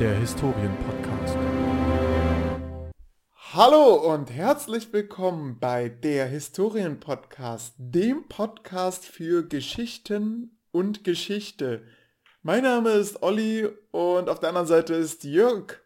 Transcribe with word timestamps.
der 0.00 0.14
Historienpodcast. 0.14 1.36
Hallo 3.52 4.14
und 4.14 4.30
herzlich 4.30 4.94
willkommen 4.94 5.58
bei 5.60 5.90
der 5.90 6.24
Historienpodcast, 6.24 7.74
dem 7.76 8.26
Podcast 8.26 9.04
für 9.04 9.46
Geschichten 9.46 10.56
und 10.72 11.04
Geschichte. 11.04 11.82
Mein 12.42 12.62
Name 12.62 12.92
ist 12.92 13.22
Olli 13.22 13.68
und 13.90 14.30
auf 14.30 14.40
der 14.40 14.48
anderen 14.48 14.66
Seite 14.66 14.94
ist 14.94 15.22
Jörg, 15.24 15.82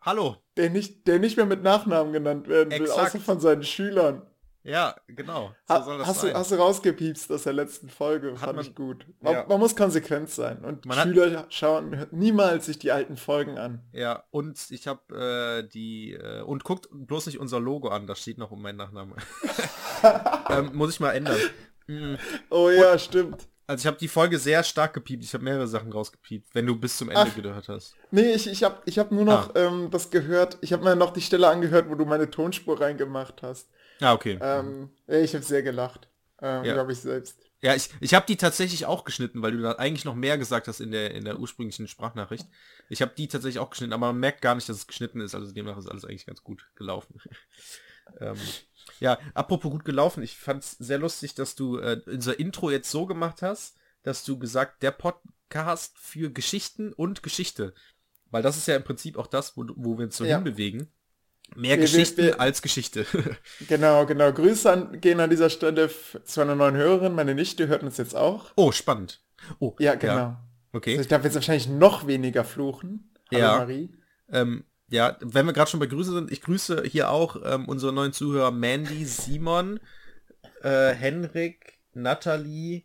Hallo. 0.00 0.36
der 0.56 0.70
nicht, 0.70 1.06
der 1.06 1.18
nicht 1.18 1.36
mehr 1.36 1.44
mit 1.44 1.62
Nachnamen 1.62 2.14
genannt 2.14 2.48
werden 2.48 2.70
will, 2.70 2.80
Exakt. 2.80 3.08
außer 3.08 3.20
von 3.20 3.40
seinen 3.40 3.64
Schülern. 3.64 4.22
Ja, 4.62 4.94
genau. 5.06 5.54
So 5.66 5.74
Ha 5.74 5.96
das 5.98 6.06
hast, 6.06 6.20
sein. 6.20 6.32
du, 6.32 6.38
hast 6.38 6.50
du 6.50 6.56
rausgepiepst 6.56 7.32
aus 7.32 7.44
der 7.44 7.54
letzten 7.54 7.88
Folge, 7.88 8.32
Hat 8.32 8.40
fand 8.40 8.56
man- 8.56 8.64
ich 8.66 8.74
gut. 8.74 9.06
Man, 9.20 9.32
ja. 9.32 9.46
man 9.48 9.58
muss 9.58 9.74
konsequent 9.74 10.28
sein 10.28 10.64
und 10.64 10.84
Man 10.84 10.98
hat- 10.98 11.04
Schüler 11.08 11.46
schauen 11.48 12.06
niemals 12.10 12.66
sich 12.66 12.78
die 12.78 12.92
alten 12.92 13.16
Folgen 13.16 13.56
an. 13.58 13.80
ja, 13.92 14.22
und 14.30 14.58
ich 14.70 14.86
habe 14.86 15.62
äh, 15.64 15.68
die 15.68 16.12
äh, 16.12 16.42
und 16.42 16.64
guckt 16.64 16.88
bloß 16.92 17.26
nicht 17.26 17.40
unser 17.40 17.58
Logo 17.58 17.88
an, 17.88 18.06
da 18.06 18.14
steht 18.14 18.36
noch 18.36 18.50
um 18.50 18.60
meinen 18.60 18.76
Nachnamen. 18.76 19.14
ähm, 20.50 20.70
muss 20.74 20.90
ich 20.94 21.00
mal 21.00 21.12
ändern. 21.12 21.38
Mm, 21.86 22.14
Oh 22.50 22.70
ja, 22.70 22.98
stimmt. 22.98 23.46
Also 23.66 23.82
ich 23.82 23.86
habe 23.86 23.98
die 23.98 24.08
Folge 24.08 24.38
sehr 24.38 24.64
stark 24.64 24.94
gepiept. 24.94 25.22
Ich 25.22 25.32
habe 25.32 25.44
mehrere 25.44 25.68
Sachen 25.68 25.92
rausgepiept, 25.92 26.54
wenn 26.54 26.66
du 26.66 26.74
bis 26.76 26.96
zum 26.98 27.08
Ende 27.08 27.30
Ach. 27.30 27.34
gehört 27.36 27.68
hast. 27.68 27.94
Nee, 28.10 28.32
ich, 28.32 28.48
ich 28.48 28.64
habe 28.64 28.78
ich 28.84 28.98
hab 28.98 29.12
nur 29.12 29.24
noch 29.24 29.54
Ah. 29.54 29.58
ähm, 29.68 29.88
das 29.92 30.10
gehört. 30.10 30.58
Ich 30.60 30.72
habe 30.72 30.82
mir 30.82 30.96
noch 30.96 31.12
die 31.12 31.20
Stelle 31.20 31.48
angehört, 31.48 31.88
wo 31.88 31.94
du 31.94 32.04
meine 32.04 32.28
Tonspur 32.28 32.80
reingemacht 32.80 33.42
hast. 33.42 33.68
Ah, 34.00 34.12
okay. 34.14 34.38
Ähm, 34.40 34.90
ich 35.06 35.34
habe 35.34 35.44
sehr 35.44 35.62
gelacht. 35.62 36.08
Ähm, 36.40 36.64
Ja. 36.64 36.72
Glaube 36.74 36.92
ich 36.92 36.98
selbst. 36.98 37.38
Ja, 37.62 37.74
ich, 37.74 37.90
ich 38.00 38.14
habe 38.14 38.24
die 38.24 38.36
tatsächlich 38.36 38.86
auch 38.86 39.04
geschnitten, 39.04 39.42
weil 39.42 39.52
du 39.52 39.60
da 39.60 39.72
eigentlich 39.72 40.06
noch 40.06 40.14
mehr 40.14 40.38
gesagt 40.38 40.66
hast 40.66 40.80
in 40.80 40.92
der, 40.92 41.10
in 41.14 41.26
der 41.26 41.38
ursprünglichen 41.38 41.88
Sprachnachricht. 41.88 42.46
Ich 42.88 43.02
habe 43.02 43.12
die 43.14 43.28
tatsächlich 43.28 43.58
auch 43.58 43.68
geschnitten, 43.68 43.92
aber 43.92 44.06
man 44.06 44.18
merkt 44.20 44.40
gar 44.40 44.54
nicht, 44.54 44.66
dass 44.68 44.78
es 44.78 44.86
geschnitten 44.86 45.20
ist. 45.20 45.34
Also 45.34 45.52
demnach 45.52 45.76
ist 45.76 45.86
alles 45.86 46.06
eigentlich 46.06 46.24
ganz 46.24 46.42
gut 46.42 46.70
gelaufen. 46.74 47.20
ähm, 48.20 48.38
ja, 48.98 49.18
apropos 49.34 49.70
gut 49.70 49.84
gelaufen, 49.84 50.22
ich 50.22 50.38
fand 50.38 50.64
es 50.64 50.70
sehr 50.72 50.98
lustig, 50.98 51.34
dass 51.34 51.54
du 51.54 51.76
äh, 51.78 52.00
unser 52.06 52.38
Intro 52.38 52.70
jetzt 52.70 52.90
so 52.90 53.04
gemacht 53.04 53.42
hast, 53.42 53.76
dass 54.02 54.24
du 54.24 54.38
gesagt, 54.38 54.82
der 54.82 54.92
Podcast 54.92 55.98
für 55.98 56.30
Geschichten 56.32 56.94
und 56.94 57.22
Geschichte. 57.22 57.74
Weil 58.30 58.42
das 58.42 58.56
ist 58.56 58.68
ja 58.68 58.76
im 58.76 58.84
Prinzip 58.84 59.18
auch 59.18 59.26
das, 59.26 59.56
wo, 59.58 59.66
wo 59.76 59.98
wir 59.98 60.06
uns 60.06 60.16
so 60.16 60.24
Ja. 60.24 60.36
hinbewegen. 60.36 60.90
Mehr 61.56 61.76
Wir- 61.76 61.82
Geschichten 61.82 62.22
wir- 62.22 62.40
als 62.40 62.62
Geschichte. 62.62 63.04
Genau, 63.68 64.06
genau. 64.06 64.32
Grüße 64.32 64.70
an, 64.70 65.00
gehen 65.00 65.20
an 65.20 65.30
dieser 65.30 65.50
Stelle 65.50 65.90
zu 66.24 66.40
einer 66.40 66.54
neuen 66.54 66.76
Hörerin. 66.76 67.14
Meine 67.14 67.34
Nichte 67.34 67.66
hört 67.68 67.82
uns 67.82 67.96
jetzt 67.98 68.14
auch. 68.16 68.52
oh, 68.56 68.72
spannend. 68.72 69.20
Oh, 69.58 69.74
Ja, 69.78 69.94
genau. 69.94 70.12
Also 70.14 70.36
Okay. 70.72 71.00
ich 71.00 71.08
darf 71.08 71.24
jetzt 71.24 71.34
wahrscheinlich 71.34 71.68
noch 71.68 72.06
weniger 72.06 72.44
fluchen. 72.44 73.10
Hallo 73.32 73.40
Ja. 73.42 73.56
Marie. 73.58 73.90
Ähm, 74.30 74.64
ja, 74.88 75.16
wenn 75.20 75.46
wir 75.46 75.52
gerade 75.52 75.70
schon 75.70 75.80
bei 75.80 75.86
Grüße 75.86 76.12
sind, 76.12 76.30
ich 76.30 76.40
grüße 76.42 76.82
hier 76.84 77.10
auch 77.10 77.36
ähm, 77.44 77.68
unsere 77.68 77.92
neuen 77.92 78.12
Zuhörer 78.12 78.50
Mandy, 78.52 79.04
Simon, 79.04 79.80
äh, 80.62 80.90
Henrik, 80.94 81.78
Natalie, 81.94 82.84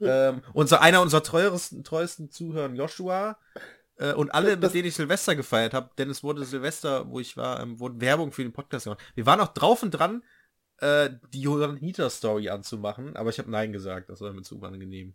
ähm, 0.00 0.42
unser, 0.52 0.80
einer 0.80 1.00
unserer 1.02 1.22
treuesten, 1.22 1.84
treuesten 1.84 2.30
Zuhörer, 2.30 2.72
Joshua, 2.74 3.38
äh, 4.02 4.14
und 4.14 4.30
alle, 4.34 4.56
Das- 4.56 4.70
mit 4.70 4.74
denen 4.74 4.88
ich 4.88 4.94
Silvester 4.94 5.34
gefeiert 5.36 5.74
habe, 5.74 5.90
denn 5.98 6.10
es 6.10 6.22
wurde 6.22 6.44
Silvester, 6.44 7.08
wo 7.10 7.20
ich 7.20 7.36
war, 7.36 7.60
ähm, 7.60 7.78
wurde 7.80 8.00
Werbung 8.00 8.32
für 8.32 8.42
den 8.42 8.52
Podcast 8.52 8.84
gemacht. 8.84 9.00
Wir 9.14 9.26
waren 9.26 9.40
auch 9.40 9.48
drauf 9.54 9.82
und 9.82 9.90
dran, 9.92 10.22
äh, 10.78 11.10
die 11.32 11.42
Johanniter-Story 11.42 12.48
anzumachen, 12.48 13.16
aber 13.16 13.30
ich 13.30 13.38
habe 13.38 13.50
Nein 13.50 13.72
gesagt, 13.72 14.08
das 14.10 14.20
war 14.20 14.32
mir 14.32 14.42
zu 14.42 14.58
unangenehm. 14.58 15.14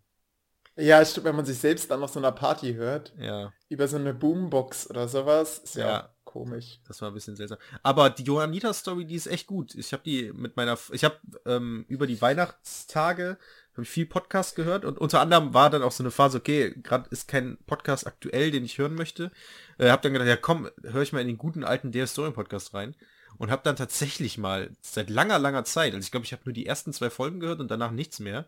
Ja, 0.80 1.04
stimmt, 1.04 1.26
wenn 1.26 1.36
man 1.36 1.46
sich 1.46 1.58
selbst 1.58 1.90
dann 1.90 2.04
auf 2.04 2.12
so 2.12 2.20
einer 2.20 2.32
Party 2.32 2.76
hört, 2.76 3.12
Ja. 3.18 3.52
über 3.68 3.88
so 3.88 3.98
eine 3.98 4.14
Boombox 4.14 4.90
oder 4.92 5.08
sowas, 5.08 5.58
ist 5.58 5.76
ja, 5.76 5.88
Ja. 5.88 6.16
komisch. 6.24 6.80
Das 6.88 7.02
war 7.02 7.10
ein 7.10 7.16
bisschen 7.16 7.36
seltsam. 7.36 7.58
Aber 7.82 8.12
die 8.12 8.22
Johanniter-Story, 8.24 9.06
die 9.06 9.16
ist 9.16 9.26
echt 9.26 9.48
gut. 9.48 9.74
Ich 9.74 9.92
habe 9.92 10.04
die 10.04 10.32
mit 10.34 10.56
meiner, 10.56 10.74
F- 10.74 10.92
ich 10.94 11.04
habe 11.04 11.18
ähm, 11.48 11.84
über 11.88 12.06
die 12.06 12.22
Weihnachtstage 12.22 13.38
habe 13.78 13.84
ich 13.84 13.90
viel 13.90 14.08
Podcast 14.08 14.56
gehört 14.56 14.86
und 14.86 14.98
unter 14.98 15.22
anderem 15.22 15.54
war 15.54 15.70
dann 15.70 15.84
auch 15.84 15.92
so 15.92 16.04
eine 16.04 16.12
Phase, 16.12 16.40
okay, 16.40 16.74
gerade 16.82 17.08
ist 17.12 17.28
kein 17.28 17.58
Podcast 17.68 18.08
aktuell, 18.08 18.50
den 18.50 18.66
ich 18.66 18.80
hören 18.80 18.96
möchte. 18.96 19.32
Äh, 19.78 19.90
habe 19.92 20.02
dann 20.02 20.14
gedacht, 20.14 20.28
ja 20.28 20.36
komm, 20.36 20.70
höre 20.82 21.04
ich 21.04 21.14
mal 21.14 21.22
in 21.22 21.28
den 21.28 21.38
guten 21.38 21.64
alten 21.64 21.92
Der 21.92 22.08
Story 22.08 22.32
Podcast 22.32 22.74
rein 22.74 22.96
und 23.38 23.52
habe 23.52 23.62
dann 23.64 23.76
tatsächlich 23.76 24.40
mal 24.40 24.72
seit 24.82 25.12
langer, 25.12 25.38
langer 25.38 25.64
Zeit, 25.64 25.94
also 25.94 26.04
ich 26.04 26.12
glaube, 26.12 26.26
ich 26.26 26.32
habe 26.32 26.42
nur 26.46 26.54
die 26.54 26.66
ersten 26.66 26.92
zwei 26.92 27.12
Folgen 27.12 27.40
gehört 27.40 27.60
und 27.60 27.70
danach 27.70 27.92
nichts 27.92 28.20
mehr, 28.20 28.48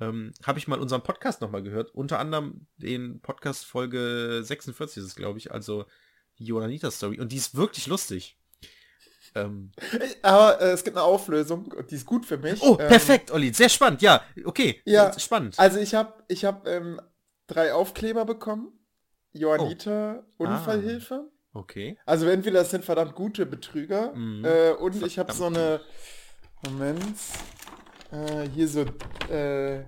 ähm, 0.00 0.34
habe 0.42 0.58
ich 0.58 0.68
mal 0.68 0.80
unseren 0.80 1.02
Podcast 1.02 1.40
nochmal 1.40 1.62
gehört. 1.62 1.94
Unter 1.94 2.18
anderem 2.18 2.66
den 2.76 3.20
Podcast 3.20 3.64
Folge 3.64 4.40
46 4.42 4.98
ist 4.98 5.04
es, 5.04 5.14
glaube 5.14 5.38
ich, 5.38 5.52
also 5.52 5.86
die 6.38 6.44
Johanniter 6.44 6.90
Story. 6.90 7.20
Und 7.20 7.32
die 7.32 7.36
ist 7.36 7.54
wirklich 7.54 7.86
lustig. 7.86 8.36
Ähm, 9.36 9.72
Aber 10.22 10.60
äh, 10.60 10.70
es 10.72 10.82
gibt 10.84 10.96
eine 10.96 11.04
Auflösung 11.04 11.72
und 11.72 11.90
die 11.90 11.94
ist 11.96 12.06
gut 12.06 12.24
für 12.26 12.38
mich. 12.38 12.60
oh, 12.62 12.76
Ähm, 12.80 12.88
perfekt, 12.88 13.30
Olli. 13.30 13.52
Sehr 13.52 13.68
spannend. 13.68 14.02
Ja, 14.02 14.22
okay. 14.44 14.80
Ja, 14.84 15.16
Spannend. 15.18 15.58
Also 15.58 15.78
ich 15.78 15.94
habe 15.94 16.14
ich 16.28 16.44
hab, 16.44 16.66
ähm, 16.66 17.00
drei 17.46 17.72
Aufkleber 17.74 18.24
bekommen. 18.24 18.72
Johanniter 19.32 20.24
Oh. 20.38 20.44
Unfallhilfe. 20.44 21.30
Okay. 21.52 21.98
Also 22.06 22.26
entweder 22.26 22.60
das 22.60 22.70
sind 22.70 22.84
verdammt 22.84 23.14
gute 23.14 23.46
Betrüger 23.46 24.12
Mhm. 24.14 24.44
äh, 24.44 24.70
und 24.72 24.94
ich 25.06 25.18
habe 25.18 25.32
Verdammt 25.32 25.56
so 25.56 25.60
eine 25.60 25.80
Moment 26.66 27.16
äh, 28.12 28.48
hier 28.54 28.68
so 28.68 28.82
äh, 29.32 29.84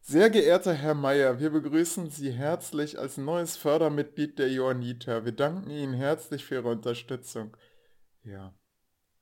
sehr 0.00 0.30
geehrter 0.30 0.72
Herr 0.72 0.94
Meier, 0.94 1.38
wir 1.38 1.50
begrüßen 1.50 2.08
Sie 2.10 2.30
herzlich 2.32 2.98
als 2.98 3.16
neues 3.18 3.56
Fördermitglied 3.56 4.38
der 4.38 4.50
Johanniter. 4.50 5.24
Wir 5.24 5.32
danken 5.32 5.70
Ihnen 5.70 5.92
herzlich 5.92 6.44
für 6.44 6.54
Ihre 6.56 6.68
Unterstützung. 6.70 7.56
Ja. 8.24 8.54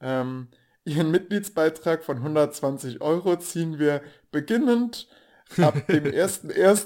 Ähm, 0.00 0.48
Ihren 0.84 1.10
Mitgliedsbeitrag 1.10 2.04
von 2.04 2.18
120 2.18 3.00
Euro 3.00 3.34
ziehen 3.36 3.78
wir 3.80 4.00
beginnend 4.30 5.08
ab 5.58 5.74
dem 5.88 6.04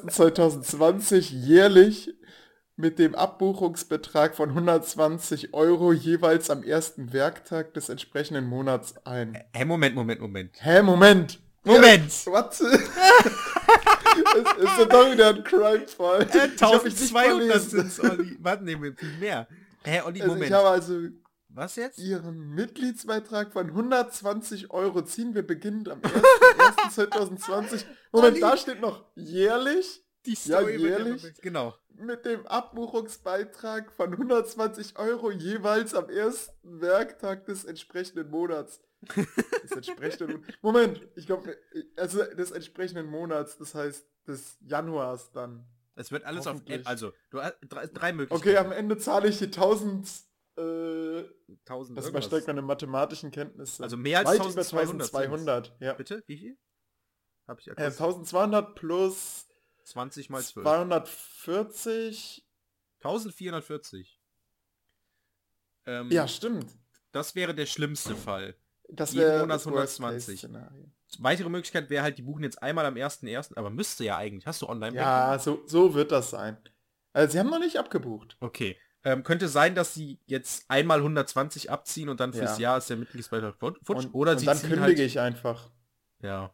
01.01.2020 0.09 1.35
jährlich 1.35 2.15
mit 2.77 2.99
dem 2.99 3.15
Abbuchungsbetrag 3.15 4.35
von 4.35 4.49
120 4.51 5.53
Euro 5.53 5.93
jeweils 5.93 6.49
am 6.49 6.63
ersten 6.63 7.13
Werktag 7.13 7.75
des 7.75 7.91
entsprechenden 7.91 8.47
Monats 8.47 8.95
ein. 9.05 9.37
Hä, 9.53 9.67
Moment, 9.67 9.95
Moment, 9.95 10.21
Moment. 10.23 10.57
Hä, 10.63 10.81
Moment! 10.83 11.39
Moment! 11.63 12.11
Ja, 12.25 12.33
was? 12.33 12.59
es 12.61 12.71
ist 12.71 12.89
ja 14.79 14.85
doch 14.87 15.13
wieder 15.13 15.29
ein 15.29 15.45
Crime-Fall. 15.45 16.23
Äh, 16.23 16.49
Ich 16.57 16.63
hab 16.63 16.83
mich 16.85 16.99
nicht 16.99 17.15
1200 17.15 17.61
verlesen. 17.61 17.91
sind's, 17.91 18.01
Olli. 18.01 18.39
Warte, 18.41 18.65
nee, 18.65 18.77
mehr. 19.21 19.47
Hä, 19.85 20.01
Olli, 20.07 20.23
Also 20.23 20.33
Moment. 20.33 20.49
ich 20.51 20.57
habe 20.57 20.69
also 20.69 20.95
Was 21.53 21.77
jetzt? 21.77 21.99
Ihren 21.99 22.55
Mitgliedsbeitrag 22.55 23.53
von 23.53 23.67
120 23.69 24.71
Euro 24.71 25.03
ziehen 25.03 25.35
wir 25.35 25.47
beginnend 25.47 25.89
am 25.89 26.01
1.1.2020. 26.01 27.85
Moment, 28.13 28.33
Olli. 28.35 28.41
da 28.41 28.57
steht 28.57 28.81
noch 28.81 29.05
jährlich 29.15 30.05
Die 30.27 30.37
Ja, 30.45 30.67
wird 30.67 30.81
jährlich. 30.81 31.23
noch- 31.25 31.31
Genau. 31.43 31.75
mit 31.95 32.25
dem 32.25 32.47
Abbuchungsbeitrag 32.47 33.93
von 33.93 34.13
120 34.13 34.99
Euro 34.99 35.31
jeweils 35.31 35.95
am 35.95 36.09
ersten 36.09 36.81
Werktag 36.81 37.45
des 37.47 37.65
entsprechenden 37.65 38.31
Monats. 38.31 38.81
Des 39.63 39.71
entsprechenden 39.73 40.45
Moment, 40.61 41.01
ich 41.15 41.25
glaube, 41.27 41.57
also 41.97 42.23
des 42.23 42.51
entsprechenden 42.51 43.07
Monats, 43.07 43.57
das 43.57 43.75
heißt 43.75 44.07
des 44.29 44.59
Januars 44.61 45.33
dann. 45.33 45.65
Es 45.95 46.13
wird 46.13 46.25
alles 46.25 46.47
auf... 46.47 46.61
Also, 46.85 47.13
du 47.31 47.41
hast 47.43 47.57
drei, 47.67 47.87
drei 47.87 48.13
Möglichkeiten. 48.13 48.57
Okay, 48.57 48.57
am 48.59 48.73
Ende 48.73 48.99
zahle 48.99 49.29
ich 49.29 49.39
die 49.39 49.47
1000, 49.47 50.07
äh, 50.61 51.25
1000 51.67 51.99
das 51.99 52.05
irgendwas. 52.07 52.09
übersteigt 52.09 52.47
meine 52.47 52.63
mathematischen 52.63 53.31
Kenntnisse. 53.31 53.83
Also 53.83 53.97
mehr 53.97 54.19
als 54.21 54.29
Weit 54.29 54.41
1200 54.41 55.09
über 55.09 55.19
1200, 55.19 55.77
ja. 55.81 55.93
Bitte? 55.95 56.23
Wie 56.27 56.37
viel? 56.37 56.59
Hab 57.49 57.59
ich 57.61 57.67
Äh, 57.67 57.71
erkannt. 57.71 57.93
1200 58.01 58.75
plus 58.75 59.49
20 59.85 60.31
mal 60.31 60.43
12. 60.43 60.65
240. 60.65 62.47
1440. 63.03 64.21
Ähm, 65.87 66.11
Ja, 66.11 66.29
stimmt. 66.29 66.67
Das 67.13 67.35
wäre 67.35 67.55
der 67.55 67.67
schlimmste 67.67 68.15
Fall. 68.15 68.55
Das 68.89 69.15
wäre 69.15 69.41
Monat 69.41 69.57
das 69.57 69.67
120. 69.67 70.43
Worst-Case-Szenario. 70.43 70.91
Weitere 71.19 71.49
Möglichkeit 71.49 71.91
wäre 71.91 72.03
halt, 72.05 72.19
die 72.19 72.23
buchen 72.23 72.45
jetzt 72.45 72.63
einmal 72.63 72.87
am 72.87 72.95
1.1., 72.95 73.57
aber 73.57 73.71
müsste 73.71 74.05
ja 74.05 74.17
eigentlich. 74.17 74.47
Hast 74.47 74.63
du 74.63 74.69
online 74.69 74.97
Ja, 74.97 75.39
so, 75.39 75.63
so 75.67 75.95
wird 75.95 76.13
das 76.13 76.31
sein. 76.31 76.57
Also 77.13 77.33
sie 77.33 77.39
haben 77.41 77.51
noch 77.51 77.59
nicht 77.59 77.77
abgebucht. 77.79 78.37
Okay. 78.41 78.77
Ähm, 79.03 79.23
könnte 79.23 79.49
sein, 79.49 79.75
dass 79.75 79.95
sie 79.95 80.19
jetzt 80.27 80.65
einmal 80.69 80.99
120 80.99 81.71
abziehen 81.71 82.09
und 82.11 82.21
dann 82.21 82.33
fürs 82.35 82.59
Ja. 82.59 82.63
Jahr 82.71 82.79
ist 82.79 82.91
der 82.91 82.99
Mitgliedsbeitrag 82.99 83.55
fut- 83.59 83.79
futsch. 83.83 84.05
Und, 84.07 84.15
oder 84.15 84.33
und 84.33 84.39
sie 84.41 84.47
dann 84.47 84.59
kündige 84.61 84.81
halt, 84.83 84.99
ich 84.99 85.19
einfach. 85.21 85.71
Ja. 86.23 86.53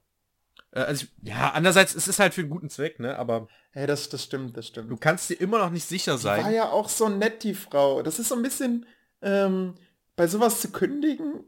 Äh, 0.70 0.80
also, 0.80 1.06
ja, 1.22 1.50
andererseits, 1.50 1.94
es 1.96 2.06
ist 2.06 2.20
halt 2.20 2.34
für 2.34 2.42
einen 2.42 2.50
guten 2.50 2.70
Zweck, 2.70 3.00
ne? 3.00 3.18
Aber 3.18 3.48
Hey, 3.72 3.86
das, 3.88 4.08
das 4.08 4.22
stimmt, 4.22 4.56
das 4.56 4.68
stimmt. 4.68 4.90
du 4.90 4.96
kannst 4.96 5.28
dir 5.28 5.40
immer 5.40 5.58
noch 5.58 5.70
nicht 5.70 5.86
sicher 5.86 6.16
Die 6.18 6.24
war 6.24 6.36
sein. 6.42 6.54
ja 6.54 6.70
auch 6.70 6.88
so 6.88 7.08
nett, 7.08 7.42
die 7.42 7.54
Frau. 7.54 8.02
Das 8.02 8.18
ist 8.20 8.28
so 8.28 8.36
ein 8.36 8.42
bisschen, 8.42 8.86
ähm, 9.22 9.74
bei 10.14 10.26
sowas 10.28 10.60
zu 10.60 10.70
kündigen, 10.70 11.44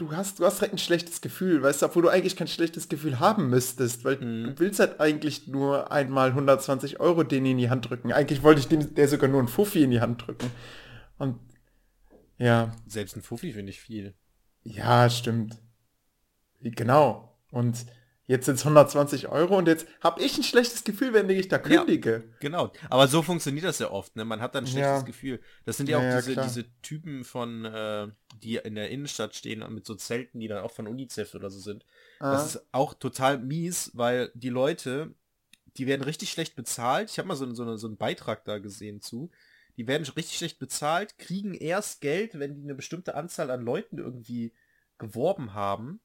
du 0.00 0.12
hast, 0.12 0.40
du 0.40 0.44
hast 0.44 0.58
direkt 0.60 0.74
ein 0.74 0.78
schlechtes 0.78 1.20
Gefühl, 1.20 1.62
weißt 1.62 1.82
du, 1.82 1.86
obwohl 1.86 2.02
du 2.02 2.08
eigentlich 2.08 2.36
kein 2.36 2.48
schlechtes 2.48 2.88
Gefühl 2.88 3.20
haben 3.20 3.50
müsstest, 3.50 4.04
weil 4.04 4.16
Mhm. 4.16 4.44
du 4.44 4.58
willst 4.58 4.80
halt 4.80 5.00
eigentlich 5.00 5.46
nur 5.46 5.92
einmal 5.92 6.30
120 6.34 6.98
Euro 7.00 7.22
den 7.22 7.44
in 7.46 7.58
die 7.58 7.70
Hand 7.70 7.88
drücken. 7.88 8.12
Eigentlich 8.12 8.42
wollte 8.42 8.60
ich 8.60 8.68
dem, 8.68 8.94
der 8.94 9.08
sogar 9.08 9.28
nur 9.28 9.38
einen 9.40 9.48
Fuffi 9.48 9.82
in 9.82 9.90
die 9.90 10.00
Hand 10.00 10.26
drücken. 10.26 10.50
Und 11.18 11.38
ja, 12.38 12.72
Selbst 12.86 13.16
ein 13.16 13.22
Fuffi 13.22 13.52
finde 13.52 13.70
ich 13.70 13.80
viel. 13.80 14.14
ja, 14.62 15.08
stimmt. 15.10 15.58
Genau. 16.62 17.38
Und 17.50 17.86
jetzt 18.30 18.46
sind 18.46 18.54
es 18.54 18.64
120 18.64 19.26
Euro 19.28 19.58
und 19.58 19.66
jetzt 19.66 19.88
habe 20.00 20.22
ich 20.22 20.36
ein 20.38 20.44
schlechtes 20.44 20.84
Gefühl, 20.84 21.12
wenn 21.12 21.28
ich 21.28 21.48
da 21.48 21.58
kündige. 21.58 22.22
Genau. 22.38 22.72
Aber 22.88 23.08
so 23.08 23.22
funktioniert 23.22 23.64
das 23.64 23.80
ja 23.80 23.90
oft, 23.90 24.14
ne? 24.14 24.24
Man 24.24 24.40
hat 24.40 24.54
dann 24.54 24.64
ein 24.64 24.68
schlechtes 24.68 25.00
Ja. 25.00 25.02
Gefühl. 25.02 25.40
Das 25.64 25.76
sind 25.76 25.88
ja 25.88 25.98
auch 25.98 26.02
Ja, 26.02 26.10
ja, 26.10 26.20
diese, 26.20 26.40
diese 26.40 26.80
Typen 26.80 27.24
von, 27.24 27.64
äh, 27.64 28.06
die 28.40 28.56
in 28.56 28.76
der 28.76 28.90
Innenstadt 28.90 29.34
stehen 29.34 29.62
und 29.64 29.74
mit 29.74 29.84
so 29.84 29.96
Zelten, 29.96 30.38
die 30.38 30.46
dann 30.46 30.62
auch 30.62 30.70
von 30.70 30.86
UNICEF 30.86 31.34
oder 31.34 31.50
so 31.50 31.58
sind. 31.58 31.84
Ah. 32.20 32.32
Das 32.32 32.54
ist 32.54 32.66
auch 32.70 32.94
total 32.94 33.38
mies, 33.38 33.90
weil 33.94 34.30
die 34.34 34.48
Leute, 34.48 35.12
die 35.76 35.88
werden 35.88 36.04
richtig 36.04 36.30
schlecht 36.30 36.54
bezahlt. 36.54 37.10
Ich 37.10 37.18
habe 37.18 37.26
mal 37.26 37.34
so, 37.34 37.52
so, 37.52 37.76
so 37.76 37.88
einen 37.88 37.96
Beitrag 37.96 38.44
da 38.44 38.58
gesehen 38.58 39.00
zu. 39.00 39.32
Die 39.76 39.88
werden 39.88 40.06
richtig 40.06 40.38
schlecht 40.38 40.60
bezahlt, 40.60 41.18
kriegen 41.18 41.54
erst 41.54 42.00
Geld, 42.00 42.38
wenn 42.38 42.54
die 42.54 42.62
eine 42.62 42.76
bestimmte 42.76 43.16
Anzahl 43.16 43.50
an 43.50 43.62
Leuten 43.62 43.98
irgendwie 43.98 44.52
geworben 44.98 45.52
haben. 45.54 46.00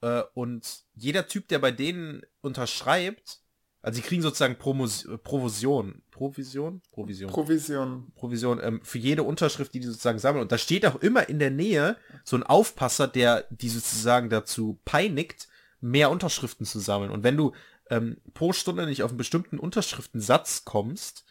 Äh, 0.00 0.22
und 0.34 0.84
jeder 0.94 1.26
Typ, 1.26 1.48
der 1.48 1.58
bei 1.58 1.70
denen 1.70 2.22
unterschreibt, 2.40 3.40
also 3.82 4.00
die 4.00 4.06
kriegen 4.06 4.22
sozusagen 4.22 4.56
Promos 4.56 5.04
äh, 5.04 5.16
Provision. 5.16 6.02
Provision? 6.10 6.82
Provision. 6.90 7.30
Provision. 7.30 8.12
Provision 8.16 8.60
ähm, 8.60 8.80
für 8.82 8.98
jede 8.98 9.22
Unterschrift, 9.22 9.72
die 9.74 9.80
die 9.80 9.86
sozusagen 9.86 10.18
sammeln. 10.18 10.42
Und 10.42 10.50
da 10.50 10.58
steht 10.58 10.84
auch 10.86 10.96
immer 10.96 11.28
in 11.28 11.38
der 11.38 11.52
Nähe 11.52 11.96
so 12.24 12.36
ein 12.36 12.42
Aufpasser, 12.42 13.06
der 13.06 13.46
die 13.50 13.68
sozusagen 13.68 14.28
dazu 14.28 14.80
peinigt, 14.84 15.48
mehr 15.80 16.10
Unterschriften 16.10 16.66
zu 16.66 16.80
sammeln. 16.80 17.12
Und 17.12 17.22
wenn 17.22 17.36
du 17.36 17.52
ähm, 17.88 18.16
pro 18.34 18.52
Stunde 18.52 18.86
nicht 18.86 19.04
auf 19.04 19.10
einen 19.10 19.18
bestimmten 19.18 19.58
Unterschriftensatz 19.58 20.64
kommst, 20.64 21.24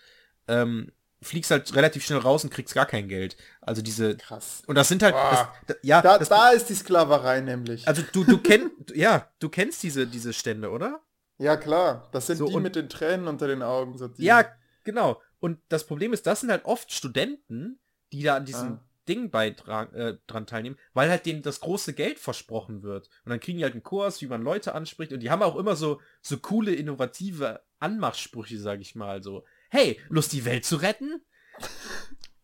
ähm, 0.47 0.91
fliegst 1.21 1.49
halt 1.51 1.73
relativ 1.75 2.05
schnell 2.05 2.19
raus 2.19 2.43
und 2.43 2.49
kriegst 2.51 2.73
gar 2.75 2.85
kein 2.85 3.07
Geld. 3.07 3.35
Also 3.61 3.81
diese 3.81 4.15
Krass. 4.17 4.61
und 4.67 4.75
das 4.75 4.87
sind 4.89 5.01
halt 5.01 5.15
das, 5.15 5.39
Boah. 5.39 5.53
da, 5.67 5.73
ja, 5.81 6.01
Da, 6.01 6.17
das, 6.19 6.29
da 6.29 6.49
ist 6.51 6.69
die 6.69 6.75
Sklaverei 6.75 7.41
nämlich. 7.41 7.87
also 7.87 8.03
du 8.11 8.23
du 8.23 8.37
kennst 8.37 8.71
ja, 8.95 9.29
du 9.39 9.49
kennst 9.49 9.81
diese 9.83 10.05
diese 10.07 10.33
Stände, 10.33 10.69
oder? 10.69 11.01
ja, 11.37 11.57
klar. 11.57 12.07
Das 12.13 12.27
sind 12.27 12.37
So, 12.37 12.47
die 12.47 12.53
und- 12.55 12.63
mit 12.63 12.75
den 12.75 12.87
Tränen 12.89 13.27
unter 13.27 13.47
den 13.47 13.61
Augen. 13.61 13.97
So 13.97 14.07
die, 14.07 14.23
Ja, 14.23 14.45
genau. 14.83 15.21
Und 15.39 15.59
das 15.69 15.85
Problem 15.85 16.13
ist, 16.13 16.25
das 16.27 16.39
sind 16.41 16.49
halt 16.51 16.65
oft 16.65 16.91
Studenten, 16.93 17.79
die 18.13 18.23
da 18.23 18.35
an 18.37 18.45
diesem 18.45 18.73
Ah. 18.73 18.79
Ding 19.09 19.29
beitragen, 19.29 19.93
äh, 19.95 20.17
dran 20.27 20.47
teilnehmen, 20.47 20.77
weil 20.93 21.09
halt 21.09 21.25
denen 21.27 21.43
das 21.43 21.59
große 21.59 21.93
Geld 21.93 22.17
versprochen 22.19 22.81
wird. 22.83 23.07
Und 23.25 23.29
dann 23.29 23.39
kriegen 23.39 23.57
die 23.59 23.63
halt 23.63 23.73
einen 23.73 23.83
Kurs, 23.83 24.21
wie 24.21 24.27
man 24.27 24.41
Leute 24.41 24.73
anspricht. 24.73 25.11
Und 25.13 25.19
die 25.19 25.29
haben 25.29 25.43
auch 25.43 25.57
immer 25.57 25.75
so, 25.75 26.01
so 26.21 26.37
coole, 26.37 26.73
innovative 26.73 27.61
Anmachsprüche, 27.79 28.57
sag 28.59 28.79
ich 28.81 28.95
mal. 28.95 29.21
So, 29.21 29.43
hey, 29.75 29.99
Lust 30.09 30.31
die 30.33 30.45
Welt 30.45 30.65
zu 30.65 30.77
retten? 30.77 31.21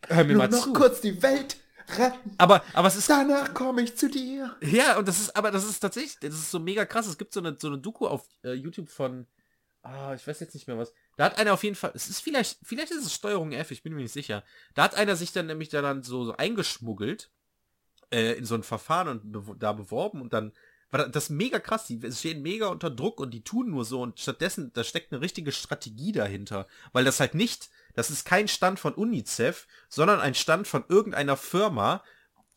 Hör 0.08 0.24
mir 0.24 0.34
Nur 0.34 0.44
mal 0.44 0.50
noch 0.50 0.66
zu. 0.66 0.74
kurz 0.74 1.02
die 1.02 1.22
Welt 1.22 1.58
retten. 1.98 2.32
Aber, 2.38 2.64
aber 2.74 2.88
es 2.88 2.96
ist 2.96 3.10
Danach 3.10 3.54
komme 3.54 3.82
ich 3.82 3.98
zu 3.98 4.10
dir. 4.10 4.56
Ja, 4.62 4.98
und 4.98 5.08
das 5.08 5.20
ist, 5.20 5.36
aber 5.36 5.52
das 5.52 5.64
ist 5.66 5.80
tatsächlich, 5.80 6.18
das 6.20 6.34
ist 6.34 6.52
so 6.52 6.60
mega 6.60 6.86
krass. 6.86 7.08
Es 7.08 7.18
gibt 7.18 7.34
so 7.34 7.40
eine, 7.40 7.58
so 7.60 7.68
eine 7.68 7.78
Doku 7.78 8.08
auf 8.08 8.28
äh, 8.44 8.54
YouTube 8.54 8.90
von, 8.90 9.28
ah, 9.84 10.14
ich 10.14 10.26
weiß 10.28 10.40
jetzt 10.42 10.54
nicht 10.54 10.68
mehr 10.68 10.78
was. 10.78 10.94
Da 11.18 11.26
hat 11.26 11.40
einer 11.40 11.54
auf 11.54 11.64
jeden 11.64 11.76
Fall, 11.76 11.92
es 11.94 12.10
ist 12.10 12.22
vielleicht, 12.22 12.60
vielleicht 12.64 12.92
ist 12.92 13.06
es 13.06 13.14
Steuerung 13.14 13.52
F, 13.52 13.72
ich 13.72 13.84
bin 13.84 13.94
mir 13.94 14.02
nicht 14.02 14.14
sicher. 14.14 14.44
Da 14.74 14.84
hat 14.84 14.96
einer 14.96 15.16
sich 15.16 15.32
dann 15.32 15.48
nämlich 15.48 15.70
da 15.70 15.82
dann 15.82 16.04
so, 16.04 16.26
so 16.26 16.36
eingeschmuggelt 16.36 17.32
äh, 18.12 18.34
in 18.34 18.46
so 18.46 18.56
ein 18.56 18.64
Verfahren 18.64 19.08
und 19.08 19.32
bew 19.32 19.54
da 19.56 19.74
beworben 19.74 20.22
und 20.22 20.34
dann 20.34 20.52
war 20.92 21.08
das 21.10 21.30
mega 21.30 21.60
krass. 21.60 21.88
Die 21.88 22.00
stehen 22.12 22.42
mega 22.42 22.68
unter 22.68 22.90
Druck 22.90 23.20
und 23.20 23.32
die 23.32 23.44
tun 23.44 23.70
nur 23.70 23.86
so 23.86 24.02
und 24.02 24.20
stattdessen, 24.20 24.72
da 24.74 24.84
steckt 24.84 25.12
eine 25.12 25.22
richtige 25.22 25.52
Strategie 25.52 26.12
dahinter. 26.12 26.68
Weil 26.92 27.06
das 27.06 27.20
halt 27.20 27.34
nicht, 27.34 27.70
das 27.96 28.10
ist 28.10 28.26
kein 28.26 28.48
Stand 28.48 28.80
von 28.80 28.94
UNICEF, 28.94 29.68
sondern 29.90 30.20
ein 30.20 30.36
Stand 30.36 30.68
von 30.68 30.84
irgendeiner 30.88 31.38
Firma, 31.38 32.04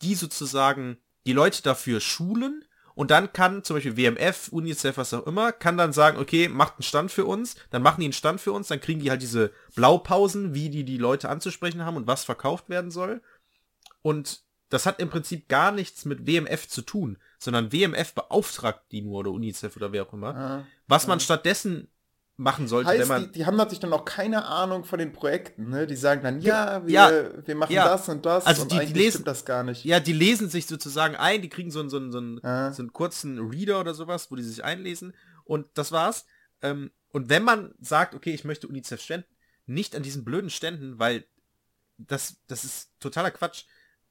die 0.02 0.14
sozusagen 0.14 0.98
die 1.26 1.32
Leute 1.32 1.62
dafür 1.62 2.00
schulen 2.00 2.64
und 2.94 3.10
dann 3.10 3.32
kann 3.32 3.64
zum 3.64 3.76
Beispiel 3.76 3.96
WMF, 3.96 4.48
UNICEF, 4.48 4.96
was 4.96 5.14
auch 5.14 5.26
immer, 5.26 5.52
kann 5.52 5.76
dann 5.76 5.92
sagen, 5.92 6.18
okay, 6.18 6.48
macht 6.48 6.74
einen 6.74 6.84
Stand 6.84 7.10
für 7.10 7.24
uns, 7.24 7.56
dann 7.70 7.82
machen 7.82 8.00
die 8.00 8.06
einen 8.06 8.12
Stand 8.12 8.40
für 8.40 8.52
uns, 8.52 8.68
dann 8.68 8.80
kriegen 8.80 9.00
die 9.00 9.10
halt 9.10 9.22
diese 9.22 9.52
Blaupausen, 9.74 10.54
wie 10.54 10.70
die 10.70 10.84
die 10.84 10.98
Leute 10.98 11.28
anzusprechen 11.28 11.84
haben 11.84 11.96
und 11.96 12.06
was 12.06 12.24
verkauft 12.24 12.68
werden 12.68 12.90
soll. 12.92 13.20
Und 14.02 14.42
das 14.68 14.86
hat 14.86 15.00
im 15.00 15.10
Prinzip 15.10 15.48
gar 15.48 15.72
nichts 15.72 16.04
mit 16.04 16.26
WMF 16.26 16.68
zu 16.68 16.82
tun, 16.82 17.18
sondern 17.44 17.72
WMF 17.72 18.14
beauftragt 18.14 18.84
die 18.90 19.02
nur 19.02 19.20
oder 19.20 19.30
UNICEF 19.30 19.76
oder 19.76 19.92
wer 19.92 20.02
auch 20.04 20.12
immer. 20.12 20.34
Ah. 20.36 20.66
Was 20.88 21.06
man 21.06 21.20
stattdessen 21.20 21.88
machen 22.36 22.66
sollte, 22.66 22.90
wenn 22.90 22.98
Heißt, 22.98 23.08
man 23.08 23.22
die, 23.26 23.32
die 23.32 23.46
haben 23.46 23.56
natürlich 23.56 23.78
dann 23.78 23.92
auch 23.92 24.04
keine 24.04 24.44
Ahnung 24.46 24.82
von 24.84 24.98
den 24.98 25.12
Projekten, 25.12 25.68
ne? 25.70 25.86
Die 25.86 25.94
sagen 25.94 26.20
dann, 26.22 26.40
ja, 26.40 26.84
wir, 26.84 26.92
Ja, 26.92 27.46
wir 27.46 27.54
machen 27.54 27.72
ja. 27.72 27.84
das 27.84 28.08
und 28.08 28.26
das 28.26 28.44
Also 28.44 28.62
und 28.62 28.72
die- 28.72 28.76
die 28.76 28.80
eigentlich 28.80 28.96
lesen- 28.96 29.10
stimmt 29.12 29.28
das 29.28 29.44
gar 29.44 29.62
nicht. 29.62 29.84
Ja, 29.84 30.00
die 30.00 30.12
lesen 30.12 30.48
sich 30.48 30.66
sozusagen 30.66 31.14
ein, 31.14 31.42
die 31.42 31.48
kriegen 31.48 31.70
so 31.70 31.78
einen, 31.78 31.90
so 31.90 31.98
einen, 31.98 32.10
so 32.10 32.18
einen, 32.18 32.44
Ah. 32.44 32.72
so 32.72 32.82
einen 32.82 32.92
kurzen 32.92 33.38
Reader 33.38 33.78
oder 33.78 33.94
sowas, 33.94 34.32
wo 34.32 34.36
die 34.36 34.42
sich 34.42 34.64
einlesen 34.64 35.14
und 35.44 35.68
das 35.74 35.92
war's. 35.92 36.26
Ähm, 36.60 36.90
und 37.12 37.28
wenn 37.28 37.44
man 37.44 37.72
sagt, 37.80 38.14
okay, 38.16 38.34
ich 38.34 38.42
möchte 38.44 38.66
UNICEF 38.66 39.00
spenden, 39.00 39.28
nicht 39.66 39.94
an 39.94 40.02
diesen 40.02 40.24
blöden 40.24 40.50
Ständen, 40.50 40.98
weil 40.98 41.24
das, 41.98 42.38
das 42.48 42.64
ist 42.64 42.90
totaler 42.98 43.30
Quatsch. 43.30 43.64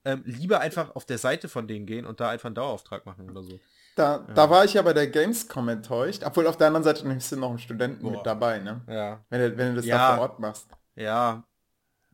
Ähm, 0.06 0.22
lieber 0.26 0.60
einfach 0.60 0.96
auf 0.96 1.06
der 1.06 1.18
Seite 1.18 1.48
von 1.48 1.68
denen 1.68 1.86
gehen 1.86 2.06
und 2.06 2.20
da 2.20 2.30
einfach 2.30 2.48
einen 2.48 2.56
Dauerauftrag 2.56 3.06
machen 3.06 3.30
oder 3.30 3.42
so. 3.44 3.60
Da, 3.96 4.18
da 4.34 4.50
war 4.50 4.66
ich 4.66 4.74
ja 4.74 4.82
bei 4.82 4.92
der 4.94 5.08
Gamescom 5.08 5.70
enttäuscht, 5.70 6.24
obwohl 6.26 6.48
auf 6.48 6.58
der 6.58 6.68
anderen 6.68 6.84
Seite 6.84 7.08
nimmst 7.08 7.32
du 7.32 7.38
noch 7.38 7.50
einen 7.50 7.60
Studenten 7.60 8.04
Boah. 8.04 8.12
mit 8.12 8.26
dabei, 8.26 8.60
ne? 8.60 8.82
Ja. 8.88 9.24
Wenn 9.30 9.40
du, 9.42 9.58
wenn 9.58 9.70
du 9.70 9.76
das 9.78 9.86
Ja. 9.86 9.98
da 9.98 10.16
vor 10.16 10.24
Ort 10.24 10.40
machst. 10.40 10.68
Ja. 10.96 11.44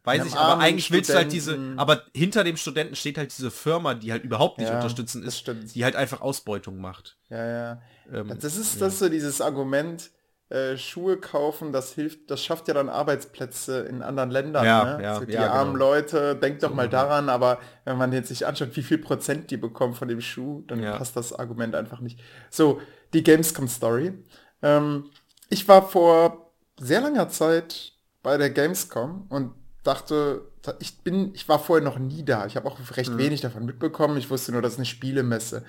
Weiß 0.04 0.26
ich, 0.26 0.36
aber 0.36 0.62
eigentlich 0.62 0.92
willst 0.92 1.10
du 1.10 1.16
halt 1.16 1.32
diese, 1.32 1.52
Studenten. 1.52 1.80
aber 1.80 2.04
hinter 2.16 2.44
dem 2.44 2.58
Studenten 2.58 2.96
steht 2.96 3.18
halt 3.18 3.38
diese 3.38 3.52
Firma, 3.52 3.94
die 3.96 4.12
halt 4.12 4.24
überhaupt 4.24 4.58
nicht 4.58 4.70
Ja, 4.70 4.76
unterstützen 4.76 5.24
ist, 5.24 5.46
die 5.76 5.84
halt 5.84 5.96
einfach 5.96 6.22
Ausbeutung 6.22 6.80
macht. 6.80 7.18
Ja, 7.30 7.46
ja. 7.46 7.82
Ähm, 8.12 8.28
Das 8.40 8.56
ist, 8.56 8.82
das 8.82 9.00
so 9.00 9.10
dieses 9.10 9.42
Argument, 9.42 10.10
äh, 10.50 10.78
Schuhe 10.78 11.18
kaufen, 11.18 11.72
das 11.72 11.94
hilft, 11.94 12.32
das 12.32 12.44
schafft 12.44 12.68
ja 12.68 12.74
dann 12.74 12.90
Arbeitsplätze 12.90 13.82
in 13.82 14.02
anderen 14.02 14.32
Ländern. 14.32 14.66
Ja, 14.66 14.98
ne? 14.98 15.04
ja, 15.04 15.20
so 15.20 15.26
die 15.26 15.34
ja, 15.34 15.52
armen 15.52 15.74
genau. 15.74 15.86
Leute, 15.86 16.36
denkt 16.36 16.64
doch 16.64 16.74
mal 16.74 16.90
daran, 16.90 17.30
aber 17.30 17.60
wenn 17.86 17.98
man 17.98 18.12
jetzt 18.12 18.30
sich 18.30 18.48
anschaut, 18.48 18.76
wie 18.76 18.82
viel 18.82 18.98
Prozent 18.98 19.52
die 19.52 19.58
bekommen 19.58 19.94
von 19.94 20.08
dem 20.08 20.22
Schuh, 20.22 20.64
dann 20.68 20.82
passt 20.82 21.16
das 21.16 21.34
Argument 21.34 21.76
einfach 21.76 22.00
nicht. 22.00 22.20
So, 22.50 22.82
die 23.14 23.24
Gamescom-Story. 23.24 24.14
Ähm, 24.64 25.12
ich 25.50 25.68
war 25.68 25.88
vor 25.88 26.52
sehr 26.80 27.02
langer 27.02 27.30
Zeit 27.30 27.94
bei 28.24 28.38
der 28.38 28.50
Gamescom 28.50 29.28
und 29.30 29.54
dachte, 29.84 30.42
ich 30.80 31.00
bin, 31.04 31.34
ich 31.34 31.48
war 31.48 31.60
vorher 31.60 31.86
noch 31.86 32.00
nie 32.00 32.24
da. 32.24 32.46
Ich 32.46 32.56
habe 32.56 32.68
auch 32.68 32.80
recht 32.98 33.18
wenig 33.18 33.42
davon 33.42 33.66
mitbekommen. 33.66 34.18
Ich 34.18 34.30
wusste 34.30 34.52
nur, 34.52 34.62
das 34.62 34.74
ist 34.74 34.80
eine 34.80 34.86
Spielemesse. 34.86 35.64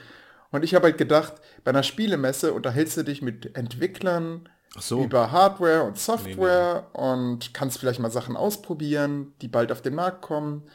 Und 0.50 0.64
ich 0.64 0.74
habe 0.74 0.86
halt 0.86 0.98
gedacht, 0.98 1.34
bei 1.64 1.70
einer 1.70 1.82
Spielemesse 1.82 2.52
unterhältst 2.52 2.96
du 2.96 3.02
dich 3.04 3.22
mit 3.22 3.56
Entwicklern 3.56 4.48
so. 4.78 5.02
über 5.02 5.32
Hardware 5.32 5.82
und 5.82 5.98
Software 5.98 6.86
und 6.92 7.52
kannst 7.54 7.78
vielleicht 7.78 8.00
mal 8.00 8.10
Sachen 8.10 8.36
ausprobieren, 8.36 9.34
die 9.40 9.48
bald 9.48 9.72
auf 9.72 9.82
den 9.82 9.94
Markt 9.94 10.22
kommen. 10.22 10.68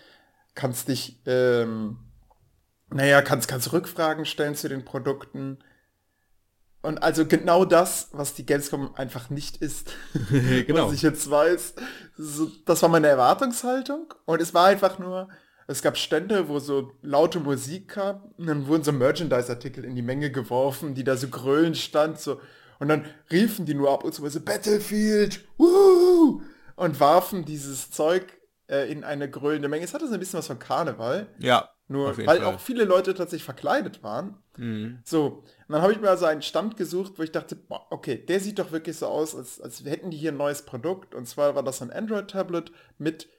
Kannst 0.54 0.88
dich, 0.88 1.22
ähm, 1.25 1.98
naja, 2.90 3.22
kannst, 3.22 3.48
kannst 3.48 3.72
Rückfragen 3.72 4.25
stellen 4.25 4.56
zu 4.56 4.70
den 4.70 4.84
Produkten. 4.86 5.60
Und 6.82 7.02
also 7.02 7.25
genau 7.25 7.66
das, 7.66 8.10
was 8.12 8.34
die 8.36 8.46
Gamescom 8.46 8.94
einfach 8.96 9.30
nicht 9.30 9.58
ist. 9.58 9.94
Genau. 10.68 10.88
Was 10.88 10.94
ich 10.94 11.02
jetzt 11.02 11.30
weiß. 11.30 11.74
So, 12.18 12.52
das 12.66 12.82
war 12.82 12.90
meine 12.90 13.08
Erwartungshaltung. 13.08 14.14
Und 14.25 14.42
es 14.42 14.54
war 14.54 14.68
einfach 14.68 15.00
nur, 15.00 15.30
es 15.68 15.82
gab 15.82 15.98
Stände, 15.98 16.48
wo 16.48 16.60
so 16.60 16.92
laute 17.02 17.40
Musik 17.40 17.90
kam. 17.90 18.22
Und 18.38 18.48
dann 18.48 18.68
wurden 18.68 18.84
so 18.84 18.92
Merchandise-Artikel 18.92 19.84
in 19.84 19.96
die 19.96 20.02
Menge 20.02 20.32
geworfen, 20.32 20.94
die 20.94 21.04
da 21.04 21.18
so 21.18 21.28
grölen 21.28 21.75
stand. 21.75 22.20
So. 22.20 22.40
Und 22.79 22.89
dann 22.89 23.05
riefen 23.32 23.65
die 23.65 23.74
nur 23.74 23.91
ab 23.91 24.03
und 24.03 24.13
zu 24.13 24.22
mal 24.22 24.32
so 24.32 24.41
Battlefield, 24.41 25.41
Woo! 25.58 26.41
und 26.75 27.00
warfen 27.00 27.46
dieses 27.46 27.91
Zeug 27.91 28.25
äh, 28.67 28.91
in 28.91 29.03
eine 29.03 29.29
grölende 29.29 29.67
Menge. 29.67 29.86
Es 29.86 29.94
hatte 29.94 30.08
so 30.08 30.13
ein 30.13 30.20
bisschen 30.20 30.39
was 30.39 30.48
von 30.48 30.60
Karneval. 30.60 31.27
Ja. 31.39 31.70
Nur, 31.88 32.17
weil 32.17 32.25
Fall. 32.25 32.44
auch 32.46 32.60
viele 32.60 32.84
Leute 32.84 33.13
tatsächlich 33.13 33.44
verkleidet 33.44 34.01
waren. 34.01 34.38
Mhm. 34.58 35.00
So, 35.03 35.44
und 35.67 35.74
dann 35.74 35.84
habe 35.84 35.94
ich 35.94 36.01
mir 36.01 36.10
also 36.10 36.25
einen 36.25 36.41
Stand 36.41 36.77
gesucht, 36.77 37.13
wo 37.17 37.24
ich 37.24 37.32
dachte, 37.32 37.55
boah, 37.55 37.86
okay, 37.91 38.17
der 38.17 38.39
sieht 38.39 38.58
doch 38.58 38.72
wirklich 38.72 38.98
so 38.98 39.05
aus, 39.05 39.36
als, 39.36 39.62
als 39.62 39.86
hätten 39.86 40.10
die 40.10 40.17
hier 40.17 40.32
ein 40.32 40.38
neues 40.38 40.63
Produkt. 40.63 41.13
Und 41.13 41.27
zwar 41.27 41.53
war 41.53 41.62
das 41.62 41.84
ein 41.84 41.91
Android-Tablet 41.91 42.72
mit 42.98 43.29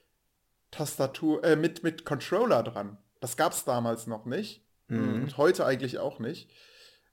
Tastatur, 0.71 1.43
äh, 1.43 1.57
mit, 1.57 1.83
mit 1.83 2.05
Controller 2.05 2.63
dran. 2.63 2.97
Das 3.19 3.35
gab 3.35 3.51
es 3.51 3.65
damals 3.65 4.07
noch 4.07 4.25
nicht. 4.25 4.63
Mhm. 4.87 5.23
Und 5.23 5.37
heute 5.37 5.65
eigentlich 5.65 5.99
auch 5.99 6.19
nicht. 6.19 6.49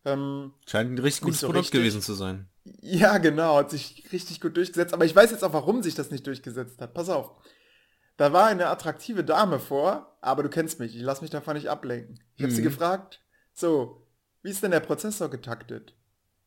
Ähm, 0.05 0.53
Scheint 0.67 0.93
ein 0.93 0.99
richtig 0.99 1.23
gutes 1.23 1.41
so 1.41 1.47
Produkt 1.47 1.67
richtig. 1.67 1.81
gewesen 1.81 2.03
zu 2.03 2.15
sein. 2.15 2.49
ja, 2.81 3.19
genau, 3.19 3.57
hat 3.57 3.71
sich 3.71 4.05
richtig 4.13 4.41
gut 4.41 4.57
durchgesetzt. 4.57 4.95
Aber 4.95 5.05
ich 5.05 5.15
weiß 5.17 5.31
jetzt 5.31 5.45
auch, 5.45 5.53
warum 5.53 5.83
sich 5.83 5.95
das 5.95 6.11
nicht 6.11 6.27
durchgesetzt 6.27 6.81
hat. 6.81 6.95
Pass 6.95 7.09
auf. 7.09 7.33
Da 8.17 8.33
war 8.33 8.47
eine 8.47 8.69
attraktive 8.69 9.25
Dame 9.25 9.59
vor, 9.59 10.17
aber 10.21 10.43
du 10.43 10.49
kennst 10.49 10.79
mich, 10.79 10.95
ich 10.95 11.03
lasse 11.03 11.23
mich 11.23 11.31
davon 11.31 11.57
nicht 11.57 11.69
ablenken. 11.69 12.21
Ich 12.37 12.43
habe 12.43 12.53
sie 12.53 12.61
Mhm. 12.61 12.65
gefragt, 12.67 13.21
So, 13.57 14.07
wie 14.43 14.51
ist 14.51 14.63
denn 14.63 14.73
der 14.73 14.81
Prozessor 14.81 15.31
getaktet? 15.31 15.95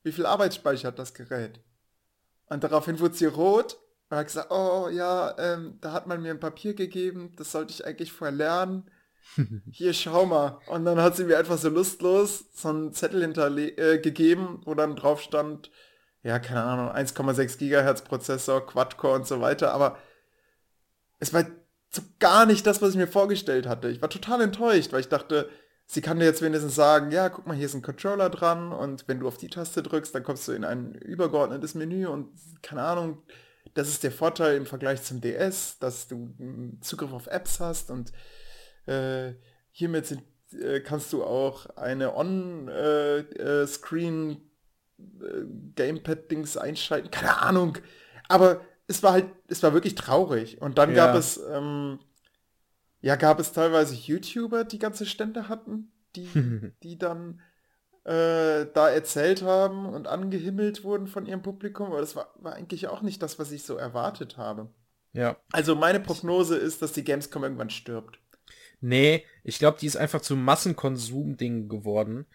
Wie 0.04 0.12
viel 0.12 0.26
Arbeitsspeicher 0.26 0.90
hat 0.90 1.00
das 1.00 1.14
Gerät? 1.14 1.62
Und 2.48 2.64
daraufhin 2.64 3.00
wurde 3.00 3.16
sie 3.16 3.26
rot 3.26 3.78
und 4.10 4.18
hat 4.18 4.28
gesagt, 4.28 4.52
oh 4.52 4.90
ja, 4.90 5.36
ähm, 5.40 5.78
da 5.82 5.92
hat 5.94 6.06
man 6.08 6.22
mir 6.22 6.32
ein 6.32 6.40
Papier 6.40 6.74
gegeben, 6.74 7.34
das 7.38 7.52
sollte 7.54 7.74
ich 7.74 7.86
eigentlich 7.86 8.12
vorher 8.12 8.36
lernen. 8.36 8.90
Hier, 9.72 9.94
schau 9.94 10.26
mal. 10.26 10.60
Und 10.68 10.86
dann 10.86 11.00
hat 11.00 11.16
sie 11.16 11.26
mir 11.26 11.38
einfach 11.38 11.58
so 11.58 11.70
lustlos 11.70 12.46
so 12.54 12.70
einen 12.70 12.94
Zettel 12.94 13.22
hintergegeben, 13.22 14.60
äh, 14.62 14.66
wo 14.66 14.74
dann 14.74 14.96
drauf 14.96 15.22
stand, 15.22 15.72
ja, 16.24 16.40
keine 16.40 16.64
Ahnung, 16.64 16.90
1,6 16.90 17.58
Gigahertz 17.58 18.02
Prozessor, 18.02 18.66
Quad-Core 18.66 19.16
und 19.16 19.28
so 19.28 19.40
weiter, 19.42 19.74
aber 19.74 19.98
es 21.20 21.34
war 21.34 21.46
so 21.90 22.02
gar 22.20 22.46
nicht 22.46 22.66
das, 22.66 22.82
was 22.82 22.92
ich 22.92 22.98
mir 22.98 23.08
vorgestellt 23.08 23.68
hatte. 23.68 23.90
Ich 23.90 24.02
war 24.02 24.10
total 24.10 24.42
enttäuscht, 24.42 24.92
weil 24.92 25.00
ich 25.00 25.10
dachte, 25.10 25.50
sie 25.86 26.02
kann 26.02 26.20
dir 26.20 26.26
jetzt 26.26 26.42
wenigstens 26.42 26.76
sagen, 26.76 27.12
ja, 27.12 27.30
guck 27.30 27.48
mal, 27.48 27.56
hier 27.56 27.66
ist 27.66 27.76
ein 27.76 27.82
Controller 27.82 28.30
dran 28.30 28.72
und 28.72 29.08
wenn 29.08 29.20
du 29.20 29.28
auf 29.28 29.38
die 29.38 29.50
Taste 29.50 29.82
drückst, 29.82 30.14
dann 30.14 30.24
kommst 30.24 30.48
du 30.48 30.52
in 30.52 30.66
ein 30.66 30.94
übergeordnetes 30.96 31.76
Menü 31.76 32.08
und 32.08 32.30
keine 32.62 32.84
Ahnung, 32.84 33.24
das 33.74 33.88
ist 33.88 34.04
der 34.04 34.12
Vorteil 34.12 34.58
im 34.58 34.66
Vergleich 34.66 35.04
zum 35.04 35.22
DS, 35.22 35.80
dass 35.80 36.08
du 36.08 36.34
Zugriff 36.82 37.14
auf 37.14 37.28
Apps 37.28 37.60
hast 37.60 37.90
und 37.92 38.12
äh, 38.88 39.36
hiermit 39.72 40.08
sind, 40.08 40.24
äh, 40.54 40.80
kannst 40.80 41.14
du 41.14 41.24
auch 41.24 41.68
eine 41.76 42.16
On-Screen 42.16 44.32
äh, 44.32 44.36
äh, 45.00 45.46
Gamepad-Dings 45.76 46.58
einschalten, 46.58 47.12
keine 47.12 47.40
Ahnung. 47.42 47.78
Aber 48.28 48.62
es 48.88 49.04
war 49.04 49.14
halt, 49.14 49.28
es 49.48 49.62
war 49.64 49.74
wirklich 49.74 49.96
traurig. 49.96 50.62
Und 50.62 50.78
dann 50.78 50.96
ja. 50.96 51.08
gab 51.08 51.16
es, 51.16 51.40
ähm, 51.52 52.00
ja, 53.02 53.16
gab 53.16 53.40
es 53.40 53.54
teilweise 53.54 53.96
YouTuber, 53.96 54.64
die 54.64 54.80
ganze 54.80 55.06
Stände 55.06 55.50
hatten, 55.50 55.92
die, 56.16 56.72
die 56.84 56.98
dann 56.98 57.42
äh, 58.08 58.68
da 58.74 58.90
erzählt 58.90 59.42
haben 59.42 59.86
und 59.86 60.08
angehimmelt 60.08 60.84
wurden 60.84 61.08
von 61.08 61.26
ihrem 61.26 61.42
Publikum, 61.42 61.88
aber 61.88 62.00
das 62.00 62.16
war, 62.16 62.34
war 62.40 62.54
eigentlich 62.54 62.88
auch 62.88 63.02
nicht 63.02 63.22
das, 63.22 63.38
was 63.38 63.52
ich 63.52 63.64
so 63.64 63.76
erwartet 63.76 64.38
habe. 64.38 64.70
Ja. 65.12 65.36
Also 65.52 65.76
meine 65.76 66.00
Prognose 66.00 66.56
ist, 66.56 66.82
dass 66.82 66.94
die 66.94 67.04
Gamescom 67.04 67.44
irgendwann 67.44 67.70
stirbt. 67.70 68.20
Nee, 68.80 69.26
ich 69.44 69.60
glaube, 69.60 69.80
die 69.80 69.88
ist 69.88 69.98
einfach 69.98 70.22
zum 70.22 70.44
Massenkonsum-Ding 70.44 71.68
geworden 71.68 72.28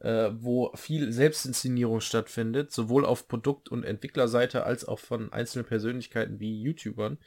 äh, 0.00 0.30
wo 0.32 0.72
viel 0.74 1.12
Selbstinszenierung 1.12 2.00
stattfindet, 2.00 2.72
sowohl 2.72 3.04
auf 3.04 3.28
Produkt- 3.28 3.68
und 3.68 3.84
Entwicklerseite 3.84 4.64
als 4.64 4.86
auch 4.86 4.98
von 4.98 5.32
einzelnen 5.32 5.66
Persönlichkeiten 5.66 6.40
wie 6.40 6.60
YouTubern. 6.62 7.18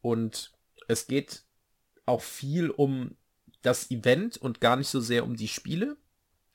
Und 0.00 0.52
es 0.88 1.06
geht 1.06 1.42
auch 2.06 2.22
viel 2.22 2.70
um 2.70 3.16
das 3.62 3.90
Event 3.90 4.36
und 4.36 4.60
gar 4.60 4.76
nicht 4.76 4.88
so 4.88 5.00
sehr 5.00 5.24
um 5.24 5.36
die 5.36 5.48
Spiele, 5.48 5.96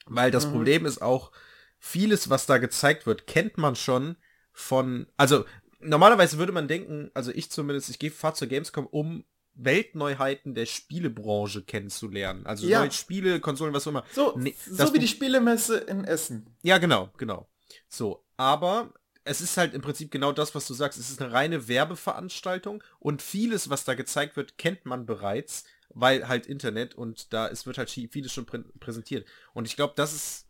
weil 0.05 0.31
das 0.31 0.47
mhm. 0.47 0.51
Problem 0.51 0.85
ist 0.85 1.01
auch, 1.01 1.31
vieles, 1.79 2.29
was 2.29 2.47
da 2.47 2.57
gezeigt 2.57 3.05
wird, 3.05 3.27
kennt 3.27 3.57
man 3.57 3.75
schon 3.75 4.17
von, 4.51 5.05
also 5.15 5.45
normalerweise 5.79 6.39
würde 6.39 6.51
man 6.51 6.67
denken, 6.67 7.11
also 7.13 7.31
ich 7.31 7.51
zumindest, 7.51 7.89
ich 7.89 7.99
gehe 7.99 8.09
fahre 8.09 8.33
zur 8.33 8.47
Gamescom, 8.47 8.87
um 8.87 9.25
Weltneuheiten 9.57 10.53
der 10.53 10.65
Spielebranche 10.65 11.63
kennenzulernen. 11.63 12.45
Also 12.45 12.67
ja. 12.67 12.79
neue 12.79 12.91
Spiele, 12.91 13.39
Konsolen, 13.39 13.73
was 13.73 13.87
auch 13.87 13.91
immer. 13.91 14.05
So, 14.13 14.37
nee, 14.37 14.55
so 14.65 14.93
wie 14.93 14.99
die 14.99 15.07
Spielemesse 15.07 15.77
in 15.77 16.05
Essen. 16.05 16.55
Ja, 16.61 16.77
genau, 16.77 17.09
genau. 17.17 17.49
So, 17.89 18.23
aber 18.37 18.93
es 19.23 19.41
ist 19.41 19.57
halt 19.57 19.73
im 19.73 19.81
Prinzip 19.81 20.11
genau 20.11 20.31
das, 20.31 20.55
was 20.55 20.67
du 20.67 20.73
sagst. 20.73 20.99
Es 20.99 21.09
ist 21.09 21.21
eine 21.21 21.33
reine 21.33 21.67
Werbeveranstaltung 21.67 22.83
und 22.99 23.21
vieles, 23.21 23.69
was 23.69 23.83
da 23.83 23.95
gezeigt 23.95 24.37
wird, 24.37 24.57
kennt 24.57 24.85
man 24.85 25.05
bereits, 25.05 25.65
weil 25.89 26.27
halt 26.27 26.45
Internet 26.45 26.95
und 26.95 27.33
da 27.33 27.47
es 27.47 27.65
wird 27.65 27.77
halt 27.77 27.89
vieles 27.89 28.31
schon 28.31 28.45
prä 28.45 28.59
präsentiert. 28.79 29.27
Und 29.53 29.67
ich 29.67 29.75
glaube, 29.75 29.93
das 29.95 30.13
ist 30.13 30.47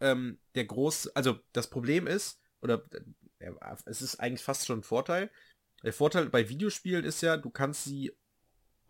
ähm, 0.00 0.38
der 0.54 0.66
große, 0.66 1.10
also 1.14 1.38
das 1.52 1.70
Problem 1.70 2.06
ist, 2.06 2.40
oder 2.62 2.84
äh, 3.38 3.50
es 3.86 4.02
ist 4.02 4.20
eigentlich 4.20 4.44
fast 4.44 4.66
schon 4.66 4.80
ein 4.80 4.84
Vorteil. 4.84 5.30
Der 5.82 5.92
Vorteil 5.92 6.28
bei 6.28 6.48
Videospielen 6.48 7.04
ist 7.04 7.22
ja, 7.22 7.36
du 7.36 7.50
kannst 7.50 7.84
sie 7.84 8.12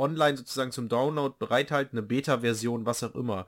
online 0.01 0.37
sozusagen 0.37 0.73
zum 0.73 0.89
Download 0.89 1.35
bereithalten, 1.39 1.99
eine 1.99 2.07
Beta-Version, 2.07 2.87
was 2.87 3.03
auch 3.03 3.15
immer. 3.15 3.47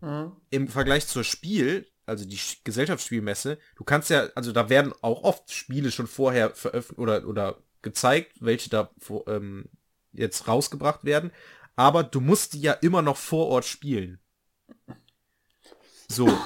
Mhm. 0.00 0.32
Im 0.50 0.68
Vergleich 0.68 1.06
zur 1.06 1.24
Spiel, 1.24 1.86
also 2.06 2.24
die 2.24 2.38
Gesellschaftsspielmesse, 2.62 3.58
du 3.76 3.84
kannst 3.84 4.10
ja, 4.10 4.28
also 4.34 4.52
da 4.52 4.68
werden 4.68 4.92
auch 5.00 5.24
oft 5.24 5.52
Spiele 5.52 5.90
schon 5.90 6.06
vorher 6.06 6.50
veröffentlicht 6.50 6.98
oder, 6.98 7.26
oder 7.26 7.58
gezeigt, 7.82 8.36
welche 8.40 8.70
da 8.70 8.90
ähm, 9.26 9.66
jetzt 10.12 10.46
rausgebracht 10.46 11.04
werden, 11.04 11.32
aber 11.76 12.04
du 12.04 12.20
musst 12.20 12.52
die 12.52 12.60
ja 12.60 12.72
immer 12.72 13.02
noch 13.02 13.16
vor 13.16 13.48
Ort 13.48 13.64
spielen. 13.64 14.20
So. 16.08 16.28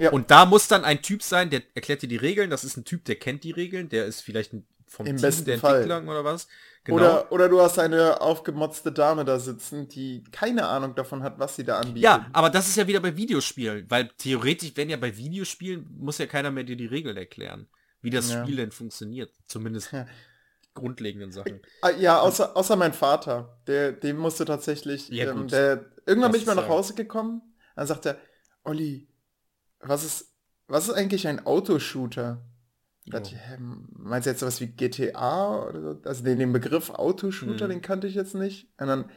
Ja. 0.00 0.12
Und 0.12 0.30
da 0.30 0.46
muss 0.46 0.68
dann 0.68 0.84
ein 0.84 1.02
Typ 1.02 1.24
sein, 1.24 1.50
der 1.50 1.60
erklärt 1.74 2.02
dir 2.02 2.08
die 2.08 2.14
Regeln. 2.14 2.50
Das 2.50 2.62
ist 2.62 2.76
ein 2.76 2.84
Typ, 2.84 3.04
der 3.06 3.16
kennt 3.16 3.42
die 3.42 3.50
Regeln. 3.50 3.88
Der 3.88 4.06
ist 4.06 4.20
vielleicht 4.20 4.52
ein 4.52 4.64
vom 4.88 5.06
Im 5.06 5.16
Team 5.16 5.22
besten 5.22 5.44
der 5.44 5.58
Fall. 5.58 5.82
Entwicklung 5.82 6.08
oder 6.08 6.24
was. 6.24 6.48
Genau. 6.84 6.96
Oder, 6.96 7.32
oder 7.32 7.48
du 7.48 7.60
hast 7.60 7.78
eine 7.78 8.20
aufgemotzte 8.20 8.92
Dame 8.92 9.24
da 9.24 9.38
sitzen, 9.38 9.88
die 9.88 10.24
keine 10.32 10.66
Ahnung 10.66 10.94
davon 10.94 11.22
hat, 11.22 11.38
was 11.38 11.56
sie 11.56 11.64
da 11.64 11.78
anbietet. 11.78 12.02
Ja, 12.02 12.26
aber 12.32 12.48
das 12.48 12.68
ist 12.68 12.76
ja 12.76 12.86
wieder 12.86 13.00
bei 13.00 13.14
Videospielen, 13.14 13.84
weil 13.90 14.08
theoretisch, 14.16 14.72
wenn 14.74 14.88
ja 14.88 14.96
bei 14.96 15.14
Videospielen, 15.16 15.86
muss 15.98 16.18
ja 16.18 16.26
keiner 16.26 16.50
mehr 16.50 16.64
dir 16.64 16.76
die 16.76 16.86
Regeln 16.86 17.16
erklären, 17.16 17.68
wie 18.00 18.10
das 18.10 18.30
ja. 18.30 18.42
Spiel 18.42 18.56
denn 18.56 18.70
funktioniert. 18.70 19.30
Zumindest 19.46 19.92
ja. 19.92 20.06
grundlegenden 20.72 21.30
Sachen. 21.30 21.60
Ah, 21.82 21.90
ja, 21.90 22.20
außer, 22.20 22.56
außer 22.56 22.76
mein 22.76 22.94
Vater, 22.94 23.60
der, 23.66 23.92
dem 23.92 24.16
musste 24.16 24.46
tatsächlich, 24.46 25.08
ja, 25.10 25.30
ähm, 25.30 25.48
der, 25.48 25.84
irgendwann 26.06 26.32
bin 26.32 26.40
ich 26.40 26.46
mal 26.46 26.54
nach 26.54 26.68
Hause 26.68 26.94
gekommen, 26.94 27.42
dann 27.76 27.86
sagt 27.86 28.06
er, 28.06 28.16
Olli, 28.64 29.08
was 29.80 30.04
ist, 30.04 30.34
was 30.68 30.88
ist 30.88 30.94
eigentlich 30.94 31.28
ein 31.28 31.44
Autoshooter? 31.44 32.42
Dachte 33.10 33.36
hä, 33.36 33.56
meinst 33.58 34.26
du 34.26 34.30
jetzt 34.30 34.40
sowas 34.40 34.60
wie 34.60 34.68
GTA 34.68 35.62
oder 35.64 35.80
so? 35.80 36.00
Also 36.04 36.24
den, 36.24 36.38
den 36.38 36.52
Begriff 36.52 36.90
Autoshooter, 36.90 37.64
hm. 37.64 37.70
den 37.70 37.82
kannte 37.82 38.06
ich 38.06 38.14
jetzt 38.14 38.34
nicht. 38.34 38.68
Und 38.78 38.86
dann, 38.86 39.10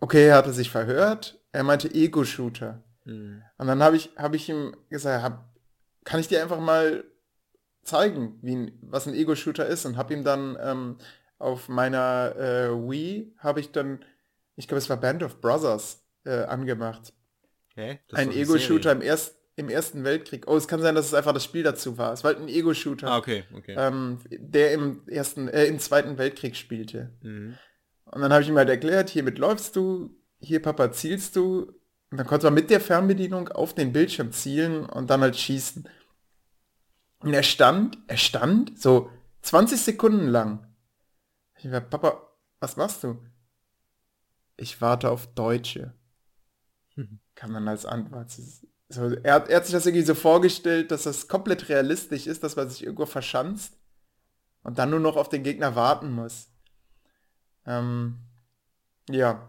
okay, 0.00 0.26
er 0.26 0.36
hatte 0.36 0.52
sich 0.52 0.70
verhört. 0.70 1.40
Er 1.52 1.64
meinte 1.64 1.92
Ego-Shooter. 1.92 2.82
Hm. 3.04 3.42
Und 3.58 3.66
dann 3.66 3.82
habe 3.82 3.96
ich, 3.96 4.10
hab 4.16 4.34
ich 4.34 4.48
ihm 4.48 4.76
gesagt, 4.88 5.22
hab, 5.22 5.54
kann 6.04 6.20
ich 6.20 6.28
dir 6.28 6.42
einfach 6.42 6.60
mal 6.60 7.04
zeigen, 7.82 8.38
wie, 8.42 8.72
was 8.82 9.06
ein 9.06 9.14
Ego-Shooter 9.14 9.66
ist? 9.66 9.84
Und 9.86 9.96
habe 9.96 10.14
ihm 10.14 10.24
dann 10.24 10.56
ähm, 10.60 10.98
auf 11.38 11.68
meiner 11.68 12.36
äh, 12.36 12.70
Wii, 12.70 13.34
habe 13.38 13.60
ich 13.60 13.72
dann, 13.72 14.04
ich 14.56 14.68
glaube, 14.68 14.78
es 14.78 14.90
war 14.90 14.98
Band 14.98 15.22
of 15.22 15.40
Brothers 15.40 16.04
äh, 16.24 16.44
angemacht. 16.44 17.12
Okay, 17.72 18.00
ein 18.12 18.30
Ego-Shooter 18.30 18.92
im 18.92 19.00
ersten 19.00 19.39
im 19.60 19.68
Ersten 19.68 20.04
Weltkrieg. 20.04 20.48
Oh, 20.48 20.56
es 20.56 20.66
kann 20.66 20.80
sein, 20.80 20.94
dass 20.94 21.06
es 21.06 21.14
einfach 21.14 21.34
das 21.34 21.44
Spiel 21.44 21.62
dazu 21.62 21.98
war. 21.98 22.12
Es 22.12 22.24
war 22.24 22.32
halt 22.32 22.42
ein 22.42 22.48
Ego-Shooter. 22.48 23.08
Ah, 23.08 23.18
okay, 23.18 23.44
okay. 23.54 23.74
Ähm, 23.78 24.18
der 24.30 24.72
im 24.72 25.06
ersten, 25.06 25.48
äh, 25.48 25.66
im 25.66 25.78
Zweiten 25.78 26.18
Weltkrieg 26.18 26.56
spielte. 26.56 27.10
Mhm. 27.22 27.56
Und 28.06 28.22
dann 28.22 28.32
habe 28.32 28.42
ich 28.42 28.48
ihm 28.48 28.56
halt 28.56 28.70
erklärt, 28.70 29.10
hiermit 29.10 29.38
läufst 29.38 29.76
du, 29.76 30.18
hier 30.40 30.62
Papa 30.62 30.90
zielst 30.92 31.36
du. 31.36 31.72
Und 32.10 32.18
dann 32.18 32.26
konnte 32.26 32.46
man 32.46 32.54
mit 32.54 32.70
der 32.70 32.80
Fernbedienung 32.80 33.48
auf 33.48 33.74
den 33.74 33.92
Bildschirm 33.92 34.32
zielen 34.32 34.86
und 34.86 35.10
dann 35.10 35.20
halt 35.20 35.36
schießen. 35.36 35.86
Und 37.20 37.34
er 37.34 37.42
stand, 37.42 37.98
er 38.08 38.16
stand 38.16 38.80
so 38.80 39.10
20 39.42 39.78
Sekunden 39.78 40.26
lang. 40.26 40.66
Ich 41.58 41.70
war, 41.70 41.82
Papa, 41.82 42.22
was 42.60 42.76
machst 42.76 43.04
du? 43.04 43.22
Ich 44.56 44.80
warte 44.80 45.10
auf 45.10 45.26
Deutsche. 45.34 45.92
Kann 47.34 47.52
man 47.52 47.68
als 47.68 47.84
Antwort 47.84 48.30
so, 48.90 49.14
er, 49.22 49.34
hat, 49.34 49.48
er 49.48 49.56
hat 49.56 49.66
sich 49.66 49.72
das 49.72 49.86
irgendwie 49.86 50.04
so 50.04 50.14
vorgestellt, 50.16 50.90
dass 50.90 51.04
das 51.04 51.28
komplett 51.28 51.68
realistisch 51.68 52.26
ist, 52.26 52.42
dass 52.42 52.56
man 52.56 52.68
sich 52.68 52.82
irgendwo 52.82 53.06
verschanzt 53.06 53.78
und 54.64 54.78
dann 54.78 54.90
nur 54.90 54.98
noch 54.98 55.16
auf 55.16 55.28
den 55.28 55.44
Gegner 55.44 55.76
warten 55.76 56.10
muss. 56.10 56.48
Ähm, 57.66 58.18
ja. 59.08 59.46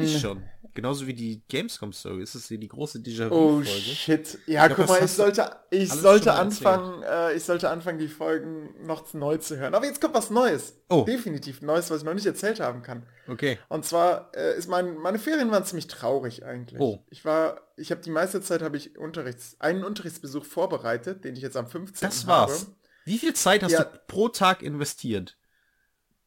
Kenne 0.00 0.04
ich 0.16 0.20
schon. 0.20 0.42
Genauso 0.76 1.06
wie 1.06 1.14
die 1.14 1.42
Gamescom-Story. 1.48 2.22
Ist 2.22 2.34
das 2.34 2.48
hier 2.48 2.58
die 2.58 2.68
große 2.68 2.98
déjà 2.98 3.30
Oh 3.30 3.62
shit. 3.62 4.38
Ja, 4.46 4.66
glaub, 4.66 4.80
guck 4.80 4.88
mal, 4.90 5.02
ich 5.02 5.10
sollte, 5.10 5.50
ich 5.70 5.90
sollte 5.90 6.34
anfangen, 6.34 7.02
äh, 7.02 7.32
ich 7.32 7.44
sollte 7.44 7.70
anfangen, 7.70 7.98
die 7.98 8.08
Folgen 8.08 8.74
noch 8.84 9.14
neu 9.14 9.38
zu 9.38 9.56
hören. 9.56 9.74
Aber 9.74 9.86
jetzt 9.86 10.02
kommt 10.02 10.12
was 10.12 10.28
Neues. 10.28 10.74
Oh. 10.90 11.04
Definitiv 11.04 11.62
Neues, 11.62 11.90
was 11.90 12.00
ich 12.00 12.04
noch 12.04 12.12
nicht 12.12 12.26
erzählt 12.26 12.60
haben 12.60 12.82
kann. 12.82 13.06
Okay. 13.26 13.58
Und 13.70 13.86
zwar 13.86 14.30
äh, 14.36 14.54
ist 14.58 14.68
mein, 14.68 14.98
meine 14.98 15.18
Ferien 15.18 15.50
waren 15.50 15.64
ziemlich 15.64 15.86
traurig 15.86 16.44
eigentlich. 16.44 16.78
Oh. 16.78 17.02
Ich 17.08 17.24
war, 17.24 17.62
ich 17.78 17.90
habe 17.90 18.02
die 18.02 18.10
meiste 18.10 18.42
Zeit 18.42 18.60
habe 18.60 18.76
ich 18.76 18.98
Unterrichts, 18.98 19.56
einen 19.58 19.82
Unterrichtsbesuch 19.82 20.44
vorbereitet, 20.44 21.24
den 21.24 21.36
ich 21.36 21.42
jetzt 21.42 21.56
am 21.56 21.68
15. 21.68 22.06
Das 22.06 22.26
war's. 22.26 22.66
Habe. 22.66 22.76
Wie 23.06 23.16
viel 23.16 23.32
Zeit 23.32 23.62
hast 23.62 23.72
ja. 23.72 23.84
du 23.84 23.98
pro 24.08 24.28
Tag 24.28 24.60
investiert? 24.60 25.38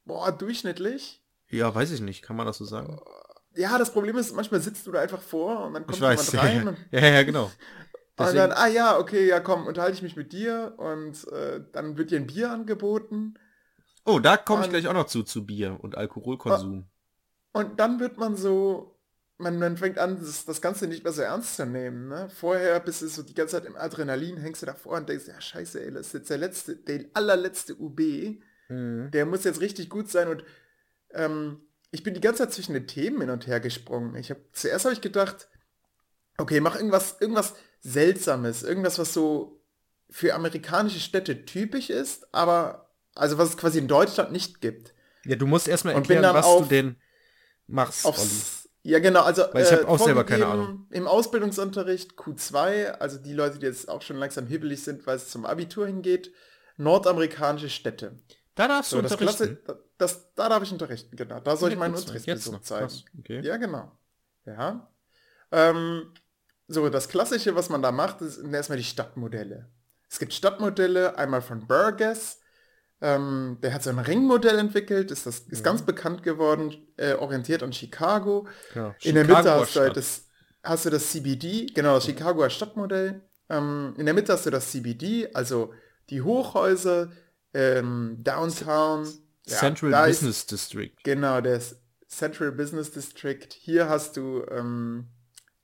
Boah, 0.05 0.31
durchschnittlich? 0.31 1.21
Ja, 1.49 1.75
weiß 1.75 1.91
ich 1.91 2.01
nicht. 2.01 2.23
Kann 2.23 2.35
man 2.35 2.47
das 2.47 2.57
so 2.57 2.65
sagen? 2.65 2.99
Ja, 3.59 3.77
das 3.77 3.91
Problem 3.91 4.17
ist, 4.17 4.35
manchmal 4.35 4.61
sitzt 4.61 4.87
du 4.87 4.91
da 4.91 5.01
einfach 5.01 5.21
vor 5.21 5.65
und 5.65 5.73
dann 5.73 5.85
kommt 5.85 5.99
jemand 5.99 6.33
rein. 6.37 6.67
Und, 6.69 6.77
ja, 6.91 7.07
ja, 7.07 7.23
genau. 7.23 7.51
Und 8.17 8.35
dann, 8.35 8.51
ah 8.51 8.67
ja, 8.67 8.99
okay, 8.99 9.25
ja 9.25 9.39
komm, 9.39 9.65
unterhalte 9.65 9.95
ich 9.95 10.01
mich 10.01 10.17
mit 10.17 10.33
dir 10.33 10.73
und 10.75 11.25
äh, 11.31 11.61
dann 11.71 11.97
wird 11.97 12.11
dir 12.11 12.19
ein 12.19 12.27
Bier 12.27 12.51
angeboten. 12.51 13.35
Oh, 14.03 14.19
da 14.19 14.35
komme 14.35 14.65
ich 14.65 14.69
gleich 14.69 14.89
auch 14.89 14.93
noch 14.93 15.05
zu, 15.05 15.23
zu 15.23 15.45
Bier 15.45 15.77
und 15.79 15.97
Alkoholkonsum. 15.97 16.89
Und 17.53 17.79
dann 17.79 18.01
wird 18.01 18.17
man 18.17 18.35
so 18.35 18.99
man, 19.39 19.57
man 19.57 19.77
fängt 19.77 19.97
an, 19.97 20.19
das, 20.19 20.45
das 20.45 20.61
Ganze 20.61 20.87
nicht 20.87 21.03
mehr 21.03 21.13
so 21.13 21.21
ernst 21.21 21.55
zu 21.55 21.65
nehmen. 21.65 22.09
Ne? 22.09 22.29
Vorher 22.29 22.79
bist 22.79 23.01
du 23.01 23.07
so 23.07 23.23
die 23.23 23.33
ganze 23.33 23.55
Zeit 23.55 23.65
im 23.65 23.77
Adrenalin, 23.77 24.37
hängst 24.37 24.61
du 24.61 24.65
davor 24.65 24.97
und 24.97 25.09
denkst, 25.09 25.27
ja 25.27 25.39
scheiße, 25.39 25.81
ey, 25.81 25.91
das 25.91 26.07
ist 26.07 26.13
jetzt 26.13 26.29
der 26.29 26.37
letzte, 26.37 26.75
der 26.75 27.05
allerletzte 27.13 27.75
UB. 27.75 27.99
Mhm. 28.67 29.09
Der 29.11 29.25
muss 29.25 29.45
jetzt 29.45 29.61
richtig 29.61 29.89
gut 29.89 30.09
sein 30.09 30.27
und 30.27 30.43
ähm, 31.11 31.61
ich 31.91 32.03
bin 32.03 32.13
die 32.13 32.21
ganze 32.21 32.43
Zeit 32.43 32.53
zwischen 32.53 32.73
den 32.73 32.87
Themen 32.87 33.21
hin 33.21 33.29
und 33.29 33.47
her 33.47 33.59
gesprungen. 33.59 34.15
Ich 34.15 34.29
habe 34.29 34.41
zuerst 34.51 34.85
habe 34.85 34.93
ich 34.93 35.01
gedacht, 35.01 35.49
okay, 36.37 36.59
mach 36.59 36.75
irgendwas, 36.75 37.17
irgendwas 37.19 37.55
Seltsames, 37.81 38.63
irgendwas, 38.63 38.99
was 38.99 39.13
so 39.13 39.61
für 40.09 40.33
amerikanische 40.33 40.99
Städte 40.99 41.45
typisch 41.45 41.89
ist, 41.89 42.33
aber 42.33 42.89
also 43.15 43.37
was 43.37 43.49
es 43.49 43.57
quasi 43.57 43.79
in 43.79 43.87
Deutschland 43.87 44.31
nicht 44.31 44.61
gibt. 44.61 44.93
Ja, 45.25 45.35
du 45.35 45.45
musst 45.45 45.67
erstmal 45.67 45.95
erklären, 45.95 46.33
was 46.33 46.45
du 46.45 46.65
denn 46.65 46.95
machst, 47.67 48.05
aufs, 48.05 48.69
Ja, 48.83 48.99
genau, 48.99 49.21
also 49.21 49.43
Weil 49.51 49.63
ich 49.63 49.71
habe 49.71 49.83
äh, 49.83 49.85
auch 49.85 49.99
selber 49.99 50.23
keine 50.23 50.47
Ahnung. 50.47 50.87
Im 50.91 51.07
Ausbildungsunterricht 51.07 52.13
Q2, 52.13 52.91
also 52.91 53.17
die 53.17 53.33
Leute, 53.33 53.59
die 53.59 53.65
jetzt 53.65 53.89
auch 53.89 54.01
schon 54.01 54.17
langsam 54.17 54.47
hibbelig 54.47 54.83
sind, 54.83 55.05
weil 55.05 55.17
es 55.17 55.29
zum 55.29 55.45
Abitur 55.45 55.85
hingeht, 55.85 56.31
nordamerikanische 56.77 57.69
Städte. 57.69 58.17
Da 58.55 58.67
darfst 58.67 58.91
so, 58.91 58.97
du 58.97 59.03
unterrichten? 59.03 59.59
Klasse, 59.63 59.83
das, 59.99 60.33
da 60.33 60.49
darf 60.49 60.63
ich 60.63 60.71
unterrichten, 60.71 61.15
genau. 61.15 61.39
Da 61.41 61.55
soll 61.55 61.69
ja, 61.69 61.73
ich 61.73 61.79
meinen 61.79 61.93
Unterrichtsbesuch 61.93 62.61
zeigen. 62.61 62.91
Okay. 63.19 63.41
Ja, 63.41 63.57
genau. 63.57 63.91
Ja. 64.45 64.89
Ähm, 65.51 66.13
so, 66.67 66.89
das 66.89 67.09
Klassische, 67.09 67.53
was 67.55 67.69
man 67.69 67.81
da 67.81 67.91
macht, 67.91 68.19
sind 68.19 68.53
erstmal 68.53 68.77
die 68.77 68.83
Stadtmodelle. 68.83 69.69
Es 70.09 70.17
gibt 70.17 70.33
Stadtmodelle, 70.33 71.17
einmal 71.17 71.41
von 71.41 71.67
Burgess, 71.67 72.39
ähm, 73.01 73.57
der 73.61 73.73
hat 73.73 73.83
so 73.83 73.89
ein 73.89 73.99
Ringmodell 73.99 74.57
entwickelt, 74.57 75.11
ist, 75.11 75.25
das, 75.25 75.39
ist 75.39 75.59
mhm. 75.59 75.63
ganz 75.63 75.81
bekannt 75.81 76.23
geworden, 76.23 76.75
äh, 76.97 77.13
orientiert 77.13 77.61
an 77.61 77.73
Chicago. 77.73 78.47
Ja, 78.75 78.95
in 79.01 79.15
der 79.15 79.25
Mitte 79.25 79.51
hast 79.51 79.75
du, 79.75 79.81
halt 79.81 79.97
das, 79.97 80.25
hast 80.63 80.85
du 80.85 80.89
das 80.89 81.11
CBD, 81.11 81.67
genau, 81.67 81.95
das 81.95 82.07
mhm. 82.07 82.11
Chicagoer 82.11 82.49
Stadtmodell. 82.49 83.21
Ähm, 83.49 83.95
in 83.97 84.05
der 84.05 84.13
Mitte 84.13 84.31
hast 84.31 84.45
du 84.45 84.49
das 84.49 84.71
CBD, 84.71 85.29
also 85.33 85.73
die 86.09 86.21
Hochhäuser, 86.21 87.09
ähm, 87.53 88.17
Downtown. 88.19 89.07
Central 89.49 89.91
ja, 89.91 90.05
Business 90.05 90.39
ist, 90.39 90.51
District. 90.51 90.93
Genau, 91.03 91.41
der 91.41 91.61
Central 92.07 92.51
Business 92.51 92.91
District. 92.91 93.47
Hier 93.53 93.89
hast 93.89 94.17
du 94.17 94.45
ähm, 94.49 95.09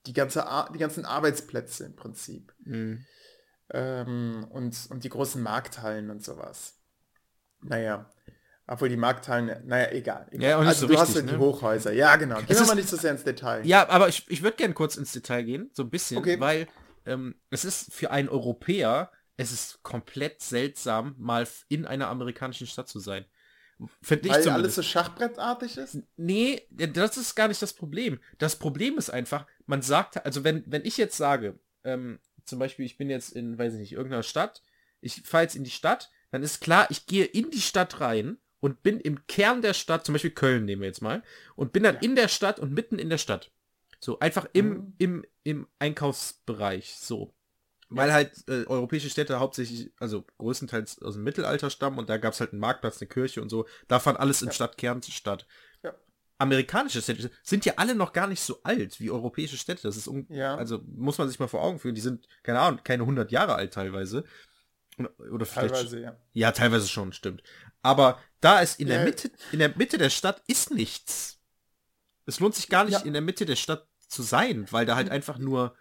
die, 0.06 0.14
ganze 0.14 0.46
die 0.74 0.80
ganzen 0.80 1.06
Arbeitsplätze 1.06 1.86
im 1.86 1.96
Prinzip. 1.96 2.54
Mhm. 2.64 3.06
Ähm, 3.72 4.48
und, 4.52 4.78
und 4.90 5.04
die 5.04 5.10
großen 5.10 5.42
Markthallen 5.42 6.10
und 6.10 6.24
sowas. 6.24 6.80
Naja. 7.62 8.12
Obwohl 8.68 8.90
die 8.90 8.98
Markthallen, 8.98 9.68
naja, 9.68 9.92
egal. 9.92 10.28
egal. 10.32 10.50
Ja, 10.50 10.58
auch 10.58 10.62
nicht 10.62 10.70
also 10.70 10.82
so 10.82 10.88
du 10.88 10.94
wichtig, 10.94 11.08
hast 11.08 11.16
ja 11.16 11.22
ne? 11.22 11.32
die 11.34 11.38
Hochhäuser. 11.38 11.94
Ja, 11.94 12.16
genau. 12.16 12.38
Gehen 12.42 12.58
wir 12.58 12.66
mal 12.66 12.76
nicht 12.76 12.90
so 12.90 12.98
sehr 12.98 13.12
ins 13.12 13.24
Detail. 13.24 13.66
Ja, 13.66 13.88
aber 13.90 14.08
ich, 14.08 14.26
ich 14.30 14.42
würde 14.42 14.58
gerne 14.58 14.74
kurz 14.74 14.98
ins 14.98 15.12
Detail 15.12 15.44
gehen, 15.44 15.70
so 15.74 15.84
ein 15.84 15.90
bisschen, 15.92 16.18
okay. 16.18 16.40
weil 16.40 16.68
ähm, 17.06 17.36
es 17.52 17.64
ist 17.64 17.94
für 17.94 18.10
einen 18.10 18.28
Europäer, 18.28 19.12
es 19.38 19.52
ist 19.52 19.84
komplett 19.84 20.42
seltsam, 20.42 21.16
mal 21.20 21.48
in 21.68 21.86
einer 21.86 22.08
amerikanischen 22.08 22.66
Stadt 22.66 22.88
zu 22.88 23.00
sein. 23.00 23.26
Finde 24.02 24.28
ich 24.28 24.34
Weil 24.34 24.44
zumindest. 24.44 24.50
alles 24.50 24.76
so 24.76 24.82
schachbrettartig 24.84 25.78
ist? 25.78 25.98
Nee, 26.16 26.62
das 26.70 27.18
ist 27.18 27.36
gar 27.36 27.50
nicht 27.50 27.62
das 27.62 27.74
Problem. 27.74 28.20
Das 28.38 28.56
Problem 28.56 28.98
ist 28.98 29.10
einfach, 29.10 29.46
man 29.66 29.82
sagt, 29.82 30.26
also 30.26 30.44
wenn, 30.44 30.64
wenn 30.66 30.86
ich 30.86 30.98
jetzt 30.98 31.18
sage, 31.18 31.60
ähm, 31.84 32.20
zum 32.46 32.60
Beispiel, 32.60 32.86
ich 32.86 32.98
bin 32.98 33.10
jetzt 33.10 33.34
in, 33.34 33.58
weiß 33.58 33.74
ich 33.74 33.80
nicht, 33.80 33.92
irgendeiner 33.94 34.24
Stadt, 34.24 34.62
ich 35.02 35.24
fahre 35.24 35.44
jetzt 35.44 35.56
in 35.56 35.64
die 35.64 35.72
Stadt, 35.72 36.10
dann 36.32 36.42
ist 36.42 36.62
klar, 36.62 36.88
ich 36.90 37.06
gehe 37.06 37.26
in 37.26 37.52
die 37.52 37.62
Stadt 37.62 38.00
rein 38.00 38.38
und 38.60 38.82
bin 38.82 39.00
im 39.00 39.28
Kern 39.28 39.62
der 39.62 39.74
Stadt, 39.74 40.06
zum 40.06 40.14
Beispiel 40.14 40.32
Köln 40.32 40.66
nehmen 40.66 40.82
wir 40.82 40.88
jetzt 40.88 41.02
mal, 41.02 41.22
und 41.56 41.74
bin 41.74 41.84
dann 41.84 41.96
ja. 41.96 42.02
in 42.02 42.16
der 42.16 42.30
Stadt 42.30 42.60
und 42.60 42.74
mitten 42.74 42.98
in 42.98 43.10
der 43.10 43.18
Stadt. 43.18 43.52
So, 44.00 44.20
einfach 44.20 44.48
im, 44.54 44.70
mhm. 44.70 44.94
im, 44.98 45.26
im 45.44 45.68
Einkaufsbereich, 45.80 46.96
so. 46.96 47.35
Weil 47.96 48.14
halt 48.14 48.44
äh, 48.48 48.66
europäische 48.66 49.10
Städte 49.10 49.40
hauptsächlich, 49.40 49.92
also 50.00 50.26
größtenteils 50.38 51.02
aus 51.02 51.14
dem 51.16 51.24
Mittelalter 51.24 51.70
stammen 51.70 51.98
und 51.98 52.10
da 52.10 52.18
gab 52.18 52.34
es 52.34 52.40
halt 52.40 52.52
einen 52.52 52.60
Marktplatz, 52.60 53.02
eine 53.02 53.08
Kirche 53.08 53.42
und 53.42 53.50
so. 53.50 53.66
Da 53.88 54.00
fand 54.00 54.20
alles 54.20 54.42
im 54.42 54.50
ja. 54.50 54.54
Stadtkern 54.54 55.02
statt. 55.04 55.48
Ja. 55.84 55.94
Amerikanische 56.38 57.02
Städte 57.02 57.32
sind 57.44 57.66
ja 57.66 57.74
alle 57.78 57.96
noch 57.96 58.12
gar 58.12 58.28
nicht 58.28 58.42
so 58.42 58.60
alt 58.64 59.00
wie 59.00 59.12
europäische 59.12 59.58
Städte. 59.58 59.84
Das 59.84 59.98
ist, 59.98 60.10
ja. 60.30 60.56
also 60.56 60.82
muss 60.86 61.18
man 61.18 61.30
sich 61.30 61.40
mal 61.40 61.48
vor 61.48 61.64
Augen 61.64 61.80
führen. 61.80 61.96
Die 61.96 62.02
sind, 62.02 62.28
keine 62.44 62.60
Ahnung, 62.60 62.82
keine 62.84 63.04
100 63.04 63.32
Jahre 63.32 63.56
alt 63.56 63.74
teilweise. 63.74 64.26
Oder 65.32 65.46
vielleicht. 65.46 65.76
Teilweise, 65.76 66.00
ja. 66.02 66.18
Ja, 66.34 66.52
teilweise 66.52 66.88
schon, 66.88 67.14
stimmt. 67.14 67.44
Aber 67.82 68.20
da 68.42 68.60
ist 68.60 68.80
in 68.80 68.88
der 68.88 69.04
Mitte, 69.04 69.32
in 69.52 69.60
der 69.60 69.76
Mitte 69.76 69.98
der 69.98 70.10
Stadt 70.10 70.42
ist 70.48 70.72
nichts. 70.72 71.40
Es 72.26 72.40
lohnt 72.40 72.56
sich 72.56 72.70
gar 72.70 72.86
nicht, 72.86 73.06
in 73.06 73.14
der 73.14 73.22
Mitte 73.22 73.46
der 73.46 73.56
Stadt 73.56 73.88
zu 74.08 74.24
sein, 74.24 74.66
weil 74.72 74.86
da 74.86 74.96
halt 74.96 75.10
einfach 75.10 75.38
nur 75.38 75.76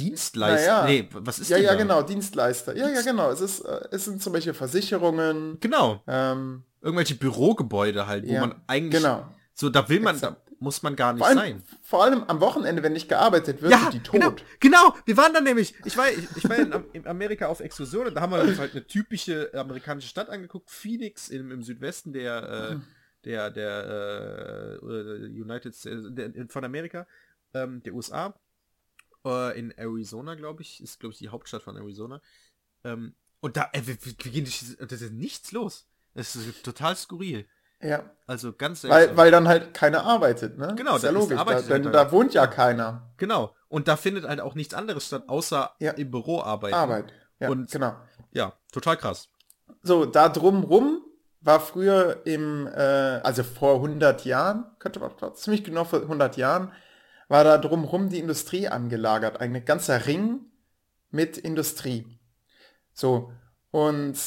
Dienstleister. 0.00 0.66
Ja. 0.66 0.84
Nee, 0.86 1.08
was 1.12 1.38
ist 1.38 1.50
ja, 1.50 1.58
Ja, 1.58 1.72
ja, 1.72 1.74
genau, 1.74 2.02
Dienstleister. 2.02 2.76
Ja, 2.76 2.88
ja, 2.88 3.02
genau. 3.02 3.30
Es 3.30 3.40
ist, 3.40 3.60
äh, 3.60 3.88
es 3.90 4.04
sind 4.04 4.22
zum 4.22 4.32
Beispiel 4.32 4.54
Versicherungen. 4.54 5.58
Genau. 5.60 6.02
Ähm, 6.06 6.64
Irgendwelche 6.80 7.14
Bürogebäude 7.14 8.06
halt, 8.06 8.26
wo 8.26 8.32
man 8.38 8.54
eigentlich. 8.66 9.02
Genau. 9.02 9.26
So, 9.54 9.68
da 9.68 9.88
will 9.88 10.00
man, 10.00 10.14
Exakt. 10.14 10.36
da 10.48 10.54
muss 10.58 10.82
man 10.82 10.96
gar 10.96 11.12
nicht 11.12 11.20
vor 11.20 11.28
allem, 11.28 11.38
sein. 11.38 11.62
Vor 11.82 12.04
allem 12.04 12.24
am 12.24 12.40
Wochenende, 12.40 12.82
wenn 12.82 12.94
nicht 12.94 13.08
gearbeitet 13.08 13.60
wird, 13.60 13.72
ja, 13.72 13.78
sind 13.80 13.94
die 13.94 14.00
tot. 14.00 14.12
Genau, 14.12 14.34
genau, 14.58 14.96
wir 15.04 15.16
waren 15.18 15.34
dann 15.34 15.44
nämlich, 15.44 15.74
ich 15.84 15.96
war, 15.96 16.10
ich, 16.10 16.26
ich 16.36 16.48
war 16.48 16.56
in, 16.56 16.72
in, 16.94 17.06
Amerika 17.06 17.48
auf 17.48 17.60
Exkursion 17.60 18.06
und 18.06 18.14
da 18.14 18.22
haben 18.22 18.32
wir 18.32 18.40
uns 18.40 18.58
halt 18.58 18.72
eine 18.72 18.86
typische 18.86 19.50
amerikanische 19.54 20.08
Stadt 20.08 20.30
angeguckt, 20.30 20.70
Phoenix 20.70 21.28
im, 21.28 21.50
im 21.50 21.62
Südwesten 21.62 22.12
der, 22.12 22.48
äh, 22.48 22.70
hm. 22.72 22.82
der, 23.24 23.50
der 23.50 24.78
äh, 24.82 25.26
United 25.26 25.74
States, 25.74 26.04
der, 26.10 26.32
von 26.48 26.64
Amerika, 26.64 27.06
ähm, 27.52 27.82
der 27.82 27.94
USA. 27.94 28.34
Äh, 29.24 29.58
in 29.58 29.70
Arizona, 29.72 30.34
glaube 30.34 30.62
ich, 30.62 30.82
ist, 30.82 31.00
glaube 31.00 31.12
ich, 31.12 31.18
die 31.18 31.28
Hauptstadt 31.28 31.62
von 31.62 31.76
Arizona. 31.76 32.20
Ähm, 32.84 33.14
und 33.40 33.56
da, 33.56 33.68
äh, 33.72 33.82
wir, 33.84 33.96
wir 34.04 34.12
gehen 34.14 34.44
das 34.44 35.02
ist 35.02 35.12
nichts 35.12 35.52
los. 35.52 35.86
Es 36.14 36.36
ist 36.36 36.64
total 36.64 36.96
skurril. 36.96 37.46
Ja. 37.82 38.10
Also 38.26 38.52
ganz 38.52 38.84
weil, 38.84 39.16
weil 39.16 39.30
dann 39.30 39.48
halt 39.48 39.72
keiner 39.72 40.04
arbeitet, 40.04 40.58
ne? 40.58 40.74
Genau, 40.76 40.96
ist 40.96 41.04
ja 41.04 41.10
logisch, 41.10 41.38
da, 41.38 41.60
denn 41.62 41.90
da 41.90 42.12
wohnt 42.12 42.34
ja 42.34 42.46
keiner. 42.46 43.10
Genau. 43.16 43.54
Und 43.68 43.88
da 43.88 43.96
findet 43.96 44.26
halt 44.26 44.40
auch 44.40 44.54
nichts 44.54 44.74
anderes 44.74 45.06
statt, 45.06 45.24
außer 45.28 45.74
ja. 45.78 45.92
im 45.92 46.10
Büro 46.10 46.42
arbeiten. 46.42 46.74
Arbeit. 46.74 47.12
Ja, 47.38 47.48
und 47.48 47.70
genau. 47.70 47.96
Ja, 48.32 48.52
total 48.70 48.96
krass. 48.98 49.28
So, 49.82 50.04
da 50.04 50.28
drumrum 50.28 51.02
war 51.40 51.60
früher 51.60 52.20
im, 52.26 52.66
äh, 52.66 52.70
also 53.22 53.42
vor 53.42 53.76
100 53.76 54.26
Jahren, 54.26 54.66
könnte 54.78 55.00
man 55.00 55.12
ziemlich 55.34 55.64
genau 55.64 55.84
vor 55.84 56.02
100 56.02 56.36
Jahren, 56.36 56.72
war 57.30 57.44
da 57.44 57.58
drumrum 57.58 58.08
die 58.08 58.18
Industrie 58.18 58.68
angelagert. 58.68 59.40
Ein 59.40 59.64
ganzer 59.64 60.06
Ring 60.06 60.40
mit 61.10 61.38
Industrie. 61.38 62.04
So, 62.92 63.32
und 63.70 64.18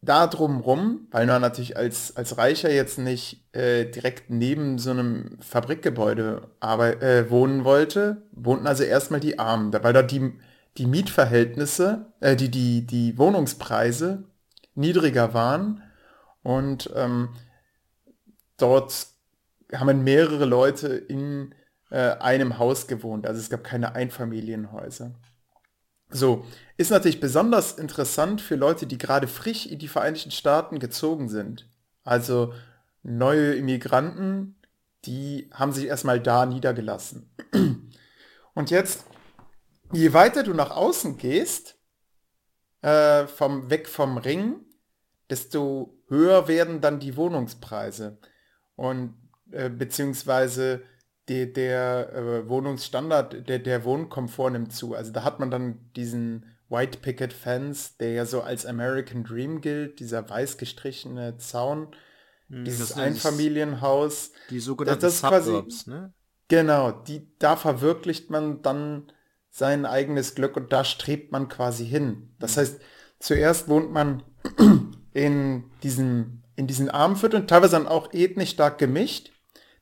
da 0.00 0.26
drumrum, 0.26 1.06
weil 1.10 1.26
man 1.26 1.42
natürlich 1.42 1.76
als, 1.76 2.16
als 2.16 2.38
Reicher 2.38 2.72
jetzt 2.72 2.98
nicht 2.98 3.54
äh, 3.54 3.84
direkt 3.84 4.30
neben 4.30 4.78
so 4.78 4.90
einem 4.90 5.38
Fabrikgebäude 5.40 6.48
arbeit, 6.60 7.02
äh, 7.02 7.30
wohnen 7.30 7.64
wollte, 7.64 8.22
wohnten 8.32 8.66
also 8.66 8.84
erstmal 8.84 9.20
die 9.20 9.38
Armen, 9.38 9.72
weil 9.72 9.92
da 9.92 10.02
die, 10.02 10.32
die 10.78 10.86
Mietverhältnisse, 10.86 12.06
äh, 12.20 12.36
die, 12.36 12.50
die, 12.50 12.86
die 12.86 13.18
Wohnungspreise 13.18 14.24
niedriger 14.74 15.34
waren 15.34 15.82
und 16.42 16.90
ähm, 16.96 17.28
dort 18.56 19.08
haben 19.74 20.04
mehrere 20.04 20.46
Leute 20.46 20.88
in 20.88 21.54
äh, 21.90 22.16
einem 22.18 22.58
Haus 22.58 22.86
gewohnt, 22.86 23.26
also 23.26 23.40
es 23.40 23.50
gab 23.50 23.64
keine 23.64 23.94
Einfamilienhäuser. 23.94 25.12
So, 26.10 26.44
ist 26.76 26.90
natürlich 26.90 27.20
besonders 27.20 27.72
interessant 27.72 28.40
für 28.40 28.56
Leute, 28.56 28.86
die 28.86 28.98
gerade 28.98 29.26
frisch 29.26 29.66
in 29.66 29.78
die 29.78 29.88
Vereinigten 29.88 30.30
Staaten 30.30 30.78
gezogen 30.78 31.28
sind. 31.28 31.68
Also 32.04 32.52
neue 33.02 33.54
Immigranten, 33.54 34.56
die 35.04 35.50
haben 35.52 35.72
sich 35.72 35.86
erstmal 35.86 36.20
da 36.20 36.46
niedergelassen. 36.46 37.30
Und 38.54 38.70
jetzt, 38.70 39.04
je 39.92 40.12
weiter 40.12 40.42
du 40.42 40.54
nach 40.54 40.70
außen 40.70 41.18
gehst, 41.18 41.76
äh, 42.82 43.26
vom, 43.26 43.70
weg 43.70 43.88
vom 43.88 44.18
Ring, 44.18 44.60
desto 45.30 45.98
höher 46.08 46.48
werden 46.48 46.80
dann 46.80 47.00
die 47.00 47.16
Wohnungspreise. 47.16 48.18
Und 48.76 49.14
äh, 49.50 49.68
beziehungsweise 49.68 50.82
die, 51.28 51.52
der 51.52 52.12
äh, 52.12 52.48
Wohnungsstandard, 52.48 53.48
der, 53.48 53.58
der 53.58 53.84
Wohnkomfort 53.84 54.50
nimmt 54.50 54.72
zu. 54.72 54.94
Also 54.94 55.12
da 55.12 55.24
hat 55.24 55.40
man 55.40 55.50
dann 55.50 55.90
diesen 55.96 56.46
White 56.68 56.98
Picket 56.98 57.32
Fence, 57.32 57.96
der 57.98 58.12
ja 58.12 58.26
so 58.26 58.42
als 58.42 58.66
American 58.66 59.24
Dream 59.24 59.60
gilt, 59.60 60.00
dieser 60.00 60.28
weiß 60.28 60.58
gestrichene 60.58 61.36
Zaun, 61.38 61.94
hm, 62.48 62.64
dieses 62.64 62.92
Einfamilienhaus. 62.92 64.32
Die 64.50 64.60
sogenannten 64.60 65.00
das, 65.00 65.20
das 65.20 65.44
Suburbs, 65.44 65.86
ne? 65.86 66.12
Genau, 66.48 66.92
die, 66.92 67.26
da 67.38 67.56
verwirklicht 67.56 68.30
man 68.30 68.60
dann 68.60 69.10
sein 69.48 69.86
eigenes 69.86 70.34
Glück 70.34 70.56
und 70.56 70.72
da 70.72 70.84
strebt 70.84 71.32
man 71.32 71.48
quasi 71.48 71.86
hin. 71.86 72.34
Das 72.38 72.56
hm. 72.56 72.60
heißt, 72.60 72.80
zuerst 73.18 73.68
wohnt 73.68 73.92
man 73.92 74.22
in 75.12 75.64
diesen, 75.82 76.42
in 76.56 76.66
diesen 76.66 76.90
Armenvierteln, 76.90 77.46
teilweise 77.46 77.72
dann 77.72 77.86
auch 77.86 78.12
ethnisch 78.12 78.50
stark 78.50 78.78
gemischt. 78.78 79.30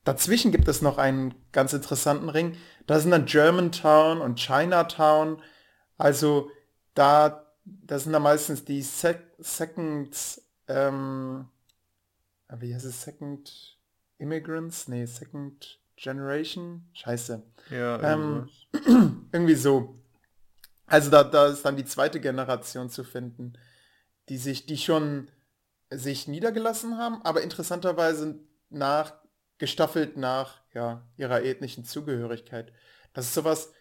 Dazwischen 0.05 0.53
gibt 0.53 0.69
es 0.69 0.83
noch 0.83 0.99
einen 0.99 1.35
ganz 1.53 1.73
interessanten 1.73 2.29
Ring. 2.29 2.57
Da 2.87 2.99
sind 2.99 3.11
dann 3.11 3.27
Germantown 3.27 4.21
und 4.21 4.39
Chinatown. 4.39 5.43
Also 5.99 6.51
da, 6.95 7.47
das 7.65 8.05
sind 8.05 8.13
dann 8.13 8.23
meistens 8.23 8.65
die 8.65 8.83
Sec 8.83 9.21
Second, 9.39 10.41
ähm, 10.69 11.49
wie 12.59 12.75
heißt 12.75 12.85
es, 12.85 13.03
Second 13.03 13.79
Immigrants? 14.19 14.89
Nee, 14.89 15.07
Second 15.07 15.81
Generation? 15.97 16.89
Scheiße. 16.93 17.43
Ja, 17.71 18.01
Ähm, 18.03 18.49
irgendwie 19.33 19.55
so. 19.55 19.99
Also 20.87 21.11
da, 21.11 21.25
da 21.25 21.47
ist 21.47 21.65
dann 21.65 21.77
die 21.77 21.85
zweite 21.85 22.21
Generation 22.21 22.91
zu 22.91 23.03
finden, 23.05 23.55
die 24.29 24.37
sich, 24.37 24.67
die 24.67 24.77
schon 24.77 25.29
sich 25.91 26.29
niedergelassen 26.29 26.99
haben, 26.99 27.23
aber 27.23 27.43
interessanterweise 27.43 28.39
nach, 28.71 29.15
gestaffelt 29.63 30.17
nach 30.17 30.61
ja, 30.75 31.07
ihrer 31.17 31.45
ethnischen 31.45 31.85
Zugehörigkeit. 31.85 32.73
Das 33.13 33.27
ist 33.27 33.35
sowas, 33.35 33.73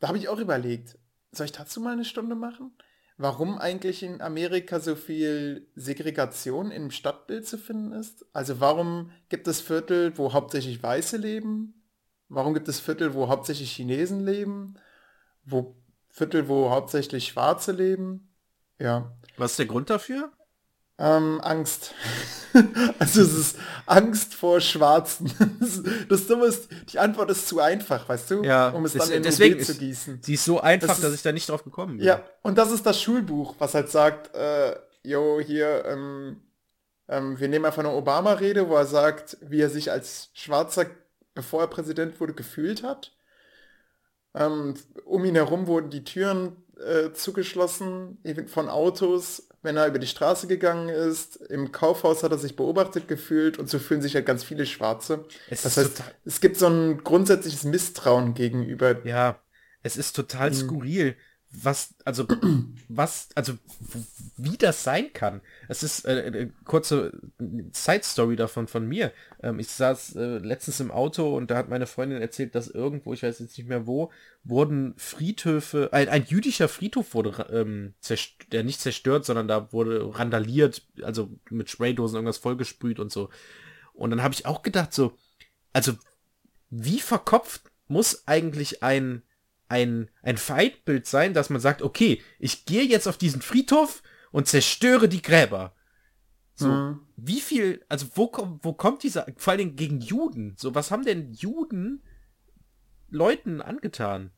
da 0.00 0.08
habe 0.08 0.16
ich 0.16 0.30
auch 0.30 0.38
überlegt, 0.38 0.98
soll 1.30 1.44
ich 1.44 1.52
dazu 1.52 1.78
mal 1.82 1.92
eine 1.92 2.06
Stunde 2.06 2.34
machen? 2.34 2.74
Warum 3.18 3.58
eigentlich 3.58 4.02
in 4.02 4.22
Amerika 4.22 4.80
so 4.80 4.96
viel 4.96 5.68
Segregation 5.74 6.70
im 6.70 6.90
Stadtbild 6.90 7.46
zu 7.46 7.58
finden 7.58 7.92
ist? 7.92 8.24
Also 8.32 8.60
warum 8.60 9.10
gibt 9.28 9.46
es 9.46 9.60
Viertel, 9.60 10.16
wo 10.16 10.32
hauptsächlich 10.32 10.82
Weiße 10.82 11.18
leben? 11.18 11.84
Warum 12.30 12.54
gibt 12.54 12.68
es 12.68 12.80
Viertel, 12.80 13.12
wo 13.12 13.28
hauptsächlich 13.28 13.72
Chinesen 13.72 14.24
leben? 14.24 14.78
Wo 15.44 15.76
Viertel, 16.08 16.48
wo 16.48 16.70
hauptsächlich 16.70 17.26
Schwarze 17.26 17.72
leben? 17.72 18.32
Ja. 18.78 19.14
Was 19.36 19.50
ist 19.50 19.58
der 19.58 19.66
Grund 19.66 19.90
dafür? 19.90 20.32
Ähm, 20.98 21.40
Angst. 21.42 21.92
also 22.98 23.20
es 23.20 23.34
ist 23.34 23.58
Angst 23.84 24.34
vor 24.34 24.60
Schwarzen. 24.60 25.30
Das 26.08 26.26
Dumme 26.26 26.46
ist, 26.46 26.68
die 26.92 26.98
Antwort 26.98 27.30
ist 27.30 27.48
zu 27.48 27.60
einfach, 27.60 28.08
weißt 28.08 28.30
du? 28.30 28.42
Ja, 28.44 28.70
um 28.70 28.84
es 28.86 28.94
das- 28.94 29.08
dann 29.08 29.16
in 29.18 29.22
deswegen 29.22 29.56
OB 29.56 29.64
zu 29.64 29.72
ist- 29.72 29.78
gießen. 29.78 30.20
Sie 30.22 30.34
ist 30.34 30.44
so 30.44 30.60
einfach, 30.60 30.88
Das 30.88 30.98
ist- 30.98 31.04
dass 31.04 31.14
ich 31.14 31.22
da 31.22 31.32
nicht 31.32 31.48
drauf 31.48 31.64
gekommen 31.64 31.98
bin. 31.98 32.06
Ja, 32.06 32.22
und 32.42 32.56
das 32.56 32.70
ist 32.72 32.86
das 32.86 33.00
Schulbuch, 33.00 33.56
was 33.58 33.74
halt 33.74 33.90
sagt, 33.90 34.34
äh, 34.34 34.74
yo, 35.02 35.38
hier, 35.40 35.84
ähm, 35.84 36.40
ähm, 37.08 37.38
wir 37.38 37.48
nehmen 37.48 37.64
einfach 37.66 37.80
eine 37.84 37.92
Obama-Rede, 37.92 38.68
wo 38.68 38.74
er 38.76 38.86
sagt, 38.86 39.36
wie 39.42 39.60
er 39.60 39.70
sich 39.70 39.90
als 39.90 40.30
Schwarzer, 40.32 40.86
bevor 41.34 41.60
er 41.60 41.66
Präsident 41.68 42.18
wurde, 42.20 42.32
gefühlt 42.32 42.82
hat. 42.82 43.12
Ähm, 44.34 44.74
um 45.04 45.24
ihn 45.24 45.34
herum 45.34 45.66
wurden 45.66 45.90
die 45.90 46.04
Türen 46.04 46.56
äh, 46.84 47.12
zugeschlossen 47.12 48.18
eben 48.24 48.48
von 48.48 48.68
Autos, 48.68 49.48
wenn 49.66 49.76
er 49.76 49.86
über 49.88 49.98
die 49.98 50.06
Straße 50.06 50.46
gegangen 50.46 50.88
ist. 50.88 51.36
Im 51.36 51.72
Kaufhaus 51.72 52.22
hat 52.22 52.32
er 52.32 52.38
sich 52.38 52.56
beobachtet 52.56 53.08
gefühlt 53.08 53.58
und 53.58 53.68
so 53.68 53.78
fühlen 53.78 54.02
sich 54.02 54.14
halt 54.14 54.26
ganz 54.26 54.44
viele 54.44 54.66
Schwarze. 54.66 55.26
Es 55.46 55.62
Das 55.62 55.76
heißt, 55.76 56.02
es 56.24 56.40
gibt 56.40 56.56
so 56.56 56.66
ein 56.68 57.04
grundsätzliches 57.04 57.64
Misstrauen 57.64 58.34
gegenüber 58.34 58.96
Ja, 59.04 59.40
es 59.82 59.96
ist 59.96 60.14
total 60.16 60.50
Mhm. 60.50 60.54
skurril, 60.54 61.16
was, 61.50 61.94
also, 62.04 62.26
was, 62.88 63.28
also, 63.34 63.54
wie 64.36 64.56
das 64.56 64.82
sein 64.82 65.12
kann. 65.12 65.40
Es 65.68 65.82
ist 65.82 66.04
äh, 66.04 66.24
eine 66.26 66.48
kurze 66.64 67.12
Side-Story 67.72 68.36
davon 68.36 68.68
von 68.68 68.86
mir. 68.86 69.12
Ähm, 69.42 69.58
ich 69.58 69.68
saß 69.68 70.16
äh, 70.16 70.38
letztens 70.38 70.80
im 70.80 70.90
Auto 70.90 71.36
und 71.36 71.50
da 71.50 71.56
hat 71.56 71.68
meine 71.68 71.86
Freundin 71.86 72.20
erzählt, 72.20 72.54
dass 72.54 72.68
irgendwo, 72.68 73.12
ich 73.12 73.22
weiß 73.22 73.38
jetzt 73.38 73.56
nicht 73.56 73.68
mehr 73.68 73.86
wo, 73.86 74.10
wurden 74.44 74.94
Friedhöfe, 74.96 75.90
ein, 75.92 76.08
ein 76.08 76.24
jüdischer 76.26 76.68
Friedhof 76.68 77.14
wurde, 77.14 77.46
ähm, 77.50 77.94
der 78.52 78.64
nicht 78.64 78.80
zerstört, 78.80 79.24
sondern 79.24 79.48
da 79.48 79.72
wurde 79.72 80.18
randaliert, 80.18 80.82
also 81.02 81.30
mit 81.50 81.70
Spraydosen 81.70 82.16
irgendwas 82.16 82.38
vollgesprüht 82.38 82.98
und 82.98 83.10
so. 83.10 83.30
Und 83.94 84.10
dann 84.10 84.22
habe 84.22 84.34
ich 84.34 84.46
auch 84.46 84.62
gedacht, 84.62 84.92
so, 84.92 85.16
also 85.72 85.92
wie 86.70 87.00
verkopft 87.00 87.62
muss 87.88 88.26
eigentlich 88.26 88.82
ein, 88.82 89.22
ein, 89.68 90.10
ein 90.22 90.36
Feindbild 90.36 91.06
sein, 91.06 91.34
dass 91.34 91.50
man 91.50 91.60
sagt, 91.60 91.82
okay, 91.82 92.22
ich 92.38 92.66
gehe 92.66 92.84
jetzt 92.84 93.06
auf 93.08 93.18
diesen 93.18 93.42
Friedhof 93.42 94.02
und 94.32 94.48
zerstöre 94.48 95.08
die 95.08 95.22
Gräber. 95.22 95.74
So, 96.54 96.68
Mhm. 96.68 97.00
wie 97.16 97.40
viel, 97.40 97.84
also 97.88 98.06
wo, 98.14 98.28
kommt 98.28 98.64
wo 98.64 98.72
kommt 98.72 99.02
dieser, 99.02 99.26
vor 99.36 99.52
allen 99.52 99.58
Dingen 99.58 99.76
gegen 99.76 100.00
Juden, 100.00 100.54
so, 100.58 100.74
was 100.74 100.90
haben 100.90 101.04
denn 101.04 101.32
Juden 101.32 102.02
Leuten 103.10 103.60
angetan? 103.60 104.30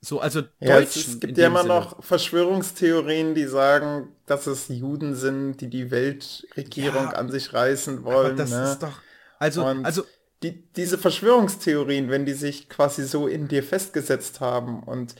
So, 0.00 0.20
also 0.20 0.42
Ja, 0.60 0.78
es, 0.78 0.96
es 0.96 1.20
gibt 1.20 1.36
ja 1.38 1.46
immer 1.48 1.62
Sinne. 1.62 1.74
noch 1.74 2.04
Verschwörungstheorien, 2.04 3.34
die 3.34 3.44
sagen, 3.46 4.14
dass 4.26 4.46
es 4.46 4.68
Juden 4.68 5.14
sind, 5.14 5.60
die 5.60 5.68
die 5.68 5.90
Weltregierung 5.90 7.10
Ja, 7.10 7.10
an 7.10 7.30
sich 7.30 7.52
reißen 7.52 8.04
wollen. 8.04 8.36
das 8.36 8.50
ne? 8.50 8.72
ist 8.72 8.82
doch, 8.82 9.00
also, 9.38 9.64
Und 9.64 9.84
also, 9.84 10.04
die, 10.42 10.70
diese 10.72 10.98
Verschwörungstheorien, 10.98 12.10
wenn 12.10 12.26
die 12.26 12.34
sich 12.34 12.68
quasi 12.68 13.04
so 13.04 13.26
in 13.26 13.48
dir 13.48 13.62
festgesetzt 13.62 14.40
haben 14.40 14.82
und 14.82 15.14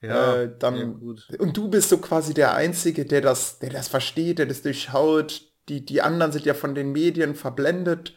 äh, 0.00 0.48
dann 0.58 0.76
ja, 1.28 1.38
und 1.38 1.56
du 1.56 1.68
bist 1.68 1.90
so 1.90 1.98
quasi 1.98 2.32
der 2.34 2.54
Einzige, 2.54 3.04
der 3.04 3.20
das, 3.20 3.58
der 3.58 3.70
das 3.70 3.88
versteht, 3.88 4.38
der 4.38 4.46
das 4.46 4.62
durchschaut. 4.62 5.42
Die, 5.68 5.84
die 5.84 6.02
anderen 6.02 6.32
sind 6.32 6.46
ja 6.46 6.54
von 6.54 6.74
den 6.74 6.92
Medien 6.92 7.34
verblendet. 7.34 8.14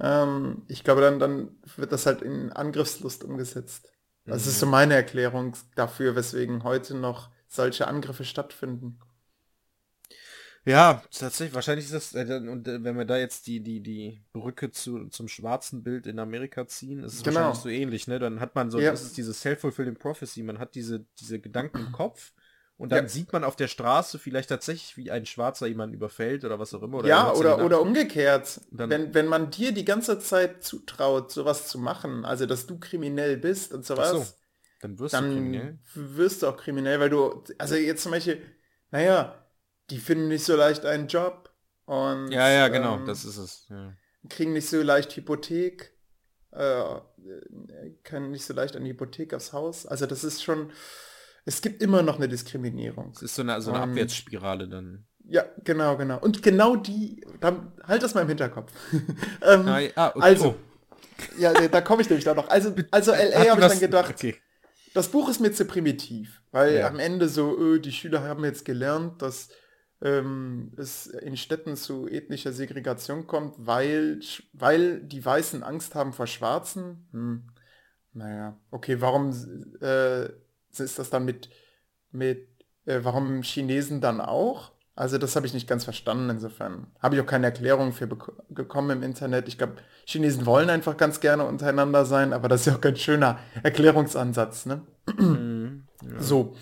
Ähm, 0.00 0.62
ich 0.68 0.84
glaube, 0.84 1.02
dann, 1.02 1.18
dann 1.18 1.56
wird 1.76 1.92
das 1.92 2.06
halt 2.06 2.22
in 2.22 2.50
Angriffslust 2.52 3.24
umgesetzt. 3.24 3.92
Das 4.24 4.46
ist 4.46 4.58
so 4.58 4.66
meine 4.66 4.94
Erklärung 4.94 5.54
dafür, 5.74 6.16
weswegen 6.16 6.64
heute 6.64 6.96
noch 6.96 7.30
solche 7.48 7.88
Angriffe 7.88 8.24
stattfinden. 8.24 8.98
Ja, 10.64 11.02
tatsächlich, 11.10 11.54
wahrscheinlich 11.54 11.86
ist 11.86 11.94
das, 11.94 12.14
äh, 12.14 12.36
und 12.36 12.68
äh, 12.68 12.84
wenn 12.84 12.96
wir 12.96 13.04
da 13.04 13.16
jetzt 13.16 13.48
die, 13.48 13.60
die, 13.60 13.80
die 13.80 14.22
Brücke 14.32 14.70
zu, 14.70 15.08
zum 15.08 15.26
schwarzen 15.26 15.82
Bild 15.82 16.06
in 16.06 16.20
Amerika 16.20 16.66
ziehen, 16.68 17.02
ist 17.02 17.14
es 17.14 17.22
Genau. 17.24 17.36
wahrscheinlich 17.40 17.58
so 17.62 17.68
ähnlich, 17.68 18.06
ne? 18.06 18.20
Dann 18.20 18.38
hat 18.38 18.54
man 18.54 18.70
so, 18.70 18.78
Ja. 18.78 18.92
das 18.92 19.02
ist 19.02 19.16
diese 19.16 19.34
self-fulfilling 19.34 19.96
prophecy, 19.96 20.42
man 20.44 20.58
hat 20.60 20.76
diese, 20.76 21.04
diese 21.18 21.40
Gedanken 21.40 21.78
im 21.80 21.92
Kopf 21.92 22.32
und 22.78 22.90
dann 22.92 23.04
Ja. 23.06 23.08
sieht 23.10 23.32
man 23.32 23.42
auf 23.42 23.56
der 23.56 23.66
Straße 23.66 24.20
vielleicht 24.20 24.50
tatsächlich, 24.50 24.96
wie 24.96 25.10
ein 25.10 25.26
Schwarzer 25.26 25.66
jemanden 25.66 25.94
überfällt 25.96 26.44
oder 26.44 26.60
was 26.60 26.72
auch 26.74 26.82
immer. 26.82 26.98
Oder 26.98 27.08
er 27.08 27.14
ja, 27.14 27.32
oder, 27.32 27.64
oder 27.64 27.80
umgekehrt. 27.80 28.60
Dann- 28.70 28.88
wenn, 28.90 29.14
wenn 29.14 29.26
man 29.26 29.50
dir 29.50 29.72
die 29.72 29.84
ganze 29.84 30.20
Zeit 30.20 30.62
zutraut, 30.62 31.32
sowas 31.32 31.66
zu 31.68 31.78
machen, 31.80 32.24
also 32.24 32.46
dass 32.46 32.66
du 32.66 32.78
kriminell 32.78 33.36
bist 33.36 33.74
und 33.74 33.84
sowas, 33.84 34.10
so, 34.10 34.26
dann 34.80 34.98
wirst 34.98 35.14
du 35.14 35.18
dann 35.18 35.32
kriminell. 35.32 35.78
wirst 35.94 36.42
du 36.42 36.46
auch 36.46 36.56
kriminell, 36.56 37.00
weil 37.00 37.10
du, 37.10 37.42
also 37.58 37.74
jetzt 37.74 38.02
zum 38.04 38.12
Beispiel, 38.12 38.42
naja, 38.90 39.38
die 39.90 39.98
finden 39.98 40.28
nicht 40.28 40.44
so 40.44 40.56
leicht 40.56 40.84
einen 40.86 41.08
Job 41.08 41.50
und 41.84 42.30
Ja, 42.30 42.48
ja, 42.50 42.68
genau, 42.68 42.96
ähm, 42.96 43.06
das 43.06 43.24
ist 43.24 43.36
es. 43.36 43.66
Ja. 43.70 43.92
kriegen 44.28 44.52
nicht 44.52 44.68
so 44.68 44.80
leicht 44.82 45.14
Hypothek, 45.16 45.92
äh, 46.52 46.84
können 48.04 48.30
nicht 48.30 48.44
so 48.44 48.54
leicht 48.54 48.76
eine 48.76 48.88
Hypothek 48.88 49.34
aufs 49.34 49.52
Haus. 49.52 49.86
Also 49.86 50.06
das 50.06 50.24
ist 50.24 50.42
schon, 50.42 50.70
es 51.44 51.60
gibt 51.62 51.82
immer 51.82 52.02
noch 52.02 52.16
eine 52.16 52.28
Diskriminierung. 52.28 53.12
Es 53.14 53.22
ist 53.22 53.34
so 53.34 53.42
eine, 53.42 53.60
so 53.60 53.72
eine 53.72 53.82
Und- 53.82 53.90
Abwärtsspirale 53.90 54.68
dann. 54.68 55.06
Ja, 55.24 55.44
genau, 55.64 55.96
genau. 55.96 56.18
Und 56.18 56.42
genau 56.42 56.74
die, 56.76 57.24
dann, 57.40 57.72
halt 57.86 58.02
das 58.02 58.14
mal 58.14 58.22
im 58.22 58.28
Hinterkopf. 58.28 58.72
ähm, 59.42 59.68
Ah, 59.68 59.80
ah, 59.94 60.08
okay. 60.10 60.20
also, 60.20 60.54
ja, 61.38 61.52
da 61.68 61.80
komme 61.80 62.02
ich 62.02 62.08
nämlich 62.10 62.24
da 62.24 62.34
noch. 62.34 62.48
Also, 62.48 62.74
also 62.90 63.12
LA 63.12 63.50
habe 63.50 63.60
ich 63.60 63.66
dann 63.68 63.78
gedacht, 63.80 64.10
Okay. 64.14 64.34
das 64.94 65.08
Buch 65.08 65.28
ist 65.28 65.40
mir 65.40 65.52
zu 65.52 65.64
primitiv, 65.64 66.42
weil 66.50 66.74
Ja. 66.78 66.88
am 66.88 66.98
Ende 66.98 67.28
so, 67.28 67.56
öh, 67.56 67.78
die 67.78 67.92
Schüler 67.92 68.22
haben 68.24 68.44
jetzt 68.44 68.64
gelernt, 68.64 69.22
dass 69.22 69.48
ähm, 70.02 70.72
es 70.76 71.06
in 71.06 71.36
Städten 71.36 71.76
zu 71.76 72.08
ethnischer 72.08 72.52
Segregation 72.52 73.26
kommt, 73.26 73.54
weil, 73.58 74.20
weil 74.52 75.00
die 75.00 75.24
Weißen 75.24 75.62
Angst 75.62 75.94
haben 75.94 76.12
vor 76.12 76.26
Schwarzen. 76.26 77.08
Hm. 77.12 77.42
Naja, 78.12 78.58
okay, 78.70 79.00
warum 79.00 79.30
äh, 79.80 80.26
ist 80.70 80.98
das 80.98 81.08
dann 81.08 81.24
mit, 81.24 81.48
mit 82.10 82.46
äh, 82.84 83.00
warum 83.02 83.42
Chinesen 83.42 84.00
dann 84.00 84.20
auch? 84.20 84.72
Also 84.94 85.16
das 85.16 85.36
habe 85.36 85.46
ich 85.46 85.54
nicht 85.54 85.66
ganz 85.66 85.84
verstanden, 85.84 86.28
insofern 86.28 86.88
habe 87.00 87.14
ich 87.14 87.22
auch 87.22 87.26
keine 87.26 87.46
Erklärung 87.46 87.92
für 87.92 88.04
bek- 88.04 88.34
bekommen 88.50 88.98
im 88.98 89.02
Internet. 89.02 89.48
Ich 89.48 89.56
glaube, 89.56 89.76
Chinesen 90.04 90.44
wollen 90.44 90.68
einfach 90.68 90.98
ganz 90.98 91.20
gerne 91.20 91.46
untereinander 91.46 92.04
sein, 92.04 92.34
aber 92.34 92.48
das 92.48 92.60
ist 92.60 92.66
ja 92.66 92.74
auch 92.74 92.80
kein 92.82 92.96
schöner 92.96 93.38
Erklärungsansatz, 93.62 94.66
ne? 94.66 94.82
Mhm. 95.16 95.84
Ja. 96.02 96.20
So. 96.20 96.54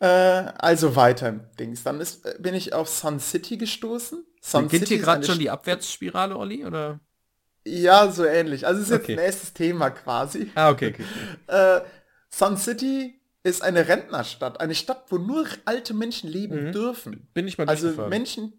Äh, 0.00 0.06
also 0.06 0.94
weiter 0.96 1.32
Dings. 1.58 1.82
Dann 1.82 2.00
ist, 2.00 2.24
äh, 2.24 2.36
bin 2.38 2.54
ich 2.54 2.72
auf 2.72 2.88
Sun 2.88 3.18
City 3.20 3.56
gestoßen. 3.56 4.24
Sun 4.40 4.64
Beginnt 4.64 4.88
hier 4.88 4.98
ist 4.98 5.02
gerade 5.04 5.26
schon 5.26 5.38
die 5.38 5.50
Abwärtsspirale, 5.50 6.36
Olli? 6.36 6.64
Oder? 6.64 7.00
Ja, 7.64 8.10
so 8.10 8.24
ähnlich. 8.24 8.66
Also 8.66 8.80
es 8.80 8.90
ist 8.90 8.94
Okay. 9.02 9.12
jetzt 9.12 9.20
nächstes 9.22 9.52
Thema 9.54 9.90
quasi. 9.90 10.50
Ah, 10.54 10.70
okay, 10.70 10.90
okay. 10.94 11.04
Äh, 11.48 11.80
Sun 12.30 12.56
City 12.56 13.20
ist 13.42 13.62
eine 13.62 13.88
Rentnerstadt. 13.88 14.60
Eine 14.60 14.74
Stadt, 14.74 15.04
wo 15.08 15.18
nur 15.18 15.46
alte 15.64 15.94
Menschen 15.94 16.30
leben 16.30 16.66
Mhm. 16.68 16.72
dürfen. 16.72 17.28
Bin 17.34 17.48
ich 17.48 17.58
mal 17.58 17.68
Also. 17.68 17.90
Menschen, 18.08 18.52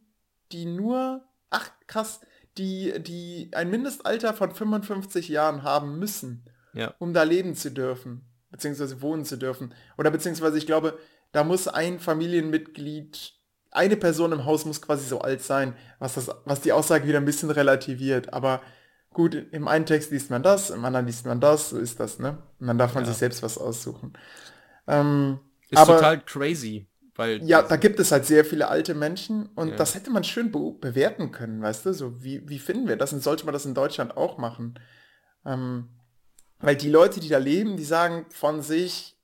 die 0.51 0.65
nur, 0.65 1.23
ach 1.49 1.69
krass, 1.87 2.19
die, 2.57 2.93
die 3.01 3.49
ein 3.53 3.69
Mindestalter 3.69 4.33
von 4.33 4.53
55 4.53 5.29
Jahren 5.29 5.63
haben 5.63 5.99
müssen, 5.99 6.43
Ja. 6.73 6.93
um 6.99 7.13
da 7.13 7.23
leben 7.23 7.55
zu 7.55 7.71
dürfen, 7.71 8.25
beziehungsweise 8.51 9.01
wohnen 9.01 9.23
zu 9.25 9.37
dürfen. 9.37 9.73
Oder 9.97 10.11
beziehungsweise 10.11 10.57
ich 10.57 10.65
glaube, 10.65 10.97
da 11.31 11.43
muss 11.43 11.67
ein 11.67 11.99
Familienmitglied, 11.99 13.33
eine 13.71 13.97
Person 13.97 14.31
im 14.31 14.45
Haus 14.45 14.65
muss 14.65 14.81
quasi 14.81 15.07
so 15.07 15.21
alt 15.21 15.41
sein, 15.43 15.75
was, 15.99 16.15
das, 16.15 16.29
was 16.45 16.61
die 16.61 16.71
Aussage 16.71 17.07
wieder 17.07 17.19
ein 17.19 17.25
bisschen 17.25 17.51
relativiert. 17.51 18.33
Aber 18.33 18.61
gut, 19.11 19.35
im 19.35 19.67
einen 19.67 19.85
Text 19.85 20.11
liest 20.11 20.31
man 20.31 20.41
das, 20.43 20.69
im 20.71 20.83
anderen 20.83 21.05
liest 21.05 21.25
man 21.25 21.39
das, 21.39 21.69
so 21.69 21.77
ist 21.77 21.99
das, 21.99 22.19
ne? 22.19 22.37
Und 22.59 22.67
dann 22.67 22.77
darf 22.77 22.95
man 22.95 23.03
Ja. 23.03 23.09
sich 23.09 23.17
selbst 23.17 23.43
was 23.43 23.57
aussuchen. 23.57 24.13
Ähm, 24.87 25.39
Ist 25.69 25.77
aber 25.79 25.97
total 25.97 26.21
crazy, 26.21 26.87
weil 27.15 27.43
ja, 27.43 27.61
da 27.61 27.75
gibt 27.75 27.99
es 27.99 28.11
halt 28.11 28.25
sehr 28.25 28.43
viele 28.43 28.69
alte 28.69 28.95
Menschen 28.95 29.47
und 29.55 29.69
Ja. 29.69 29.75
das 29.75 29.93
hätte 29.93 30.09
man 30.09 30.23
schön 30.23 30.51
be 30.51 30.71
bewerten 30.79 31.31
können, 31.31 31.61
weißt 31.61 31.85
du? 31.85 31.93
So, 31.93 32.23
wie, 32.23 32.47
wie 32.49 32.59
finden 32.59 32.87
wir 32.87 32.95
das 32.97 33.13
und 33.13 33.21
sollte 33.21 33.45
man 33.45 33.53
das 33.53 33.65
in 33.65 33.75
Deutschland 33.75 34.17
auch 34.17 34.37
machen? 34.39 34.79
Ähm, 35.45 35.89
weil 36.57 36.75
die 36.75 36.89
Leute, 36.89 37.19
die 37.19 37.29
da 37.29 37.37
leben, 37.37 37.77
die 37.77 37.85
sagen 37.85 38.25
von 38.29 38.61
sich, 38.63 39.15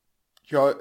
ja, 0.47 0.75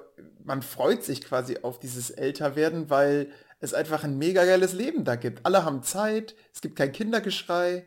man 0.44 0.62
freut 0.62 1.02
sich 1.04 1.22
quasi 1.22 1.58
auf 1.62 1.78
dieses 1.78 2.10
Älterwerden, 2.10 2.90
weil 2.90 3.30
es 3.60 3.72
einfach 3.74 4.04
ein 4.04 4.18
mega 4.18 4.44
geiles 4.44 4.72
Leben 4.72 5.04
da 5.04 5.16
gibt. 5.16 5.44
Alle 5.46 5.64
haben 5.64 5.82
Zeit, 5.82 6.34
es 6.52 6.60
gibt 6.60 6.76
kein 6.76 6.92
Kindergeschrei. 6.92 7.86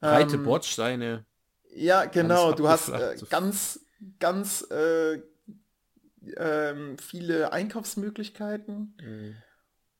breite 0.00 0.36
ähm, 0.36 0.44
Bordsteine. 0.44 1.26
Ja, 1.74 2.04
genau, 2.06 2.52
du 2.52 2.68
hast 2.68 2.88
äh, 2.88 3.16
ganz, 3.28 3.80
ganz 4.18 4.66
äh, 4.70 5.20
ähm, 6.36 6.96
viele 6.98 7.52
Einkaufsmöglichkeiten 7.52 8.96
Mhm. 9.00 9.36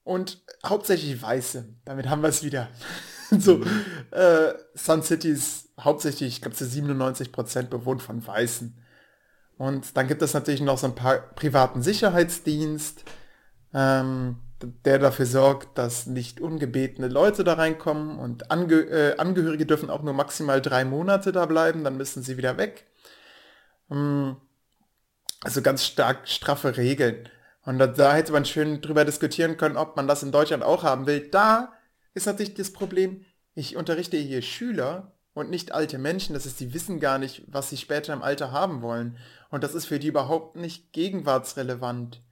und 0.02 0.42
hauptsächlich 0.64 1.20
Weiße. 1.20 1.68
Damit 1.84 2.08
haben 2.08 2.22
wir 2.22 2.28
es 2.28 2.42
wieder. 2.42 2.68
so, 3.30 3.58
Mhm. 3.58 3.84
äh, 4.10 4.54
Sun 4.74 5.02
City 5.02 5.28
ist 5.30 5.68
hauptsächlich, 5.78 6.34
ich 6.34 6.40
glaube, 6.42 6.56
zu 6.56 6.64
97% 6.66 7.70
bewohnt 7.70 8.02
von 8.02 8.26
Weißen. 8.26 8.79
Und 9.60 9.94
dann 9.98 10.08
gibt 10.08 10.22
es 10.22 10.32
natürlich 10.32 10.62
noch 10.62 10.78
so 10.78 10.86
ein 10.86 10.94
paar 10.94 11.18
privaten 11.18 11.82
Sicherheitsdienst, 11.82 13.04
ähm, 13.74 14.36
der 14.86 14.98
dafür 14.98 15.26
sorgt, 15.26 15.76
dass 15.76 16.06
nicht 16.06 16.40
ungebetene 16.40 17.08
Leute 17.08 17.44
da 17.44 17.52
reinkommen 17.52 18.18
und 18.18 18.50
Ange 18.50 18.76
äh, 18.76 19.18
Angehörige 19.18 19.66
dürfen 19.66 19.90
auch 19.90 20.02
nur 20.02 20.14
maximal 20.14 20.62
drei 20.62 20.86
Monate 20.86 21.30
da 21.30 21.44
bleiben, 21.44 21.84
dann 21.84 21.98
müssen 21.98 22.22
sie 22.22 22.38
wieder 22.38 22.56
weg. 22.56 22.86
Ähm, 23.90 24.36
also 25.42 25.60
ganz 25.60 25.84
stark 25.84 26.26
straffe 26.26 26.78
Regeln. 26.78 27.28
Und 27.66 27.78
da, 27.78 27.86
da 27.86 28.14
hätte 28.14 28.32
man 28.32 28.46
schön 28.46 28.80
drüber 28.80 29.04
diskutieren 29.04 29.58
können, 29.58 29.76
ob 29.76 29.94
man 29.94 30.08
das 30.08 30.22
in 30.22 30.32
Deutschland 30.32 30.62
auch 30.62 30.84
haben 30.84 31.06
will. 31.06 31.28
Da 31.30 31.74
ist 32.14 32.24
natürlich 32.24 32.54
das 32.54 32.72
Problem, 32.72 33.26
ich 33.54 33.76
unterrichte 33.76 34.16
hier 34.16 34.40
Schüler 34.40 35.12
und 35.34 35.50
nicht 35.50 35.72
alte 35.72 35.98
Menschen. 35.98 36.32
Das 36.32 36.46
ist, 36.46 36.60
die 36.60 36.72
wissen 36.72 36.98
gar 36.98 37.18
nicht, 37.18 37.42
was 37.46 37.68
sie 37.68 37.76
später 37.76 38.14
im 38.14 38.22
Alter 38.22 38.52
haben 38.52 38.80
wollen. 38.80 39.18
Und 39.50 39.64
das 39.64 39.74
ist 39.74 39.86
für 39.86 39.98
die 39.98 40.08
überhaupt 40.08 40.56
nicht 40.56 40.92
gegenwartsrelevant. 40.92 42.22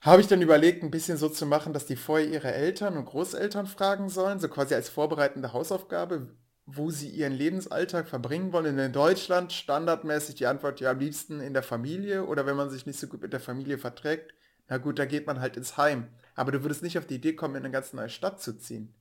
Habe 0.00 0.20
ich 0.20 0.28
dann 0.28 0.42
überlegt, 0.42 0.82
ein 0.82 0.92
bisschen 0.92 1.16
so 1.18 1.28
zu 1.28 1.44
machen, 1.44 1.72
dass 1.72 1.86
die 1.86 1.96
vorher 1.96 2.28
ihre 2.28 2.52
Eltern 2.52 2.96
und 2.96 3.06
Großeltern 3.06 3.66
fragen 3.66 4.08
sollen, 4.08 4.38
so 4.38 4.48
quasi 4.48 4.74
als 4.74 4.88
vorbereitende 4.88 5.52
Hausaufgabe, 5.52 6.28
wo 6.66 6.90
sie 6.90 7.08
ihren 7.08 7.32
Lebensalltag 7.32 8.08
verbringen 8.08 8.52
wollen. 8.52 8.78
In 8.78 8.92
Deutschland 8.92 9.52
standardmäßig 9.52 10.36
die 10.36 10.46
Antwort, 10.46 10.80
ja, 10.80 10.92
am 10.92 11.00
liebsten 11.00 11.40
in 11.40 11.52
der 11.52 11.64
Familie 11.64 12.26
oder 12.26 12.46
wenn 12.46 12.56
man 12.56 12.70
sich 12.70 12.86
nicht 12.86 13.00
so 13.00 13.08
gut 13.08 13.22
mit 13.22 13.32
der 13.32 13.40
Familie 13.40 13.78
verträgt, 13.78 14.34
na 14.68 14.76
gut, 14.76 14.98
da 14.98 15.06
geht 15.06 15.26
man 15.26 15.40
halt 15.40 15.56
ins 15.56 15.76
Heim. 15.78 16.08
Aber 16.34 16.52
du 16.52 16.62
würdest 16.62 16.82
nicht 16.82 16.98
auf 16.98 17.06
die 17.06 17.16
Idee 17.16 17.34
kommen, 17.34 17.56
in 17.56 17.64
eine 17.64 17.72
ganz 17.72 17.92
neue 17.92 18.10
Stadt 18.10 18.40
zu 18.40 18.56
ziehen. 18.58 18.94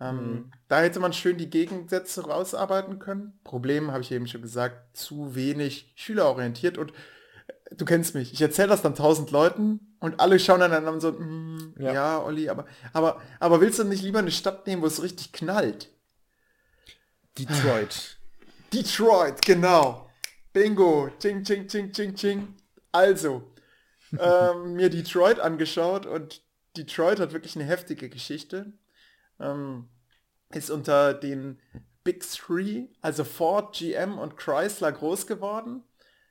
Ähm, 0.00 0.16
Mhm. 0.32 0.52
Da 0.68 0.80
hätte 0.80 1.00
man 1.00 1.12
schön 1.12 1.38
die 1.38 1.48
Gegensätze 1.50 2.26
rausarbeiten 2.26 2.98
können. 2.98 3.38
Problem, 3.44 3.90
habe 3.92 4.02
ich 4.02 4.12
eben 4.12 4.26
schon 4.26 4.42
gesagt, 4.42 4.96
zu 4.96 5.34
wenig 5.34 5.92
schülerorientiert 5.96 6.76
und 6.78 6.90
äh, 6.90 7.74
du 7.76 7.84
kennst 7.84 8.14
mich. 8.14 8.32
Ich 8.32 8.42
erzähle 8.42 8.68
das 8.68 8.82
dann 8.82 8.94
tausend 8.94 9.30
Leuten 9.30 9.96
und 10.00 10.20
alle 10.20 10.38
schauen 10.38 10.60
dann 10.60 11.00
so, 11.00 11.12
"Mm, 11.12 11.74
ja. 11.78 11.92
Ja. 11.92 12.22
Olli, 12.22 12.48
aber, 12.48 12.66
aber, 12.92 13.22
aber 13.40 13.60
willst 13.60 13.78
du 13.78 13.84
nicht 13.84 14.02
lieber 14.02 14.18
eine 14.18 14.30
Stadt 14.30 14.66
nehmen, 14.66 14.82
wo 14.82 14.86
es 14.86 15.02
richtig 15.02 15.32
knallt? 15.32 15.88
Detroit. 17.38 18.18
Detroit, 18.72 19.42
genau. 19.42 20.10
Bingo. 20.52 21.10
Ching, 21.20 21.42
ching, 21.44 21.68
ching, 21.68 21.92
ching, 21.92 22.14
ching. 22.14 22.54
Also, 22.92 23.42
ähm, 24.18 24.74
mir 24.74 24.90
Detroit 24.90 25.40
angeschaut 25.40 26.06
und 26.06 26.42
Detroit 26.76 27.20
hat 27.20 27.32
wirklich 27.32 27.56
eine 27.56 27.64
heftige 27.64 28.08
Geschichte. 28.08 28.72
Ähm, 29.40 29.88
ist 30.50 30.70
unter 30.70 31.14
den 31.14 31.60
Big 32.04 32.22
Three, 32.30 32.86
also 33.00 33.24
Ford, 33.24 33.76
GM 33.76 34.18
und 34.18 34.36
Chrysler 34.36 34.92
groß 34.92 35.26
geworden. 35.26 35.82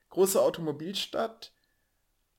Große 0.10 0.42
Automobilstadt, 0.42 1.52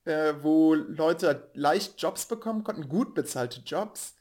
äh, 0.05 0.33
wo 0.41 0.73
Leute 0.73 1.49
leicht 1.53 2.01
Jobs 2.01 2.25
bekommen 2.25 2.63
konnten, 2.63 2.89
gut 2.89 3.13
bezahlte 3.13 3.61
Jobs. 3.61 4.15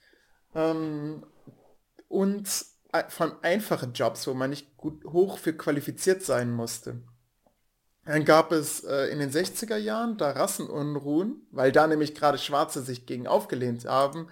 Ähm, 0.54 1.24
und 2.08 2.48
äh, 2.92 3.04
von 3.08 3.32
einfachen 3.42 3.94
Jobs, 3.94 4.26
wo 4.26 4.34
man 4.34 4.50
nicht 4.50 4.76
gut 4.76 5.04
hoch 5.04 5.38
für 5.38 5.54
qualifiziert 5.54 6.22
sein 6.22 6.52
musste. 6.52 7.02
Dann 8.04 8.24
gab 8.24 8.52
es 8.52 8.84
äh, 8.84 9.06
in 9.06 9.18
den 9.18 9.30
60er 9.30 9.76
Jahren 9.76 10.16
da 10.16 10.30
Rassenunruhen, 10.30 11.46
weil 11.50 11.72
da 11.72 11.86
nämlich 11.86 12.14
gerade 12.14 12.38
Schwarze 12.38 12.82
sich 12.82 13.06
gegen 13.06 13.26
aufgelehnt 13.26 13.84
haben, 13.86 14.28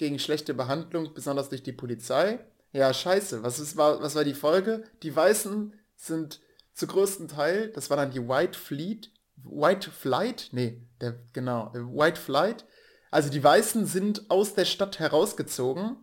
gegen 0.00 0.18
schlechte 0.18 0.54
Behandlung, 0.54 1.12
besonders 1.12 1.50
durch 1.50 1.62
die 1.62 1.74
Polizei. 1.74 2.38
Ja, 2.72 2.92
scheiße, 2.94 3.42
was, 3.42 3.60
ist, 3.60 3.76
war, 3.76 4.00
was 4.00 4.14
war 4.14 4.24
die 4.24 4.34
Folge? 4.34 4.82
Die 5.02 5.14
Weißen 5.14 5.74
sind 5.94 6.40
zu 6.72 6.86
größten 6.86 7.28
Teil, 7.28 7.68
das 7.68 7.90
war 7.90 7.98
dann 7.98 8.10
die 8.10 8.26
White 8.26 8.58
Fleet, 8.58 9.12
White 9.36 9.90
Flight, 9.90 10.48
nee, 10.52 10.80
der, 11.02 11.20
genau, 11.34 11.70
äh, 11.74 11.80
White 11.80 12.18
Flight. 12.18 12.64
Also 13.10 13.28
die 13.28 13.44
Weißen 13.44 13.84
sind 13.84 14.30
aus 14.30 14.54
der 14.54 14.64
Stadt 14.64 14.98
herausgezogen 14.98 15.98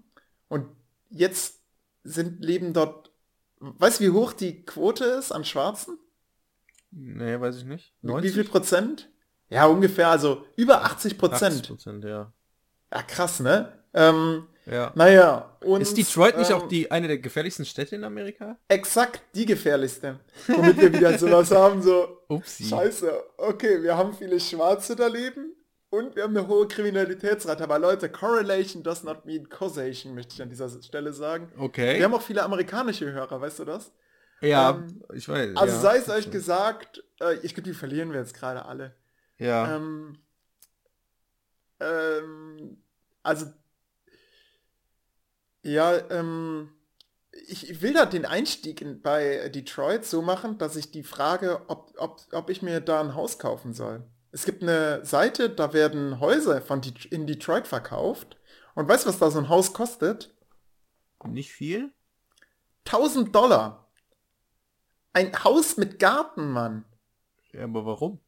und 0.47 0.67
jetzt 1.09 1.61
sind, 2.03 2.45
leben 2.45 2.73
dort, 2.73 3.09
weißt 3.59 3.99
du, 3.99 4.03
wie 4.03 4.09
hoch 4.11 4.33
die 4.33 4.63
Quote 4.63 5.05
ist 5.05 5.31
an 5.31 5.43
Schwarzen? 5.43 5.97
Nee, 6.91 7.39
weiß 7.39 7.57
ich 7.57 7.65
nicht. 7.65 7.95
Wie 8.03 8.29
viel 8.29 8.43
Prozent? 8.43 9.09
Ja, 9.49 9.65
ungefähr, 9.65 10.09
also 10.09 10.45
über 10.55 10.83
80 10.83 11.17
Prozent. 11.17 11.67
Prozent, 11.67 12.03
ja. 12.03 12.31
Ja, 12.93 13.01
krass, 13.01 13.39
ne? 13.39 13.73
Ähm, 13.93 14.47
ja. 14.65 14.91
naja, 14.95 15.57
und... 15.61 15.81
Ist 15.81 15.97
Detroit 15.97 16.37
nicht 16.37 16.49
ähm, 16.49 16.57
auch 16.57 16.67
die 16.67 16.91
eine 16.91 17.07
der 17.07 17.19
gefährlichsten 17.19 17.65
Städte 17.65 17.95
in 17.95 18.03
Amerika? 18.03 18.57
Exakt 18.67 19.21
die 19.33 19.45
gefährlichste. 19.45 20.19
Womit 20.47 20.77
wir 20.77 20.93
wieder 20.93 21.17
sowas 21.17 21.51
haben, 21.51 21.81
so, 21.81 22.21
Upsi. 22.27 22.65
scheiße, 22.65 23.11
okay, 23.37 23.81
wir 23.81 23.97
haben 23.97 24.13
viele 24.13 24.39
Schwarze 24.39 24.95
da 24.95 25.07
leben 25.07 25.55
und 25.89 26.15
wir 26.15 26.23
haben 26.23 26.35
eine 26.35 26.47
hohe 26.47 26.67
Kriminalitätsrate. 26.67 27.63
Aber 27.63 27.79
Leute, 27.79 28.09
Correlation 28.09 28.83
does 28.83 29.03
not 29.03 29.25
mean 29.25 29.47
causation, 29.47 30.13
möchte 30.13 30.33
ich 30.35 30.41
an 30.41 30.49
dieser 30.49 30.69
Stelle 30.81 31.13
sagen. 31.13 31.51
Okay. 31.57 31.97
Wir 31.97 32.03
haben 32.03 32.13
auch 32.13 32.21
viele 32.21 32.43
amerikanische 32.43 33.11
Hörer, 33.11 33.39
weißt 33.39 33.59
du 33.59 33.65
das? 33.65 33.91
ja, 34.41 34.71
ähm, 34.71 35.03
ich 35.13 35.27
weiß. 35.27 35.55
Also 35.55 35.75
ja, 35.75 35.81
sei 35.81 35.97
es 35.97 36.09
euch 36.09 36.29
gesagt, 36.29 37.03
äh, 37.21 37.35
ich 37.41 37.53
glaube, 37.53 37.69
die 37.69 37.73
verlieren 37.73 38.11
wir 38.11 38.19
jetzt 38.19 38.35
gerade 38.35 38.65
alle. 38.65 38.95
Ja. 39.37 39.75
Ähm, 39.75 40.17
ähm, 41.79 42.83
also, 43.23 43.47
ja, 45.67 46.09
ähm, 46.09 46.69
ich, 47.31 47.81
will 47.81 47.93
da 47.93 48.05
den 48.05 48.25
Einstieg 48.25 48.81
in, 48.81 49.01
bei 49.01 49.49
Detroit 49.49 50.05
so 50.05 50.21
machen, 50.21 50.57
dass 50.57 50.75
ich 50.75 50.91
die 50.91 51.03
frage, 51.03 51.61
ob, 51.67 51.93
ob, 51.97 52.21
ob 52.31 52.49
ich 52.49 52.61
mir 52.61 52.79
da 52.81 53.01
ein 53.01 53.15
Haus 53.15 53.39
kaufen 53.39 53.73
soll. 53.73 54.03
Es 54.31 54.45
gibt 54.45 54.63
eine 54.63 55.05
Seite, 55.05 55.49
da 55.49 55.73
werden 55.73 56.19
Häuser 56.19 56.61
von 56.61 56.81
Det 56.81 57.05
in 57.05 57.27
Detroit 57.27 57.67
verkauft. 57.67 58.37
Und 58.75 58.87
weißt 58.87 59.05
du, 59.05 59.09
was 59.09 59.19
da 59.19 59.31
so 59.31 59.39
ein 59.39 59.49
Haus 59.49 59.73
kostet? 59.73 60.33
nicht 61.25 61.51
viel? 61.51 61.91
1000 62.85 63.35
Dollar. 63.35 63.89
Ein 65.13 65.31
Haus 65.43 65.77
mit 65.77 65.99
Garten, 65.99 66.51
Mann. 66.51 66.85
Ja, 67.51 67.63
aber 67.63 67.85
warum? 67.85 68.19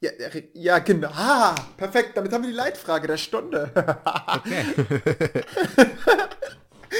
Ja, 0.00 0.10
ja, 0.54 0.78
genau. 0.80 1.10
Ah, 1.12 1.54
perfekt. 1.76 2.16
Damit 2.16 2.32
haben 2.32 2.42
wir 2.42 2.50
die 2.50 2.56
Leitfrage 2.56 3.06
der 3.06 3.18
Stunde. 3.18 3.70
Okay. 4.26 5.44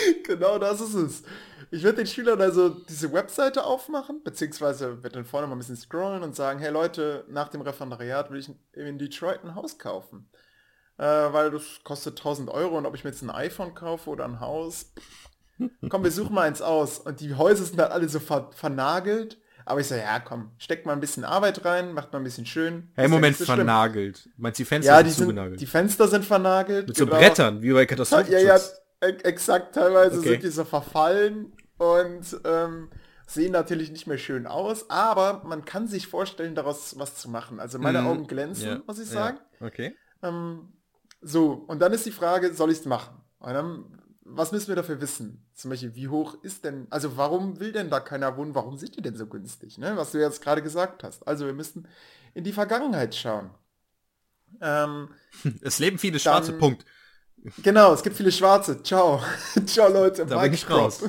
genau 0.25 0.59
das 0.59 0.81
ist 0.81 0.95
es. 0.95 1.23
Ich 1.71 1.83
würde 1.83 1.99
den 1.99 2.07
Schülern 2.07 2.41
also 2.41 2.69
diese 2.69 3.13
Webseite 3.13 3.65
aufmachen, 3.65 4.23
beziehungsweise 4.23 5.03
wird 5.03 5.17
dann 5.17 5.25
vorne 5.25 5.47
mal 5.47 5.55
ein 5.55 5.59
bisschen 5.59 5.77
scrollen 5.77 6.23
und 6.23 6.37
sagen, 6.37 6.59
hey 6.61 6.71
Leute, 6.71 7.25
nach 7.29 7.49
dem 7.49 7.63
Referendariat 7.63 8.31
will 8.31 8.41
ich 8.41 8.51
in 8.75 8.99
Detroit 8.99 9.43
ein 9.45 9.55
Haus 9.55 9.79
kaufen. 9.79 10.29
Äh, 10.99 11.05
weil 11.05 11.51
das 11.51 11.81
kostet 11.85 12.19
1000 12.19 12.51
Euro 12.51 12.79
und 12.79 12.87
ob 12.87 12.95
ich 12.95 13.05
mir 13.05 13.11
jetzt 13.11 13.23
ein 13.23 13.31
iPhone 13.31 13.75
kaufe 13.75 14.11
oder 14.11 14.25
ein 14.25 14.41
Haus, 14.41 14.93
komm, 15.89 16.05
wir 16.05 16.11
suchen 16.11 16.35
mal 16.35 16.43
eins 16.43 16.63
aus. 16.63 16.99
Und 16.99 17.21
die 17.21 17.35
Häuser 17.35 17.65
sind 17.65 17.79
dann 17.79 17.93
alle 17.93 18.09
so 18.09 18.21
ver 18.21 18.51
vernagelt. 18.55 19.39
Aber 19.65 19.81
ich 19.81 19.87
so, 19.89 19.95
ja 19.95 20.19
komm, 20.21 20.51
steckt 20.59 20.87
mal 20.87 20.93
ein 20.93 21.01
bisschen 21.01 21.25
Arbeit 21.25 21.65
rein, 21.65 21.93
macht 21.93 22.13
mal 22.13 22.19
ein 22.21 22.25
bisschen 22.25 22.47
schön. 22.47 22.91
Hey, 22.95 23.07
Ist 23.07 23.15
ja 23.15 23.17
Moment, 23.17 23.25
nicht 23.25 23.39
so 23.39 23.45
vernagelt. 23.45 24.29
Meinst 24.37 24.59
du, 24.59 24.63
die 24.65 24.69
Fenster 24.69 24.95
Ja, 24.95 24.97
sind 24.97 25.07
die, 25.07 25.13
sind, 25.13 25.27
zugenagelt? 25.27 25.61
die 25.61 25.67
Fenster 25.67 26.09
sind 26.09 26.25
vernagelt. 26.25 26.89
Mit 26.89 26.97
so 26.97 27.07
genau. 27.07 27.17
Brettern, 27.17 27.63
wie 27.63 27.73
bei 27.73 27.81
Ja, 27.81 27.87
Katastrophenschutz. 27.87 28.43
ja, 28.43 28.57
e- 28.57 28.82
exakt. 29.03 29.75
Teilweise 29.75 30.19
Okay. 30.19 30.31
sind 30.31 30.43
die 30.45 30.49
so 30.51 30.65
verfallen 30.65 31.53
und 31.79 32.25
ähm, 32.45 32.91
sehen 33.27 33.53
natürlich 33.53 33.91
nicht 33.91 34.07
mehr 34.07 34.19
schön 34.19 34.47
aus, 34.47 34.91
aber 34.91 35.43
man 35.45 35.65
kann 35.65 35.87
sich 35.89 36.07
vorstellen, 36.07 36.55
daraus 36.55 36.99
was 36.99 37.17
zu 37.17 37.31
machen. 37.31 37.61
Also 37.61 37.79
meine 37.79 38.03
Mhm. 38.03 38.07
Augen 38.07 38.27
glänzen, 38.27 38.69
Ja, 38.69 38.83
muss 38.87 38.99
ich 38.99 39.09
ja. 39.09 39.15
sagen. 39.15 39.41
Okay. 39.61 39.97
Ähm, 40.23 40.73
so, 41.21 41.53
und 41.53 41.81
dann 41.81 41.93
ist 41.93 42.07
die 42.07 42.11
Frage, 42.13 42.53
soll 42.55 42.71
ich 42.71 42.79
es 42.81 42.85
machen? 42.87 43.21
Dann 43.41 43.99
was 44.25 44.53
müssen 44.53 44.69
wir 44.69 44.77
dafür 44.77 45.01
wissen? 45.01 45.45
Zum 45.53 45.71
Beispiel, 45.71 45.95
wie 45.97 46.09
hoch 46.09 46.37
ist 46.43 46.65
denn, 46.65 46.87
also 46.91 47.17
warum 47.17 47.59
will 47.59 47.73
denn 47.73 47.91
da 47.91 47.99
keiner 48.01 48.37
wohnen? 48.37 48.55
Warum 48.55 48.77
sind 48.79 48.97
die 48.97 49.03
denn 49.03 49.17
so 49.17 49.27
günstig? 49.27 49.79
Ne? 49.79 49.97
Was 49.97 50.13
du 50.13 50.19
jetzt 50.19 50.41
gerade 50.43 50.63
gesagt 50.63 51.03
hast. 51.03 51.27
Also 51.27 51.45
wir 51.47 51.53
müssen 51.53 51.89
in 52.33 52.45
die 52.45 52.53
Vergangenheit 52.53 53.15
schauen. 53.17 53.51
Ähm, 54.61 55.09
es 55.63 55.79
leben 55.79 55.99
viele 55.99 56.19
Schwarze, 56.19 56.53
dann, 56.53 56.61
Punkt. 56.61 56.85
Genau, 57.63 57.93
es 57.93 58.03
gibt 58.03 58.17
viele 58.17 58.31
Schwarze. 58.31 58.83
Ciao. 58.83 59.21
Ciao, 59.67 59.93
Leute. 59.93 60.25
Da 60.27 60.41
bin 60.43 60.53
ich 60.53 60.69
raus. 60.71 61.03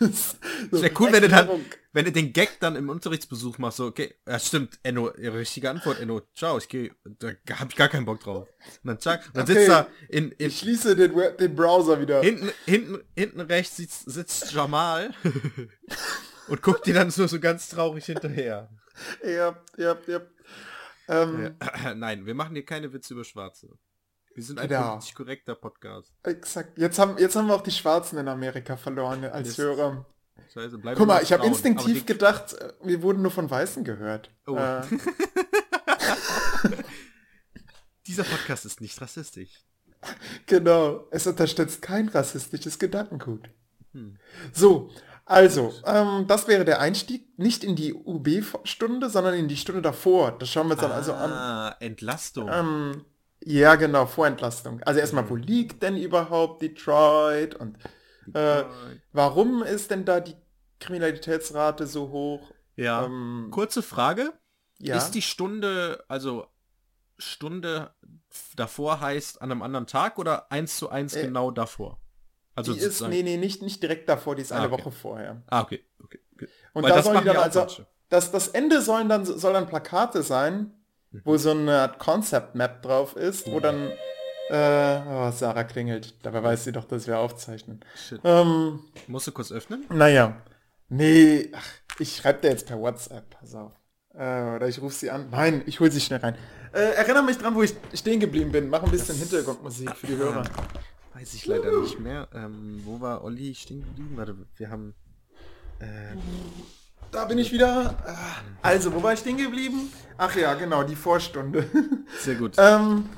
das 0.00 0.36
wäre 0.82 0.92
cool, 0.98 1.10
wenn 1.10 1.22
du 1.22 1.28
dann, 1.28 1.48
wenn 1.92 2.04
du 2.04 2.12
den 2.12 2.34
Gag 2.34 2.60
dann 2.60 2.76
im 2.76 2.90
Unterrichtsbesuch 2.90 3.56
machst, 3.58 3.78
so, 3.78 3.86
okay, 3.86 4.14
ja 4.26 4.38
stimmt, 4.38 4.78
Enno, 4.82 5.06
richtige 5.06 5.70
Antwort, 5.70 6.00
Enno, 6.00 6.20
ciao, 6.34 6.58
ich 6.58 6.68
gehe, 6.68 6.90
da 7.18 7.28
hab 7.58 7.70
ich 7.70 7.76
gar 7.76 7.88
keinen 7.88 8.04
Bock 8.04 8.20
drauf. 8.20 8.46
Und 8.82 8.88
dann 8.88 9.00
zack, 9.00 9.30
dann 9.32 9.44
okay, 9.44 9.54
sitzt 9.54 9.68
da 9.68 9.86
in, 10.08 10.32
in 10.32 10.48
Ich 10.48 10.58
schließe 10.58 10.94
den, 10.96 11.14
den 11.38 11.56
Browser 11.56 11.98
wieder. 12.00 12.20
Hinten, 12.20 12.50
hinten, 12.66 13.00
hinten 13.16 13.40
rechts 13.40 13.76
sitzt, 13.76 14.10
sitzt 14.10 14.52
Jamal 14.52 15.14
und 16.48 16.60
guckt 16.60 16.86
dir 16.86 16.94
dann 16.94 17.10
so, 17.10 17.26
so 17.26 17.40
ganz 17.40 17.70
traurig 17.70 18.04
hinterher. 18.04 18.68
Ja, 19.24 19.58
ja, 19.78 19.96
ja. 20.06 20.20
Ähm, 21.08 21.56
Nein, 21.96 22.26
wir 22.26 22.34
machen 22.34 22.54
hier 22.54 22.66
keine 22.66 22.92
Witze 22.92 23.14
über 23.14 23.24
Schwarze. 23.24 23.78
Wir 24.38 24.44
sind 24.44 24.60
ein 24.60 24.68
genau. 24.68 24.90
politisch 24.90 25.14
korrekter 25.14 25.56
Podcast. 25.56 26.12
Exakt. 26.22 26.78
Jetzt 26.78 26.96
haben, 27.00 27.18
jetzt 27.18 27.34
haben 27.34 27.48
wir 27.48 27.56
auch 27.56 27.60
die 27.60 27.72
Schwarzen 27.72 28.18
in 28.18 28.28
Amerika 28.28 28.76
verloren 28.76 29.24
als 29.24 29.48
das 29.48 29.58
Hörer. 29.58 30.06
Scheiße, 30.54 30.78
Guck 30.78 31.08
mal, 31.08 31.20
ich 31.24 31.32
habe 31.32 31.44
instinktiv 31.44 32.06
gedacht, 32.06 32.52
äh, 32.52 32.72
wir 32.84 33.02
wurden 33.02 33.20
nur 33.20 33.32
von 33.32 33.50
Weißen 33.50 33.82
gehört. 33.82 34.30
Oh. 34.46 34.54
Äh. 34.54 34.82
Dieser 38.06 38.22
Podcast 38.22 38.64
ist 38.64 38.80
nicht 38.80 39.00
rassistisch. 39.00 39.64
Genau, 40.46 41.08
es 41.10 41.26
unterstützt 41.26 41.82
kein 41.82 42.06
rassistisches 42.08 42.78
Gedankengut. 42.78 43.50
Hm. 43.92 44.18
So, 44.52 44.92
also, 45.24 45.74
ähm, 45.84 46.28
das 46.28 46.46
wäre 46.46 46.64
der 46.64 46.80
Einstieg, 46.80 47.36
nicht 47.40 47.64
in 47.64 47.74
die 47.74 47.92
UB-Stunde, 47.92 49.10
sondern 49.10 49.34
in 49.34 49.48
die 49.48 49.56
Stunde 49.56 49.82
davor. 49.82 50.38
Das 50.38 50.48
schauen 50.48 50.68
wir 50.68 50.74
uns 50.74 50.84
ah, 50.84 50.86
dann 50.86 50.96
also 50.96 51.12
an. 51.12 51.32
Ah, 51.32 51.76
Entlastung. 51.80 52.48
Ähm, 52.52 53.04
ja, 53.50 53.76
genau, 53.76 54.06
Vorentlastung. 54.06 54.82
Also 54.82 55.00
erstmal, 55.00 55.28
wo 55.30 55.36
liegt 55.36 55.82
denn 55.82 55.96
überhaupt 55.96 56.60
Detroit 56.60 57.54
und 57.54 57.78
äh, 58.34 58.64
warum 59.12 59.62
ist 59.62 59.90
denn 59.90 60.04
da 60.04 60.20
die 60.20 60.36
Kriminalitätsrate 60.80 61.86
so 61.86 62.10
hoch? 62.10 62.52
Ja. 62.76 63.06
Ähm, 63.06 63.48
Kurze 63.50 63.82
Frage. 63.82 64.32
Ja? 64.78 64.96
Ist 64.96 65.12
die 65.12 65.22
Stunde, 65.22 66.04
also 66.08 66.46
Stunde 67.16 67.94
davor 68.54 69.00
heißt 69.00 69.40
an 69.42 69.50
einem 69.50 69.62
anderen 69.62 69.86
Tag 69.86 70.18
oder 70.18 70.52
eins 70.52 70.76
zu 70.76 70.90
eins 70.90 71.14
äh, 71.14 71.22
genau 71.22 71.50
davor? 71.50 72.00
Also 72.54 72.74
die 72.74 72.80
ist, 72.80 73.00
nee, 73.08 73.22
nee, 73.22 73.38
nicht, 73.38 73.62
nicht 73.62 73.82
direkt 73.82 74.08
davor, 74.08 74.34
die 74.34 74.42
ist 74.42 74.52
eine 74.52 74.62
ah, 74.62 74.66
okay. 74.66 74.84
Woche 74.84 74.90
vorher. 74.90 75.42
Ah, 75.46 75.62
okay. 75.62 75.84
okay, 76.02 76.20
okay. 76.34 76.48
Und 76.74 76.82
Weil 76.82 76.90
da 76.90 77.02
sollen 77.02 77.20
die 77.20 77.24
dann 77.24 77.36
also, 77.36 77.66
das, 78.08 78.30
das 78.30 78.48
Ende 78.48 78.82
sollen 78.82 79.08
dann, 79.08 79.24
soll 79.24 79.52
dann 79.52 79.66
Plakate 79.66 80.22
sein, 80.22 80.54
mhm. 80.54 80.72
Wo 81.24 81.36
so 81.36 81.50
eine 81.50 81.80
Art 81.80 81.98
Concept 81.98 82.54
Map 82.54 82.82
drauf 82.82 83.16
ist, 83.16 83.50
wo 83.50 83.60
dann, 83.60 83.90
äh, 84.50 85.00
oh, 85.08 85.30
Sarah 85.30 85.64
klingelt. 85.64 86.14
Dabei 86.22 86.42
weiß 86.42 86.64
sie 86.64 86.72
doch, 86.72 86.84
dass 86.84 87.06
wir 87.06 87.18
aufzeichnen. 87.18 87.80
Shit. 87.96 88.20
Ähm, 88.24 88.80
Musst 89.06 89.26
du 89.26 89.32
kurz 89.32 89.52
öffnen? 89.52 89.84
Naja. 89.90 90.40
Nee, 90.88 91.50
ach, 91.54 91.68
ich 91.98 92.16
schreibe 92.16 92.40
dir 92.40 92.50
jetzt 92.50 92.66
per 92.66 92.80
WhatsApp, 92.80 93.28
pass 93.38 93.54
auf. 93.54 93.72
Äh, 94.14 94.56
oder 94.56 94.68
ich 94.68 94.80
rufe 94.80 94.94
sie 94.94 95.10
an. 95.10 95.28
Nein, 95.30 95.62
ich 95.66 95.80
hole 95.80 95.90
sie 95.90 96.00
schnell 96.00 96.20
rein. 96.20 96.34
Äh, 96.72 96.94
erinnere 96.94 97.22
mich 97.22 97.38
dran, 97.38 97.54
wo 97.54 97.62
ich 97.62 97.74
stehen 97.94 98.20
geblieben 98.20 98.52
bin. 98.52 98.68
Mach 98.68 98.82
ein 98.82 98.90
bisschen 98.90 99.08
das 99.08 99.18
Hintergrundmusik 99.18 99.94
für 99.96 100.06
die 100.06 100.16
Hörer. 100.16 100.44
Weiß 101.14 101.34
ich 101.34 101.46
leider 101.46 101.80
nicht 101.80 101.98
mehr. 101.98 102.28
Ähm, 102.34 102.82
wo 102.84 103.00
war 103.00 103.24
Olli 103.24 103.54
stehen 103.54 103.82
geblieben? 103.84 104.12
Warte, 104.16 104.36
wir 104.56 104.70
haben... 104.70 104.94
Äh, 105.80 106.16
da 107.10 107.24
bin 107.24 107.38
ich 107.38 107.52
wieder. 107.52 107.96
Also, 108.62 108.92
wo 108.92 109.02
war 109.02 109.12
ich 109.12 109.20
stehen 109.20 109.36
geblieben? 109.36 109.92
Ach 110.16 110.34
ja, 110.34 110.54
genau, 110.54 110.82
die 110.82 110.96
Vorstunde. 110.96 111.68
Sehr 112.20 112.34
gut. 112.34 112.56
ähm, 112.58 113.08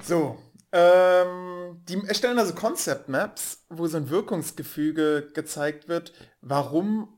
so. 0.00 0.38
Ähm, 0.74 1.82
die 1.86 2.02
erstellen 2.06 2.38
also 2.38 2.54
Concept 2.54 3.08
Maps, 3.08 3.64
wo 3.68 3.86
so 3.86 3.98
ein 3.98 4.08
Wirkungsgefüge 4.08 5.28
gezeigt 5.34 5.86
wird, 5.88 6.14
warum 6.40 7.08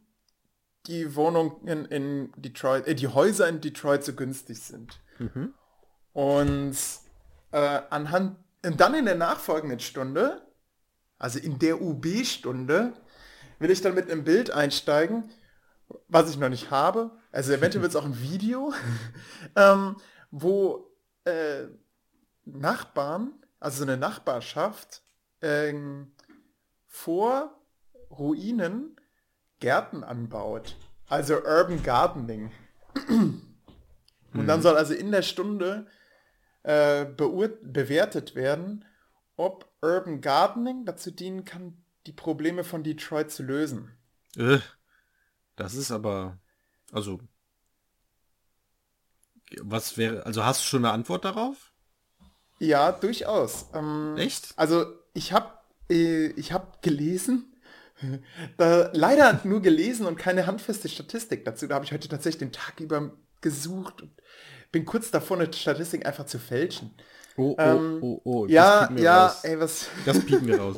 die 0.87 1.14
Wohnungen 1.14 1.85
in 1.87 2.33
Detroit, 2.37 2.87
äh, 2.87 2.94
die 2.94 3.09
Häuser 3.09 3.49
in 3.49 3.61
Detroit 3.61 4.05
so 4.05 4.12
günstig 4.14 4.61
sind. 4.61 5.01
Mhm. 5.18 5.55
Und 6.12 6.77
äh, 7.53 7.81
anhand, 7.90 8.37
und 8.64 8.81
dann 8.81 8.94
in 8.94 9.05
der 9.05 9.14
nachfolgenden 9.14 9.81
Stunde, 9.81 10.42
also 11.18 11.38
in 11.38 11.59
der 11.59 11.81
UB-Stunde, 11.81 12.92
will 13.64 13.70
ich 13.70 13.81
dann 13.81 13.94
mit 13.94 14.11
einem 14.11 14.24
Bild 14.24 14.50
einsteigen, 14.50 15.31
was 16.09 16.29
ich 16.29 16.37
noch 16.37 16.50
nicht 16.50 16.70
habe. 16.70 17.12
Also 17.33 17.50
eventuell 17.55 17.81
wird 17.81 17.92
es 17.92 17.96
auch 17.96 18.05
ein 18.05 18.20
Video, 18.20 18.74
ähm, 19.57 19.96
wo 20.31 20.94
äh, 21.24 21.62
Nachbarn, 22.44 23.33
also 23.61 23.79
so 23.79 23.85
eine 23.85 23.96
Nachbarschaft, 23.96 25.03
ähm, 25.40 26.12
vor 26.87 27.59
Ruinen 28.11 29.00
Gärten 29.61 30.05
anbaut. 30.05 30.77
Also 31.09 31.37
Urban 31.37 31.83
Gardening. 31.83 32.53
Und 33.09 34.46
dann 34.46 34.59
mhm. 34.59 34.62
soll 34.62 34.77
also 34.77 34.92
in 34.92 35.11
der 35.11 35.22
Stunde 35.22 35.87
äh, 36.64 37.07
bewertet 37.07 38.35
werden, 38.35 38.85
ob 39.37 39.72
Urban 39.81 40.20
Gardening 40.20 40.85
dazu 40.85 41.11
dienen 41.11 41.46
kann, 41.46 41.84
die 42.07 42.12
Probleme 42.12 42.64
von 42.64 42.83
Detroit 42.83 43.31
zu 43.31 43.43
lösen. 43.43 43.90
Äh, 44.37 44.59
das 45.57 45.75
ist 45.75 45.90
aber, 45.90 46.38
also, 46.93 47.21
was 49.61 49.97
wäre, 49.97 50.27
also 50.27 50.45
hast 50.45 50.62
du 50.62 50.67
schon 50.67 50.85
eine 50.85 50.93
Antwort 50.93 51.25
darauf? 51.25 51.73
Ja, 52.59 52.93
durchaus. 52.93 53.67
Ähm, 53.75 54.17
Echt? 54.17 54.53
Also 54.57 54.87
ich 55.12 55.33
habe 55.33 55.51
äh, 55.90 56.27
ich 56.37 56.53
habe 56.53 56.67
gelesen, 56.83 57.53
da, 58.57 58.90
leider 58.95 59.40
nur 59.45 59.62
gelesen 59.62 60.07
und 60.07 60.17
keine 60.17 60.47
handfeste 60.47 60.88
Statistik 60.88 61.45
dazu. 61.45 61.67
Da 61.67 61.77
habe 61.77 61.85
ich 61.85 61.93
heute 61.93 62.09
tatsächlich 62.09 62.38
den 62.38 62.53
Tag 62.53 62.81
über 62.81 63.12
gesucht 63.40 64.01
und 64.03 64.11
bin 64.73 64.85
kurz 64.85 65.11
davor, 65.11 65.38
eine 65.38 65.53
Statistik 65.53 66.07
einfach 66.07 66.27
zu 66.27 66.38
fälschen. 66.38 66.95
Oh, 67.37 67.51
oh, 67.51 67.57
ähm, 67.59 67.99
oh, 68.01 68.21
oh. 68.25 68.47
Ja, 68.47 68.90
ja, 68.97 69.27
raus. 69.27 69.45
ey, 69.45 69.61
was. 69.61 69.88
Das 70.07 70.25
piepen 70.25 70.47
wir 70.47 70.59
raus. 70.59 70.77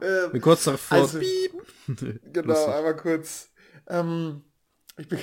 Äh, 0.00 0.28
bin 0.30 0.40
kurz 0.40 0.64
davor. 0.64 0.98
Also, 0.98 1.18
genau, 1.88 2.48
Lustig. 2.48 2.74
einmal 2.74 2.96
kurz. 2.96 3.50
Ähm, 3.88 4.44
ich 4.96 5.08
bin, 5.08 5.18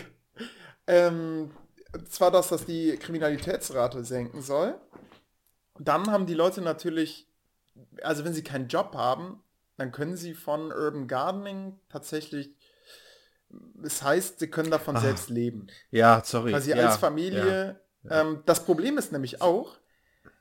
ähm, 0.88 1.52
zwar, 2.10 2.32
dass 2.32 2.50
das 2.50 2.66
die 2.66 2.98
Kriminalitätsrate 2.98 4.04
senken 4.04 4.42
soll. 4.42 4.76
Dann 5.80 6.12
haben 6.12 6.26
die 6.26 6.34
Leute 6.34 6.62
natürlich, 6.62 7.28
also 8.02 8.24
wenn 8.26 8.34
sie 8.34 8.44
keinen 8.44 8.68
Job 8.68 8.96
haben, 8.96 9.44
dann 9.78 9.92
können 9.92 10.16
sie 10.16 10.34
von 10.34 10.72
Urban 10.72 11.08
Gardening 11.08 11.80
tatsächlich 11.90 12.56
das 13.76 14.02
heißt, 14.02 14.40
sie 14.40 14.50
können 14.50 14.72
davon 14.72 14.98
ah. 14.98 15.02
selbst 15.02 15.30
leben. 15.30 15.68
Ja, 15.92 16.22
sorry. 16.24 16.52
Quasi 16.52 16.72
ja, 16.72 16.78
als 16.78 16.98
Familie. 16.98 17.78
Ja, 18.04 18.10
ja. 18.10 18.22
Ähm, 18.22 18.44
das 18.46 18.66
Problem 18.66 18.98
ist 18.98 19.12
nämlich 19.12 19.42
auch, 19.42 19.78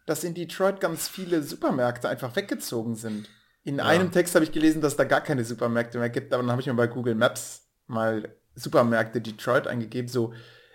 dass 0.07 0.25
in 0.25 0.35
Detroit 0.35 0.81
ganz 0.81 1.09
viele 1.09 1.43
Supermärkte 1.43 2.09
einfach 2.09 2.35
weggezogen 2.37 2.95
sind. 2.97 3.29
In 3.65 3.81
einem 3.81 4.13
Text 4.13 4.35
habe 4.35 4.45
ich 4.45 4.53
gelesen, 4.53 4.83
dass 4.83 4.97
da 4.97 5.05
gar 5.05 5.23
keine 5.23 5.45
Supermärkte 5.45 5.99
mehr 5.99 6.11
gibt, 6.11 6.33
aber 6.33 6.43
dann 6.43 6.53
habe 6.53 6.61
ich 6.61 6.67
mir 6.67 6.75
bei 6.75 6.87
Google 6.87 7.15
Maps 7.15 7.63
mal 7.87 8.29
Supermärkte 8.55 9.21
Detroit 9.21 9.67
eingegeben. 9.67 10.09
So, 10.09 10.33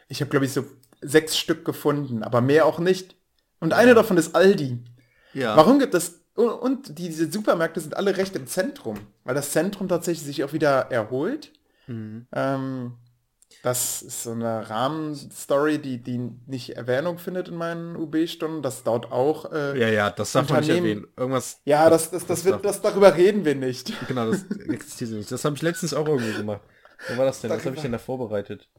ich 0.07 0.21
habe 0.21 0.29
glaube 0.29 0.45
ich 0.45 0.53
so 0.53 0.65
sechs 1.01 1.37
Stück 1.37 1.65
gefunden, 1.65 2.23
aber 2.23 2.41
mehr 2.41 2.65
auch 2.65 2.79
nicht. 2.79 3.15
Und 3.59 3.73
eine 3.73 3.93
davon 3.93 4.17
ist 4.17 4.35
Aldi. 4.35 4.83
Ja. 5.33 5.55
Warum 5.55 5.79
gibt 5.79 5.93
es 5.93 6.19
und 6.33 6.97
diese 6.97 7.29
Supermärkte 7.29 7.81
sind 7.81 7.97
alle 7.97 8.15
recht 8.15 8.35
im 8.35 8.47
Zentrum, 8.47 8.97
weil 9.25 9.35
das 9.35 9.51
Zentrum 9.51 9.89
tatsächlich 9.89 10.25
sich 10.25 10.43
auch 10.45 10.53
wieder 10.53 10.89
erholt 10.89 11.51
Mhm. 11.89 12.27
Ähm, 12.31 12.93
das 13.61 14.01
ist 14.01 14.23
so 14.23 14.31
eine 14.31 14.69
Rahmenstory, 14.69 15.79
die, 15.79 16.01
die 16.01 16.31
nicht 16.47 16.77
Erwähnung 16.77 17.17
findet 17.17 17.49
in 17.49 17.55
meinen 17.55 17.95
UB-Stunden. 17.97 18.61
Das 18.61 18.83
dauert 18.83 19.11
auch. 19.11 19.51
Äh, 19.51 19.77
ja, 19.79 19.89
ja, 19.89 20.09
das 20.09 20.31
darf 20.31 20.49
man 20.49 20.61
nicht 20.61 20.69
erwähnen. 20.69 21.07
Irgendwas. 21.17 21.61
Ja, 21.65 21.89
das, 21.89 22.11
das, 22.11 22.25
das, 22.25 22.43
das 22.43 22.45
wird, 22.45 22.63
das 22.63 22.81
darüber 22.81 23.15
reden 23.15 23.43
wir 23.43 23.55
nicht. 23.55 23.91
Genau, 24.07 24.31
das 24.31 24.45
existiert 24.69 25.11
nicht. 25.11 25.31
Das 25.31 25.43
habe 25.43 25.55
ich 25.55 25.61
letztens 25.61 25.93
auch 25.93 26.07
irgendwie 26.07 26.33
gemacht. 26.33 26.61
Wo 27.09 27.17
war 27.17 27.25
das 27.25 27.41
denn? 27.41 27.49
Was 27.49 27.65
habe 27.65 27.75
ich 27.75 27.81
denn 27.81 27.91
da 27.91 27.97
vorbereitet? 27.97 28.69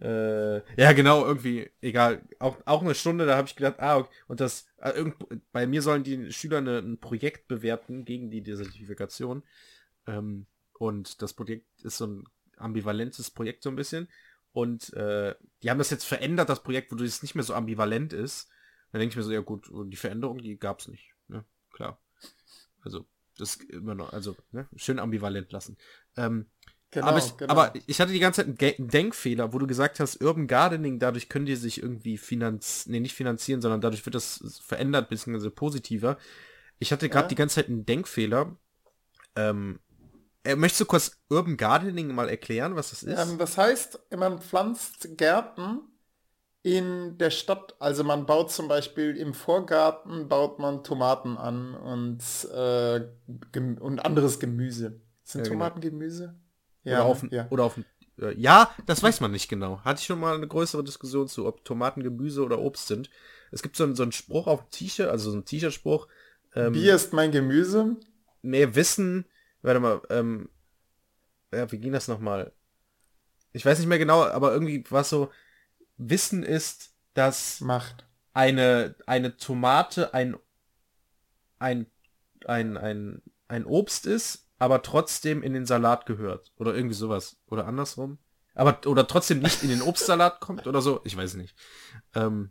Äh, 0.00 0.56
ja, 0.78 0.92
genau, 0.92 1.24
irgendwie, 1.24 1.70
egal. 1.80 2.22
Auch, 2.38 2.58
auch 2.66 2.82
eine 2.82 2.94
Stunde, 2.94 3.24
da 3.24 3.36
habe 3.36 3.48
ich 3.48 3.56
gedacht, 3.56 3.76
ah, 3.78 3.96
okay. 3.96 4.10
und 4.28 4.40
das, 4.40 4.66
äh, 4.76 4.90
irgend, 4.90 5.16
bei 5.52 5.66
mir 5.66 5.80
sollen 5.80 6.02
die 6.02 6.32
Schüler 6.32 6.58
eine, 6.58 6.78
ein 6.78 6.98
Projekt 7.00 7.48
bewerten 7.48 8.04
gegen 8.04 8.30
die 8.30 8.42
Desertifikation. 8.42 9.42
Ähm, 10.06 10.46
und 10.78 11.22
das 11.22 11.32
Projekt 11.32 11.82
ist 11.82 11.96
so 11.96 12.06
ein 12.06 12.24
ambivalentes 12.56 13.30
Projekt 13.30 13.62
so 13.62 13.70
ein 13.70 13.76
bisschen. 13.76 14.08
Und 14.52 14.92
äh, 14.94 15.34
die 15.62 15.70
haben 15.70 15.78
das 15.78 15.90
jetzt 15.90 16.04
verändert, 16.04 16.48
das 16.48 16.62
Projekt, 16.62 16.90
wo 16.90 16.96
das 16.96 17.22
nicht 17.22 17.34
mehr 17.34 17.44
so 17.44 17.54
ambivalent 17.54 18.12
ist. 18.12 18.48
Dann 18.92 19.00
denke 19.00 19.12
ich 19.12 19.16
mir 19.16 19.22
so, 19.22 19.32
ja 19.32 19.40
gut, 19.40 19.68
die 19.70 19.96
Veränderung, 19.96 20.38
die 20.38 20.58
gab 20.58 20.80
es 20.80 20.88
nicht. 20.88 21.12
Ne? 21.28 21.44
Klar. 21.72 22.00
Also, 22.82 23.06
das 23.36 23.56
immer 23.56 23.94
noch, 23.94 24.12
also, 24.12 24.36
ne? 24.52 24.66
schön 24.76 24.98
ambivalent 24.98 25.52
lassen. 25.52 25.76
Ähm, 26.16 26.46
Genau, 26.92 27.08
aber, 27.08 27.18
ich, 27.18 27.36
genau. 27.36 27.52
aber 27.52 27.74
ich 27.86 28.00
hatte 28.00 28.12
die 28.12 28.20
ganze 28.20 28.42
Zeit 28.46 28.78
einen 28.78 28.88
Denkfehler, 28.88 29.52
wo 29.52 29.58
du 29.58 29.66
gesagt 29.66 30.00
hast, 30.00 30.22
Urban 30.22 30.46
Gardening, 30.46 30.98
dadurch 30.98 31.28
können 31.28 31.44
die 31.44 31.56
sich 31.56 31.82
irgendwie 31.82 32.16
finanzieren, 32.16 32.92
nee, 32.92 33.00
nicht 33.00 33.14
finanzieren, 33.14 33.60
sondern 33.60 33.80
dadurch 33.80 34.06
wird 34.06 34.14
das 34.14 34.62
verändert, 34.64 35.08
beziehungsweise 35.08 35.50
positiver. 35.50 36.16
Ich 36.78 36.92
hatte 36.92 37.08
gerade 37.08 37.24
ja. 37.24 37.28
die 37.28 37.34
ganze 37.34 37.56
Zeit 37.56 37.68
einen 37.68 37.84
Denkfehler. 37.86 38.56
Ähm, 39.34 39.80
äh, 39.85 39.85
möchtest 40.54 40.82
du 40.82 40.84
kurz 40.84 41.18
Urban 41.28 41.56
Gardening 41.56 42.14
mal 42.14 42.28
erklären, 42.28 42.76
was 42.76 42.90
das 42.90 43.02
ist? 43.02 43.18
Ähm, 43.18 43.38
das 43.38 43.58
heißt, 43.58 43.98
man 44.16 44.40
pflanzt 44.40 45.16
Gärten 45.16 45.80
in 46.62 47.16
der 47.18 47.30
Stadt. 47.30 47.74
Also 47.78 48.04
man 48.04 48.26
baut 48.26 48.50
zum 48.50 48.68
Beispiel 48.68 49.16
im 49.16 49.34
Vorgarten, 49.34 50.28
baut 50.28 50.58
man 50.58 50.84
Tomaten 50.84 51.36
an 51.36 51.74
und, 51.74 52.20
äh, 52.52 53.00
und 53.80 54.04
anderes 54.04 54.38
Gemüse. 54.38 55.00
Sind 55.22 55.40
ja, 55.40 55.44
genau. 55.44 55.64
Tomaten 55.64 55.80
genau. 55.80 55.92
Gemüse? 55.92 56.34
Ja, 56.84 57.00
oder 57.00 57.04
auf, 57.04 57.22
ja. 57.30 57.46
oder 57.50 57.64
auf 57.64 57.78
äh, 58.20 58.34
ja, 58.36 58.70
das 58.86 59.02
weiß 59.02 59.20
man 59.20 59.30
nicht 59.30 59.48
genau. 59.48 59.80
Hatte 59.84 60.00
ich 60.00 60.06
schon 60.06 60.20
mal 60.20 60.34
eine 60.34 60.48
größere 60.48 60.82
Diskussion 60.82 61.28
zu, 61.28 61.46
ob 61.46 61.64
Tomaten 61.64 62.02
Gemüse 62.02 62.44
oder 62.44 62.58
Obst 62.58 62.88
sind. 62.88 63.10
Es 63.52 63.62
gibt 63.62 63.76
so, 63.76 63.84
einen, 63.84 63.94
so 63.94 64.02
einen 64.02 64.12
Spruch 64.12 64.46
auf 64.46 64.68
T-Shirt, 64.70 65.08
also 65.08 65.30
so 65.30 65.36
ein 65.36 65.44
T-Shirt-Spruch. 65.44 66.08
Ähm, 66.54 66.72
Bier 66.72 66.94
ist 66.94 67.12
mein 67.12 67.30
Gemüse. 67.30 67.96
Nee, 68.42 68.74
Wissen, 68.74 69.26
warte 69.66 69.80
mal, 69.80 70.00
ähm, 70.10 70.48
ja, 71.52 71.70
wie 71.70 71.78
ging 71.78 71.92
das 71.92 72.08
nochmal? 72.08 72.52
Ich 73.52 73.64
weiß 73.64 73.78
nicht 73.78 73.88
mehr 73.88 73.98
genau, 73.98 74.24
aber 74.24 74.52
irgendwie 74.52 74.84
was 74.90 75.10
so, 75.10 75.30
Wissen 75.98 76.42
ist, 76.42 76.94
dass 77.14 77.60
Macht. 77.60 78.06
eine, 78.32 78.94
eine 79.06 79.36
Tomate 79.36 80.14
ein, 80.14 80.36
ein, 81.58 81.86
ein, 82.46 82.76
ein, 82.76 83.22
ein 83.48 83.64
Obst 83.64 84.06
ist 84.06 84.46
aber 84.58 84.82
trotzdem 84.82 85.42
in 85.42 85.52
den 85.52 85.66
Salat 85.66 86.06
gehört. 86.06 86.52
Oder 86.56 86.74
irgendwie 86.74 86.94
sowas. 86.94 87.36
Oder 87.46 87.66
andersrum. 87.66 88.18
Aber, 88.54 88.80
oder 88.86 89.06
trotzdem 89.06 89.40
nicht 89.40 89.62
in 89.62 89.68
den 89.68 89.82
Obstsalat 89.82 90.40
kommt 90.40 90.66
oder 90.66 90.80
so. 90.80 91.00
Ich 91.04 91.16
weiß 91.16 91.34
nicht. 91.34 91.54
Ähm, 92.14 92.50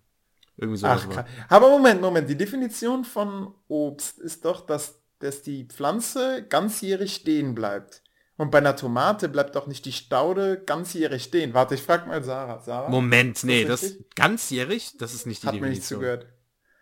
irgendwie 0.57 0.77
sowas. 0.77 1.07
Ach, 1.15 1.25
aber 1.49 1.69
Moment, 1.69 2.01
Moment. 2.01 2.29
Die 2.29 2.37
Definition 2.37 3.03
von 3.03 3.53
Obst 3.67 4.19
ist 4.19 4.45
doch, 4.45 4.65
dass, 4.65 5.01
dass 5.19 5.41
die 5.41 5.65
Pflanze 5.65 6.45
ganzjährig 6.47 7.15
stehen 7.15 7.55
bleibt. 7.55 8.03
Und 8.37 8.51
bei 8.51 8.57
einer 8.57 8.75
Tomate 8.75 9.29
bleibt 9.29 9.55
doch 9.55 9.65
nicht 9.67 9.85
die 9.85 9.93
Staude 9.93 10.61
ganzjährig 10.63 11.23
stehen. 11.23 11.53
Warte, 11.53 11.75
ich 11.75 11.81
frag 11.81 12.05
mal 12.05 12.21
Sarah. 12.23 12.59
Sarah 12.59 12.89
Moment, 12.89 13.43
nee, 13.45 13.63
das, 13.63 13.81
das 13.81 13.95
ganzjährig, 14.15 14.97
das 14.97 15.13
ist 15.13 15.25
nicht 15.25 15.43
die 15.43 15.47
Hat 15.47 15.55
Definition. 15.55 16.01
Mir 16.01 16.09
nicht 16.09 16.21
zugehört. 16.21 16.35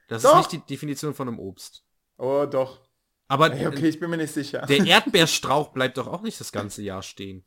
Das 0.08 0.24
doch. 0.24 0.32
ist 0.32 0.52
nicht 0.52 0.52
die 0.52 0.74
Definition 0.74 1.14
von 1.14 1.28
einem 1.28 1.40
Obst. 1.40 1.86
Oh, 2.18 2.46
doch. 2.50 2.82
Aber 3.28 3.48
okay, 3.48 3.88
ich 3.88 4.00
bin 4.00 4.10
mir 4.10 4.18
nicht 4.18 4.34
sicher. 4.34 4.66
Der 4.66 4.78
Erdbeerstrauch 4.86 5.70
bleibt 5.70 5.98
doch 5.98 6.08
auch 6.08 6.22
nicht 6.22 6.40
das 6.40 6.52
ganze 6.52 6.82
Jahr 6.82 7.04
stehen. 7.04 7.46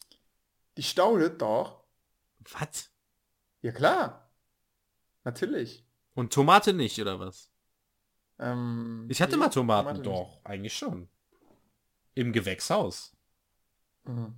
Die 0.77 0.83
Staude 0.83 1.31
doch. 1.31 1.85
Was? 2.53 2.91
Ja 3.63 3.73
klar. 3.73 4.33
Natürlich. 5.25 5.85
Und 6.15 6.33
Tomate 6.33 6.73
nicht, 6.73 7.01
oder 7.01 7.19
was? 7.19 7.51
Ähm, 8.39 9.07
ich 9.09 9.23
hatte 9.23 9.37
mal 9.37 9.49
Tomaten, 9.49 9.89
Tomate 9.89 10.03
doch, 10.03 10.29
nicht. 10.29 10.47
eigentlich 10.47 10.77
schon. 10.77 11.09
Im 12.15 12.33
Gewächshaus. 12.33 13.15
Mhm. 14.05 14.35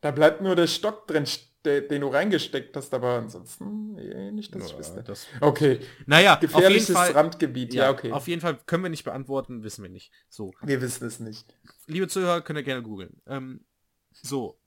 Da 0.00 0.10
bleibt 0.10 0.40
nur 0.40 0.54
der 0.54 0.66
Stock 0.66 1.06
drin 1.06 1.26
den 1.66 2.00
du 2.00 2.08
reingesteckt 2.08 2.76
hast, 2.76 2.94
aber 2.94 3.18
ansonsten 3.18 3.98
eh 3.98 4.30
nicht, 4.30 4.54
dass 4.54 4.62
ja, 4.62 4.68
ich 4.68 4.78
wüsste. 4.78 5.02
Das 5.02 5.26
okay. 5.40 5.80
Naja, 6.06 6.36
gefährliches 6.36 6.90
Fall, 6.90 7.12
Randgebiet. 7.12 7.74
Ja, 7.74 7.84
ja, 7.84 7.90
okay. 7.90 8.12
Auf 8.12 8.28
jeden 8.28 8.40
Fall 8.40 8.58
können 8.66 8.84
wir 8.84 8.90
nicht 8.90 9.04
beantworten, 9.04 9.62
wissen 9.62 9.82
wir 9.82 9.90
nicht. 9.90 10.12
So. 10.28 10.52
Wir 10.62 10.80
wissen 10.80 11.06
es 11.06 11.18
nicht. 11.18 11.54
Liebe 11.86 12.08
Zuhörer, 12.08 12.40
könnt 12.40 12.58
ihr 12.58 12.62
gerne 12.62 12.82
googeln. 12.82 13.20
Ähm, 13.26 13.64
so. 14.12 14.58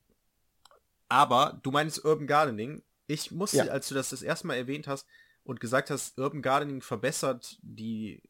Aber 1.08 1.58
du 1.62 1.70
meinst 1.70 2.04
Urban 2.04 2.26
Gardening. 2.26 2.82
Ich 3.06 3.30
musste, 3.30 3.56
ja. 3.58 3.64
als 3.64 3.88
du 3.88 3.94
das 3.94 4.10
das 4.10 4.22
erste 4.22 4.46
Mal 4.46 4.54
erwähnt 4.54 4.86
hast 4.86 5.06
und 5.42 5.58
gesagt 5.58 5.90
hast, 5.90 6.18
Urban 6.18 6.42
Gardening 6.42 6.82
verbessert 6.82 7.58
die 7.62 8.22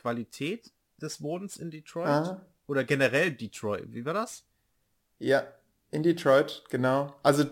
Qualität 0.00 0.72
des 0.96 1.22
Wohnens 1.22 1.56
in 1.56 1.70
Detroit 1.70 2.08
Aha. 2.08 2.40
oder 2.66 2.84
generell 2.84 3.32
Detroit. 3.32 3.92
Wie 3.92 4.04
war 4.04 4.14
das? 4.14 4.44
Ja, 5.18 5.44
in 5.90 6.02
Detroit, 6.02 6.64
genau. 6.70 7.14
Also 7.22 7.44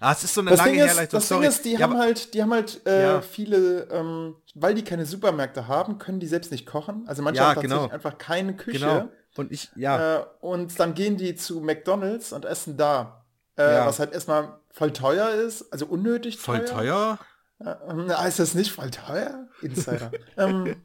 Ah, 0.00 0.12
es 0.12 0.24
ist 0.24 0.34
so 0.34 0.40
eine 0.40 0.50
das 0.50 0.58
lange 0.58 0.72
Ding 0.72 0.80
ist, 0.80 0.88
Herleitung. 0.88 1.18
Das 1.18 1.28
Sorry. 1.28 1.42
Ding 1.42 1.50
ist, 1.50 1.64
die 1.64 1.72
ja, 1.74 1.80
haben 1.80 1.96
halt, 1.96 2.34
die 2.34 2.42
haben 2.42 2.52
halt 2.52 2.84
äh, 2.86 3.02
ja. 3.02 3.20
viele, 3.20 3.82
ähm, 3.92 4.34
weil 4.56 4.74
die 4.74 4.82
keine 4.82 5.06
Supermärkte 5.06 5.68
haben, 5.68 5.98
können 5.98 6.18
die 6.18 6.26
selbst 6.26 6.50
nicht 6.50 6.66
kochen. 6.66 7.04
Also 7.06 7.22
manche 7.22 7.38
ja, 7.38 7.50
haben 7.50 7.54
tatsächlich 7.54 7.78
genau. 7.78 7.94
einfach 7.94 8.18
keine 8.18 8.56
Küche. 8.56 8.80
Genau. 8.80 9.08
Und 9.36 9.52
ich, 9.52 9.70
ja. 9.76 10.18
Äh, 10.18 10.24
und 10.40 10.80
dann 10.80 10.94
gehen 10.94 11.18
die 11.18 11.36
zu 11.36 11.60
McDonalds 11.60 12.32
und 12.32 12.44
essen 12.44 12.76
da. 12.76 13.24
Äh. 13.54 13.62
Was 13.62 14.00
halt 14.00 14.12
erstmal 14.12 14.58
voll 14.72 14.92
teuer 14.92 15.30
ist, 15.30 15.72
also 15.72 15.86
unnötig 15.86 16.42
teuer. 16.42 16.56
Voll 16.56 16.64
teuer? 16.64 17.18
Äh, 17.64 18.28
ist 18.28 18.38
das 18.38 18.54
nicht 18.54 18.72
voll 18.72 18.90
teuer? 18.90 19.48
Insider. 19.60 20.10
ähm, 20.36 20.76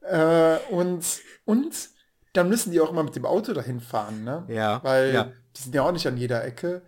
äh, 0.00 0.56
und, 0.70 1.04
und 1.44 1.88
dann 2.32 2.48
müssen 2.48 2.72
die 2.72 2.80
auch 2.80 2.90
immer 2.90 3.04
mit 3.04 3.16
dem 3.16 3.26
Auto 3.26 3.52
dahin 3.52 3.80
fahren, 3.80 4.24
ne? 4.24 4.44
Ja. 4.48 4.82
Weil 4.82 5.14
ja. 5.14 5.32
die 5.56 5.62
sind 5.62 5.74
ja 5.74 5.82
auch 5.82 5.92
nicht 5.92 6.06
an 6.06 6.16
jeder 6.16 6.44
Ecke. 6.44 6.82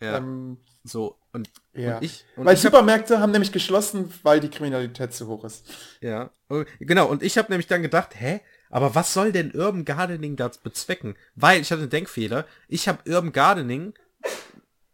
Ja. 0.00 0.16
Ähm, 0.16 0.58
so, 0.84 1.18
und, 1.32 1.50
ja. 1.74 1.96
und 1.96 2.04
ich. 2.04 2.24
Und 2.36 2.46
weil 2.46 2.54
ich 2.54 2.60
Supermärkte 2.60 3.14
hab, 3.14 3.22
haben 3.22 3.32
nämlich 3.32 3.52
geschlossen, 3.52 4.12
weil 4.22 4.40
die 4.40 4.48
Kriminalität 4.48 5.12
zu 5.12 5.26
hoch 5.26 5.44
ist. 5.44 5.66
Ja, 6.00 6.30
oh, 6.48 6.64
genau. 6.80 7.06
Und 7.06 7.22
ich 7.22 7.36
habe 7.36 7.50
nämlich 7.50 7.66
dann 7.66 7.82
gedacht, 7.82 8.14
hä? 8.14 8.40
Aber 8.70 8.94
was 8.94 9.14
soll 9.14 9.32
denn 9.32 9.54
Urban 9.54 9.84
Gardening 9.84 10.36
da 10.36 10.50
bezwecken? 10.62 11.16
Weil 11.34 11.60
ich 11.60 11.70
hatte 11.70 11.82
einen 11.82 11.90
Denkfehler. 11.90 12.46
Ich 12.68 12.86
habe 12.86 12.98
Urban 13.10 13.32
Gardening 13.32 13.94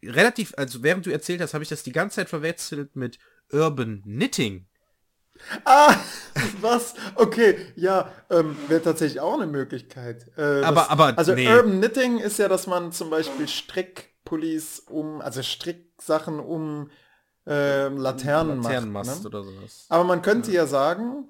relativ, 0.08 0.54
also 0.56 0.82
während 0.82 1.06
du 1.06 1.10
erzählt 1.10 1.40
hast, 1.40 1.54
habe 1.54 1.62
ich 1.62 1.70
das 1.70 1.82
die 1.82 1.92
ganze 1.92 2.16
Zeit 2.16 2.28
verwechselt 2.28 2.96
mit 2.96 3.18
Urban 3.52 4.02
Knitting. 4.02 4.66
Ah, 5.64 5.96
was? 6.60 6.94
Okay, 7.16 7.56
ja, 7.76 8.12
ähm, 8.30 8.56
wäre 8.68 8.82
tatsächlich 8.82 9.20
auch 9.20 9.34
eine 9.34 9.46
Möglichkeit. 9.46 10.30
Äh, 10.36 10.62
aber, 10.62 10.82
das, 10.82 10.90
aber, 10.90 11.18
also 11.18 11.34
nee. 11.34 11.48
Urban 11.48 11.78
Knitting 11.78 12.18
ist 12.18 12.38
ja, 12.38 12.48
dass 12.48 12.66
man 12.66 12.92
zum 12.92 13.10
Beispiel 13.10 13.48
Strick 13.48 14.14
Pullis 14.24 14.80
um, 14.80 15.20
also 15.20 15.42
Stricksachen 15.42 16.40
um 16.40 16.90
äh, 17.46 17.88
Laternen 17.88 18.62
Laternenmast 18.62 19.10
macht. 19.10 19.22
Ne? 19.22 19.28
oder 19.28 19.42
sowas. 19.42 19.86
Aber 19.88 20.04
man 20.04 20.22
könnte 20.22 20.50
ja. 20.50 20.62
ja 20.62 20.66
sagen, 20.66 21.28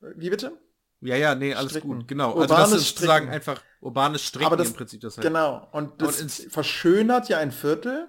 wie 0.00 0.30
bitte? 0.30 0.52
Ja, 1.00 1.16
ja, 1.16 1.34
nee, 1.34 1.54
alles 1.54 1.72
Stricken. 1.72 1.98
gut, 1.98 2.08
genau. 2.08 2.34
Urbanes 2.34 2.50
also 2.50 2.74
das 2.74 2.82
ist 2.82 2.88
sozusagen 2.90 3.28
einfach 3.28 3.60
urbanes 3.80 4.22
Stricken 4.22 4.46
Aber 4.46 4.56
das, 4.56 4.68
im 4.68 4.74
Prinzip. 4.74 5.00
Das 5.00 5.16
halt. 5.16 5.26
Genau, 5.26 5.68
und 5.72 6.00
das 6.00 6.20
und 6.20 6.30
verschönert 6.30 7.28
ja 7.28 7.38
ein 7.38 7.52
Viertel. 7.52 8.08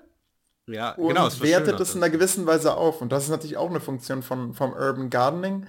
Ja, 0.68 0.91
und 0.91 1.09
genau. 1.09 1.28
Es 1.28 1.41
wertet 1.41 1.80
es 1.80 1.95
in 1.95 2.03
einer 2.03 2.11
gewissen 2.11 2.45
Weise 2.45 2.76
auf. 2.76 3.01
Und 3.01 3.11
das 3.11 3.24
ist 3.24 3.30
natürlich 3.30 3.57
auch 3.57 3.70
eine 3.70 3.80
Funktion 3.80 4.22
von, 4.22 4.53
vom 4.53 4.74
Urban 4.74 5.09
Gardening. 5.09 5.65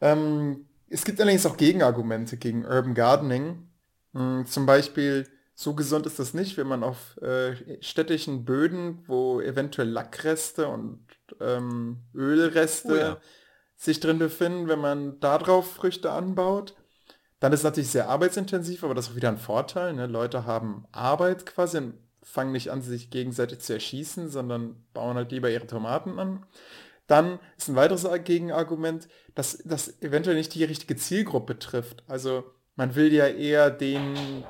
Ähm, 0.00 0.66
es 0.88 1.04
gibt 1.04 1.20
allerdings 1.20 1.46
auch 1.46 1.56
Gegenargumente 1.56 2.36
gegen 2.36 2.64
Urban 2.64 2.94
Gardening. 2.94 3.68
Hm, 4.14 4.46
zum 4.46 4.66
Beispiel 4.66 5.26
so 5.54 5.74
gesund 5.74 6.06
ist 6.06 6.18
das 6.18 6.34
nicht, 6.34 6.56
wenn 6.56 6.68
man 6.68 6.82
auf 6.82 7.16
äh, 7.18 7.82
städtischen 7.82 8.44
Böden, 8.44 9.02
wo 9.06 9.40
eventuell 9.40 9.88
Lackreste 9.88 10.68
und 10.68 11.04
ähm, 11.40 11.98
Ölreste 12.14 12.92
oh 12.92 12.96
ja. 12.96 13.16
sich 13.76 14.00
drin 14.00 14.18
befinden, 14.18 14.68
wenn 14.68 14.78
man 14.78 15.20
darauf 15.20 15.72
Früchte 15.72 16.12
anbaut. 16.12 16.74
Dann 17.40 17.52
ist 17.52 17.60
es 17.60 17.64
natürlich 17.64 17.90
sehr 17.90 18.08
arbeitsintensiv, 18.08 18.84
aber 18.84 18.94
das 18.94 19.06
ist 19.06 19.12
auch 19.12 19.16
wieder 19.16 19.28
ein 19.28 19.38
Vorteil. 19.38 19.92
Ne? 19.92 20.06
Leute 20.06 20.46
haben 20.46 20.86
Arbeit 20.92 21.44
quasi 21.44 21.92
fangen 22.30 22.52
nicht 22.52 22.70
an, 22.70 22.82
sich 22.82 23.10
gegenseitig 23.10 23.60
zu 23.60 23.72
erschießen, 23.72 24.28
sondern 24.28 24.76
bauen 24.92 25.16
halt 25.16 25.32
lieber 25.32 25.50
ihre 25.50 25.66
Tomaten 25.66 26.18
an. 26.18 26.44
Dann 27.06 27.38
ist 27.56 27.68
ein 27.68 27.76
weiteres 27.76 28.06
Gegenargument, 28.24 29.08
dass 29.34 29.58
das 29.64 30.00
eventuell 30.02 30.36
nicht 30.36 30.54
die 30.54 30.64
richtige 30.64 30.96
Zielgruppe 30.96 31.58
trifft. 31.58 32.04
Also 32.06 32.44
man 32.76 32.94
will 32.94 33.12
ja 33.12 33.26
eher 33.26 33.70
den 33.70 34.44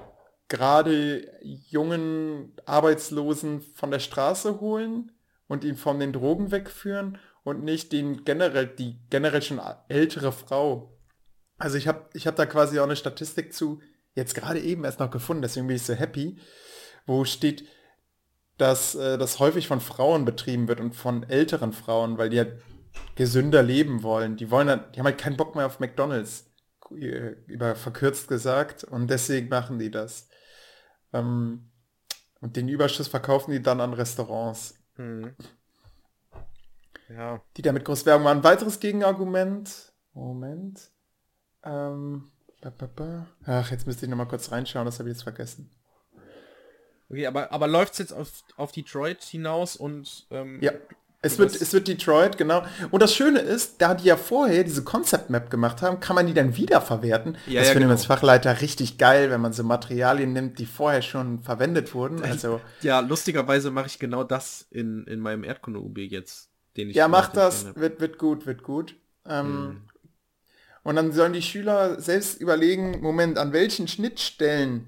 gerade 0.49 1.31
jungen 1.43 2.53
Arbeitslosen 2.67 3.61
von 3.61 3.91
der 3.91 4.01
Straße 4.01 4.61
holen 4.61 5.13
und 5.47 5.63
ihn 5.63 5.77
von 5.77 6.01
den 6.01 6.13
Drogen 6.13 6.51
wegführen 6.51 7.19
und 7.45 7.63
nicht 7.63 7.93
den 7.93 8.25
generell, 8.25 8.67
die 8.67 8.99
generell 9.09 9.43
schon 9.43 9.61
ältere 9.89 10.33
Frau. 10.33 10.99
Also 11.59 11.77
ich 11.77 11.87
habe 11.87 12.09
ich 12.13 12.27
hab 12.27 12.37
da 12.37 12.47
quasi 12.47 12.79
auch 12.79 12.85
eine 12.85 12.97
Statistik 12.97 13.53
zu, 13.53 13.81
jetzt 14.15 14.35
gerade 14.35 14.61
eben 14.61 14.85
erst 14.85 15.01
noch 15.01 15.11
gefunden, 15.11 15.43
deswegen 15.43 15.67
bin 15.67 15.77
ich 15.77 15.83
so 15.83 15.95
happy, 15.95 16.39
wo 17.09 17.25
steht, 17.25 17.65
dass 18.59 18.95
äh, 18.95 19.19
das 19.19 19.39
häufig 19.39 19.67
von 19.67 19.81
Frauen 19.81 20.25
betrieben 20.25 20.69
wird 20.69 20.81
und 20.81 20.95
von 20.95 21.29
älteren 21.29 21.73
Frauen, 21.73 22.19
weil 22.19 22.29
die 22.29 22.39
halt 22.39 22.63
gesünder 23.15 23.63
leben 23.63 24.03
wollen. 24.03 24.37
Die 24.37 24.51
wollen 24.51 24.69
halt, 24.69 24.95
die 24.95 25.01
haben 25.01 25.07
halt 25.07 25.19
keinen 25.19 25.37
Bock 25.37 25.55
mehr 25.55 25.67
auf 25.67 25.81
McDonalds, 25.81 26.51
äh, 26.91 27.35
über 27.47 27.75
verkürzt 27.75 28.29
gesagt, 28.29 28.85
und 28.85 29.09
deswegen 29.09 29.49
machen 29.49 29.79
die 29.79 29.91
das. 29.91 30.29
Ähm, 31.13 31.71
und 32.41 32.57
den 32.57 32.69
Überschuss 32.69 33.09
verkaufen 33.09 33.51
die 33.51 33.63
dann 33.63 33.81
an 33.81 33.95
Restaurants. 33.95 34.75
Mhm. 34.97 35.35
Ja. 37.09 37.41
die 37.57 37.63
damit 37.63 37.87
groß 37.87 38.05
Werbung 38.05 38.25
machen. 38.25 38.39
Ein 38.39 38.45
weiteres 38.45 38.81
Gegenargument. 38.81 39.93
Moment. 40.13 40.91
Ähm. 41.63 42.31
Ach, 43.47 43.71
jetzt 43.71 43.87
müsste 43.87 44.05
ich 44.05 44.11
noch 44.11 44.19
mal 44.19 44.27
kurz 44.27 44.51
reinschauen, 44.51 44.85
das 44.85 44.99
habe 44.99 45.09
ich 45.09 45.15
jetzt 45.15 45.23
vergessen. 45.23 45.71
Okay, 47.11 47.27
aber, 47.27 47.53
aber 47.53 47.67
läuft 47.67 47.95
es 47.95 47.99
jetzt 47.99 48.13
auf, 48.13 48.29
auf 48.57 48.73
Detroit 48.73 49.23
hinaus 49.23 49.77
und 49.77 50.27
ähm, 50.31 50.59
Ja. 50.61 50.73
Es 51.21 51.37
wird, 51.37 51.61
es 51.61 51.73
wird 51.73 51.89
Detroit, 51.89 52.39
genau. 52.39 52.63
Und 52.93 53.03
das 53.03 53.13
Schöne 53.13 53.41
ist, 53.41 53.83
da 53.83 53.95
die 53.95 54.05
ja 54.05 54.17
vorher 54.17 54.63
diese 54.63 54.85
Concept 54.85 55.31
Map 55.31 55.51
gemacht 55.51 55.83
haben, 55.83 55.99
kann 55.99 56.15
man 56.15 56.29
die 56.29 56.33
dann 56.33 56.57
wiederverwerten. 56.57 57.37
Ja, 57.49 57.59
das 57.59 57.69
ja, 57.69 57.73
finde 57.73 57.73
ich 57.73 57.75
genau. 57.83 57.91
als 57.91 58.05
Fachleiter 58.05 58.61
richtig 58.61 58.99
geil, 58.99 59.29
wenn 59.29 59.41
man 59.41 59.53
so 59.53 59.65
Materialien 59.65 60.33
nimmt, 60.33 60.61
die 60.61 60.67
vorher 60.67 61.03
schon 61.03 61.41
verwendet 61.41 61.93
wurden. 61.93 62.23
Also, 62.23 62.61
ja, 62.83 63.01
lustigerweise 63.01 63.73
mache 63.73 63.89
ich 63.89 63.99
genau 63.99 64.23
das 64.23 64.69
in, 64.71 65.09
in 65.09 65.19
meinem 65.19 65.43
Erdkunde-UB 65.43 65.99
jetzt, 65.99 66.51
den 66.77 66.91
ich 66.91 66.95
ja, 66.95 67.09
mach 67.09 67.33
das, 67.33 67.75
wird, 67.75 68.01
wird 68.01 68.19
gut, 68.19 68.47
wird 68.47 68.63
gut. 68.63 68.95
Ähm, 69.27 69.67
Mhm. 69.67 69.83
Und 70.85 70.97
dann 70.97 71.13
sollen 71.13 71.33
die 71.33 71.43
Schüler 71.43 72.01
selbst 72.01 72.41
überlegen, 72.41 73.01
Moment, 73.03 73.39
an 73.39 73.53
welchen 73.53 73.89
Schnittstellen 73.89 74.87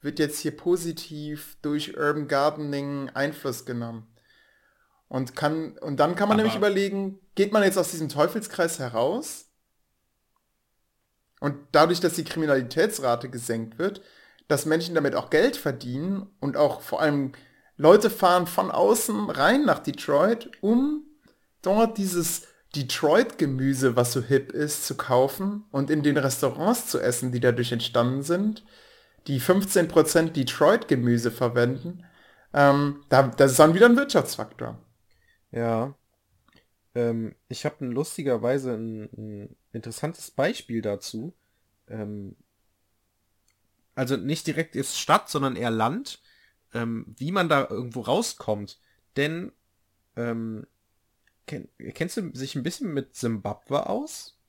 wird 0.00 0.18
jetzt 0.18 0.40
hier 0.40 0.56
positiv 0.56 1.56
durch 1.62 1.96
Urban 1.96 2.28
Gardening 2.28 3.10
Einfluss 3.10 3.64
genommen? 3.64 4.06
Und 5.08 5.34
kann, 5.34 5.76
und 5.78 5.98
dann 5.98 6.14
kann 6.14 6.28
man 6.28 6.36
Aber- 6.36 6.44
nämlich 6.44 6.56
überlegen, 6.56 7.18
geht 7.34 7.52
man 7.52 7.62
jetzt 7.62 7.78
aus 7.78 7.90
diesem 7.90 8.08
Teufelskreis 8.08 8.78
heraus? 8.78 9.46
Und 11.40 11.56
dadurch, 11.72 12.00
dass 12.00 12.14
die 12.14 12.24
Kriminalitätsrate 12.24 13.28
gesenkt 13.30 13.78
wird, 13.78 14.02
dass 14.46 14.66
Menschen 14.66 14.94
damit 14.94 15.14
auch 15.14 15.30
Geld 15.30 15.56
verdienen 15.56 16.26
und 16.40 16.56
auch 16.56 16.80
vor 16.80 17.00
allem 17.00 17.32
Leute 17.76 18.10
fahren 18.10 18.46
von 18.46 18.70
außen 18.70 19.30
rein 19.30 19.64
nach 19.64 19.78
Detroit, 19.78 20.50
um 20.60 21.04
dort 21.62 21.96
dieses 21.98 22.42
Detroit-Gemüse, 22.76 23.96
was 23.96 24.12
so 24.12 24.20
hip 24.22 24.52
ist, 24.52 24.86
zu 24.86 24.96
kaufen 24.96 25.64
und 25.70 25.90
in 25.90 26.02
den 26.02 26.16
Restaurants 26.18 26.86
zu 26.88 27.00
essen, 27.00 27.32
die 27.32 27.40
dadurch 27.40 27.72
entstanden 27.72 28.22
sind, 28.22 28.64
die 29.30 29.40
15% 29.40 30.30
Detroit-Gemüse 30.30 31.30
verwenden, 31.30 32.04
ähm, 32.52 33.04
da, 33.08 33.28
das 33.28 33.52
ist 33.52 33.60
dann 33.60 33.74
wieder 33.74 33.86
ein 33.86 33.96
Wirtschaftsfaktor. 33.96 34.76
Ja. 35.52 35.94
Ähm, 36.96 37.36
ich 37.46 37.64
habe 37.64 37.86
lustigerweise 37.86 38.74
ein, 38.74 39.04
ein 39.16 39.56
interessantes 39.72 40.32
Beispiel 40.32 40.82
dazu. 40.82 41.32
Ähm, 41.86 42.34
also 43.94 44.16
nicht 44.16 44.48
direkt 44.48 44.74
jetzt 44.74 44.98
Stadt, 44.98 45.28
sondern 45.28 45.54
eher 45.54 45.70
Land, 45.70 46.20
ähm, 46.74 47.14
wie 47.16 47.30
man 47.30 47.48
da 47.48 47.68
irgendwo 47.70 48.00
rauskommt. 48.00 48.80
Denn 49.16 49.52
ähm, 50.16 50.66
kenn, 51.46 51.68
kennst 51.94 52.16
du 52.16 52.32
sich 52.34 52.56
ein 52.56 52.64
bisschen 52.64 52.92
mit 52.92 53.14
Simbabwe 53.14 53.88
aus? 53.88 54.40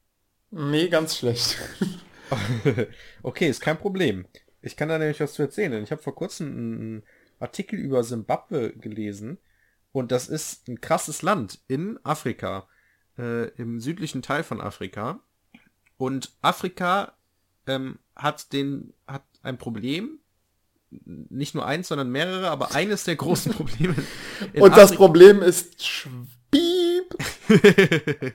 Nee, 0.50 0.90
ganz 0.90 1.18
schlecht. 1.18 1.60
okay, 3.22 3.48
ist 3.48 3.62
kein 3.62 3.78
Problem. 3.78 4.26
Ich 4.62 4.76
kann 4.76 4.90
da 4.90 4.98
nämlich 4.98 5.20
was 5.20 5.34
zu 5.34 5.42
erzählen. 5.42 5.72
denn 5.72 5.84
Ich 5.84 5.92
habe 5.92 6.02
vor 6.02 6.16
kurzem 6.16 6.48
einen 6.48 7.04
Artikel 7.40 7.80
über 7.80 8.04
Simbabwe 8.04 8.74
gelesen 8.74 9.38
und 9.92 10.12
das 10.12 10.30
ist 10.30 10.68
ein 10.68 10.82
krasses 10.82 11.22
Land 11.22 11.60
in 11.68 12.00
Afrika, 12.04 12.68
äh, 13.18 13.50
im 13.56 13.80
südlichen 13.80 14.22
Teil 14.22 14.44
von 14.44 14.62
Afrika. 14.62 15.20
Und 15.98 16.32
Afrika 16.42 17.14
ähm, 17.68 18.00
hat 18.16 18.54
den 18.54 18.94
hat 19.08 19.24
ein 19.44 19.58
Problem, 19.58 20.20
nicht 20.90 21.56
nur 21.56 21.66
eins, 21.66 21.88
sondern 21.88 22.10
mehrere, 22.10 22.50
aber 22.50 22.74
eines 22.76 23.04
der 23.04 23.16
großen 23.16 23.54
Probleme. 23.54 23.96
Und 24.54 24.78
das 24.78 24.96
Problem 24.96 25.42
ist 25.42 25.84
Schwieb. 25.84 27.16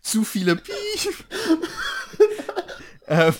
Zu 0.00 0.24
viele 0.24 0.56
Piep. 0.56 1.24
ähm, 3.06 3.34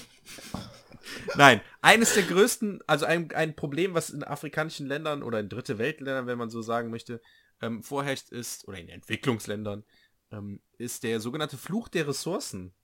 nein, 1.37 1.61
eines 1.81 2.15
der 2.15 2.23
größten, 2.25 2.81
also 2.87 3.07
ein, 3.07 3.31
ein 3.33 3.57
Problem, 3.57 3.95
was 3.95 4.11
in 4.11 4.25
afrikanischen 4.25 4.87
Ländern 4.87 5.23
oder 5.23 5.41
in 5.41 5.49
dritte 5.49 5.79
Weltländern, 5.79 6.27
wenn 6.27 6.39
man 6.39 6.51
so 6.51 6.63
sagen 6.63 6.91
möchte, 6.91 7.21
ähm, 7.61 7.83
vorherrscht 7.83 8.31
ist, 8.31 8.67
oder 8.69 8.79
in 8.79 8.89
Entwicklungsländern, 8.89 9.85
ähm, 10.33 10.61
ist 10.79 11.03
der 11.03 11.21
sogenannte 11.21 11.57
Fluch 11.57 11.89
der 11.89 12.09
Ressourcen. 12.09 12.75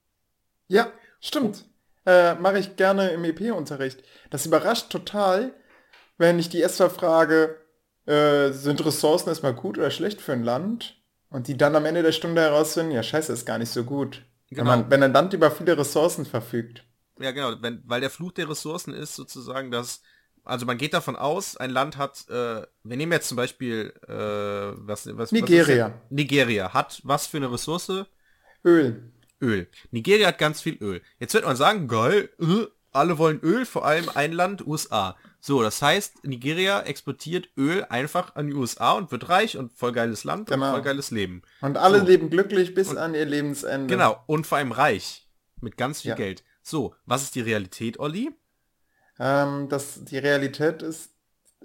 Ja, 0.68 0.92
stimmt. 1.20 1.64
Äh, 2.06 2.34
Mache 2.36 2.58
ich 2.58 2.76
gerne 2.76 3.10
im 3.10 3.24
EP-Unterricht. 3.24 4.02
Das 4.30 4.46
überrascht 4.46 4.90
total, 4.90 5.52
wenn 6.18 6.38
ich 6.38 6.48
die 6.48 6.60
erstmal 6.60 6.90
frage, 6.90 7.56
äh, 8.06 8.50
sind 8.52 8.84
Ressourcen 8.84 9.28
erstmal 9.28 9.54
gut 9.54 9.78
oder 9.78 9.90
schlecht 9.90 10.20
für 10.20 10.32
ein 10.32 10.44
Land? 10.44 10.96
Und 11.28 11.46
die 11.46 11.56
dann 11.56 11.76
am 11.76 11.84
Ende 11.84 12.02
der 12.02 12.12
Stunde 12.12 12.40
herausfinden, 12.40 12.92
ja 12.92 13.02
scheiße, 13.02 13.32
ist 13.32 13.46
gar 13.46 13.58
nicht 13.58 13.70
so 13.70 13.84
gut. 13.84 14.22
Wenn, 14.50 14.58
Genau. 14.64 14.70
man, 14.70 14.90
wenn 14.90 15.02
ein 15.02 15.12
Land 15.12 15.32
über 15.32 15.50
viele 15.50 15.78
Ressourcen 15.78 16.26
verfügt. 16.26 16.84
Ja, 17.20 17.30
genau, 17.32 17.54
wenn, 17.60 17.82
weil 17.86 18.00
der 18.00 18.10
Fluch 18.10 18.32
der 18.32 18.48
Ressourcen 18.48 18.94
ist 18.94 19.14
sozusagen, 19.14 19.70
dass, 19.70 20.02
also 20.44 20.66
man 20.66 20.78
geht 20.78 20.94
davon 20.94 21.16
aus, 21.16 21.56
ein 21.56 21.70
Land 21.70 21.96
hat, 21.98 22.28
äh, 22.28 22.62
wir 22.82 22.96
nehmen 22.96 23.12
jetzt 23.12 23.28
zum 23.28 23.36
Beispiel, 23.36 23.92
äh, 24.08 24.12
was, 24.86 25.06
was, 25.06 25.16
was 25.16 25.32
Nigeria. 25.32 25.88
denn? 25.90 25.98
Nigeria 26.10 26.72
hat 26.72 27.00
was 27.04 27.26
für 27.26 27.36
eine 27.36 27.52
Ressource? 27.52 28.06
Öl. 28.64 29.12
Öl. 29.40 29.68
Nigeria 29.90 30.28
hat 30.28 30.38
ganz 30.38 30.60
viel 30.60 30.76
Öl. 30.82 31.00
Jetzt 31.18 31.34
wird 31.34 31.44
man 31.44 31.56
sagen, 31.56 31.88
geil, 31.88 32.28
äh, 32.40 32.66
alle 32.92 33.18
wollen 33.18 33.40
Öl, 33.40 33.64
vor 33.66 33.84
allem 33.86 34.08
ein 34.14 34.32
Land, 34.32 34.66
USA. 34.66 35.16
So, 35.42 35.62
das 35.62 35.80
heißt, 35.80 36.24
Nigeria 36.26 36.80
exportiert 36.82 37.48
Öl 37.56 37.84
einfach 37.88 38.34
an 38.34 38.48
die 38.48 38.54
USA 38.54 38.92
und 38.92 39.10
wird 39.10 39.28
reich 39.30 39.56
und 39.56 39.72
voll 39.72 39.92
geiles 39.92 40.24
Land 40.24 40.48
Genau. 40.50 40.66
und 40.66 40.72
voll 40.72 40.82
geiles 40.82 41.10
Leben. 41.10 41.40
Und 41.62 41.78
alle 41.78 42.00
So. 42.00 42.04
leben 42.06 42.28
glücklich 42.28 42.74
bis 42.74 42.94
an 42.94 43.14
ihr 43.14 43.24
Lebensende. 43.24 43.86
Genau, 43.94 44.22
und 44.26 44.46
vor 44.46 44.58
allem 44.58 44.72
reich. 44.72 45.26
Mit 45.62 45.76
ganz 45.78 46.02
viel 46.02 46.10
Ja. 46.10 46.14
Geld. 46.16 46.42
So, 46.70 46.94
was 47.04 47.24
ist 47.24 47.34
die 47.34 47.40
Realität, 47.40 47.98
Olli? 47.98 48.30
Ähm, 49.18 49.68
das, 49.68 50.04
die 50.04 50.18
Realität 50.18 50.82
ist, 50.82 51.10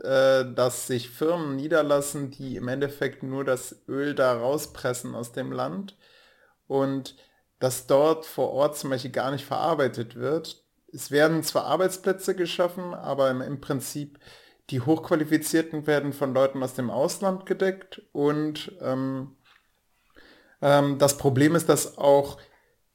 äh, 0.01 0.51
dass 0.51 0.87
sich 0.87 1.11
Firmen 1.11 1.55
niederlassen, 1.55 2.31
die 2.31 2.55
im 2.55 2.67
Endeffekt 2.67 3.21
nur 3.21 3.45
das 3.45 3.83
Öl 3.87 4.15
da 4.15 4.33
rauspressen 4.33 5.13
aus 5.13 5.31
dem 5.31 5.51
Land 5.51 5.95
und 6.65 7.15
dass 7.59 7.85
dort 7.85 8.25
vor 8.25 8.49
Ort 8.49 8.79
zum 8.79 8.89
Beispiel 8.89 9.11
gar 9.11 9.29
nicht 9.29 9.45
verarbeitet 9.45 10.15
wird. 10.15 10.65
Es 10.91 11.11
werden 11.11 11.43
zwar 11.43 11.65
Arbeitsplätze 11.65 12.33
geschaffen, 12.35 12.95
aber 12.95 13.29
im, 13.29 13.41
im 13.41 13.61
Prinzip 13.61 14.17
die 14.71 14.81
Hochqualifizierten 14.81 15.85
werden 15.85 16.13
von 16.13 16.33
Leuten 16.33 16.63
aus 16.63 16.73
dem 16.73 16.89
Ausland 16.89 17.45
gedeckt 17.45 18.01
und 18.11 18.71
ähm, 18.81 19.35
ähm, 20.63 20.97
das 20.97 21.19
Problem 21.19 21.53
ist, 21.53 21.69
dass 21.69 21.99
auch 21.99 22.39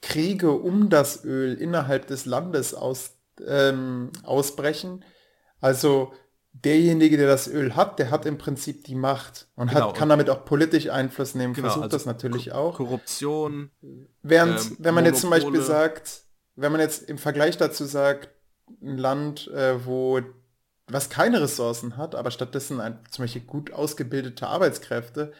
Kriege 0.02 0.50
um 0.52 0.88
das 0.88 1.24
Öl 1.24 1.54
innerhalb 1.54 2.06
des 2.06 2.24
Landes 2.26 2.74
aus, 2.74 3.16
ähm, 3.46 4.10
ausbrechen. 4.22 5.04
Also 5.60 6.12
derjenige, 6.52 7.16
der 7.16 7.28
das 7.28 7.46
Öl 7.48 7.76
hat, 7.76 7.98
der 7.98 8.10
hat 8.10 8.26
im 8.26 8.38
Prinzip 8.38 8.84
die 8.84 8.94
Macht 8.94 9.46
und 9.56 9.68
Genau, 9.68 9.88
hat, 9.88 9.94
kann 9.94 10.04
und- 10.06 10.10
damit 10.10 10.30
auch 10.30 10.44
politisch 10.44 10.88
Einfluss 10.88 11.34
nehmen, 11.34 11.54
Genau, 11.54 11.68
versucht 11.68 11.84
also 11.84 11.96
das 11.96 12.06
natürlich 12.06 12.52
auch. 12.52 12.76
Korruption. 12.76 13.70
Während, 14.22 14.58
ähm, 14.60 14.76
wenn 14.80 14.94
man 14.94 15.04
jetzt 15.04 15.20
zum 15.20 15.30
Beispiel 15.30 15.50
Monopole. 15.52 15.66
sagt, 15.68 16.22
wenn 16.56 16.72
man 16.72 16.80
jetzt 16.80 17.08
im 17.08 17.18
Vergleich 17.18 17.56
dazu 17.56 17.84
sagt, 17.84 18.30
ein 18.82 18.98
Land, 18.98 19.48
äh, 19.48 19.84
wo 19.84 20.20
was 20.92 21.08
keine 21.08 21.40
Ressourcen 21.40 21.96
hat, 21.96 22.16
aber 22.16 22.32
stattdessen 22.32 22.80
ein, 22.80 22.98
zum 23.10 23.22
Beispiel 23.24 23.42
gut 23.42 23.72
ausgebildete 23.72 24.46
Arbeitskräfte, 24.48 25.32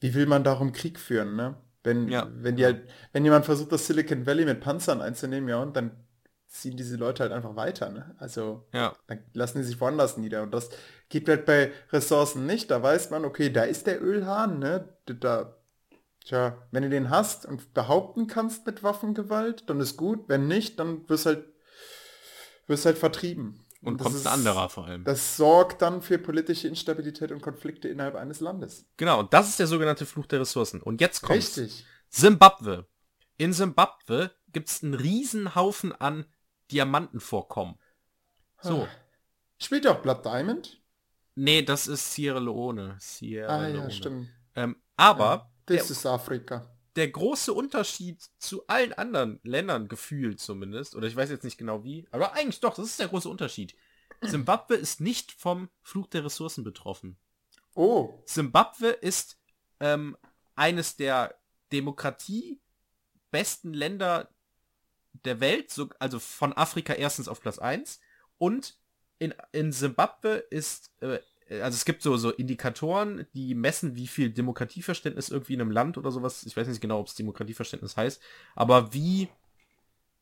wie 0.00 0.14
will 0.14 0.26
man 0.26 0.42
darum 0.42 0.72
Krieg 0.72 0.98
führen, 0.98 1.36
ne? 1.36 1.54
Wenn, 1.84 2.08
Ja. 2.08 2.28
wenn 2.32 2.56
die 2.56 2.64
halt, 2.64 2.88
wenn 3.12 3.24
jemand 3.24 3.44
versucht, 3.44 3.72
das 3.72 3.86
Silicon 3.86 4.26
Valley 4.26 4.44
mit 4.44 4.60
Panzern 4.60 5.00
einzunehmen, 5.00 5.48
ja, 5.48 5.62
und 5.62 5.76
dann 5.76 5.92
ziehen 6.48 6.76
diese 6.76 6.96
Leute 6.96 7.22
halt 7.22 7.32
einfach 7.32 7.56
weiter, 7.56 7.90
ne? 7.90 8.14
Also 8.18 8.66
Ja. 8.72 8.94
dann 9.06 9.22
lassen 9.34 9.58
die 9.58 9.64
sich 9.64 9.80
woanders 9.80 10.16
nieder. 10.16 10.42
Und 10.42 10.52
das 10.52 10.70
geht 11.08 11.28
halt 11.28 11.44
bei 11.44 11.72
Ressourcen 11.92 12.46
nicht. 12.46 12.70
Da 12.70 12.82
weiß 12.82 13.10
man, 13.10 13.24
okay, 13.24 13.50
da 13.50 13.62
ist 13.62 13.86
der 13.86 14.02
Ölhahn, 14.02 14.58
ne? 14.58 14.88
Da, 15.06 15.56
tja, 16.24 16.56
wenn 16.70 16.82
du 16.82 16.88
den 16.90 17.10
hast 17.10 17.44
und 17.46 17.74
behaupten 17.74 18.26
kannst 18.26 18.66
mit 18.66 18.82
Waffengewalt, 18.82 19.68
dann 19.68 19.78
ist 19.80 19.96
gut. 19.96 20.28
Wenn 20.28 20.48
nicht, 20.48 20.78
dann 20.80 21.08
wirst 21.08 21.26
halt, 21.26 21.44
wirst 22.66 22.86
halt 22.86 22.98
vertrieben. 22.98 23.64
Und 23.80 24.00
das 24.00 24.04
kommt 24.06 24.16
ist- 24.16 24.26
ein 24.26 24.32
anderer 24.32 24.68
vor 24.68 24.86
allem. 24.86 25.04
Das 25.04 25.36
sorgt 25.36 25.82
dann 25.82 26.02
für 26.02 26.18
politische 26.18 26.66
Instabilität 26.68 27.30
und 27.30 27.40
Konflikte 27.40 27.88
innerhalb 27.88 28.16
eines 28.16 28.40
Landes. 28.40 28.84
Genau, 28.96 29.20
und 29.20 29.32
das 29.32 29.48
ist 29.48 29.58
der 29.60 29.66
sogenannte 29.68 30.04
Fluch 30.06 30.26
der 30.26 30.40
Ressourcen. 30.40 30.82
Und 30.82 31.00
jetzt 31.00 31.20
kommt 31.22 31.38
Richtig. 31.38 31.84
Simbabwe. 32.08 32.86
In 33.36 33.52
Simbabwe 33.52 34.32
gibt 34.52 34.68
es 34.68 34.82
einen 34.82 34.94
Riesenhaufen 34.94 35.92
an 35.92 36.24
Diamantenvorkommen. 36.72 37.76
So. 38.62 38.82
Ah. 38.82 38.88
Spielt 39.58 39.86
auch 39.86 40.00
Blood 40.00 40.24
Diamond? 40.24 40.80
Nee, 41.34 41.62
das 41.62 41.86
ist 41.86 42.12
Sierra 42.14 42.40
Leone. 42.40 42.96
Sierra 42.98 43.52
Ah 43.54 43.66
Leone. 43.68 43.84
ja, 43.84 43.90
stimmt. 43.90 44.28
Ähm, 44.56 44.76
aber 44.96 45.50
Das 45.66 45.86
der, 45.86 45.90
ist 45.92 46.04
Afrika. 46.06 46.68
Der 46.98 47.08
große 47.08 47.54
Unterschied 47.54 48.20
zu 48.38 48.66
allen 48.66 48.92
anderen 48.92 49.38
Ländern 49.44 49.86
gefühlt 49.86 50.40
zumindest, 50.40 50.96
oder 50.96 51.06
ich 51.06 51.14
weiß 51.14 51.30
jetzt 51.30 51.44
nicht 51.44 51.56
genau 51.56 51.84
wie, 51.84 52.08
aber 52.10 52.32
eigentlich 52.32 52.58
doch, 52.58 52.74
das 52.74 52.86
ist 52.86 52.98
der 52.98 53.06
große 53.06 53.28
Unterschied. 53.28 53.76
Simbabwe 54.20 54.74
ist 54.74 55.00
nicht 55.00 55.30
vom 55.30 55.70
Fluch 55.80 56.08
der 56.08 56.24
Ressourcen 56.24 56.64
betroffen. 56.64 57.16
Oh, 57.76 58.20
Simbabwe 58.24 58.88
ist 58.88 59.38
ähm, 59.78 60.16
eines 60.56 60.96
der 60.96 61.38
Demokratie 61.70 62.60
besten 63.30 63.72
Länder 63.72 64.28
der 65.24 65.38
Welt, 65.38 65.70
so, 65.70 65.88
also 66.00 66.18
von 66.18 66.52
Afrika 66.52 66.94
erstens 66.94 67.28
auf 67.28 67.40
Platz 67.40 67.60
1 67.60 68.00
und 68.38 68.76
in, 69.20 69.34
in 69.52 69.72
Zimbabwe 69.72 70.38
ist, 70.50 70.90
äh, 71.00 71.20
also 71.50 71.74
es 71.76 71.84
gibt 71.84 72.02
so, 72.02 72.16
so 72.16 72.30
Indikatoren, 72.30 73.26
die 73.34 73.54
messen, 73.54 73.96
wie 73.96 74.06
viel 74.06 74.30
Demokratieverständnis 74.30 75.30
irgendwie 75.30 75.54
in 75.54 75.60
einem 75.60 75.70
Land 75.70 75.96
oder 75.96 76.10
sowas, 76.10 76.44
ich 76.44 76.56
weiß 76.56 76.68
nicht 76.68 76.80
genau, 76.80 77.00
ob 77.00 77.06
es 77.06 77.14
Demokratieverständnis 77.14 77.96
heißt, 77.96 78.22
aber 78.54 78.92
wie 78.92 79.28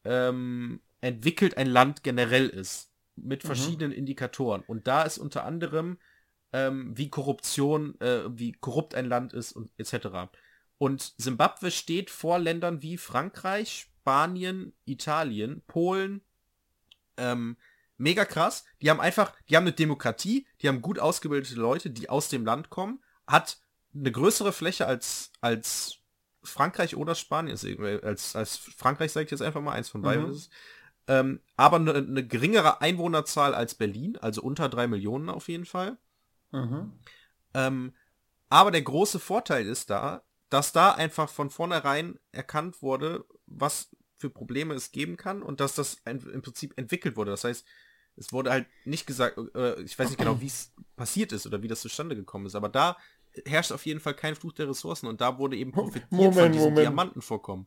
ähm, 0.04 0.80
entwickelt 1.00 1.56
ein 1.56 1.66
Land 1.66 2.02
generell 2.02 2.48
ist, 2.48 2.92
mit 3.16 3.42
mhm. 3.42 3.46
verschiedenen 3.46 3.90
mhm. 3.90 3.98
Indikatoren. 3.98 4.62
Und 4.66 4.86
da 4.86 5.02
ist 5.02 5.18
unter 5.18 5.44
anderem, 5.44 5.98
ähm, 6.52 6.96
wie 6.96 7.10
Korruption, 7.10 8.00
äh, 8.00 8.22
wie 8.28 8.52
korrupt 8.52 8.94
ein 8.94 9.06
Land 9.06 9.32
ist 9.32 9.52
und 9.52 9.70
etc. 9.78 10.30
Und 10.78 11.14
Simbabwe 11.16 11.70
steht 11.70 12.10
vor 12.10 12.38
Ländern 12.38 12.82
wie 12.82 12.98
Frankreich, 12.98 13.88
Spanien, 14.00 14.72
Italien, 14.84 15.62
Polen, 15.66 16.20
ähm, 17.16 17.56
mega 17.98 18.24
krass. 18.24 18.64
Die 18.82 18.90
haben 18.90 19.00
einfach, 19.00 19.32
die 19.48 19.56
haben 19.56 19.64
eine 19.64 19.72
Demokratie, 19.72 20.46
die 20.60 20.68
haben 20.68 20.82
gut 20.82 20.98
ausgebildete 20.98 21.54
Leute, 21.56 21.90
die 21.90 22.08
aus 22.08 22.28
dem 22.28 22.44
Land 22.44 22.70
kommen, 22.70 23.02
hat 23.26 23.58
eine 23.94 24.12
größere 24.12 24.52
Fläche 24.52 24.86
als, 24.86 25.32
als 25.40 25.98
Frankreich 26.42 26.96
oder 26.96 27.14
Spanien, 27.14 27.56
als, 28.02 28.36
als 28.36 28.56
Frankreich 28.56 29.12
sage 29.12 29.24
ich 29.24 29.30
jetzt 29.30 29.42
einfach 29.42 29.60
mal, 29.60 29.72
eins 29.72 29.88
von 29.88 30.02
beiden 30.02 30.26
mhm. 30.26 30.30
ist 30.30 30.36
es. 30.36 30.50
Ähm, 31.08 31.40
aber 31.56 31.76
eine, 31.76 31.94
eine, 31.94 32.26
geringere 32.26 32.80
Einwohnerzahl 32.80 33.54
als 33.54 33.74
Berlin, 33.74 34.16
also 34.16 34.42
unter 34.42 34.68
drei 34.68 34.88
Millionen 34.88 35.28
auf 35.28 35.48
jeden 35.48 35.64
Fall. 35.64 35.98
Mhm. 36.50 36.92
Ähm, 37.54 37.94
aber 38.48 38.70
der 38.70 38.82
große 38.82 39.18
Vorteil 39.18 39.66
ist 39.66 39.90
da, 39.90 40.22
dass 40.48 40.72
da 40.72 40.92
einfach 40.92 41.28
von 41.28 41.50
vornherein 41.50 42.18
erkannt 42.32 42.82
wurde, 42.82 43.24
was 43.46 43.90
für 44.16 44.30
Probleme 44.30 44.74
es 44.74 44.92
geben 44.92 45.16
kann 45.16 45.42
und 45.42 45.60
dass 45.60 45.74
das 45.74 45.98
im 46.04 46.42
Prinzip 46.42 46.74
entwickelt 46.76 47.16
wurde. 47.16 47.32
Das 47.32 47.44
heißt, 47.44 47.66
es 48.16 48.32
wurde 48.32 48.50
halt 48.50 48.66
nicht 48.84 49.06
gesagt, 49.06 49.38
äh, 49.54 49.80
ich 49.82 49.98
weiß 49.98 50.08
nicht 50.08 50.18
genau, 50.18 50.40
wie 50.40 50.46
es 50.46 50.72
passiert 50.96 51.32
ist 51.32 51.46
oder 51.46 51.62
wie 51.62 51.68
das 51.68 51.80
zustande 51.80 52.16
gekommen 52.16 52.46
ist, 52.46 52.54
aber 52.54 52.68
da 52.68 52.96
herrscht 53.44 53.72
auf 53.72 53.84
jeden 53.84 54.00
Fall 54.00 54.14
kein 54.14 54.34
Fluch 54.34 54.52
der 54.52 54.68
Ressourcen 54.68 55.06
und 55.06 55.20
da 55.20 55.38
wurde 55.38 55.56
eben 55.56 55.72
profitiert 55.72 56.10
Moment, 56.10 56.34
von 56.34 56.52
diesen 56.52 56.64
Moment. 56.64 56.78
Diamantenvorkommen. 56.78 57.66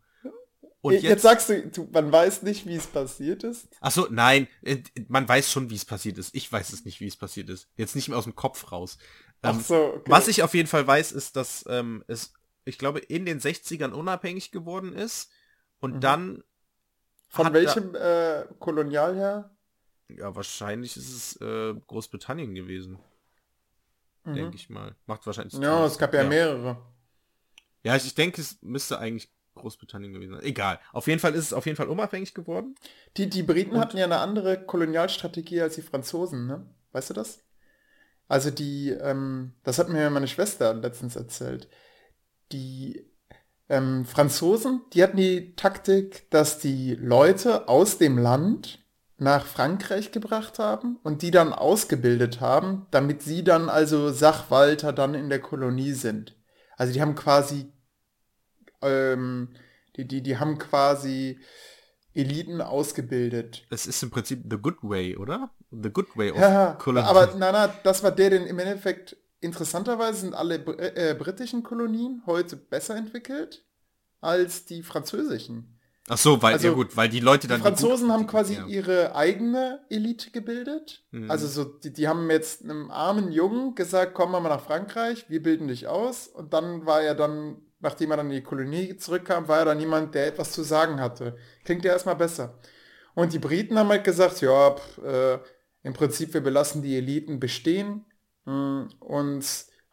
Und 0.82 0.94
jetzt, 0.94 1.04
jetzt, 1.04 1.22
sagst 1.24 1.50
du, 1.50 1.68
du, 1.68 1.90
man 1.92 2.10
weiß 2.10 2.44
nicht, 2.44 2.66
wie 2.66 2.76
es 2.76 2.88
passiert 2.88 3.44
ist? 3.44 3.68
Ach 3.82 3.92
so, 3.92 4.08
nein, 4.10 4.48
äh, 4.62 4.78
man 5.10 5.28
weiß 5.28 5.52
schon, 5.52 5.70
wie 5.70 5.76
es 5.76 5.84
passiert 5.84 6.18
ist. 6.18 6.34
Ich 6.34 6.50
weiß 6.50 6.72
es 6.72 6.86
nicht, 6.86 7.02
wie 7.02 7.08
es 7.08 7.18
passiert 7.18 7.50
ist. 7.50 7.68
Jetzt 7.76 7.96
nicht 7.96 8.08
mehr 8.08 8.18
aus 8.18 8.24
dem 8.24 8.36
Kopf 8.36 8.72
raus. 8.72 8.98
Ähm, 9.44 9.58
Ach 9.58 9.62
so, 9.62 9.76
okay. 9.76 10.12
Was 10.12 10.30
ich 10.30 10.42
auf 10.42 10.54
jeden 10.54 10.70
Fall 10.70 10.88
weiß, 10.88 11.12
ist, 11.12 11.36
dass 11.36 11.66
ähm, 11.68 12.06
es, 12.08 12.34
ich 12.64 12.78
glaube, 12.78 13.00
in 13.00 13.26
den 13.26 13.42
60ern 13.42 13.92
unabhängig 13.92 14.52
geworden 14.52 14.94
ist 14.94 15.32
und 15.82 15.96
mhm. 15.96 16.02
dann. 16.02 16.44
Von 17.28 17.54
welchem 17.54 17.92
da, 17.92 18.42
äh, 18.42 18.46
Kolonial 18.60 19.16
her? 19.16 19.52
Ja, 20.10 20.36
wahrscheinlich 20.36 20.98
ist 20.98 21.10
es 21.14 21.42
äh, 21.42 21.74
Großbritannien 21.88 22.56
gewesen. 22.56 23.00
Mhm. 24.24 24.36
Denke 24.36 24.56
ich 24.56 24.70
mal. 24.70 24.96
Macht 25.06 25.26
wahrscheinlich. 25.26 25.54
Ja, 25.54 25.86
es 25.86 25.98
gab 25.98 26.14
ja, 26.14 26.24
ja, 26.24 26.30
mehrere. 26.30 26.78
Ja, 27.84 27.96
ich, 27.96 28.06
ich 28.06 28.16
denke, 28.16 28.42
es 28.42 28.62
müsste 28.62 29.00
eigentlich 29.00 29.32
Großbritannien 29.56 30.14
gewesen 30.14 30.34
sein. 30.34 30.44
Egal. 30.44 30.80
Auf 30.92 31.08
jeden 31.08 31.20
Fall 31.20 31.36
ist 31.36 31.46
es 31.46 31.54
auf 31.54 31.66
jeden 31.66 31.76
Fall 31.76 31.88
unabhängig 31.88 32.34
geworden. 32.34 32.76
Die, 33.18 33.30
die 33.30 33.44
Briten 33.44 33.76
Und 33.76 33.82
hatten 33.82 33.98
ja 33.98 34.06
eine 34.06 34.20
andere 34.20 34.64
Kolonialstrategie 34.64 35.62
als 35.62 35.76
die 35.76 35.82
Franzosen, 35.82 36.48
ne? 36.48 36.66
Weißt 36.92 37.10
du 37.12 37.14
das? 37.14 37.44
Also 38.28 38.52
die, 38.52 38.90
ähm, 38.90 39.54
das 39.64 39.80
hat 39.80 39.90
mir 39.90 40.10
meine 40.10 40.28
Schwester 40.28 40.74
letztens 40.74 41.16
erzählt. 41.16 41.68
Die 42.52 43.06
ähm, 43.70 44.06
Franzosen, 44.06 44.82
die 44.94 45.04
hatten 45.04 45.18
die 45.18 45.56
Taktik, 45.56 46.30
dass 46.32 46.60
die 46.60 46.96
Leute 46.96 47.68
aus 47.68 47.98
dem 47.98 48.18
Land 48.18 48.80
nach 49.22 49.46
Frankreich 49.46 50.12
gebracht 50.12 50.60
haben 50.60 50.98
und 51.04 51.22
die 51.22 51.32
dann 51.32 51.54
ausgebildet 51.54 52.42
haben, 52.42 52.88
damit 52.92 53.22
sie 53.22 53.44
dann 53.44 53.70
also 53.70 54.12
Sachwalter 54.12 54.94
dann 54.94 55.14
in 55.14 55.30
der 55.30 55.40
Kolonie 55.40 55.94
sind. 55.94 56.38
Also 56.78 56.94
die 56.94 57.02
haben 57.02 57.16
quasi, 57.16 57.72
ähm, 58.82 59.50
die, 59.96 60.08
die, 60.08 60.22
die 60.22 60.38
haben 60.38 60.58
quasi 60.58 61.40
Eliten 62.14 62.62
ausgebildet. 62.62 63.66
Es 63.70 63.86
ist 63.86 64.02
im 64.04 64.10
Prinzip 64.10 64.44
the 64.50 64.58
good 64.58 64.78
way, 64.82 65.16
oder? 65.16 65.52
The 65.72 65.90
good 65.90 66.16
way 66.16 66.32
of 66.32 66.38
ja, 66.38 66.74
Kolonie. 66.74 67.08
Aber 67.08 67.34
na, 67.38 67.52
na, 67.52 67.68
das 67.84 68.04
war 68.04 68.12
der, 68.12 68.30
den 68.32 68.46
im 68.46 68.60
Endeffekt 68.60 69.18
Interessanterweise 69.42 70.22
sind 70.22 70.34
alle 70.34 70.56
äh, 70.56 71.12
äh, 71.12 71.14
britischen 71.14 71.64
Kolonien 71.64 72.24
heute 72.26 72.58
besser 72.58 72.96
entwickelt 72.96 73.66
als 74.20 74.66
die 74.66 74.84
französischen. 74.84 75.79
Ach 76.10 76.18
so, 76.18 76.42
weil, 76.42 76.54
also, 76.54 76.68
ja 76.68 76.74
gut, 76.74 76.98
weil 76.98 77.08
die 77.08 77.20
Leute 77.20 77.48
dann... 77.48 77.60
Die 77.60 77.64
Franzosen 77.64 78.08
die 78.08 78.14
haben 78.14 78.28
quasi 78.28 78.56
ja. 78.56 78.66
ihre 78.66 79.16
eigene 79.16 79.82
Elite 79.90 80.32
gebildet. 80.32 81.04
Mhm. 81.12 81.30
Also 81.30 81.48
so, 81.48 81.64
die, 81.64 81.94
die 81.94 82.08
haben 82.08 82.30
jetzt 82.32 82.64
einem 82.64 82.90
armen 82.90 83.32
Jungen 83.32 83.76
gesagt, 83.76 84.16
komm 84.16 84.32
mal 84.32 84.42
nach 84.42 84.62
Frankreich, 84.62 85.30
wir 85.30 85.42
bilden 85.42 85.68
dich 85.68 85.88
aus. 85.88 86.28
Und 86.28 86.54
dann 86.54 86.86
war 86.86 87.02
er 87.02 87.14
dann, 87.14 87.62
nachdem 87.80 88.12
er 88.12 88.18
dann 88.18 88.32
in 88.32 88.38
die 88.38 88.44
Kolonie 88.44 88.98
zurückkam, 88.98 89.48
war 89.48 89.60
er 89.60 89.66
dann 89.66 89.80
jemand, 89.80 90.16
der 90.16 90.28
etwas 90.28 90.52
zu 90.52 90.64
sagen 90.64 91.00
hatte. 91.00 91.38
Klingt 91.64 91.86
ja 91.86 91.92
erstmal 91.92 92.16
besser. 92.16 92.58
Und 93.14 93.34
die 93.34 93.40
Briten 93.40 93.78
haben 93.78 93.90
halt 93.90 94.04
gesagt, 94.04 94.42
ja, 94.42 94.72
pff, 94.72 94.98
äh, 95.04 95.40
im 95.84 95.94
Prinzip, 95.94 96.34
wir 96.34 96.42
belassen 96.42 96.82
die 96.82 96.98
Eliten 96.98 97.40
bestehen. 97.40 98.06
Hm, 98.46 98.90
und 99.00 99.46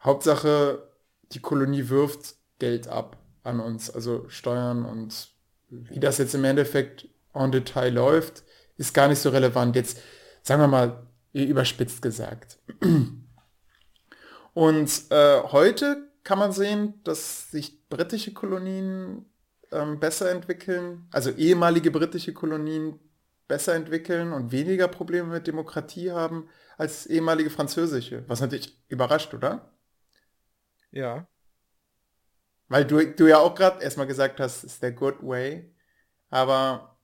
Hauptsache, 0.03 0.91
die 1.31 1.41
Kolonie 1.41 1.89
wirft 1.89 2.35
Geld 2.59 2.87
ab 2.87 3.17
an 3.43 3.59
uns, 3.59 3.89
also 3.89 4.27
Steuern 4.29 4.83
und 4.83 5.36
wie 5.69 5.99
das 5.99 6.17
jetzt 6.17 6.35
im 6.35 6.43
Endeffekt 6.43 7.07
en 7.33 7.51
Detail 7.51 7.93
läuft, 7.93 8.43
ist 8.77 8.93
gar 8.93 9.07
nicht 9.07 9.19
so 9.19 9.29
relevant. 9.29 9.75
Jetzt 9.75 9.99
sagen 10.41 10.61
wir 10.61 10.67
mal 10.67 11.07
überspitzt 11.33 12.01
gesagt. 12.01 12.59
Und 14.53 15.01
äh, 15.11 15.41
heute 15.43 16.07
kann 16.23 16.39
man 16.39 16.51
sehen, 16.51 16.95
dass 17.03 17.51
sich 17.51 17.87
britische 17.89 18.33
Kolonien 18.33 19.25
ähm, 19.71 19.99
besser 19.99 20.31
entwickeln, 20.31 21.07
also 21.11 21.29
ehemalige 21.31 21.91
britische 21.91 22.33
Kolonien 22.33 22.99
besser 23.47 23.75
entwickeln 23.75 24.33
und 24.33 24.51
weniger 24.51 24.87
Probleme 24.87 25.29
mit 25.29 25.47
Demokratie 25.47 26.11
haben 26.11 26.49
als 26.77 27.05
ehemalige 27.05 27.49
französische. 27.49 28.23
Was 28.27 28.41
natürlich 28.41 28.77
überrascht, 28.87 29.33
oder? 29.33 29.71
Ja. 30.91 31.27
Weil 32.69 32.85
du, 32.85 33.05
du 33.05 33.27
ja 33.27 33.39
auch 33.39 33.55
gerade 33.55 33.83
erstmal 33.83 34.07
gesagt 34.07 34.39
hast, 34.39 34.63
ist 34.63 34.83
der 34.83 34.91
good 34.91 35.17
way. 35.21 35.73
Aber 36.29 36.97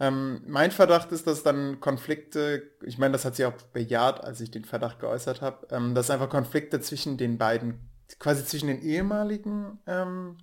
ähm, 0.00 0.42
mein 0.46 0.70
Verdacht 0.70 1.12
ist, 1.12 1.26
dass 1.26 1.42
dann 1.42 1.80
Konflikte, 1.80 2.70
ich 2.82 2.98
meine, 2.98 3.12
das 3.12 3.24
hat 3.24 3.36
sie 3.36 3.44
auch 3.44 3.52
bejaht, 3.72 4.22
als 4.24 4.40
ich 4.40 4.50
den 4.50 4.64
Verdacht 4.64 5.00
geäußert 5.00 5.42
habe, 5.42 5.66
ähm, 5.70 5.94
dass 5.94 6.10
einfach 6.10 6.30
Konflikte 6.30 6.80
zwischen 6.80 7.18
den 7.18 7.38
beiden, 7.38 7.90
quasi 8.18 8.44
zwischen 8.44 8.68
den 8.68 8.82
ehemaligen 8.82 9.78
ähm, 9.86 10.38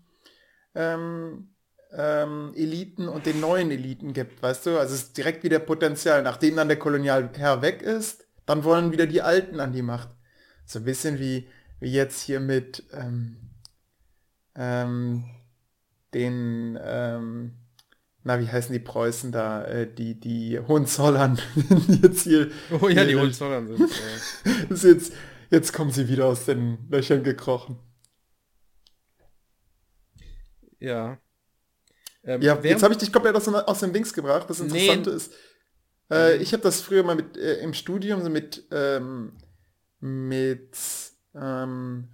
ähm 0.75 1.49
ähm, 1.91 2.53
Eliten 2.55 3.07
und 3.09 3.25
den 3.25 3.39
neuen 3.39 3.71
Eliten 3.71 4.13
gibt, 4.13 4.41
weißt 4.41 4.67
du? 4.67 4.80
Also 4.80 4.93
es 4.93 5.03
ist 5.03 5.17
direkt 5.17 5.43
wieder 5.43 5.59
Potenzial. 5.59 6.21
Nachdem 6.21 6.55
dann 6.55 6.67
der 6.67 6.77
Kolonialherr 6.77 7.61
weg 7.61 7.82
ist, 7.82 8.25
dann 8.45 8.63
wollen 8.63 8.91
wieder 8.91 9.07
die 9.07 9.21
Alten 9.21 9.59
an 9.59 9.73
die 9.73 9.82
Macht. 9.82 10.09
So 10.65 10.80
ein 10.80 10.86
bisschen 10.86 11.19
wie, 11.19 11.47
wie 11.80 11.91
jetzt 11.91 12.21
hier 12.21 12.39
mit 12.39 12.84
ähm, 12.93 13.49
ähm, 14.60 15.24
den, 16.14 16.78
ähm, 16.82 17.53
na, 18.24 18.39
wie 18.39 18.47
heißen 18.47 18.74
die 18.74 18.80
Preußen 18.80 19.32
da, 19.32 19.64
äh, 19.64 19.91
die, 19.91 20.20
die 20.20 20.60
Hohenzollern 20.60 21.39
jetzt 22.03 22.24
hier. 22.24 22.51
Oh 22.82 22.89
ja, 22.89 23.05
die 23.05 23.16
Hohenzollern 23.16 23.68
sind. 23.68 23.80
Äh. 24.45 24.74
jetzt, 24.88 25.14
jetzt 25.49 25.74
kommen 25.74 25.91
sie 25.91 26.10
wieder 26.10 26.26
aus 26.26 26.45
den 26.45 26.78
Löchern 26.89 27.24
gekrochen. 27.24 27.80
Ja. 30.80 31.18
Ähm, 32.24 32.41
ja, 32.41 32.60
jetzt 32.62 32.84
habe 32.84 32.93
ich 32.93 32.99
dich 32.99 33.14
komplett 33.14 33.36
aus, 33.36 33.47
aus 33.47 33.80
dem 33.80 33.93
Dings 33.93 34.14
gebracht. 34.14 34.49
Das 34.49 34.60
Interessante 34.60 35.10
nee. 35.10 35.16
ist, 35.16 35.34
äh, 36.12 36.38
ich 36.38 36.51
habe 36.51 36.64
das 36.64 36.82
früher 36.82 37.03
mal 37.03 37.16
mit 37.16 37.38
äh, 37.38 37.60
im 37.62 37.74
Studium 37.74 38.22
so 38.22 38.30
mit 38.30 38.68
ähm, 38.72 39.38
mit 40.01 40.78
ähm, 41.34 42.10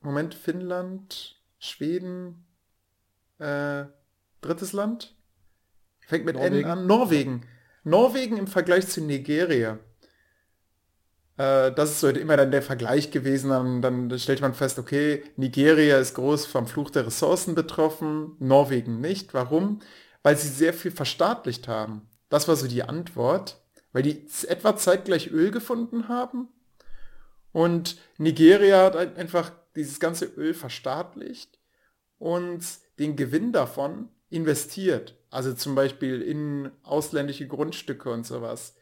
Moment 0.00 0.34
Finnland, 0.34 1.41
Schweden, 1.62 2.44
äh, 3.38 3.84
drittes 4.40 4.72
Land, 4.72 5.14
fängt 6.00 6.24
mit 6.24 6.34
Norwegen. 6.34 6.56
N 6.56 6.64
an, 6.64 6.86
Norwegen. 6.88 7.46
Norwegen 7.84 8.36
im 8.36 8.48
Vergleich 8.48 8.88
zu 8.88 9.00
Nigeria. 9.00 9.78
Äh, 11.36 11.70
das 11.70 11.90
ist 11.90 12.00
so 12.00 12.08
immer 12.08 12.36
dann 12.36 12.50
der 12.50 12.62
Vergleich 12.62 13.12
gewesen. 13.12 13.50
Dann, 13.50 13.80
dann 13.80 14.18
stellt 14.18 14.40
man 14.40 14.54
fest, 14.54 14.80
okay, 14.80 15.22
Nigeria 15.36 15.98
ist 15.98 16.14
groß 16.14 16.46
vom 16.46 16.66
Fluch 16.66 16.90
der 16.90 17.06
Ressourcen 17.06 17.54
betroffen, 17.54 18.34
Norwegen 18.40 19.00
nicht. 19.00 19.32
Warum? 19.32 19.78
Weil 20.24 20.36
sie 20.36 20.48
sehr 20.48 20.74
viel 20.74 20.90
verstaatlicht 20.90 21.68
haben. 21.68 22.08
Das 22.28 22.48
war 22.48 22.56
so 22.56 22.66
die 22.66 22.82
Antwort, 22.82 23.62
weil 23.92 24.02
die 24.02 24.26
etwa 24.48 24.76
zeitgleich 24.76 25.30
Öl 25.30 25.52
gefunden 25.52 26.08
haben. 26.08 26.48
Und 27.52 27.98
Nigeria 28.18 28.82
hat 28.84 28.96
einfach 28.96 29.52
dieses 29.76 30.00
ganze 30.00 30.26
Öl 30.26 30.54
verstaatlicht. 30.54 31.58
und 32.18 32.64
den 33.00 33.16
Gewinn 33.16 33.52
davon 33.52 34.08
investiert. 34.30 35.16
Also 35.30 35.54
zum 35.54 35.74
Beispiel 35.74 36.22
in 36.22 36.70
ausländische 36.84 37.48
Grundstücke 37.48 38.10
und 38.10 38.24
sowas. 38.24 38.76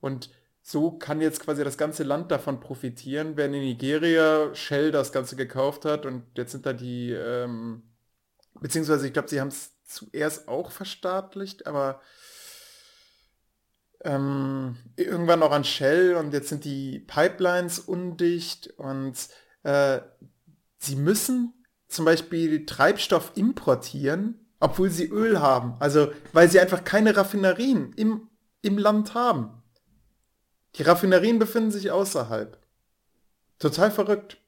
Und 0.00 0.30
so 0.60 0.92
kann 0.92 1.20
jetzt 1.20 1.40
quasi 1.40 1.64
das 1.64 1.78
ganze 1.78 2.02
Land 2.04 2.30
davon 2.30 2.60
profitieren, 2.60 3.36
wenn 3.36 3.54
in 3.54 3.62
Nigeria 3.62 4.54
Shell 4.54 4.92
das 4.92 5.10
Ganze 5.10 5.36
gekauft 5.36 5.84
hat 5.84 6.06
und 6.06 6.24
jetzt 6.36 6.52
sind 6.52 6.66
da 6.66 6.72
die, 6.72 7.10
ähm, 7.12 7.82
beziehungsweise 8.60 9.06
ich 9.06 9.12
glaube, 9.12 9.28
sie 9.28 9.40
haben 9.40 9.48
es 9.48 9.72
zuerst 9.84 10.46
auch 10.48 10.70
verstaatlicht, 10.70 11.66
aber 11.66 12.00
ähm, 14.04 14.76
irgendwann 14.96 15.42
auch 15.42 15.52
an 15.52 15.64
Shell 15.64 16.14
und 16.14 16.32
jetzt 16.32 16.48
sind 16.48 16.64
die 16.64 17.00
Pipelines 17.00 17.78
undicht 17.80 18.68
und 18.76 19.14
äh, 19.62 20.00
sie 20.82 20.96
müssen 20.96 21.54
zum 21.88 22.04
Beispiel 22.04 22.66
Treibstoff 22.66 23.32
importieren, 23.34 24.46
obwohl 24.60 24.90
sie 24.90 25.08
Öl 25.08 25.40
haben. 25.40 25.76
Also 25.78 26.12
weil 26.32 26.50
sie 26.50 26.60
einfach 26.60 26.84
keine 26.84 27.16
Raffinerien 27.16 27.92
im, 27.94 28.28
im 28.62 28.78
Land 28.78 29.14
haben. 29.14 29.62
Die 30.76 30.82
Raffinerien 30.82 31.38
befinden 31.38 31.70
sich 31.70 31.90
außerhalb. 31.90 32.58
Total 33.58 33.90
verrückt. 33.90 34.38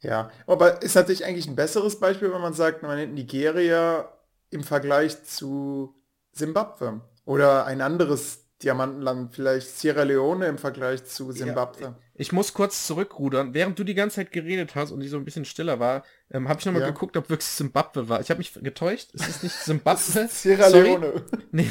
Ja, 0.00 0.30
aber 0.46 0.82
ist 0.82 0.94
natürlich 0.94 1.24
eigentlich 1.24 1.48
ein 1.48 1.56
besseres 1.56 1.98
Beispiel, 1.98 2.32
wenn 2.32 2.40
man 2.40 2.54
sagt, 2.54 2.82
man 2.82 2.96
nennt 2.96 3.14
Nigeria 3.14 4.12
im 4.50 4.62
Vergleich 4.62 5.24
zu 5.24 5.94
Simbabwe. 6.32 7.00
Oder 7.24 7.66
ein 7.66 7.80
anderes 7.80 8.44
Diamantenland, 8.62 9.34
vielleicht 9.34 9.68
Sierra 9.68 10.04
Leone 10.04 10.46
im 10.46 10.58
Vergleich 10.58 11.04
zu 11.04 11.32
Simbabwe. 11.32 11.82
Ja, 11.82 11.94
ich 12.18 12.32
muss 12.32 12.54
kurz 12.54 12.86
zurückrudern. 12.86 13.52
Während 13.52 13.78
du 13.78 13.84
die 13.84 13.94
ganze 13.94 14.16
Zeit 14.16 14.32
geredet 14.32 14.74
hast 14.74 14.90
und 14.90 15.02
ich 15.02 15.10
so 15.10 15.18
ein 15.18 15.24
bisschen 15.24 15.44
stiller 15.44 15.78
war, 15.78 16.04
ähm, 16.30 16.48
habe 16.48 16.58
ich 16.58 16.66
nochmal 16.66 16.82
ja. 16.82 16.90
geguckt, 16.90 17.16
ob 17.16 17.28
wirklich 17.28 17.48
Simbabwe 17.48 18.08
war. 18.08 18.20
Ich 18.20 18.30
habe 18.30 18.38
mich 18.38 18.54
getäuscht. 18.54 19.10
Es 19.12 19.28
ist 19.28 19.42
nicht 19.42 19.54
Simbabwe. 19.64 20.28
Sierra 20.28 20.68
Leone. 20.68 21.24
Nee, 21.52 21.68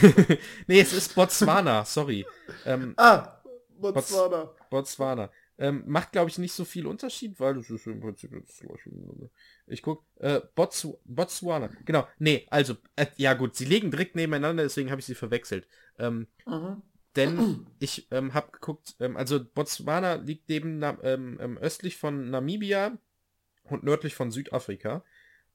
nee, 0.68 0.80
es 0.80 0.94
ist 0.94 1.16
Botswana. 1.16 1.86
Sorry. 1.86 2.26
Ähm, 2.66 2.94
ah, 2.98 3.42
Botswana. 3.78 4.52
Botswana. 4.70 5.30
Ähm, 5.58 5.84
macht, 5.86 6.12
glaube 6.12 6.30
ich, 6.30 6.38
nicht 6.38 6.54
so 6.54 6.66
viel 6.66 6.86
Unterschied, 6.86 7.40
weil 7.40 7.56
das 7.56 7.70
ist 7.70 7.88
im 7.88 8.02
Prinzip 8.02 8.32
das 8.32 8.60
gleiche. 8.60 8.90
Ich 9.68 9.82
guck, 9.82 10.04
äh, 10.20 10.42
Botsw 10.54 10.96
Botswana. 11.06 11.70
Genau, 11.86 12.08
nee, 12.20 12.46
also, 12.50 12.76
äh, 12.96 13.06
ja 13.16 13.34
gut, 13.36 13.56
sie 13.56 13.66
liegen 13.66 13.90
direkt 13.90 14.16
nebeneinander, 14.16 14.64
deswegen 14.64 14.92
habe 14.92 15.00
ich 15.00 15.06
sie 15.06 15.16
verwechselt. 15.16 15.66
Ähm, 15.98 16.28
mhm. 16.46 16.82
Denn 17.16 17.66
ich 17.80 18.08
ähm, 18.12 18.34
habe 18.34 18.52
geguckt, 18.52 18.96
ähm, 19.00 19.16
also 19.18 19.44
Botswana 19.44 20.16
liegt 20.16 20.50
neben 20.50 20.82
ähm, 21.04 21.40
ähm, 21.42 21.58
östlich 21.58 21.98
von 21.98 22.30
Namibia 22.30 22.98
und 23.64 23.84
nördlich 23.84 24.16
von 24.16 24.32
Südafrika. 24.32 25.04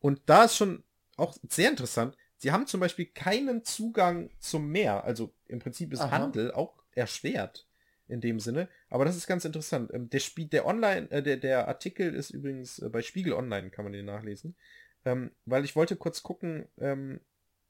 Und 0.01 0.23
da 0.27 0.45
ist 0.45 0.57
schon 0.57 0.83
auch 1.17 1.37
sehr 1.49 1.71
interessant. 1.71 2.17
Sie 2.37 2.53
haben 2.53 2.67
zum 2.67 2.81
Beispiel 2.81 3.07
keinen 3.07 3.65
Zugang 3.65 4.31
zum 4.39 4.69
Meer. 4.69 5.05
Also 5.05 5.35
im 5.47 5.59
Prinzip 5.59 5.93
ist 5.93 6.01
Aha. 6.01 6.11
Handel 6.11 6.53
auch 6.53 6.83
erschwert 6.93 7.67
in 8.09 8.21
dem 8.21 8.41
Sinne. 8.41 8.69
Aber 8.89 9.05
das 9.05 9.17
ist 9.17 9.27
ganz 9.27 9.45
interessant. 9.45 9.91
Ähm, 9.93 10.09
der 10.09 10.21
Spiel, 10.21 10.47
der 10.47 10.67
Online, 10.67 11.11
äh, 11.11 11.23
der, 11.23 11.37
der 11.37 11.69
Artikel 11.69 12.15
ist 12.15 12.31
übrigens 12.31 12.79
äh, 12.79 12.89
bei 12.89 13.03
Spiegel 13.03 13.35
Online, 13.35 13.71
kann 13.71 13.85
man 13.85 13.93
den 13.93 14.07
nachlesen. 14.07 14.57
Ähm, 15.05 15.31
weil 15.45 15.65
ich 15.65 15.77
wollte 15.77 15.97
kurz 15.97 16.23
gucken, 16.23 16.69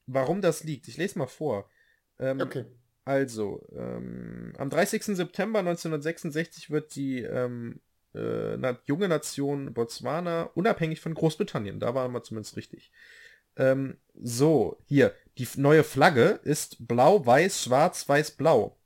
warum 0.05 0.41
das 0.41 0.65
liegt. 0.65 0.89
Ich 0.89 0.97
lese 0.97 1.17
mal 1.17 1.27
vor. 1.27 1.69
Okay. 2.17 2.65
Also, 3.03 3.65
ähm, 3.75 4.53
am 4.57 4.69
30. 4.69 5.03
September 5.03 5.59
1966 5.59 6.69
wird 6.69 6.95
die 6.95 7.21
ähm, 7.21 7.81
äh, 8.13 8.75
junge 8.85 9.07
Nation 9.07 9.73
Botswana 9.73 10.43
unabhängig 10.53 11.01
von 11.01 11.13
Großbritannien. 11.13 11.79
Da 11.79 11.95
waren 11.95 12.11
wir 12.11 12.23
zumindest 12.23 12.57
richtig. 12.57 12.91
so, 14.15 14.81
hier, 14.85 15.13
die 15.37 15.47
neue 15.57 15.83
Flagge 15.83 16.39
ist 16.43 16.87
blau, 16.87 17.25
weiß, 17.25 17.63
schwarz, 17.63 18.07
weiß, 18.07 18.31
blau. 18.31 18.77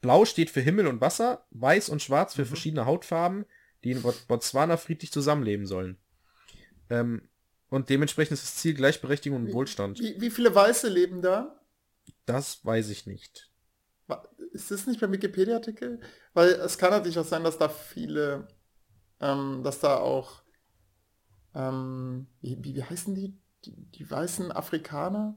Blau 0.00 0.24
steht 0.24 0.50
für 0.50 0.60
Himmel 0.60 0.86
und 0.86 1.00
Wasser, 1.00 1.46
Weiß 1.50 1.88
und 1.88 2.02
Schwarz 2.02 2.34
für 2.34 2.42
mhm. 2.42 2.48
verschiedene 2.48 2.86
Hautfarben, 2.86 3.46
die 3.84 3.92
in 3.92 4.02
Botswana 4.02 4.76
friedlich 4.76 5.12
zusammenleben 5.12 5.66
sollen. 5.66 5.96
Ähm, 6.90 7.28
und 7.70 7.88
dementsprechend 7.88 8.34
ist 8.34 8.44
das 8.44 8.56
Ziel 8.56 8.74
Gleichberechtigung 8.74 9.40
und 9.40 9.48
wie, 9.48 9.52
Wohlstand. 9.52 9.98
Wie, 10.00 10.20
wie, 10.20 10.30
viele 10.30 10.54
Weiße 10.54 10.88
leben 10.88 11.22
da? 11.22 11.60
Das 12.26 12.64
weiß 12.64 12.88
ich 12.88 13.06
nicht. 13.06 13.50
Ist 14.52 14.70
das 14.70 14.86
nicht 14.86 15.00
beim 15.00 15.12
Wikipedia-Artikel? 15.12 16.00
Weil 16.32 16.50
es 16.50 16.78
kann 16.78 16.90
natürlich 16.90 17.18
auch 17.18 17.24
sein, 17.24 17.42
dass 17.42 17.58
da 17.58 17.68
viele, 17.68 18.46
ähm, 19.20 19.62
dass 19.64 19.80
da 19.80 19.96
auch, 19.96 20.42
ähm, 21.54 22.28
wie, 22.40 22.62
wie, 22.62 22.82
heißen 22.82 23.16
die? 23.16 23.36
die? 23.64 23.74
die? 23.74 24.08
weißen 24.08 24.52
Afrikaner? 24.52 25.36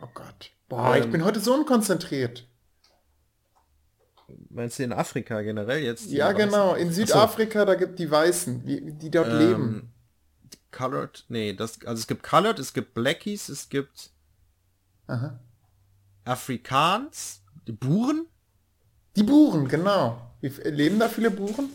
Oh 0.00 0.08
Gott. 0.14 0.52
Boah, 0.70 0.96
ähm, 0.96 1.02
ich 1.02 1.10
bin 1.10 1.22
heute 1.22 1.40
so 1.40 1.52
unkonzentriert. 1.52 2.48
Meinst 4.48 4.78
du 4.78 4.84
in 4.84 4.92
Afrika 4.92 5.42
generell 5.42 5.82
jetzt? 5.82 6.10
Ja, 6.10 6.32
genau. 6.32 6.74
In 6.74 6.92
Südafrika, 6.92 7.60
so. 7.60 7.66
da 7.66 7.74
gibt 7.74 7.98
die 7.98 8.10
Weißen, 8.10 8.64
die, 8.64 8.92
die 8.92 9.10
dort 9.10 9.28
ähm, 9.28 9.38
leben. 9.38 9.94
Colored? 10.70 11.26
Nee, 11.28 11.52
das, 11.52 11.84
also 11.84 12.00
es 12.00 12.06
gibt 12.06 12.22
Colored, 12.22 12.58
es 12.58 12.72
gibt 12.72 12.94
Blackies, 12.94 13.50
es 13.50 13.68
gibt 13.68 14.12
Aha. 15.06 15.40
Afrikaans, 16.24 17.42
die 17.66 17.72
Buren? 17.72 18.26
Die 19.16 19.22
Buren, 19.22 19.68
genau. 19.68 20.32
Wie, 20.40 20.48
leben 20.48 20.98
da 20.98 21.08
viele 21.08 21.30
Buren? 21.30 21.70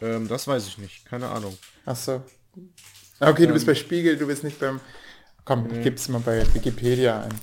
Ähm, 0.00 0.28
das 0.28 0.46
weiß 0.46 0.66
ich 0.66 0.78
nicht, 0.78 1.04
keine 1.04 1.28
Ahnung. 1.28 1.56
Ach 1.86 1.96
so. 1.96 2.22
Okay, 3.20 3.46
du 3.46 3.52
bist 3.52 3.66
ähm. 3.66 3.72
bei 3.72 3.74
Spiegel, 3.74 4.16
du 4.16 4.26
bist 4.26 4.44
nicht 4.44 4.58
beim... 4.60 4.80
Komm, 5.44 5.72
ich 5.72 5.82
gib's 5.82 6.08
mal 6.08 6.20
bei 6.20 6.44
Wikipedia 6.54 7.22
ein. 7.22 7.34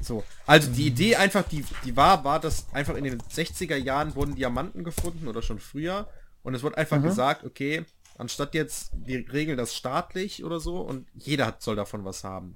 So. 0.00 0.24
Also 0.46 0.70
die 0.70 0.86
Idee 0.86 1.16
einfach, 1.16 1.42
die, 1.48 1.64
die 1.84 1.96
war, 1.96 2.24
war, 2.24 2.40
dass 2.40 2.72
einfach 2.72 2.94
in 2.94 3.04
den 3.04 3.20
60er 3.20 3.76
Jahren 3.76 4.14
wurden 4.14 4.34
Diamanten 4.34 4.84
gefunden 4.84 5.28
oder 5.28 5.42
schon 5.42 5.58
früher. 5.58 6.08
Und 6.42 6.54
es 6.54 6.62
wurde 6.62 6.78
einfach 6.78 6.98
mhm. 6.98 7.04
gesagt, 7.04 7.44
okay, 7.44 7.84
anstatt 8.18 8.54
jetzt, 8.54 8.92
wir 9.04 9.32
regeln 9.32 9.58
das 9.58 9.74
staatlich 9.74 10.44
oder 10.44 10.60
so 10.60 10.80
und 10.80 11.06
jeder 11.14 11.46
hat, 11.46 11.62
soll 11.62 11.76
davon 11.76 12.04
was 12.04 12.24
haben. 12.24 12.54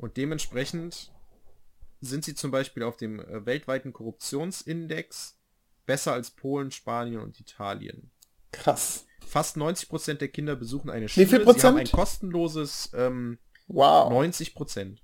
Und 0.00 0.16
dementsprechend 0.16 1.12
sind 2.00 2.24
sie 2.24 2.34
zum 2.34 2.50
Beispiel 2.50 2.82
auf 2.82 2.96
dem 2.96 3.20
äh, 3.20 3.44
weltweiten 3.44 3.92
Korruptionsindex 3.92 5.38
besser 5.84 6.14
als 6.14 6.30
Polen, 6.30 6.70
Spanien 6.70 7.20
und 7.20 7.38
Italien. 7.38 8.10
Krass. 8.50 9.06
Fast 9.26 9.58
90% 9.58 10.14
der 10.14 10.28
Kinder 10.28 10.56
besuchen 10.56 10.88
eine 10.88 11.08
Schule. 11.08 11.26
Wie 11.26 11.30
viel 11.30 11.40
Prozent? 11.40 11.60
Sie 11.60 11.66
haben 11.66 11.76
ein 11.76 11.90
kostenloses 11.90 12.90
ähm, 12.94 13.38
wow. 13.68 14.10
90%. 14.10 14.96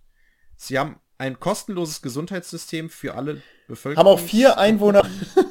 Sie 0.57 0.79
haben 0.79 0.99
ein 1.19 1.39
kostenloses 1.39 2.01
Gesundheitssystem 2.01 2.89
für 2.89 3.15
alle 3.15 3.43
Bevölkerung. 3.69 4.07
Haben 4.07 4.15
auch 4.15 4.21
vier 4.21 4.59
Einwohner. 4.59 5.07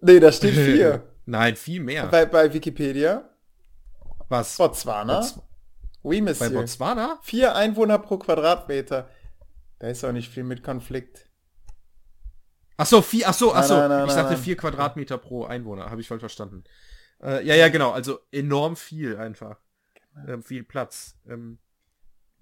nee, 0.00 0.20
da 0.20 0.30
steht 0.30 0.54
vier. 0.54 1.12
Nein, 1.24 1.56
viel 1.56 1.80
mehr. 1.80 2.06
Bei, 2.06 2.24
bei 2.24 2.54
Wikipedia. 2.54 3.28
Was? 4.28 4.56
Botswana. 4.56 5.20
Bots 5.20 5.40
oui, 6.06 6.20
Monsieur. 6.20 6.50
Bei 6.50 6.54
Botswana? 6.54 7.18
Vier 7.22 7.54
Einwohner 7.54 7.98
pro 7.98 8.18
Quadratmeter. 8.18 9.08
Da 9.78 9.88
ist 9.88 10.04
auch 10.04 10.12
nicht 10.12 10.30
viel 10.30 10.44
mit 10.44 10.62
Konflikt. 10.62 11.28
Ach 12.78 12.86
so, 12.86 13.02
vier, 13.02 13.28
ach 13.28 13.34
so, 13.34 13.54
ach 13.54 13.64
so. 13.64 13.74
Nein, 13.74 13.88
nein, 13.88 13.98
nein, 13.98 14.08
ich 14.08 14.14
sagte 14.14 14.36
vier 14.36 14.56
Quadratmeter 14.56 15.18
pro 15.18 15.44
Einwohner. 15.44 15.90
Habe 15.90 16.00
ich 16.00 16.08
voll 16.08 16.20
verstanden. 16.20 16.64
Äh, 17.22 17.44
ja, 17.44 17.54
ja, 17.54 17.68
genau. 17.68 17.92
Also 17.92 18.20
enorm 18.30 18.76
viel 18.76 19.16
einfach. 19.16 19.58
Genau. 20.14 20.32
Ähm, 20.34 20.42
viel 20.42 20.64
Platz. 20.64 21.16
Ähm, 21.28 21.58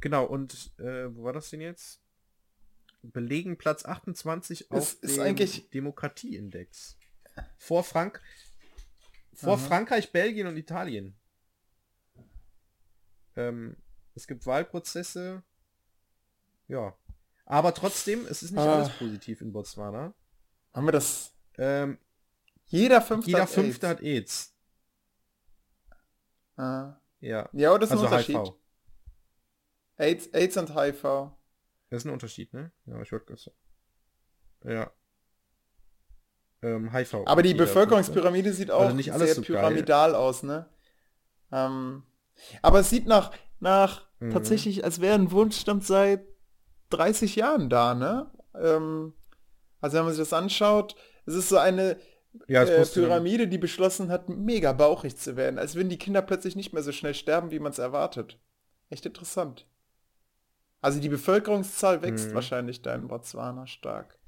Genau, 0.04 0.26
und 0.26 0.70
äh, 0.78 1.16
wo 1.16 1.24
war 1.24 1.32
das 1.32 1.48
denn 1.48 1.62
jetzt? 1.62 2.02
Belegen 3.00 3.56
Platz 3.56 3.86
28 3.86 4.70
auf 4.70 4.98
ist 5.00 5.16
dem 5.16 5.22
eigentlich... 5.22 5.70
Demokratieindex. 5.70 6.98
Vor 7.56 7.84
Frank 7.84 8.20
vor 9.32 9.54
Aha. 9.54 9.66
Frankreich, 9.66 10.12
Belgien 10.12 10.46
und 10.46 10.58
Italien. 10.58 11.16
Ähm, 13.36 13.76
es 14.14 14.26
gibt 14.26 14.46
Wahlprozesse. 14.46 15.42
Ja. 16.68 16.94
Aber 17.46 17.74
trotzdem, 17.74 18.26
es 18.26 18.42
ist 18.42 18.52
nicht 18.52 18.60
ah. 18.60 18.76
alles 18.76 18.90
positiv 18.90 19.40
in 19.40 19.52
Botswana. 19.52 20.14
Haben 20.72 20.86
wir 20.86 20.92
das? 20.92 21.34
Ähm, 21.58 21.98
jeder 22.66 23.02
Fünfte 23.02 23.30
jeder 23.30 23.42
hat 23.42 23.50
Fünfte 23.50 23.86
AIDS. 23.86 23.96
Hat 23.96 24.02
AIDS. 24.02 24.54
Ah. 26.56 27.00
Ja. 27.20 27.48
Ja, 27.52 27.78
das 27.78 27.90
ist 27.90 27.92
also 27.92 28.06
ein 28.06 28.12
Unterschied. 28.12 28.36
HIV. 28.36 28.54
AIDS, 29.96 30.34
AIDS 30.34 30.56
und 30.56 30.74
HIV. 30.74 31.02
Das 31.90 32.02
ist 32.02 32.04
ein 32.06 32.12
Unterschied, 32.12 32.52
ne? 32.52 32.72
Ja, 32.86 33.00
ich 33.00 33.12
wollte 33.12 33.36
sagen. 33.36 33.56
Ja. 34.64 34.90
Ähm, 36.62 36.92
HIV. 36.92 37.26
Aber 37.26 37.42
die 37.42 37.54
Bevölkerungspyramide 37.54 38.52
sieht 38.52 38.70
auch 38.70 38.88
also 38.88 39.02
sehr 39.02 39.34
so 39.34 39.42
pyramidal 39.42 40.12
geil. 40.12 40.20
aus, 40.20 40.42
ne? 40.42 40.68
Ähm, 41.52 42.02
aber 42.62 42.80
es 42.80 42.90
sieht 42.90 43.06
nach, 43.06 43.30
nach 43.60 44.06
mhm. 44.20 44.32
tatsächlich, 44.32 44.84
als 44.84 45.00
wäre 45.00 45.14
ein 45.14 45.30
Wunschstand 45.30 45.84
seit 45.84 46.24
30 46.90 47.36
Jahren 47.36 47.68
da, 47.68 47.94
ne? 47.94 48.30
Ähm, 48.54 49.14
also 49.80 49.96
wenn 49.96 50.04
man 50.04 50.12
sich 50.14 50.22
das 50.22 50.32
anschaut, 50.32 50.96
es 51.26 51.34
ist 51.34 51.48
so 51.48 51.58
eine 51.58 51.96
Ja, 52.48 52.62
äh, 52.62 52.84
Pyramide, 52.86 53.48
die 53.48 53.58
beschlossen 53.58 54.10
hat, 54.10 54.28
mega 54.28 54.72
bauchig 54.72 55.16
zu 55.16 55.36
werden. 55.36 55.58
Als 55.58 55.74
würden 55.74 55.88
die 55.88 55.98
Kinder 55.98 56.22
plötzlich 56.22 56.56
nicht 56.56 56.72
mehr 56.72 56.82
so 56.82 56.92
schnell 56.92 57.14
sterben, 57.14 57.50
wie 57.50 57.58
man 57.58 57.72
es 57.72 57.78
erwartet. 57.78 58.38
Echt 58.90 59.06
interessant. 59.06 59.66
Also 60.80 61.00
die 61.00 61.08
Bevölkerungszahl 61.08 62.02
wächst 62.02 62.30
Mhm. 62.30 62.34
wahrscheinlich 62.34 62.82
da 62.82 62.94
in 62.94 63.08
Botswana 63.08 63.66
stark. 63.66 64.18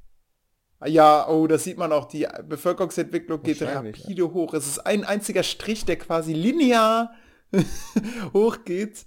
Ah, 0.80 0.88
Ja, 0.88 1.28
oh, 1.28 1.46
das 1.46 1.64
sieht 1.64 1.78
man 1.78 1.92
auch, 1.92 2.06
die 2.06 2.26
Bevölkerungsentwicklung 2.48 3.42
geht 3.42 3.60
rapide 3.62 4.32
hoch. 4.32 4.54
Es 4.54 4.66
ist 4.66 4.78
ein 4.80 5.04
einziger 5.04 5.42
Strich, 5.42 5.84
der 5.84 5.96
quasi 5.98 6.32
linear 6.32 7.12
hochgeht. 8.32 9.06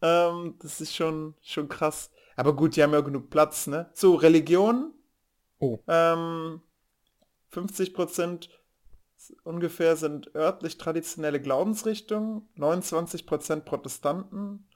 Ähm, 0.00 0.56
das 0.60 0.80
ist 0.80 0.94
schon, 0.94 1.34
schon 1.42 1.68
krass. 1.68 2.10
Aber 2.36 2.56
gut, 2.56 2.76
die 2.76 2.82
haben 2.82 2.92
ja 2.92 3.00
genug 3.00 3.30
Platz, 3.30 3.66
ne? 3.66 3.90
So, 3.94 4.14
Religion, 4.14 4.92
Oh. 5.60 5.78
ähm, 5.86 6.60
50 7.48 7.94
Prozent 7.94 8.48
ungefähr 9.44 9.96
sind 9.96 10.34
örtlich 10.34 10.78
traditionelle 10.78 11.40
Glaubensrichtungen, 11.40 12.48
29 12.56 13.26
Prozent 13.26 13.64
Protestanten, 13.64 14.66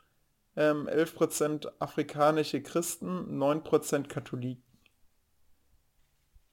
ähm, 0.54 0.86
11 0.86 1.14
Prozent 1.16 1.82
afrikanische 1.82 2.62
Christen, 2.62 3.36
9 3.38 3.64
Prozent 3.64 4.08
Katholiken. 4.08 4.62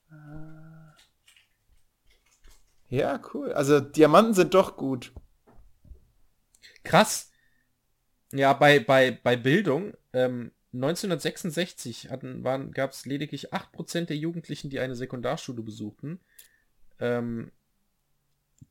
Äh, 0.10 0.54
Ja, 2.90 3.20
cool. 3.34 3.52
Also 3.54 3.80
Diamanten 3.80 4.34
sind 4.34 4.54
doch 4.54 4.78
gut. 4.78 5.14
Krass. 6.84 7.32
Ja, 8.32 8.54
bei, 8.54 8.80
bei, 8.80 9.12
bei 9.12 9.36
Bildung, 9.36 9.94
ähm, 10.14 10.52
1966 10.74 12.10
hatten, 12.10 12.44
waren, 12.44 12.72
gab 12.72 12.92
es 12.92 13.06
lediglich 13.06 13.54
8% 13.54 14.06
der 14.06 14.18
Jugendlichen, 14.18 14.70
die 14.70 14.80
eine 14.80 14.96
Sekundarschule 14.96 15.62
besuchten. 15.62 16.20
Ähm, 17.00 17.52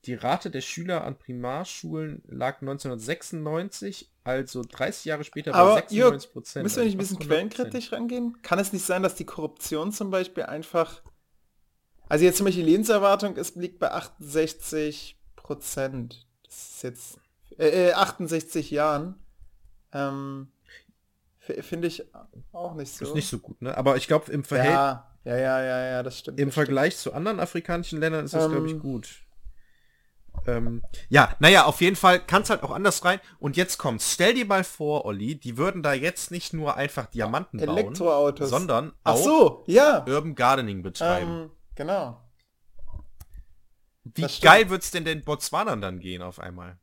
die 0.04 0.14
Rate 0.14 0.50
der 0.50 0.62
Schüler 0.62 1.04
an 1.04 1.16
Primarschulen 1.16 2.22
lag 2.26 2.60
1996, 2.60 4.10
also 4.24 4.62
30 4.62 5.04
Jahre 5.04 5.22
später 5.24 5.54
Aber, 5.54 5.74
bei 5.74 5.80
96 5.82 6.32
Prozent. 6.32 6.62
Müssen 6.64 6.76
wir 6.78 6.84
nicht 6.84 6.94
ein 6.94 6.98
bisschen 6.98 7.18
quellenkritisch 7.20 7.92
rangehen? 7.92 8.36
Kann 8.42 8.58
es 8.58 8.72
nicht 8.72 8.84
sein, 8.84 9.02
dass 9.02 9.14
die 9.14 9.26
Korruption 9.26 9.92
zum 9.92 10.10
Beispiel 10.10 10.44
einfach... 10.44 11.02
Also 12.08 12.24
jetzt 12.24 12.36
zum 12.38 12.46
Beispiel 12.46 12.64
die 12.64 12.70
Lebenserwartung 12.72 13.36
ist, 13.36 13.56
liegt 13.56 13.78
bei 13.78 13.90
68 13.90 15.18
Prozent. 15.36 16.26
Das 16.44 16.54
ist 16.54 16.82
jetzt... 16.82 17.18
Äh, 17.58 17.88
äh, 17.88 17.92
68 17.92 18.70
Jahren. 18.70 19.16
Ähm, 19.92 20.48
Finde 21.38 21.88
ich 21.88 22.04
auch 22.52 22.74
nicht 22.74 22.94
so. 22.94 23.04
Ist 23.04 23.14
nicht 23.14 23.28
so 23.28 23.38
gut, 23.38 23.60
ne? 23.62 23.76
Aber 23.76 23.96
ich 23.96 24.06
glaube, 24.06 24.30
im, 24.30 24.44
Verhält 24.44 24.74
ja, 24.74 25.08
ja, 25.24 25.36
ja, 25.36 25.62
ja, 25.62 25.84
ja, 25.84 26.02
das 26.02 26.20
stimmt. 26.20 26.38
im 26.38 26.48
das 26.48 26.54
stimmt. 26.54 26.66
Vergleich 26.66 26.96
zu 26.96 27.12
anderen 27.12 27.40
afrikanischen 27.40 27.98
Ländern 27.98 28.24
ist 28.24 28.34
das, 28.34 28.48
glaube 28.48 28.66
ich, 28.66 28.74
Ähm. 28.74 28.80
gut. 28.80 29.08
Ähm, 30.46 30.82
ja, 31.08 31.36
naja, 31.40 31.64
auf 31.66 31.80
jeden 31.80 31.96
Fall 31.96 32.18
kann 32.20 32.42
es 32.42 32.50
halt 32.50 32.62
auch 32.62 32.70
anders 32.70 33.04
rein. 33.04 33.20
Und 33.38 33.56
jetzt 33.56 33.78
kommt's. 33.78 34.12
Stell 34.12 34.34
dir 34.34 34.46
mal 34.46 34.64
vor, 34.64 35.04
Olli, 35.04 35.38
die 35.38 35.56
würden 35.56 35.82
da 35.82 35.92
jetzt 35.92 36.30
nicht 36.30 36.52
nur 36.52 36.76
einfach 36.76 37.06
Diamanten 37.06 37.64
bauen, 37.64 37.94
sondern 38.40 38.92
auch 39.04 39.16
so, 39.16 39.64
ja. 39.66 40.04
Urban 40.06 40.34
Gardening 40.34 40.82
betreiben. 40.82 41.30
Ähm, 41.30 41.50
genau. 41.74 42.20
Wie 44.04 44.28
stimmt. 44.28 44.42
geil 44.42 44.70
wird's 44.70 44.90
denn 44.90 45.04
den 45.04 45.22
Botswanern 45.22 45.80
dann 45.80 46.00
gehen 46.00 46.22
auf 46.22 46.40
einmal? 46.40 46.78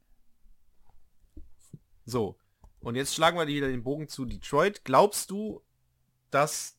So. 2.09 2.35
Und 2.81 2.95
jetzt 2.95 3.13
schlagen 3.13 3.37
wir 3.37 3.47
wieder 3.47 3.67
den 3.67 3.83
Bogen 3.83 4.07
zu 4.07 4.25
Detroit. 4.25 4.83
Glaubst 4.85 5.31
du, 5.31 5.61
dass 6.31 6.75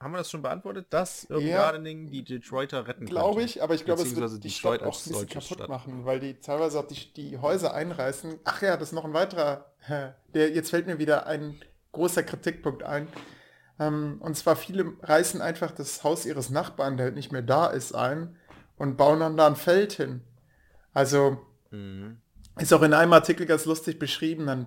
haben 0.00 0.12
wir 0.12 0.18
das 0.18 0.30
schon 0.30 0.42
beantwortet, 0.42 0.86
dass 0.90 1.24
Urban 1.28 1.46
Ja. 1.48 1.56
Gardening 1.56 2.08
die 2.10 2.22
Detroiter 2.22 2.86
retten 2.86 3.04
Glaube 3.06 3.40
könnte? 3.40 3.50
ich, 3.50 3.62
aber 3.64 3.74
ich 3.74 3.84
glaube, 3.84 4.02
es 4.02 4.14
wird 4.14 4.30
die 4.44 4.48
Detroit 4.48 4.80
Stadt 4.80 4.88
auch 4.88 4.96
ein 4.96 5.08
bisschen 5.12 5.28
kaputt 5.28 5.56
Stadt. 5.58 5.68
machen, 5.68 6.04
weil 6.04 6.20
die 6.20 6.34
teilweise 6.34 6.78
auch 6.78 6.86
die, 6.86 7.12
die 7.14 7.38
Häuser 7.38 7.74
einreißen. 7.74 8.38
Ach 8.44 8.62
ja, 8.62 8.76
das 8.76 8.90
ist 8.90 8.92
noch 8.94 9.04
ein 9.04 9.12
weiterer, 9.12 9.72
der 10.34 10.50
jetzt 10.52 10.70
fällt 10.70 10.86
mir 10.86 11.00
wieder 11.00 11.26
ein 11.26 11.60
großer 11.90 12.22
Kritikpunkt 12.22 12.84
ein. 12.84 13.08
Ähm, 13.80 14.18
und 14.20 14.36
zwar 14.36 14.54
viele 14.54 14.92
reißen 15.02 15.40
einfach 15.40 15.72
das 15.72 16.04
Haus 16.04 16.26
ihres 16.26 16.48
Nachbarn, 16.50 16.96
der 16.96 17.06
halt 17.06 17.16
nicht 17.16 17.32
mehr 17.32 17.42
da 17.42 17.66
ist, 17.66 17.92
ein 17.92 18.36
und 18.76 18.96
bauen 18.96 19.18
dann 19.18 19.36
da 19.36 19.48
ein 19.48 19.56
Feld 19.56 19.94
hin. 19.94 20.22
Also 20.94 21.38
Mhm. 21.70 22.18
Ist 22.58 22.72
auch 22.72 22.82
in 22.82 22.94
einem 22.94 23.12
Artikel 23.12 23.46
ganz 23.46 23.64
lustig 23.64 23.98
beschrieben, 23.98 24.46
dann, 24.46 24.66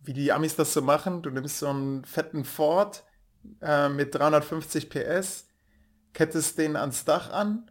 wie 0.00 0.12
die 0.12 0.32
Amis 0.32 0.56
das 0.56 0.72
so 0.72 0.82
machen. 0.82 1.22
Du 1.22 1.30
nimmst 1.30 1.58
so 1.58 1.68
einen 1.68 2.04
fetten 2.04 2.44
Ford 2.44 3.04
äh, 3.60 3.88
mit 3.88 4.14
350 4.14 4.90
PS, 4.90 5.46
kettest 6.12 6.58
den 6.58 6.76
ans 6.76 7.04
Dach 7.04 7.30
an, 7.30 7.70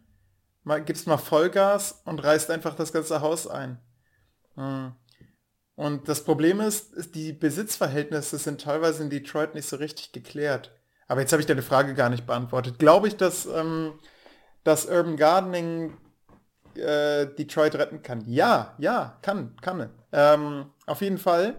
mal, 0.62 0.82
gibst 0.82 1.06
mal 1.06 1.18
Vollgas 1.18 2.02
und 2.04 2.22
reißt 2.22 2.50
einfach 2.50 2.74
das 2.74 2.92
ganze 2.92 3.20
Haus 3.20 3.46
ein. 3.46 3.78
Hm. 4.56 4.92
Und 5.76 6.08
das 6.08 6.22
Problem 6.22 6.60
ist, 6.60 6.92
ist, 6.92 7.14
die 7.14 7.32
Besitzverhältnisse 7.32 8.38
sind 8.38 8.60
teilweise 8.60 9.02
in 9.02 9.10
Detroit 9.10 9.54
nicht 9.54 9.68
so 9.68 9.76
richtig 9.76 10.12
geklärt. 10.12 10.72
Aber 11.08 11.20
jetzt 11.20 11.32
habe 11.32 11.40
ich 11.40 11.46
deine 11.46 11.62
Frage 11.62 11.94
gar 11.94 12.10
nicht 12.10 12.26
beantwortet. 12.26 12.78
Glaube 12.78 13.08
ich, 13.08 13.16
dass, 13.16 13.46
ähm, 13.46 13.94
dass 14.62 14.86
Urban 14.86 15.16
Gardening 15.16 15.96
äh, 16.76 17.26
Detroit 17.34 17.74
retten 17.74 18.02
kann? 18.02 18.24
Ja, 18.26 18.74
ja, 18.78 19.18
kann, 19.22 19.56
kann. 19.60 19.90
Ähm, 20.12 20.70
auf 20.86 21.00
jeden 21.00 21.18
Fall. 21.18 21.56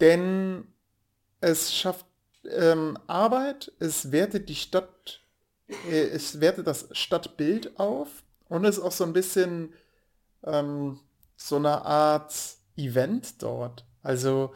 Denn 0.00 0.66
es 1.40 1.74
schafft 1.74 2.06
ähm, 2.50 2.98
Arbeit, 3.06 3.72
es 3.78 4.12
wertet 4.12 4.48
die 4.48 4.54
Stadt, 4.54 5.20
äh, 5.90 6.08
es 6.08 6.40
wertet 6.40 6.66
das 6.66 6.88
Stadtbild 6.92 7.78
auf 7.78 8.22
und 8.48 8.64
es 8.64 8.78
ist 8.78 8.84
auch 8.84 8.92
so 8.92 9.04
ein 9.04 9.12
bisschen 9.12 9.72
ähm, 10.44 11.00
so 11.36 11.56
eine 11.56 11.84
Art 11.84 12.34
Event 12.76 13.42
dort. 13.42 13.84
Also 14.02 14.54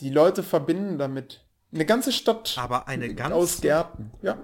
die 0.00 0.10
Leute 0.10 0.42
verbinden 0.42 0.98
damit 0.98 1.44
eine 1.72 1.86
ganze 1.86 2.12
Stadt 2.12 2.54
Aber 2.58 2.88
eine 2.88 3.14
ganze 3.14 3.34
aus 3.34 3.60
Gärten. 3.60 4.10
Ja. 4.20 4.38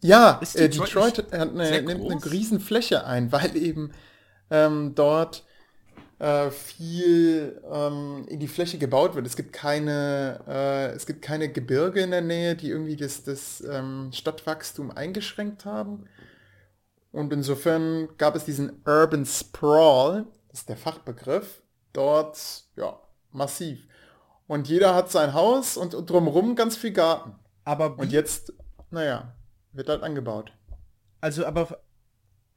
Ja, 0.00 0.40
äh, 0.54 0.68
Detroit 0.68 0.88
Detroit 0.88 1.18
hat 1.18 1.32
eine, 1.32 1.82
nimmt 1.82 2.04
eine 2.04 2.20
groß? 2.20 2.30
riesen 2.30 2.60
Fläche 2.60 3.04
ein, 3.04 3.32
weil 3.32 3.56
eben 3.56 3.92
ähm, 4.50 4.94
dort 4.94 5.44
äh, 6.18 6.50
viel 6.50 7.60
ähm, 7.70 8.26
in 8.28 8.40
die 8.40 8.48
Fläche 8.48 8.78
gebaut 8.78 9.14
wird. 9.14 9.26
Es 9.26 9.36
gibt 9.36 9.52
keine, 9.52 10.40
äh, 10.48 10.86
es 10.94 11.06
gibt 11.06 11.22
keine 11.22 11.50
Gebirge 11.50 12.00
in 12.00 12.10
der 12.10 12.22
Nähe, 12.22 12.56
die 12.56 12.70
irgendwie 12.70 12.96
das, 12.96 13.22
das 13.24 13.62
ähm, 13.68 14.10
Stadtwachstum 14.12 14.90
eingeschränkt 14.90 15.64
haben. 15.64 16.04
Und 17.12 17.32
insofern 17.32 18.08
gab 18.18 18.36
es 18.36 18.44
diesen 18.44 18.82
Urban 18.86 19.24
Sprawl, 19.24 20.26
das 20.48 20.60
ist 20.60 20.68
der 20.68 20.76
Fachbegriff, 20.76 21.62
dort 21.92 22.38
ja 22.76 23.00
massiv. 23.32 23.86
Und 24.46 24.68
jeder 24.68 24.94
hat 24.94 25.10
sein 25.10 25.34
Haus 25.34 25.76
und, 25.76 25.94
und 25.94 26.08
drumherum 26.08 26.56
ganz 26.56 26.76
viel 26.76 26.92
Garten. 26.92 27.34
Aber 27.64 27.98
Und 27.98 28.12
jetzt, 28.12 28.52
naja, 28.90 29.34
wird 29.78 29.88
halt 29.88 30.02
angebaut. 30.02 30.52
Also, 31.22 31.46
aber, 31.46 31.80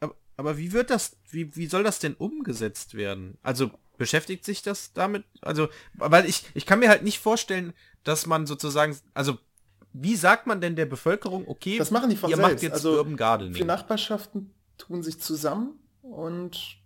aber, 0.02 0.16
aber 0.36 0.58
wie 0.58 0.74
wird 0.74 0.90
das, 0.90 1.16
wie, 1.30 1.56
wie 1.56 1.68
soll 1.68 1.84
das 1.84 2.00
denn 2.00 2.16
umgesetzt 2.16 2.96
werden? 2.96 3.38
Also, 3.44 3.72
beschäftigt 3.98 4.44
sich 4.44 4.62
das 4.62 4.92
damit? 4.94 5.24
Also, 5.42 5.70
weil 5.94 6.26
ich, 6.26 6.46
ich 6.54 6.66
kann 6.66 6.80
mir 6.80 6.90
halt 6.90 7.04
nicht 7.04 7.20
vorstellen, 7.20 7.74
dass 8.04 8.26
man 8.26 8.46
sozusagen, 8.46 8.98
also, 9.14 9.38
wie 9.94 10.16
sagt 10.16 10.48
man 10.48 10.60
denn 10.62 10.76
der 10.76 10.86
Bevölkerung, 10.86 11.48
okay, 11.48 11.78
Das 11.78 11.92
machen 11.92 12.10
die 12.10 12.18
von 12.18 12.30
ihr 12.30 12.36
selbst. 12.36 12.52
macht 12.52 12.64
jetzt 12.64 12.74
also 12.74 12.98
Urban 12.98 13.16
Gardening. 13.18 13.54
Viele 13.54 13.68
Nachbarschaften 13.68 14.54
tun 14.78 15.04
sich 15.04 15.20
zusammen 15.22 15.80
und 16.02 16.78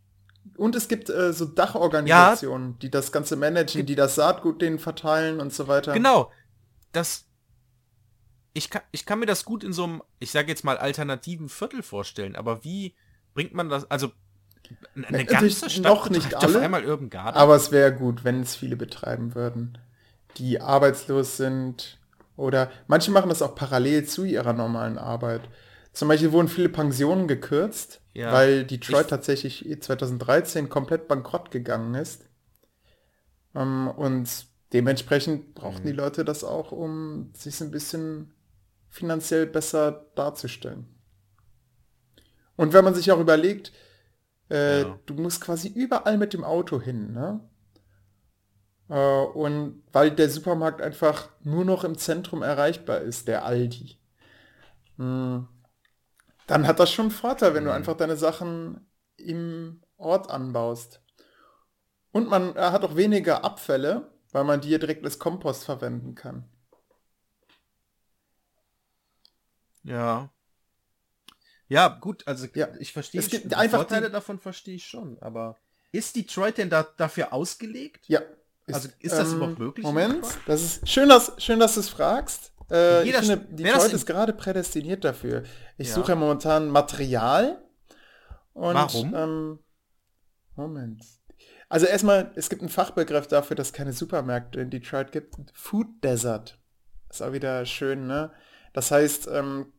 und 0.57 0.75
es 0.75 0.88
gibt 0.88 1.09
äh, 1.09 1.33
so 1.33 1.45
Dachorganisationen, 1.45 2.77
die 2.79 2.91
das 2.91 3.11
Ganze 3.11 3.36
managen, 3.36 3.83
die 3.86 3.95
das 3.95 4.13
Saatgut 4.15 4.61
denen 4.61 4.77
verteilen 4.77 5.39
und 5.39 5.51
so 5.51 5.67
weiter. 5.67 5.93
Genau. 5.93 6.31
Das, 6.91 7.25
ich 8.56 8.70
kann, 8.72 8.82
ich 8.91 9.06
kann 9.06 9.20
mir 9.20 9.26
das 9.28 9.45
gut 9.45 9.64
in 9.64 9.74
so 9.74 9.84
einem, 9.84 10.01
ich 10.20 10.32
sage 10.32 10.47
jetzt 10.47 10.64
mal, 10.64 10.78
alternativen 10.78 11.49
Viertel 11.49 11.84
vorstellen, 11.84 12.36
aber 12.36 12.64
wie 12.64 12.95
bringt 13.36 13.53
man 13.53 13.70
das, 13.70 13.89
also, 13.91 14.12
eine 14.95 15.06
Natürlich 15.12 15.28
ganze 15.60 15.70
Stadt 15.70 15.84
noch 15.84 16.10
nicht 16.10 16.24
betreibt 16.30 16.45
auf 16.45 16.56
alle, 16.56 16.62
einmal 16.64 16.86
Urban? 16.86 17.10
Aber 17.36 17.56
es 17.56 17.72
wäre 17.72 17.93
gut, 17.93 18.24
wenn 18.24 18.41
es 18.41 18.56
viele 18.56 18.76
betreiben 18.78 19.36
würden, 19.36 19.78
die 20.38 20.60
arbeitslos 20.62 21.38
sind 21.38 21.99
oder 22.38 22.72
manche 22.88 23.12
machen 23.12 23.30
das 23.30 23.41
auch 23.41 23.56
parallel 23.56 24.06
zu 24.06 24.24
ihrer 24.24 24.53
normalen 24.53 24.97
Arbeit. 24.97 25.41
Zum 25.93 26.08
Beispiel 26.08 26.32
wurden 26.32 26.47
viele 26.47 26.70
Pensionen 26.70 27.28
gekürzt, 27.28 28.01
Ja. 28.14 28.32
weil 28.34 28.66
Detroit 28.66 29.03
Ich- 29.06 29.10
tatsächlich 29.10 29.82
2013 29.82 30.68
komplett 30.70 31.08
bankrott 31.08 31.51
gegangen 31.51 31.93
ist. 31.95 32.26
Ähm, 33.53 33.88
und 33.89 34.28
dementsprechend 34.74 35.56
brauchten 35.56 35.84
Mhm. 35.84 35.88
die 35.88 35.93
Leute 35.93 36.26
das 36.26 36.43
auch, 36.43 36.72
um 36.72 37.32
sich 37.34 37.56
so 37.56 37.64
ein 37.66 37.72
bisschen 37.72 38.32
finanziell 38.95 39.45
besser 39.45 40.05
darzustellen. 40.15 40.87
Und 42.55 42.73
wenn 42.73 42.85
man 42.85 42.95
sich 42.95 43.11
auch 43.11 43.19
überlegt, 43.19 43.73
äh, 44.49 44.83
Ja. 44.83 44.99
du 45.05 45.13
musst 45.15 45.41
quasi 45.41 45.67
überall 45.67 46.17
mit 46.17 46.33
dem 46.33 46.43
Auto 46.43 46.81
hin, 46.81 47.11
ne? 47.13 47.41
Äh, 48.89 49.25
und 49.25 49.83
weil 49.91 50.11
der 50.11 50.29
Supermarkt 50.29 50.81
einfach 50.81 51.29
nur 51.43 51.65
noch 51.65 51.83
im 51.83 51.97
Zentrum 51.97 52.41
erreichbar 52.43 52.99
ist, 53.01 53.27
der 53.27 53.43
Aldi. 53.45 53.97
Hm. 54.97 55.47
Dann 56.47 56.67
hat 56.67 56.79
das 56.79 56.91
schon 56.91 57.05
einen 57.07 57.11
Vorteil, 57.11 57.53
wenn 57.53 57.65
du 57.65 57.71
Mhm. 57.71 57.75
einfach 57.77 57.97
deine 57.97 58.15
Sachen 58.17 58.87
im 59.17 59.81
Ort 59.97 60.29
anbaust. 60.29 61.01
Und 62.11 62.29
man 62.29 62.55
hat 62.55 62.83
auch 62.83 62.95
weniger 62.95 63.43
Abfälle, 63.43 64.11
weil 64.31 64.43
man 64.43 64.61
die 64.61 64.69
direkt 64.79 65.03
als 65.05 65.19
Kompost 65.19 65.65
verwenden 65.65 66.15
kann. 66.15 66.45
Ja. 69.86 70.29
Ja, 71.67 71.88
gut, 71.88 72.27
also 72.27 72.47
Ja. 72.53 72.67
ich 72.79 72.93
verstehe 72.93 73.21
Es 73.21 73.29
gibt 73.29 73.53
einfach 73.53 73.79
Vorteile 73.79 74.09
davon 74.11 74.39
verstehe 74.39 74.75
ich 74.75 74.86
schon, 74.86 75.17
aber 75.19 75.57
ist 75.91 76.15
Detroit 76.15 76.57
denn 76.57 76.69
da, 76.69 76.83
dafür 76.83 77.33
ausgelegt? 77.33 78.05
Ja. 78.07 78.21
Also, 78.67 78.89
ist 78.99 79.13
das 79.15 79.31
überhaupt 79.33 79.59
möglich 79.59 79.86
Moment, 79.86 80.25
das 80.47 80.61
ist 80.63 80.89
schön, 80.89 81.07
dass, 81.07 81.31
schön, 81.38 81.59
dass 81.59 81.75
du 81.75 81.81
es 81.81 81.89
fragst. 81.89 82.51
Äh, 82.71 83.01
ich 83.01 83.05
Jeder 83.07 83.19
finde, 83.19 83.47
wär 83.59 83.73
das 83.73 83.83
Detroit 83.83 83.93
ist 83.93 84.05
gerade 84.07 84.33
prädestiniert 84.33 85.03
dafür. 85.03 85.43
Ich 85.77 85.89
Ja. 85.89 85.93
suche 85.95 86.09
ja 86.09 86.15
momentan 86.15 86.69
Material. 86.69 87.63
Und, 88.53 88.73
Warum? 88.73 89.13
Ähm, 89.15 89.59
Moment. 90.55 91.03
Also 91.69 91.86
erstmal, 91.86 92.31
es 92.36 92.49
gibt 92.49 92.61
einen 92.63 92.69
Fachbegriff 92.69 93.27
dafür, 93.27 93.55
dass 93.55 93.67
es 93.67 93.73
keine 93.73 93.93
Supermärkte 93.93 94.61
in 94.61 94.71
Detroit 94.71 95.11
gibt. 95.11 95.36
Food 95.53 95.88
Desert. 96.03 96.57
Ist 97.09 97.21
auch 97.21 97.33
wieder 97.33 97.65
schön, 97.67 98.07
ne? 98.07 98.31
Das 98.73 98.89
heißt, 98.91 99.27
ähm, 99.31 99.71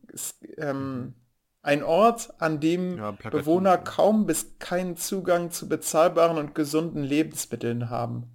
ähm, 0.57 1.15
ein 1.61 1.83
Ort, 1.83 2.33
an 2.41 2.59
dem 2.59 2.97
Ja, 2.97 3.11
Bewohner 3.29 3.77
kaum 3.77 4.25
bis 4.25 4.57
keinen 4.59 4.95
Zugang 4.97 5.51
zu 5.51 5.67
bezahlbaren 5.69 6.37
und 6.37 6.55
gesunden 6.55 7.03
Lebensmitteln 7.03 7.89
haben. 7.89 8.31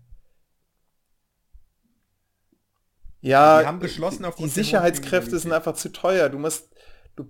Ja, 3.20 3.56
Die 3.58 3.64
haben 3.66 3.80
geschlossen 3.80 4.24
die- 4.38 4.48
Sicherheitskräfte 4.48 5.38
sind 5.38 5.52
einfach 5.52 5.74
zu 5.74 5.90
teuer. 5.92 6.28
Du 6.28 6.38
musst, 6.38 6.70
du, 7.16 7.24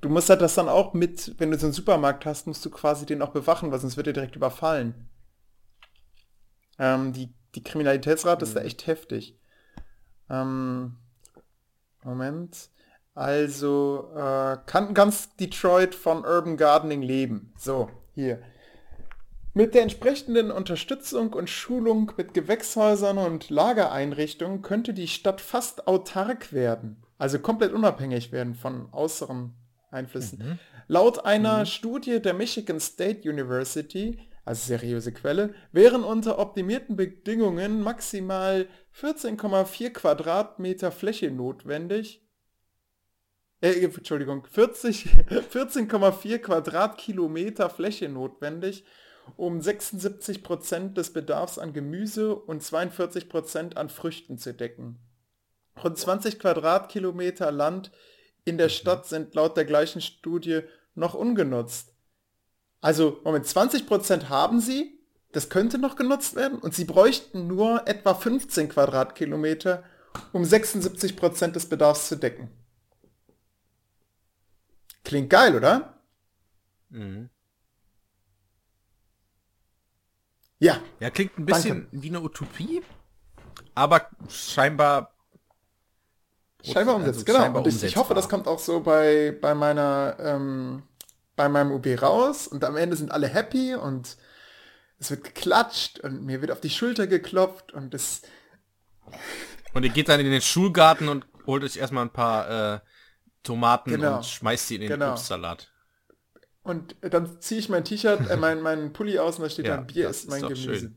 du 0.00 0.08
musst 0.08 0.28
halt 0.30 0.40
das 0.42 0.54
dann 0.54 0.68
auch 0.68 0.94
mit, 0.94 1.34
wenn 1.38 1.50
du 1.50 1.58
so 1.58 1.66
einen 1.66 1.72
Supermarkt 1.72 2.24
hast, 2.26 2.46
musst 2.46 2.64
du 2.64 2.70
quasi 2.70 3.06
den 3.06 3.22
auch 3.22 3.30
bewachen, 3.32 3.70
weil 3.70 3.78
sonst 3.80 3.96
wird 3.96 4.06
er 4.08 4.12
direkt 4.12 4.36
überfallen. 4.36 5.08
Ähm, 6.78 7.12
die, 7.12 7.32
die 7.54 7.62
Kriminalitätsrate 7.62 8.44
ist 8.44 8.56
da 8.56 8.60
Mhm. 8.60 8.66
echt 8.66 8.86
heftig. 8.86 9.36
Ähm, 10.30 10.96
Moment. 12.02 12.70
Also, 13.18 14.12
äh, 14.14 14.58
kann 14.66 14.94
ganz 14.94 15.34
Detroit 15.34 15.96
von 15.96 16.24
Urban 16.24 16.56
Gardening 16.56 17.02
leben. 17.02 17.52
So, 17.58 17.90
hier. 18.14 18.40
Mit 19.54 19.74
der 19.74 19.82
entsprechenden 19.82 20.52
Unterstützung 20.52 21.32
und 21.32 21.50
Schulung 21.50 22.12
mit 22.16 22.32
Gewächshäusern 22.32 23.18
und 23.18 23.50
Lagereinrichtungen 23.50 24.62
könnte 24.62 24.94
die 24.94 25.08
Stadt 25.08 25.40
fast 25.40 25.88
autark 25.88 26.52
werden, 26.52 27.02
also 27.18 27.40
komplett 27.40 27.72
unabhängig 27.72 28.30
werden 28.30 28.54
von 28.54 28.88
äußeren 28.92 29.52
Einflüssen. 29.90 30.38
Mhm. 30.38 30.58
Laut 30.86 31.24
einer 31.24 31.66
Studie 31.66 32.22
der 32.22 32.34
Michigan 32.34 32.78
State 32.78 33.28
University, 33.28 34.20
also 34.44 34.64
seriöse 34.64 35.10
Quelle, 35.10 35.54
wären 35.72 36.04
unter 36.04 36.38
optimierten 36.38 36.94
Bedingungen 36.94 37.82
maximal 37.82 38.68
14,4 38.96 39.90
Quadratmeter 39.90 40.92
Fläche 40.92 41.32
notwendig. 41.32 42.22
Äh, 43.60 43.84
Entschuldigung, 43.84 44.46
40 44.46 45.06
14,4 45.28 46.38
Quadratkilometer 46.42 47.68
Fläche 47.68 48.08
notwendig, 48.08 48.84
um 49.36 49.58
76% 49.60 50.94
des 50.94 51.12
Bedarfs 51.12 51.58
an 51.58 51.72
Gemüse 51.72 52.34
und 52.34 52.62
42% 52.62 53.74
an 53.74 53.88
Früchten 53.88 54.38
zu 54.38 54.54
decken. 54.54 54.98
Rund 55.82 55.98
20 55.98 56.38
Quadratkilometer 56.38 57.50
Land 57.52 57.90
in 58.44 58.58
der 58.58 58.68
Stadt 58.68 59.06
sind 59.06 59.34
laut 59.34 59.56
der 59.56 59.64
gleichen 59.64 60.00
Studie 60.00 60.62
noch 60.94 61.14
ungenutzt. 61.14 61.94
Also, 62.80 63.20
Moment, 63.24 63.46
20% 63.46 64.28
haben 64.28 64.60
sie, 64.60 65.00
das 65.32 65.50
könnte 65.50 65.78
noch 65.78 65.96
genutzt 65.96 66.36
werden 66.36 66.58
und 66.58 66.74
sie 66.74 66.84
bräuchten 66.84 67.46
nur 67.46 67.86
etwa 67.86 68.14
15 68.14 68.68
Quadratkilometer, 68.68 69.84
um 70.32 70.42
76% 70.42 71.48
des 71.48 71.66
Bedarfs 71.66 72.08
zu 72.08 72.16
decken. 72.16 72.50
Klingt 75.08 75.30
geil, 75.30 75.56
oder? 75.56 75.94
Mhm. 76.90 77.30
Ja, 80.58 80.80
Ja, 81.00 81.08
klingt 81.08 81.38
ein 81.38 81.46
bisschen 81.46 81.86
wie 81.92 82.08
eine 82.08 82.20
Utopie, 82.20 82.82
aber 83.74 84.06
scheinbar 84.28 85.14
scheinbar 86.62 86.96
Also 86.96 87.08
umsetzt, 87.08 87.24
genau. 87.24 87.38
scheinbar 87.38 87.66
ich, 87.66 87.82
ich 87.82 87.96
hoffe, 87.96 88.12
das 88.12 88.28
kommt 88.28 88.46
auch 88.46 88.58
so 88.58 88.80
bei, 88.80 89.34
bei 89.40 89.54
meiner, 89.54 90.16
ähm, 90.20 90.82
bei 91.36 91.48
meinem 91.48 91.72
UB 91.72 91.86
raus 92.02 92.46
und 92.46 92.62
am 92.64 92.76
Ende 92.76 92.94
sind 92.96 93.10
alle 93.10 93.28
happy 93.28 93.76
und 93.76 94.18
es 94.98 95.10
wird 95.10 95.24
geklatscht 95.24 96.00
und 96.00 96.22
mir 96.22 96.42
wird 96.42 96.50
auf 96.50 96.60
die 96.60 96.68
Schulter 96.68 97.06
geklopft 97.06 97.72
und 97.72 97.94
es, 97.94 98.20
Und 99.72 99.84
ihr 99.84 99.90
geht 99.90 100.10
dann 100.10 100.20
in 100.20 100.30
den 100.30 100.42
Schulgarten 100.42 101.08
und 101.08 101.24
holt 101.46 101.64
euch 101.64 101.76
erstmal 101.78 102.04
ein 102.04 102.12
paar 102.12 102.74
äh, 102.74 102.80
Tomaten 103.48 103.90
Genau. 103.90 104.16
und 104.18 104.26
schmeißt 104.26 104.68
sie 104.68 104.74
in 104.76 104.82
den 104.82 104.90
Genau. 104.90 105.12
Obstsalat. 105.12 105.72
und 106.62 106.96
dann 107.00 107.40
ziehe 107.40 107.58
ich 107.60 107.68
mein 107.70 107.82
T-Shirt, 107.84 108.28
äh, 108.30 108.36
mein, 108.36 108.60
mein 108.60 108.92
Pulli 108.92 109.18
aus 109.18 109.36
und 109.36 109.42
da 109.44 109.50
steht 109.50 109.66
Ja, 109.66 109.76
dann 109.76 109.86
Bier 109.86 110.08
ist 110.10 110.28
mein 110.28 110.42
ist 110.44 110.48
Gemüse. 110.48 110.78
schön. 110.80 110.94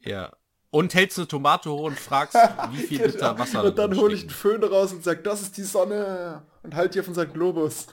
Ja. 0.00 0.32
Und 0.70 0.92
hältst 0.94 1.16
eine 1.18 1.26
Tomate 1.28 1.70
hoch 1.70 1.84
und 1.84 1.98
fragst, 1.98 2.34
wie 2.72 2.82
viel 2.82 3.02
Liter 3.06 3.30
Genau. 3.30 3.38
Wasser 3.38 3.64
und 3.64 3.78
dann 3.78 3.96
hole 3.96 4.14
ich 4.14 4.20
einen. 4.22 4.30
Föhn 4.30 4.62
raus 4.62 4.92
und 4.92 5.02
sage, 5.02 5.22
das 5.22 5.40
ist 5.40 5.56
die 5.56 5.62
Sonne 5.62 6.42
und 6.62 6.74
halt 6.74 6.92
hier 6.92 7.04
von 7.04 7.14
seinem 7.14 7.32
Globus. 7.32 7.86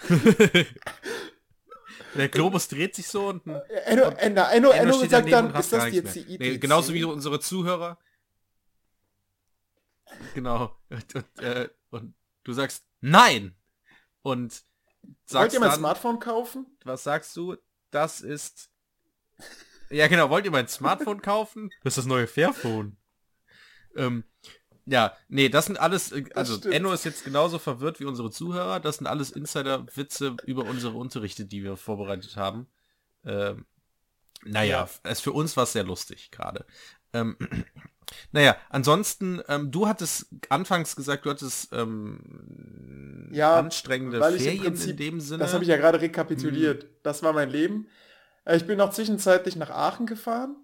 Der 2.14 2.28
Globus 2.28 2.68
dreht 2.68 2.94
sich 2.94 3.06
so 3.06 3.28
und 3.28 3.42
Enno, 3.46 4.04
Enno, 4.16 4.42
Enno, 4.50 4.70
Enno 4.70 5.04
sagt 5.06 5.30
dann, 5.30 5.54
ist 5.54 5.72
das 5.72 5.92
jetzt 5.92 6.14
die. 6.16 6.20
ITC? 6.20 6.40
Nee, 6.40 6.58
genauso 6.58 6.94
wie 6.94 7.04
unsere 7.04 7.38
Zuhörer. 7.38 7.98
Genau. 10.34 10.76
Und, 10.90 11.14
und, 11.14 11.38
äh, 11.40 11.68
und 11.90 12.14
du 12.44 12.52
sagst 12.52 12.84
nein. 13.00 13.54
Und 14.22 14.62
Wollt 15.02 15.16
sagst 15.26 15.54
ihr 15.54 15.60
mein 15.60 15.70
dann, 15.70 15.78
Smartphone 15.78 16.18
kaufen? 16.18 16.66
was 16.84 17.04
sagst 17.04 17.36
du? 17.36 17.56
Das 17.90 18.20
ist... 18.20 18.70
Ja 19.90 20.06
genau, 20.08 20.28
wollt 20.28 20.44
ihr 20.44 20.50
mein 20.50 20.68
Smartphone 20.68 21.22
kaufen? 21.22 21.70
Das 21.82 21.92
ist 21.92 21.98
das 21.98 22.06
neue 22.06 22.26
Fairphone. 22.26 22.96
Ähm, 23.96 24.24
ja, 24.84 25.16
nee, 25.28 25.48
das 25.48 25.66
sind 25.66 25.78
alles, 25.80 26.12
äh, 26.12 26.24
also. 26.34 26.68
Enno 26.68 26.92
ist 26.92 27.04
jetzt 27.04 27.24
genauso 27.24 27.58
verwirrt 27.58 28.00
wie 28.00 28.04
unsere 28.04 28.30
Zuhörer. 28.30 28.80
Das 28.80 28.98
sind 28.98 29.06
alles 29.06 29.30
Insider-Witze 29.30 30.36
über 30.44 30.64
unsere 30.64 30.94
Unterrichte, 30.96 31.46
die 31.46 31.62
wir 31.64 31.76
vorbereitet 31.76 32.36
haben. 32.36 32.66
Ähm, 33.24 33.64
naja, 34.44 34.84
Ja. 34.84 35.10
es 35.10 35.20
für 35.20 35.32
uns 35.32 35.56
war 35.56 35.64
es 35.64 35.72
sehr 35.72 35.84
lustig 35.84 36.30
gerade. 36.30 36.66
Ähm, 37.12 37.36
naja, 38.32 38.56
ansonsten, 38.70 39.40
ähm, 39.48 39.70
du 39.70 39.86
hattest 39.88 40.26
anfangs 40.48 40.96
gesagt, 40.96 41.24
du 41.26 41.30
hattest 41.30 41.72
ähm, 41.72 43.28
Ja, 43.32 43.56
anstrengende 43.58 44.20
weil 44.20 44.34
ich 44.36 44.42
im 44.42 44.44
Ferien 44.46 44.64
in 44.64 44.72
Prinzip, 44.72 44.96
dem 44.96 45.20
Sinne. 45.20 45.38
das 45.38 45.52
habe 45.54 45.64
ich 45.64 45.70
ja 45.70 45.76
gerade 45.76 46.00
rekapituliert. 46.00 46.86
Das 47.02 47.22
war 47.22 47.32
mein 47.32 47.50
Leben. 47.50 47.88
Äh, 48.44 48.56
Ich 48.56 48.66
bin 48.66 48.80
auch 48.80 48.90
zwischenzeitlich 48.90 49.56
nach 49.56 49.70
Aachen 49.70 50.06
gefahren. 50.06 50.56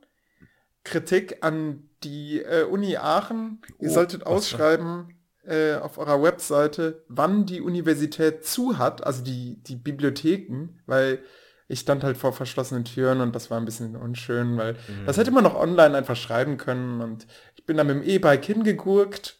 Kritik 0.84 1.38
an 1.42 1.88
die 2.02 2.40
äh, 2.42 2.64
Uni 2.64 2.96
Aachen. 2.96 3.62
Ihr 3.78 3.90
Oh, 3.90 3.94
solltet 3.94 4.26
ausschreiben 4.26 5.14
äh, 5.44 5.74
auf 5.76 5.98
eurer 5.98 6.22
Webseite, 6.22 7.04
wann 7.08 7.46
die 7.46 7.60
Universität 7.60 8.44
zu 8.44 8.78
hat, 8.78 9.06
also 9.06 9.22
die, 9.22 9.62
die 9.62 9.76
Bibliotheken, 9.76 10.80
weil 10.86 11.22
ich 11.68 11.80
stand 11.80 12.04
halt 12.04 12.16
vor 12.16 12.32
verschlossenen 12.32 12.84
Türen 12.84 13.20
und 13.20 13.34
das 13.34 13.50
war 13.50 13.58
ein 13.58 13.64
bisschen 13.64 13.96
unschön, 13.96 14.56
weil 14.56 14.74
Mhm. 14.74 15.06
das 15.06 15.16
hätte 15.16 15.30
man 15.30 15.44
noch 15.44 15.54
online 15.54 15.96
einfach 15.96 16.16
schreiben 16.16 16.56
können 16.58 17.00
und 17.00 17.26
ich 17.56 17.64
bin 17.66 17.76
dann 17.76 17.86
mit 17.86 17.96
dem 17.96 18.02
E-Bike 18.02 18.44
hingegurkt, 18.44 19.38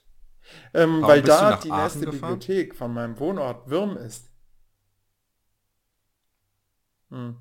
ähm, 0.73 1.03
weil 1.03 1.23
da 1.23 1.57
die 1.57 1.71
Aachen 1.71 1.83
nächste 1.83 2.07
gefahren? 2.07 2.39
Bibliothek 2.39 2.75
von 2.75 2.93
meinem 2.95 3.19
Wohnort 3.19 3.69
Würm 3.69 3.97
ist. 3.97 4.31
Hm. 7.11 7.37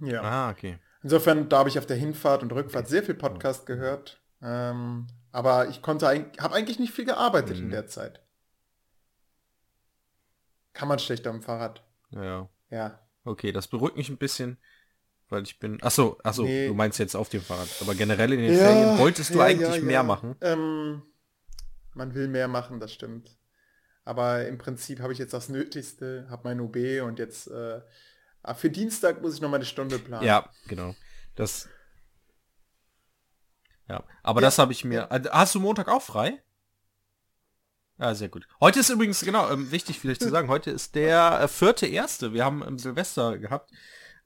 Ja. 0.00 0.22
Ah, 0.22 0.50
okay. 0.50 0.78
Insofern, 1.02 1.48
da 1.48 1.58
habe 1.58 1.68
ich 1.68 1.78
auf 1.78 1.86
der 1.86 1.96
Hinfahrt 1.96 2.42
und 2.42 2.52
Rückfahrt 2.52 2.88
sehr 2.88 3.02
viel 3.02 3.14
Podcast 3.14 3.66
gehört. 3.66 4.20
Ähm, 4.40 5.06
aber 5.32 5.68
ich 5.68 5.82
konnte, 5.82 6.06
habe 6.06 6.54
eigentlich 6.54 6.78
nicht 6.78 6.92
viel 6.92 7.04
gearbeitet 7.04 7.58
in 7.58 7.66
Mhm. 7.66 7.70
der 7.70 7.86
Zeit. 7.86 8.20
Kann 10.72 10.88
man 10.88 10.98
schlecht 10.98 11.26
am 11.26 11.42
Fahrrad. 11.42 11.82
Ja, 12.10 12.48
ja. 12.70 12.98
Okay, 13.24 13.52
das 13.52 13.68
beruhigt 13.68 13.96
mich 13.96 14.08
ein 14.08 14.18
bisschen, 14.18 14.58
weil 15.28 15.42
ich 15.44 15.58
bin. 15.58 15.82
Achso, 15.82 16.18
achso, 16.24 16.42
Nee. 16.44 16.68
du 16.68 16.74
meinst 16.74 16.98
jetzt 16.98 17.14
auf 17.14 17.28
dem 17.28 17.42
Fahrrad. 17.42 17.68
Aber 17.80 17.94
generell 17.94 18.32
in 18.32 18.40
den 18.40 18.52
Ja, 18.52 18.58
Ferien 18.58 18.98
wolltest 18.98 19.34
du 19.34 19.38
ja, 19.38 19.44
eigentlich 19.44 19.76
ja, 19.76 19.82
mehr 19.82 20.02
machen. 20.02 20.36
Ähm, 20.40 21.02
man 21.94 22.14
will 22.14 22.28
mehr 22.28 22.48
machen, 22.48 22.80
das 22.80 22.92
stimmt. 22.92 23.36
Aber 24.04 24.46
im 24.46 24.58
Prinzip 24.58 25.00
habe 25.00 25.12
ich 25.12 25.18
jetzt 25.18 25.32
das 25.32 25.48
Nötigste, 25.48 26.26
habe 26.28 26.42
mein 26.48 26.60
OB 26.60 26.76
und 27.04 27.18
jetzt 27.18 27.46
äh, 27.46 27.80
ah, 28.42 28.54
für 28.54 28.70
Dienstag 28.70 29.22
muss 29.22 29.34
ich 29.34 29.40
noch 29.40 29.48
mal 29.50 29.56
eine 29.56 29.64
Stunde 29.64 29.98
planen. 29.98 30.26
Ja, 30.26 30.50
genau. 30.66 30.94
Das. 31.36 31.68
Ja, 33.88 34.04
aber 34.22 34.40
das 34.40 34.58
habe 34.58 34.72
ich 34.72 34.84
mir. 34.84 35.10
Also, 35.12 35.30
Hast 35.30 35.54
du 35.54 35.60
Montag 35.60 35.88
auch 35.88 36.02
frei? 36.02 36.42
Ah, 38.02 38.16
sehr 38.16 38.28
gut. 38.28 38.48
Heute 38.60 38.80
ist 38.80 38.90
übrigens, 38.90 39.20
genau, 39.20 39.48
ähm, 39.48 39.70
wichtig 39.70 40.00
vielleicht 40.00 40.22
zu 40.22 40.28
sagen, 40.28 40.48
heute 40.48 40.72
ist 40.72 40.96
der 40.96 41.40
äh, 41.40 41.46
vierte 41.46 41.86
Erste. 41.86 42.34
Wir 42.34 42.44
haben 42.44 42.60
ähm, 42.66 42.76
Silvester 42.76 43.38
gehabt, 43.38 43.70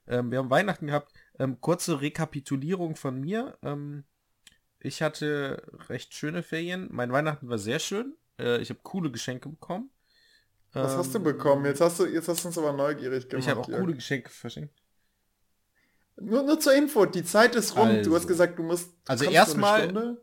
ähm, 0.06 0.30
wir 0.30 0.38
haben 0.38 0.48
Weihnachten 0.48 0.86
gehabt. 0.86 1.12
Ähm, 1.38 1.60
kurze 1.60 2.00
Rekapitulierung 2.00 2.96
von 2.96 3.20
mir. 3.20 3.58
Ähm, 3.62 4.04
ich 4.80 5.02
hatte 5.02 5.62
recht 5.90 6.14
schöne 6.14 6.42
Ferien. 6.42 6.88
Mein 6.90 7.12
Weihnachten 7.12 7.50
war 7.50 7.58
sehr 7.58 7.78
schön. 7.78 8.16
Äh, 8.40 8.62
ich 8.62 8.70
habe 8.70 8.80
coole 8.82 9.10
Geschenke 9.10 9.50
bekommen. 9.50 9.90
Was 10.72 10.96
hast 10.96 11.14
du 11.14 11.20
bekommen? 11.20 11.66
Jetzt 11.66 11.82
hast 11.82 12.00
du, 12.00 12.06
jetzt 12.06 12.28
hast 12.28 12.44
du 12.44 12.48
uns 12.48 12.56
aber 12.56 12.72
neugierig 12.72 13.28
gemacht. 13.28 13.44
Ich 13.44 13.50
habe 13.50 13.60
auch 13.60 13.68
Jörg. 13.68 13.80
coole 13.82 13.94
Geschenke 13.94 14.30
verschenkt. 14.30 14.74
Nur, 16.18 16.44
nur 16.44 16.58
zur 16.58 16.74
Info, 16.74 17.04
die 17.04 17.24
Zeit 17.24 17.54
ist 17.54 17.76
rum. 17.76 17.88
Also. 17.88 18.10
du 18.10 18.16
hast 18.16 18.26
gesagt, 18.26 18.58
du 18.58 18.62
musst. 18.62 18.88
Also 19.06 19.26
erstmal-. 19.26 20.16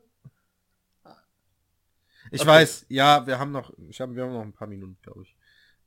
Ich 2.34 2.42
Okay. 2.42 2.50
weiß, 2.50 2.86
ja, 2.90 3.28
wir 3.28 3.38
haben 3.38 3.52
noch, 3.52 3.72
ich 3.90 4.02
hab, 4.02 4.14
wir 4.16 4.24
haben 4.24 4.34
noch 4.34 4.42
ein 4.42 4.54
paar 4.54 4.68
Minuten, 4.68 4.98
glaube 5.04 5.22
ich. 5.24 5.36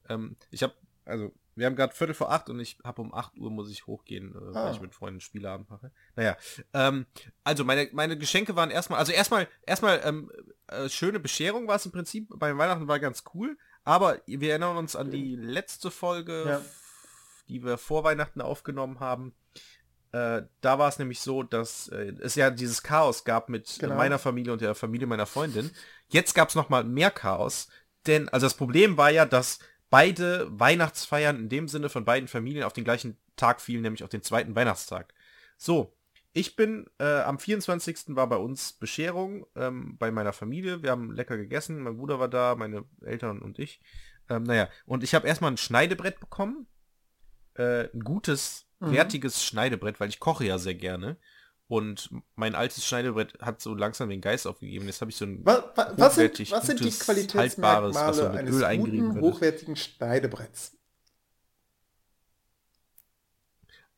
Ähm, 0.09 0.37
ich 0.51 0.63
habe, 0.63 0.75
also, 1.05 1.33
wir 1.57 1.67
haben 1.67 1.75
gerade 1.75 1.93
Viertel 1.95 2.15
vor 2.15 2.31
acht 2.31 2.49
und 2.51 2.61
ich 2.61 2.79
habe 2.85 3.03
um 3.03 3.13
8 3.13 3.37
Uhr 3.39 3.51
muss 3.51 3.69
ich 3.71 3.87
hochgehen, 3.87 4.31
äh, 4.33 4.55
weil 4.55 4.69
Ah. 4.69 4.71
ich 4.71 4.81
mit 4.81 4.95
Freunden 4.95 5.21
Spieleabend 5.21 5.69
mache. 5.71 5.91
Naja, 6.15 6.37
ähm, 6.73 7.07
also 7.43 7.65
meine, 7.65 7.89
meine 7.93 8.17
Geschenke 8.17 8.55
waren 8.55 8.71
erstmal, 8.71 9.01
also 9.01 9.11
erstmal, 9.11 9.49
erstmal, 9.67 10.01
ähm, 10.05 10.31
äh, 10.69 10.89
schöne 10.89 11.19
Bescherung 11.19 11.67
war 11.67 11.77
es 11.77 11.87
im 11.87 11.93
Prinzip, 11.93 12.29
bei 12.37 12.57
Weihnachten 12.57 12.87
war 12.87 13.01
ganz 13.01 13.25
cool, 13.35 13.59
aber 13.83 14.21
wir 14.27 14.51
erinnern 14.51 14.77
uns 14.77 14.95
an 14.95 15.11
die 15.11 15.35
letzte 15.35 15.91
Folge, 15.91 16.45
Ja. 16.47 16.63
die 17.49 17.65
wir 17.65 17.77
vor 17.79 18.05
Weihnachten 18.05 18.41
aufgenommen 18.41 19.01
haben. 19.01 19.35
Äh, 20.13 20.43
da 20.61 20.79
war 20.79 20.89
es 20.89 20.99
nämlich 20.99 21.21
so, 21.21 21.43
dass 21.43 21.89
äh, 21.89 22.13
es 22.21 22.35
ja 22.35 22.51
dieses 22.51 22.83
Chaos 22.83 23.25
gab 23.25 23.49
mit 23.49 23.77
Genau. 23.79 23.97
meiner 23.97 24.19
Familie 24.19 24.53
und 24.53 24.61
der 24.61 24.75
Familie 24.75 25.07
meiner 25.07 25.27
Freundin. 25.27 25.71
Jetzt 26.09 26.35
gab 26.35 26.49
es 26.49 26.55
noch 26.55 26.69
mal 26.69 26.85
mehr 26.85 27.11
Chaos, 27.11 27.69
denn 28.07 28.29
also 28.29 28.47
das 28.47 28.55
Problem 28.55 28.97
war 28.97 29.11
ja, 29.11 29.27
dass 29.27 29.59
beide 29.91 30.47
Weihnachtsfeiern 30.51 31.39
in 31.39 31.49
dem 31.49 31.69
Sinne 31.69 31.89
von 31.89 32.05
beiden 32.05 32.29
Familien 32.29 32.65
auf 32.65 32.73
den 32.73 32.85
gleichen 32.85 33.17
Tag 33.37 33.61
fielen, 33.61 33.83
nämlich 33.83 34.05
auf 34.05 34.11
den 34.11 34.23
zweiten 34.23 34.55
Weihnachtstag. 34.55 35.13
So, 35.57 35.97
ich 36.33 36.55
bin 36.55 36.87
äh, 36.99 37.21
am 37.21 37.39
24. 37.39 38.15
war 38.17 38.29
bei 38.29 38.37
uns 38.37 38.73
Bescherung 38.75 39.47
ähm, 39.57 39.97
bei 39.99 40.11
meiner 40.11 40.33
Familie. 40.33 40.83
Wir 40.83 40.91
haben 40.91 41.13
lecker 41.13 41.37
gegessen, 41.37 41.81
mein 41.83 41.97
Bruder 41.97 42.19
war 42.21 42.29
da, 42.29 42.55
meine 42.57 42.85
Eltern 43.03 43.41
und 43.41 43.59
ich. 43.59 43.81
Ähm, 44.29 44.43
naja, 44.43 44.69
und 44.85 45.03
ich 45.03 45.15
habe 45.15 45.27
erstmal 45.27 45.51
ein 45.51 45.57
Schneidebrett 45.57 46.21
bekommen. 46.21 46.67
Äh, 47.55 47.89
ein 47.95 48.01
gutes, 48.01 48.66
Mhm. 48.81 48.93
wertiges 48.93 49.45
Schneidebrett, 49.45 50.01
weil 50.01 50.09
ich 50.09 50.21
koche 50.21 50.45
ja 50.45 50.59
sehr 50.59 50.75
gerne. 50.75 51.17
Und 51.69 52.11
mein 52.37 52.55
altes 52.55 52.87
Schneidebrett 52.87 53.41
hat 53.41 53.61
so 53.61 53.75
langsam 53.75 54.09
den 54.09 54.21
Geist 54.21 54.47
aufgegeben. 54.47 54.87
Jetzt 54.87 55.01
habe 55.01 55.11
ich 55.11 55.17
so 55.17 55.25
ein 55.25 55.45
Was, 55.45 55.65
was, 55.97 56.15
sind, 56.15 56.51
was 56.53 56.67
sind 56.67 56.81
die 56.81 56.85
gutes, 56.85 57.07
haltbares, 57.35 57.95
was 57.95 58.05
Qualitätsmerkmale 58.07 58.15
so 58.15 58.29
mit 58.29 58.49
Öl 58.49 58.65
eingerieben 58.65 59.09
guten, 59.09 59.21
hochwertigen 59.21 59.75
Schneidebretts? 59.75 60.77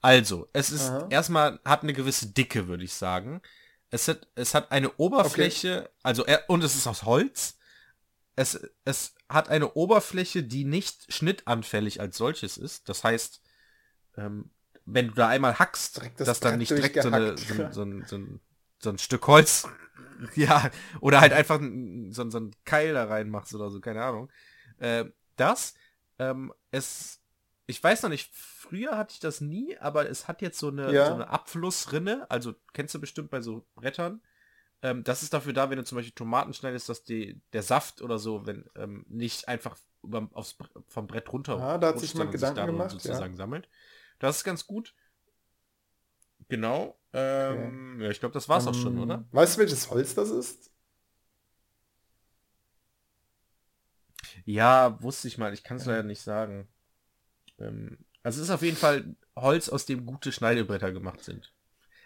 Also, 0.00 0.48
es 0.52 0.70
ist 0.70 0.88
Aha. 0.88 1.08
erstmal 1.10 1.60
hat 1.64 1.82
eine 1.82 1.92
gewisse 1.92 2.28
Dicke, 2.28 2.68
würde 2.68 2.84
ich 2.84 2.94
sagen. 2.94 3.42
Es 3.90 4.08
hat, 4.08 4.28
es 4.34 4.54
hat 4.54 4.70
eine 4.70 4.92
Oberfläche, 4.96 5.90
also 6.02 6.24
er, 6.24 6.48
und 6.48 6.62
es 6.62 6.74
ist 6.74 6.86
aus 6.86 7.02
Holz. 7.02 7.58
Es, 8.36 8.60
es 8.84 9.14
hat 9.28 9.48
eine 9.48 9.74
Oberfläche, 9.74 10.42
die 10.42 10.64
nicht 10.64 11.12
schnittanfällig 11.12 12.00
als 12.00 12.16
solches 12.16 12.56
ist. 12.56 12.88
Das 12.88 13.02
heißt, 13.02 13.42
ähm, 14.16 14.50
wenn 14.92 15.08
du 15.08 15.14
da 15.14 15.28
einmal 15.28 15.58
hackst, 15.58 16.00
das 16.16 16.26
dass 16.28 16.40
dann 16.40 16.58
nicht 16.58 16.70
direkt 16.70 17.02
so, 17.02 17.08
eine, 17.08 17.36
so, 17.36 17.54
ein- 17.54 17.72
so, 17.72 17.82
ein- 17.82 18.04
so, 18.06 18.16
ein, 18.16 18.40
so 18.78 18.90
ein 18.90 18.98
Stück 18.98 19.26
Holz, 19.26 19.68
ja, 20.34 20.70
oder 21.00 21.20
halt 21.20 21.32
einfach 21.32 21.60
ein- 21.60 22.12
so, 22.12 22.22
ein- 22.22 22.30
so 22.30 22.38
ein 22.40 22.50
Keil 22.64 22.94
da 22.94 23.04
reinmachst 23.04 23.54
oder 23.54 23.70
so, 23.70 23.80
keine 23.80 24.02
Ahnung. 24.04 24.30
Äh, 24.78 25.06
das, 25.36 25.74
ähm, 26.18 26.52
es, 26.70 27.20
ich 27.66 27.82
weiß 27.82 28.02
noch 28.02 28.10
nicht, 28.10 28.30
früher 28.34 28.96
hatte 28.96 29.12
ich 29.12 29.20
das 29.20 29.40
nie, 29.40 29.76
aber 29.78 30.08
es 30.08 30.26
hat 30.28 30.42
jetzt 30.42 30.58
so 30.58 30.68
eine, 30.68 30.92
Ja. 30.92 31.06
so 31.06 31.14
eine 31.14 31.28
Abflussrinne, 31.28 32.26
also 32.30 32.54
kennst 32.72 32.94
du 32.94 33.00
bestimmt 33.00 33.30
bei 33.30 33.40
so 33.40 33.66
Brettern. 33.74 34.20
Ähm, 34.80 35.02
das 35.04 35.22
ist 35.24 35.34
dafür 35.34 35.52
da, 35.52 35.70
wenn 35.70 35.78
du 35.78 35.84
zum 35.84 35.96
Beispiel 35.96 36.14
Tomaten 36.14 36.54
schneidest, 36.54 36.88
dass 36.88 37.02
die, 37.02 37.40
der 37.52 37.62
Saft 37.62 38.00
oder 38.00 38.18
so, 38.18 38.46
wenn 38.46 38.64
ähm, 38.76 39.04
nicht 39.08 39.48
einfach 39.48 39.76
über, 40.04 40.28
aufs, 40.32 40.56
vom 40.86 41.06
Brett 41.08 41.32
runter 41.32 41.60
Ah, 41.60 41.78
da 41.78 41.88
hat 41.88 41.98
sich 41.98 42.10
sondern 42.10 42.30
Gedanken 42.30 42.66
gemacht, 42.66 42.92
sozusagen 42.92 43.36
sammelt. 43.36 43.68
Das 44.18 44.38
ist 44.38 44.44
ganz 44.44 44.66
gut. 44.66 44.94
Genau. 46.48 46.98
Ähm, 47.12 48.00
Ja, 48.00 48.10
ich 48.10 48.20
glaube, 48.20 48.32
das 48.32 48.48
war's 48.48 48.66
auch 48.66 48.74
schon, 48.74 48.96
Ähm, 48.96 49.02
oder? 49.02 49.24
Weißt 49.32 49.56
du, 49.56 49.60
welches 49.60 49.90
Holz 49.90 50.14
das 50.14 50.30
ist? 50.30 50.70
Ja, 54.44 55.00
wusste 55.02 55.28
ich 55.28 55.38
mal. 55.38 55.52
Ich 55.52 55.62
kann 55.62 55.76
es 55.76 55.84
leider 55.86 56.02
nicht 56.02 56.20
sagen. 56.20 56.68
Ähm, 57.58 57.98
also 58.22 58.40
es 58.40 58.48
ist 58.48 58.54
auf 58.54 58.62
jeden 58.62 58.76
Fall 58.76 59.16
Holz, 59.36 59.68
aus 59.68 59.86
dem 59.86 60.06
gute 60.06 60.32
Schneidebretter 60.32 60.92
gemacht 60.92 61.22
sind. 61.22 61.52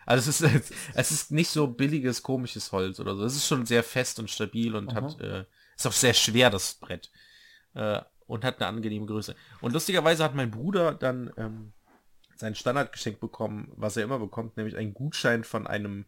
Also 0.07 0.31
es 0.31 0.41
ist, 0.41 0.73
es 0.95 1.11
ist 1.13 1.31
nicht 1.33 1.51
so 1.51 1.69
billiges, 1.69 2.23
komisches 2.23 2.73
Holz 2.73 3.01
oder 3.01 3.17
so. 3.17 3.25
Es 3.25 3.37
ist 3.37 3.47
schon 3.47 3.67
sehr 3.67 3.83
fest 3.85 4.19
und 4.19 4.31
stabil 4.31 4.75
und 4.75 4.95
hat, 4.95 5.21
äh, 5.21 5.45
ist 5.77 5.87
auch 5.87 5.93
sehr 5.93 6.15
schwer, 6.15 6.51
das 6.51 6.75
Brett. 6.75 7.11
Äh, 7.75 8.01
und 8.27 8.45
hat 8.45 8.61
eine 8.61 8.69
angenehme 8.69 9.07
Größe. 9.07 9.37
Und 9.61 9.73
lustigerweise 9.73 10.25
hat 10.25 10.35
mein 10.35 10.51
Bruder 10.51 10.95
dann 10.95 11.33
ähm, 11.37 11.73
sein 12.37 12.55
Standardgeschenk 12.55 13.21
bekommen, 13.21 13.73
was 13.77 13.97
er 13.97 14.05
immer 14.05 14.19
bekommt, 14.19 14.57
nämlich 14.57 14.77
einen 14.77 14.95
Gutschein 14.95 15.45
von 15.45 15.67
einem 15.67 16.07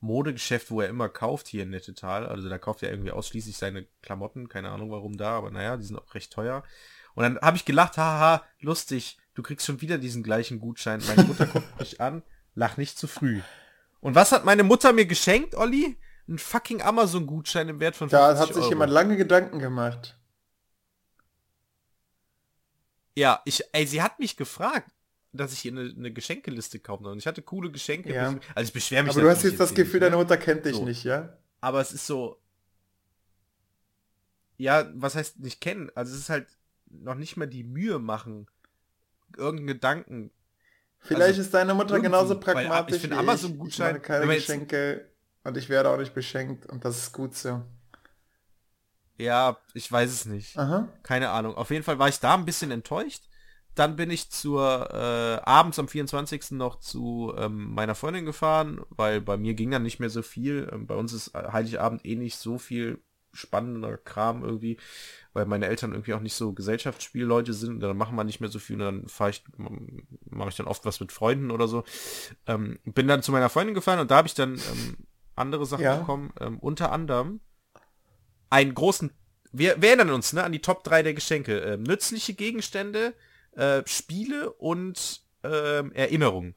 Modegeschäft, 0.00 0.70
wo 0.70 0.80
er 0.80 0.88
immer 0.88 1.08
kauft 1.08 1.48
hier 1.48 1.62
in 1.62 1.70
Nettetal. 1.70 2.26
Also 2.26 2.48
da 2.48 2.58
kauft 2.58 2.82
er 2.82 2.90
irgendwie 2.90 3.10
ausschließlich 3.10 3.56
seine 3.56 3.86
Klamotten. 4.02 4.48
Keine 4.48 4.70
Ahnung 4.70 4.90
warum 4.90 5.16
da, 5.16 5.36
aber 5.36 5.50
naja, 5.50 5.76
die 5.76 5.84
sind 5.84 5.98
auch 5.98 6.14
recht 6.14 6.32
teuer. 6.32 6.64
Und 7.14 7.22
dann 7.22 7.40
habe 7.40 7.56
ich 7.56 7.64
gelacht, 7.64 7.96
haha, 7.96 8.44
lustig, 8.60 9.18
du 9.34 9.42
kriegst 9.42 9.66
schon 9.66 9.80
wieder 9.80 9.98
diesen 9.98 10.22
gleichen 10.22 10.60
Gutschein. 10.60 11.02
Meine 11.06 11.24
Mutter 11.24 11.46
guckt 11.46 11.78
mich 11.78 12.00
an, 12.00 12.22
lach 12.54 12.76
nicht 12.76 12.98
zu 12.98 13.06
früh. 13.06 13.40
Und 14.00 14.14
was 14.14 14.32
hat 14.32 14.44
meine 14.44 14.62
Mutter 14.64 14.92
mir 14.92 15.06
geschenkt, 15.06 15.54
Olli? 15.54 15.98
Ein 16.28 16.38
fucking 16.38 16.82
Amazon-Gutschein 16.82 17.68
im 17.68 17.80
Wert 17.80 17.96
von 17.96 18.10
50 18.10 18.18
Da 18.18 18.38
hat 18.38 18.48
sich 18.48 18.56
Euro. 18.58 18.68
jemand 18.68 18.92
lange 18.92 19.16
Gedanken 19.16 19.60
gemacht. 19.60 20.18
Ja, 23.14 23.40
ich, 23.44 23.62
ey, 23.72 23.86
sie 23.86 24.02
hat 24.02 24.18
mich 24.18 24.36
gefragt, 24.36 24.90
dass 25.36 25.52
ich 25.52 25.64
ihr 25.64 25.72
eine, 25.72 25.92
eine 25.96 26.12
Geschenkeliste 26.12 26.78
kaufen 26.78 27.04
soll. 27.04 27.12
Und 27.12 27.18
ich 27.18 27.26
hatte 27.26 27.42
coole 27.42 27.70
Geschenke. 27.70 28.12
Ja. 28.14 28.34
Also 28.54 28.68
ich 28.68 28.72
beschwere 28.72 29.02
mich 29.04 29.12
Aber 29.12 29.20
du 29.22 29.30
hast 29.30 29.42
jetzt 29.44 29.60
das 29.60 29.70
hier 29.70 29.84
Gefühl, 29.84 30.00
deine 30.00 30.16
ne? 30.16 30.22
Mutter 30.22 30.36
kennt 30.36 30.64
dich 30.64 30.76
So. 30.76 30.84
nicht, 30.84 31.04
ja? 31.04 31.36
Aber 31.60 31.80
es 31.80 31.92
ist 31.92 32.06
so. 32.06 32.40
Ja, 34.56 34.90
was 34.94 35.14
heißt 35.14 35.40
nicht 35.40 35.60
kennen? 35.60 35.90
Also 35.94 36.14
es 36.14 36.20
ist 36.20 36.30
halt 36.30 36.46
noch 36.88 37.14
nicht 37.14 37.36
mal 37.36 37.46
die 37.46 37.64
Mühe 37.64 37.98
machen, 37.98 38.46
irgendeinen 39.36 39.66
Gedanken. 39.66 40.30
Vielleicht 40.98 41.22
Also, 41.22 41.42
ist 41.42 41.54
deine 41.54 41.74
Mutter 41.74 42.00
genauso 42.00 42.34
weil, 42.34 42.40
pragmatisch 42.40 42.96
ich 42.96 43.02
finde 43.02 43.18
Amazon-Gutschein- 43.18 43.96
Ich 43.96 44.02
keine 44.02 44.26
Geschenke 44.34 45.10
und 45.44 45.56
ich 45.56 45.68
werde 45.68 45.90
auch 45.90 45.98
nicht 45.98 46.14
beschenkt 46.14 46.66
und 46.66 46.84
das 46.84 46.96
ist 46.96 47.12
gut 47.12 47.34
so. 47.34 47.62
Ja, 49.18 49.58
ich 49.74 49.90
weiß 49.90 50.10
es 50.10 50.24
nicht. 50.26 50.56
Aha. 50.58 50.88
Keine 51.02 51.30
Ahnung. 51.30 51.54
Auf 51.54 51.70
jeden 51.70 51.84
Fall 51.84 51.98
war 51.98 52.08
ich 52.08 52.18
da 52.20 52.34
ein 52.34 52.44
bisschen 52.44 52.70
enttäuscht. 52.70 53.25
Dann 53.76 53.94
bin 53.94 54.10
ich 54.10 54.30
zur 54.30 54.90
äh, 54.90 55.48
abends 55.48 55.78
am 55.78 55.86
24. 55.86 56.52
noch 56.52 56.80
zu 56.80 57.32
ähm, 57.36 57.72
meiner 57.74 57.94
Freundin 57.94 58.24
gefahren, 58.24 58.80
weil 58.90 59.20
bei 59.20 59.36
mir 59.36 59.54
ging 59.54 59.70
dann 59.70 59.82
nicht 59.84 60.00
mehr 60.00 60.10
so 60.10 60.22
viel. 60.22 60.68
Ähm, 60.72 60.86
bei 60.86 60.94
uns 60.96 61.12
ist 61.12 61.32
Heiligabend 61.34 62.04
eh 62.04 62.16
nicht 62.16 62.36
so 62.36 62.58
viel 62.58 62.98
spannender 63.34 63.98
Kram 63.98 64.42
irgendwie, 64.42 64.78
weil 65.34 65.44
meine 65.44 65.66
Eltern 65.66 65.92
irgendwie 65.92 66.14
auch 66.14 66.20
nicht 66.20 66.32
so 66.32 66.54
Gesellschaftsspielleute 66.54 67.52
sind. 67.52 67.80
Dann 67.80 67.96
machen 67.98 68.16
wir 68.16 68.24
nicht 68.24 68.40
mehr 68.40 68.48
so 68.48 68.58
viel 68.58 68.76
und 68.76 68.80
dann 68.80 69.08
fahre 69.08 69.30
ich, 69.30 69.44
mache 70.30 70.48
ich 70.48 70.56
dann 70.56 70.66
oft 70.66 70.86
was 70.86 70.98
mit 71.00 71.12
Freunden 71.12 71.50
oder 71.50 71.68
so. 71.68 71.84
Ähm, 72.46 72.78
bin 72.86 73.06
dann 73.06 73.22
zu 73.22 73.30
meiner 73.30 73.50
Freundin 73.50 73.74
gefahren 73.74 74.00
und 74.00 74.10
da 74.10 74.16
habe 74.16 74.28
ich 74.28 74.34
dann 74.34 74.54
ähm, 74.54 74.96
andere 75.34 75.66
Sachen 75.66 75.84
Ja. 75.84 75.98
bekommen. 75.98 76.32
Ähm, 76.40 76.58
unter 76.60 76.92
anderem 76.92 77.40
einen 78.48 78.74
großen, 78.74 79.12
wir, 79.52 79.80
wir 79.80 79.90
erinnern 79.90 80.10
uns 80.10 80.32
ne, 80.32 80.42
an 80.42 80.52
die 80.52 80.62
Top 80.62 80.82
3 80.84 81.02
der 81.02 81.12
Geschenke. 81.14 81.58
Ähm, 81.58 81.82
nützliche 81.82 82.32
Gegenstände, 82.32 83.12
äh, 83.56 83.82
Spiele 83.86 84.52
und 84.52 85.22
ähm, 85.42 85.92
Erinnerungen. 85.92 86.54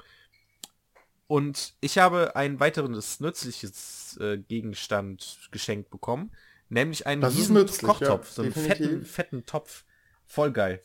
Und 1.27 1.75
ich 1.79 1.97
habe 1.97 2.35
ein 2.35 2.59
weiteres 2.59 3.19
nützliches 3.19 4.17
äh, 4.19 4.37
Gegenstand 4.37 5.49
geschenkt 5.51 5.89
bekommen, 5.89 6.31
nämlich 6.69 7.05
einen 7.05 7.21
nützlich, 7.21 7.81
Kochtopf, 7.81 8.29
ja, 8.29 8.33
so 8.33 8.41
einen 8.41 8.51
fetten, 8.51 9.05
fetten 9.05 9.45
Topf. 9.45 9.85
Voll 10.25 10.51
geil. 10.51 10.81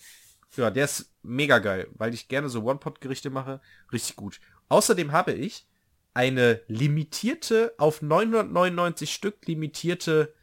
Ja, 0.57 0.70
der 0.70 0.85
ist 0.85 1.12
mega 1.23 1.59
geil, 1.59 1.89
weil 1.95 2.15
ich 2.15 2.28
gerne 2.28 2.49
so 2.49 2.62
One-Pot-Gerichte 2.62 3.31
mache. 3.31 3.61
Richtig 3.93 4.16
gut. 4.16 4.41
Außerdem 4.69 5.12
habe 5.12 5.32
ich 5.32 5.66
eine 6.12 6.61
limitierte, 6.69 7.74
auf 7.77 8.03
999 8.03 9.12
Stück 9.12 9.47
limitierte 9.47 10.35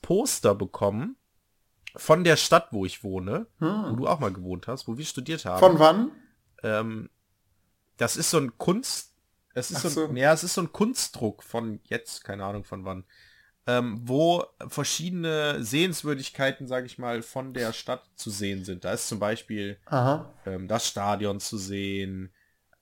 Poster 0.00 0.54
bekommen 0.54 1.16
von 1.96 2.24
der 2.24 2.36
Stadt, 2.36 2.68
wo 2.70 2.84
ich 2.86 3.04
wohne, 3.04 3.46
wo 3.58 3.96
du 3.96 4.06
auch 4.08 4.18
mal 4.20 4.32
gewohnt 4.32 4.66
hast, 4.66 4.88
wo 4.88 4.96
wir 4.96 5.04
studiert 5.04 5.44
haben. 5.44 5.58
Von 5.60 5.78
wann? 5.78 6.10
Ähm, 6.62 7.10
das 7.96 8.16
ist 8.16 8.30
so 8.30 8.38
ein 8.38 8.56
Kunst, 8.58 9.14
es 9.54 9.70
ist 9.70 9.84
Ach 9.84 9.90
so, 9.90 10.04
ein, 10.04 10.08
so. 10.08 10.16
ja, 10.16 10.32
es 10.32 10.44
ist 10.44 10.54
so 10.54 10.62
ein 10.62 10.72
Kunstdruck 10.72 11.42
von 11.42 11.80
jetzt, 11.84 12.24
keine 12.24 12.44
Ahnung 12.44 12.64
von 12.64 12.84
wann. 12.84 13.04
ähm, 13.66 14.00
wo 14.02 14.44
verschiedene 14.68 15.62
Sehenswürdigkeiten, 15.62 16.66
sage 16.66 16.86
ich 16.86 16.98
mal, 16.98 17.22
von 17.22 17.52
der 17.52 17.72
Stadt 17.72 18.02
zu 18.16 18.30
sehen 18.30 18.64
sind. 18.64 18.84
Da 18.84 18.92
ist 18.92 19.08
zum 19.08 19.18
Beispiel 19.20 19.78
ähm, 20.46 20.66
das 20.68 20.88
Stadion 20.88 21.38
zu 21.38 21.58
sehen, 21.58 22.32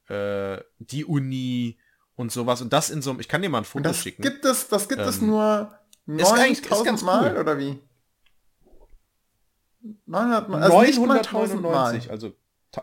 äh, 0.08 0.58
die 0.78 1.04
Uni 1.04 1.78
und 2.14 2.32
sowas. 2.32 2.62
Und 2.62 2.72
das 2.72 2.88
in 2.90 3.02
so 3.02 3.10
einem, 3.10 3.20
ich 3.20 3.28
kann 3.28 3.42
dir 3.42 3.48
mal 3.50 3.58
ein 3.58 3.64
Foto 3.64 3.82
das 3.84 3.98
schicken. 3.98 4.22
Gibt 4.22 4.44
es, 4.44 4.68
das 4.68 4.88
gibt 4.88 5.02
ähm, 5.02 5.08
es 5.08 5.20
nur 5.20 5.70
9000 6.06 7.02
Mal 7.02 7.32
cool. 7.32 7.40
oder 7.40 7.58
wie? 7.58 7.78
900 10.06 10.48
Mal, 10.48 10.62
also 10.62 10.76
999, 10.76 12.06
Mal. 12.06 12.10
also 12.12 12.32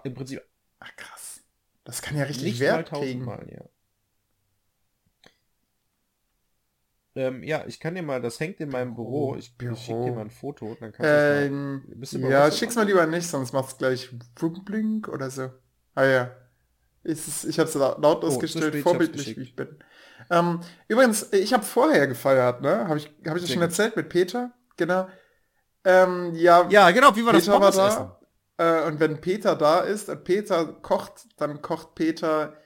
im 0.03 0.13
Prinzip. 0.13 0.41
Ach 0.79 0.95
krass. 0.95 1.41
Das 1.83 2.01
kann 2.01 2.17
ja 2.17 2.23
richtig 2.23 2.43
nicht 2.43 2.59
Wert 2.59 2.89
kriegen. 2.89 3.23
Mal, 3.23 3.47
ja. 3.49 3.63
Ähm, 7.17 7.43
ja, 7.43 7.63
ich 7.65 7.79
kann 7.79 7.95
dir 7.95 8.03
mal, 8.03 8.21
das 8.21 8.39
hängt 8.39 8.59
in 8.59 8.69
meinem 8.69 8.93
Büro. 8.93 9.35
Ich, 9.35 9.57
Büro. 9.57 9.73
ich 9.73 9.79
schicke 9.79 10.03
dir 10.03 10.11
mal 10.11 10.21
ein 10.21 10.29
Foto. 10.29 10.77
Dann 10.79 10.91
kannst 10.91 11.09
ähm, 11.09 11.83
mal, 12.21 12.31
ja, 12.31 12.51
schick's 12.51 12.75
mal 12.75 12.85
lieber 12.85 13.07
nicht, 13.07 13.27
sonst 13.27 13.53
macht's 13.53 13.77
gleich 13.77 14.09
Blink 14.35 15.07
oder 15.07 15.31
so. 15.31 15.49
Ah 15.95 16.05
ja. 16.05 16.31
Ich, 17.03 17.19
ich 17.45 17.57
habe 17.57 17.69
es 17.69 17.73
laut 17.75 18.23
oh, 18.23 18.27
ausgestellt, 18.27 18.75
vorbildlich 18.83 19.35
wie 19.35 19.41
ich 19.41 19.55
bin. 19.55 19.79
Ähm, 20.29 20.59
übrigens, 20.87 21.31
ich 21.31 21.53
habe 21.53 21.63
vorher 21.63 22.05
gefeiert, 22.05 22.61
ne? 22.61 22.87
Habe 22.87 22.97
ich, 22.97 23.09
hab 23.25 23.35
ich 23.35 23.43
das 23.43 23.51
schon 23.51 23.61
erzählt 23.61 23.95
mit 23.95 24.09
Peter? 24.09 24.51
Genau. 24.75 25.07
Ähm, 25.87 26.35
ja, 26.35 26.67
ja, 26.67 26.91
genau, 26.91 27.15
wie 27.15 27.25
war 27.25 27.31
Peter 27.31 27.59
das 27.59 27.77
war 27.77 28.19
da. 28.57 28.83
Äh, 28.83 28.87
und 28.87 28.99
wenn 28.99 29.21
Peter 29.21 29.55
da 29.55 29.79
ist 29.79 30.09
und 30.09 30.25
Peter 30.25 30.65
kocht, 30.65 31.27
dann 31.37 31.61
kocht 31.61 31.95
Peter 31.95 32.57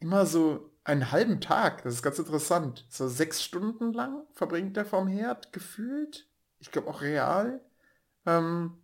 immer 0.00 0.26
so 0.26 0.72
einen 0.82 1.12
halben 1.12 1.40
Tag. 1.40 1.84
Das 1.84 1.94
ist 1.94 2.02
ganz 2.02 2.18
interessant. 2.18 2.84
So 2.90 3.06
sechs 3.06 3.44
Stunden 3.44 3.92
lang 3.92 4.26
verbringt 4.32 4.76
er 4.76 4.84
vom 4.84 5.06
Herd 5.06 5.52
gefühlt. 5.52 6.28
Ich 6.58 6.72
glaube 6.72 6.90
auch 6.90 7.00
real. 7.00 7.60
Ähm, 8.26 8.82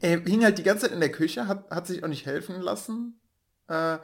er 0.00 0.18
hing 0.22 0.42
halt 0.42 0.58
die 0.58 0.64
ganze 0.64 0.86
Zeit 0.86 0.92
in 0.92 0.98
der 0.98 1.12
Küche, 1.12 1.46
hat, 1.46 1.70
hat 1.70 1.86
sich 1.86 2.02
auch 2.02 2.08
nicht 2.08 2.26
helfen 2.26 2.60
lassen. 2.60 3.20
Äh, 3.68 3.98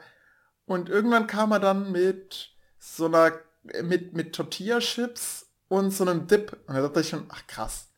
und 0.65 0.87
irgendwann 0.87 1.27
kam 1.27 1.51
er 1.51 1.59
dann 1.59 1.91
mit 1.91 2.55
so 2.79 3.07
einer, 3.07 3.33
mit, 3.81 4.13
mit 4.13 4.33
Tortilla-Chips 4.33 5.51
und 5.67 5.91
so 5.91 6.05
einem 6.05 6.27
Dip. 6.27 6.57
Und 6.67 6.75
da 6.75 6.81
dachte 6.81 7.01
ich 7.01 7.09
schon, 7.09 7.25
ach 7.27 7.45
krass. 7.47 7.89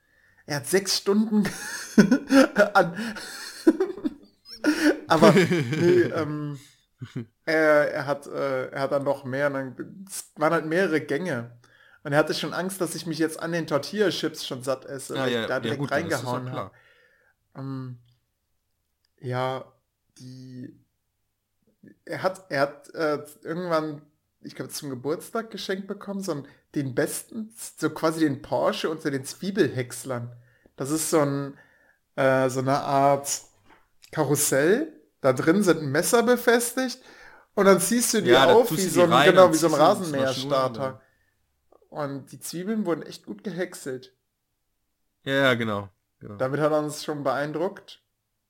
Er 0.46 0.58
hat 0.58 0.68
sechs 0.68 0.98
Stunden 0.98 1.48
an. 2.74 2.96
Aber 5.08 5.32
nee, 5.32 6.02
ähm, 6.02 6.60
er, 7.46 7.92
er, 7.92 8.06
hat, 8.06 8.28
äh, 8.28 8.68
er 8.68 8.82
hat 8.82 8.92
dann 8.92 9.04
noch 9.04 9.26
mehr, 9.26 9.50
dann, 9.50 10.06
es 10.08 10.32
waren 10.36 10.54
halt 10.54 10.66
mehrere 10.66 11.02
Gänge. 11.02 11.52
Und 12.04 12.14
er 12.14 12.20
hatte 12.20 12.34
schon 12.36 12.54
Angst, 12.54 12.82
dass 12.82 12.94
ich 12.94 13.08
mich 13.08 13.18
jetzt 13.18 13.40
an 13.40 13.52
den 13.52 13.66
Tortilla-Chips 13.66 14.46
schon 14.46 14.62
satt 14.64 14.86
esse, 14.86 15.16
ja, 15.16 15.22
weil 15.24 15.32
ja, 15.32 15.42
ich 15.42 15.48
da 15.48 15.60
direkt 15.60 15.80
ja, 15.80 15.82
gut, 15.82 15.92
reingehauen 15.92 16.52
habe. 16.52 16.72
Ähm, 17.56 17.98
ja, 19.20 19.66
die. 20.20 20.80
Er 22.06 22.22
hat, 22.24 22.46
er 22.50 22.62
hat 22.62 22.94
äh, 22.94 23.24
irgendwann, 23.42 24.02
ich 24.42 24.56
glaube, 24.56 24.72
zum 24.72 24.90
Geburtstag 24.90 25.50
geschenkt 25.52 25.88
bekommen, 25.88 26.22
so 26.22 26.32
einen, 26.32 26.48
den 26.76 26.94
besten, 26.94 27.54
so 27.78 27.90
quasi 27.90 28.22
den 28.22 28.42
Porsche 28.42 28.90
unter 28.90 29.12
den 29.12 29.24
Zwiebelhäckslern. 29.24 30.32
Das 30.76 30.92
ist 30.92 31.10
so 31.10 31.20
ein, 31.20 31.58
äh, 32.16 32.50
so 32.50 32.60
eine 32.60 32.80
Art 32.80 33.42
Karussell, 34.12 34.94
da 35.22 35.34
drin 35.34 35.64
sind 35.64 35.82
Messer 35.84 36.24
befestigt 36.24 37.00
und 37.56 37.66
dann 37.66 37.80
ziehst 37.80 38.14
du 38.14 38.22
die 38.22 38.32
ja, 38.32 38.46
auf 38.54 38.72
wie 38.72 38.82
so, 38.82 39.04
ein, 39.04 39.26
genau, 39.26 39.52
wie 39.52 39.58
so 39.58 39.68
ein 39.68 39.74
Rasenmäherstarter. 39.74 41.02
Und 41.90 42.32
die 42.32 42.40
Zwiebeln 42.40 42.86
wurden 42.86 43.04
echt 43.04 43.26
gut 43.26 43.44
gehäckselt. 43.44 44.14
Ja, 45.24 45.54
genau, 45.54 45.90
genau. 46.20 46.36
Damit 46.36 46.60
hat 46.60 46.72
er 46.72 46.80
uns 46.80 47.04
schon 47.04 47.24
beeindruckt. 47.24 48.04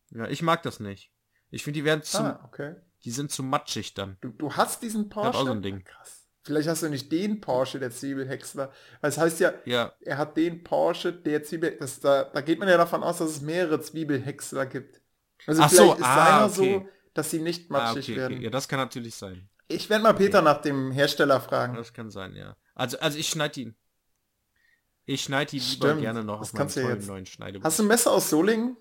Ja, 0.10 0.28
ich 0.28 0.42
mag 0.42 0.64
das 0.64 0.80
nicht. 0.80 1.12
Ich 1.52 1.64
finde, 1.64 1.80
die 1.80 1.86
werden 1.86 2.04
zu. 2.04 2.18
Ah, 2.18 2.44
okay. 2.46 2.76
Die 3.04 3.12
sind 3.12 3.32
zu 3.32 3.44
matschig 3.44 3.94
dann. 3.94 4.18
Du, 4.22 4.30
du 4.30 4.54
hast 4.54 4.82
diesen 4.82 5.10
Porsche? 5.10 5.38
auch 5.38 5.46
so 5.46 5.52
ein 5.52 5.62
Ding. 5.62 5.84
Krass. 5.84 6.25
Vielleicht 6.46 6.70
hast 6.70 6.84
du 6.84 6.90
nicht 6.90 7.12
den 7.12 7.42
Porsche, 7.42 7.80
der 7.80 7.90
Zwiebelhäcksler. 7.90 8.72
Weil 9.02 9.10
es 9.10 9.18
heißt 9.18 9.40
ja, 9.40 9.54
ja, 9.66 9.92
er 10.02 10.20
hat 10.20 10.38
den 10.38 10.64
Porsche, 10.64 11.12
der 11.12 11.44
Zwiebel... 11.44 11.76
Das, 11.80 12.00
da, 12.00 12.26
da 12.26 12.42
geht 12.42 12.60
man 12.60 12.70
ja 12.70 12.78
davon 12.78 13.02
aus, 13.02 13.18
dass 13.18 13.32
es 13.32 13.42
mehrere 13.42 13.82
Zwiebelhäcksler 13.82 14.68
gibt. 14.68 15.02
Also 15.48 15.64
Ach 15.64 15.70
vielleicht 15.72 15.88
so, 15.88 15.94
ist 15.96 16.04
ah, 16.04 16.26
seiner 16.26 16.46
okay. 16.46 16.84
so, 16.84 16.90
dass 17.16 17.32
sie 17.32 17.40
nicht 17.40 17.72
matschig 17.72 18.10
ah, 18.10 18.12
okay, 18.12 18.16
werden. 18.16 18.34
Okay. 18.36 18.44
Ja, 18.44 18.50
das 18.52 18.68
kann 18.68 18.80
natürlich 18.80 19.16
sein. 19.16 19.50
Ich 19.68 19.90
werde 19.90 20.04
mal 20.04 20.14
Peter 20.14 20.44
nach 20.44 20.62
dem 20.62 20.92
Hersteller 20.92 21.42
fragen. 21.42 21.76
Das 21.76 21.94
kann 21.94 22.12
sein, 22.12 22.36
ja. 22.36 22.56
Also, 22.76 23.00
also 23.00 23.18
ich 23.18 23.28
schneide 23.28 23.62
ihn. 23.62 23.76
Ich 25.06 25.24
schneide 25.24 25.56
ihn 25.56 25.64
lieber 25.64 25.88
Stimmt, 25.88 26.02
gerne 26.02 26.24
noch 26.24 26.42
auf 26.42 26.54
meinem 26.54 26.70
tollen 26.70 26.90
jetzt. 26.90 27.08
neuen 27.08 27.26
Schneidebus. 27.26 27.66
Hast 27.66 27.80
du 27.80 27.84
ein 27.84 27.88
Messer 27.88 28.12
aus 28.12 28.30
Solingen? 28.30 28.78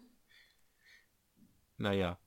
Naja. 1.78 2.18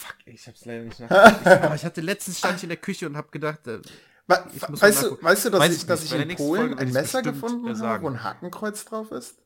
Fuck, 0.00 0.16
ich 0.24 0.46
hab's 0.46 0.64
leider 0.64 0.84
nicht 0.84 0.98
nachgedacht. 1.10 1.62
Aber 1.62 1.74
ich 1.74 1.84
hatte 1.84 2.00
letztens 2.00 2.38
stand 2.38 2.56
ich 2.56 2.62
in 2.62 2.70
der 2.70 2.78
Küche 2.78 3.06
und 3.06 3.16
hab 3.16 3.30
gedacht, 3.30 3.66
äh, 3.66 3.80
weißt, 4.26 5.02
du, 5.02 5.22
weißt 5.22 5.44
du, 5.44 5.50
dass 5.50 5.60
Weiß 5.60 5.76
ich, 5.76 5.86
dass 5.86 6.04
ich 6.04 6.12
in 6.14 6.36
Polen 6.36 6.78
ein 6.78 6.90
Messer 6.90 7.20
gefunden 7.20 7.78
habe, 7.78 8.02
wo 8.02 8.08
ein 8.08 8.22
Hakenkreuz 8.22 8.86
drauf 8.86 9.10
ist? 9.12 9.42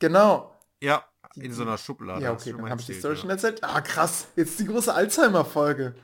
Genau. 0.00 0.58
Ja, 0.80 1.04
in 1.36 1.52
so 1.52 1.62
einer 1.62 1.78
Schublade. 1.78 2.22
Ja, 2.24 2.32
okay, 2.32 2.52
dann 2.52 2.68
habe 2.68 2.80
ich 2.80 2.86
die 2.86 2.94
Story 2.94 3.14
ja. 3.14 3.20
schon 3.20 3.30
erzählt. 3.30 3.62
Ah, 3.62 3.80
krass. 3.82 4.26
Jetzt 4.34 4.58
die 4.58 4.66
große 4.66 4.92
Alzheimer-Folge. 4.92 5.94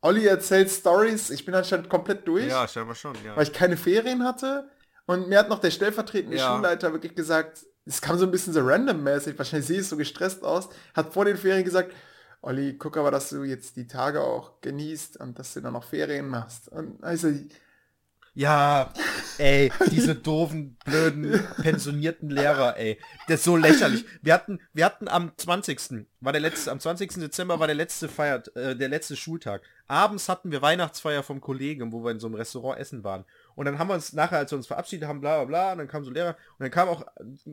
Olli 0.00 0.26
erzählt 0.26 0.68
Stories. 0.68 1.30
Ich 1.30 1.44
bin 1.44 1.54
anscheinend 1.54 1.88
komplett 1.88 2.26
durch. 2.26 2.48
Ja, 2.48 2.66
scheinbar 2.66 2.96
schon, 2.96 3.14
ja. 3.24 3.36
Weil 3.36 3.44
ich 3.44 3.52
keine 3.52 3.76
Ferien 3.76 4.24
hatte. 4.24 4.68
Und 5.06 5.28
mir 5.28 5.38
hat 5.38 5.48
noch 5.48 5.60
der 5.60 5.70
stellvertretende 5.70 6.38
ja. 6.38 6.52
Schulleiter 6.52 6.92
wirklich 6.92 7.14
gesagt, 7.14 7.64
es 7.84 8.00
kam 8.00 8.18
so 8.18 8.24
ein 8.24 8.30
bisschen 8.30 8.52
so 8.52 8.60
random-mäßig, 8.60 9.36
wahrscheinlich 9.38 9.66
sehe 9.66 9.80
ich 9.80 9.88
so 9.88 9.96
gestresst 9.96 10.44
aus, 10.44 10.68
hat 10.94 11.12
vor 11.12 11.24
den 11.24 11.36
Ferien 11.36 11.64
gesagt, 11.64 11.92
Olli, 12.40 12.76
guck 12.76 12.96
aber, 12.96 13.10
dass 13.10 13.30
du 13.30 13.44
jetzt 13.44 13.76
die 13.76 13.86
Tage 13.86 14.20
auch 14.20 14.60
genießt 14.60 15.18
und 15.18 15.38
dass 15.38 15.54
du 15.54 15.60
dann 15.60 15.74
noch 15.74 15.84
Ferien 15.84 16.28
machst. 16.28 16.68
Und 16.68 17.02
also, 17.02 17.32
ja, 18.34 18.92
ey, 19.38 19.70
diese 19.90 20.14
doofen, 20.16 20.76
blöden, 20.84 21.40
pensionierten 21.62 22.30
Lehrer, 22.30 22.76
ey. 22.78 22.98
Das 23.28 23.40
ist 23.40 23.44
so 23.44 23.56
lächerlich. 23.56 24.04
Wir 24.22 24.34
hatten, 24.34 24.58
wir 24.72 24.86
hatten 24.86 25.06
am 25.06 25.32
20. 25.36 26.06
war 26.20 26.32
der 26.32 26.40
letzte, 26.40 26.72
am 26.72 26.80
20. 26.80 27.12
Dezember 27.20 27.60
war 27.60 27.66
der 27.68 27.76
letzte 27.76 28.08
Feiert, 28.08 28.56
äh, 28.56 28.74
der 28.74 28.88
letzte 28.88 29.14
Schultag. 29.14 29.62
Abends 29.86 30.28
hatten 30.28 30.50
wir 30.50 30.62
Weihnachtsfeier 30.62 31.22
vom 31.22 31.40
Kollegen, 31.40 31.92
wo 31.92 32.02
wir 32.02 32.10
in 32.10 32.20
so 32.20 32.26
einem 32.26 32.36
Restaurant 32.36 32.80
essen 32.80 33.04
waren. 33.04 33.24
Und 33.54 33.66
dann 33.66 33.78
haben 33.78 33.88
wir 33.88 33.94
uns 33.94 34.12
nachher, 34.12 34.38
als 34.38 34.50
wir 34.50 34.58
uns 34.58 34.66
verabschiedet 34.66 35.08
haben, 35.08 35.20
bla 35.20 35.36
bla 35.38 35.44
bla, 35.44 35.72
und 35.72 35.78
dann 35.78 35.88
kam 35.88 36.04
so 36.04 36.10
Lehrer, 36.10 36.36
und 36.58 36.60
dann 36.60 36.70
kam 36.70 36.88
auch 36.88 37.06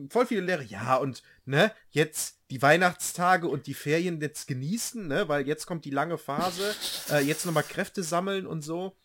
voll 0.08 0.26
viele 0.26 0.42
Lehrer, 0.42 0.62
ja, 0.62 0.96
und 0.96 1.22
ne, 1.44 1.72
jetzt 1.90 2.38
die 2.50 2.62
Weihnachtstage 2.62 3.48
und 3.48 3.66
die 3.66 3.74
Ferien 3.74 4.20
jetzt 4.20 4.48
genießen, 4.48 5.06
ne, 5.06 5.28
weil 5.28 5.46
jetzt 5.46 5.66
kommt 5.66 5.84
die 5.84 5.90
lange 5.90 6.18
Phase, 6.18 6.74
äh, 7.10 7.20
jetzt 7.20 7.46
nochmal 7.46 7.64
Kräfte 7.64 8.02
sammeln 8.02 8.46
und 8.46 8.62
so 8.62 8.96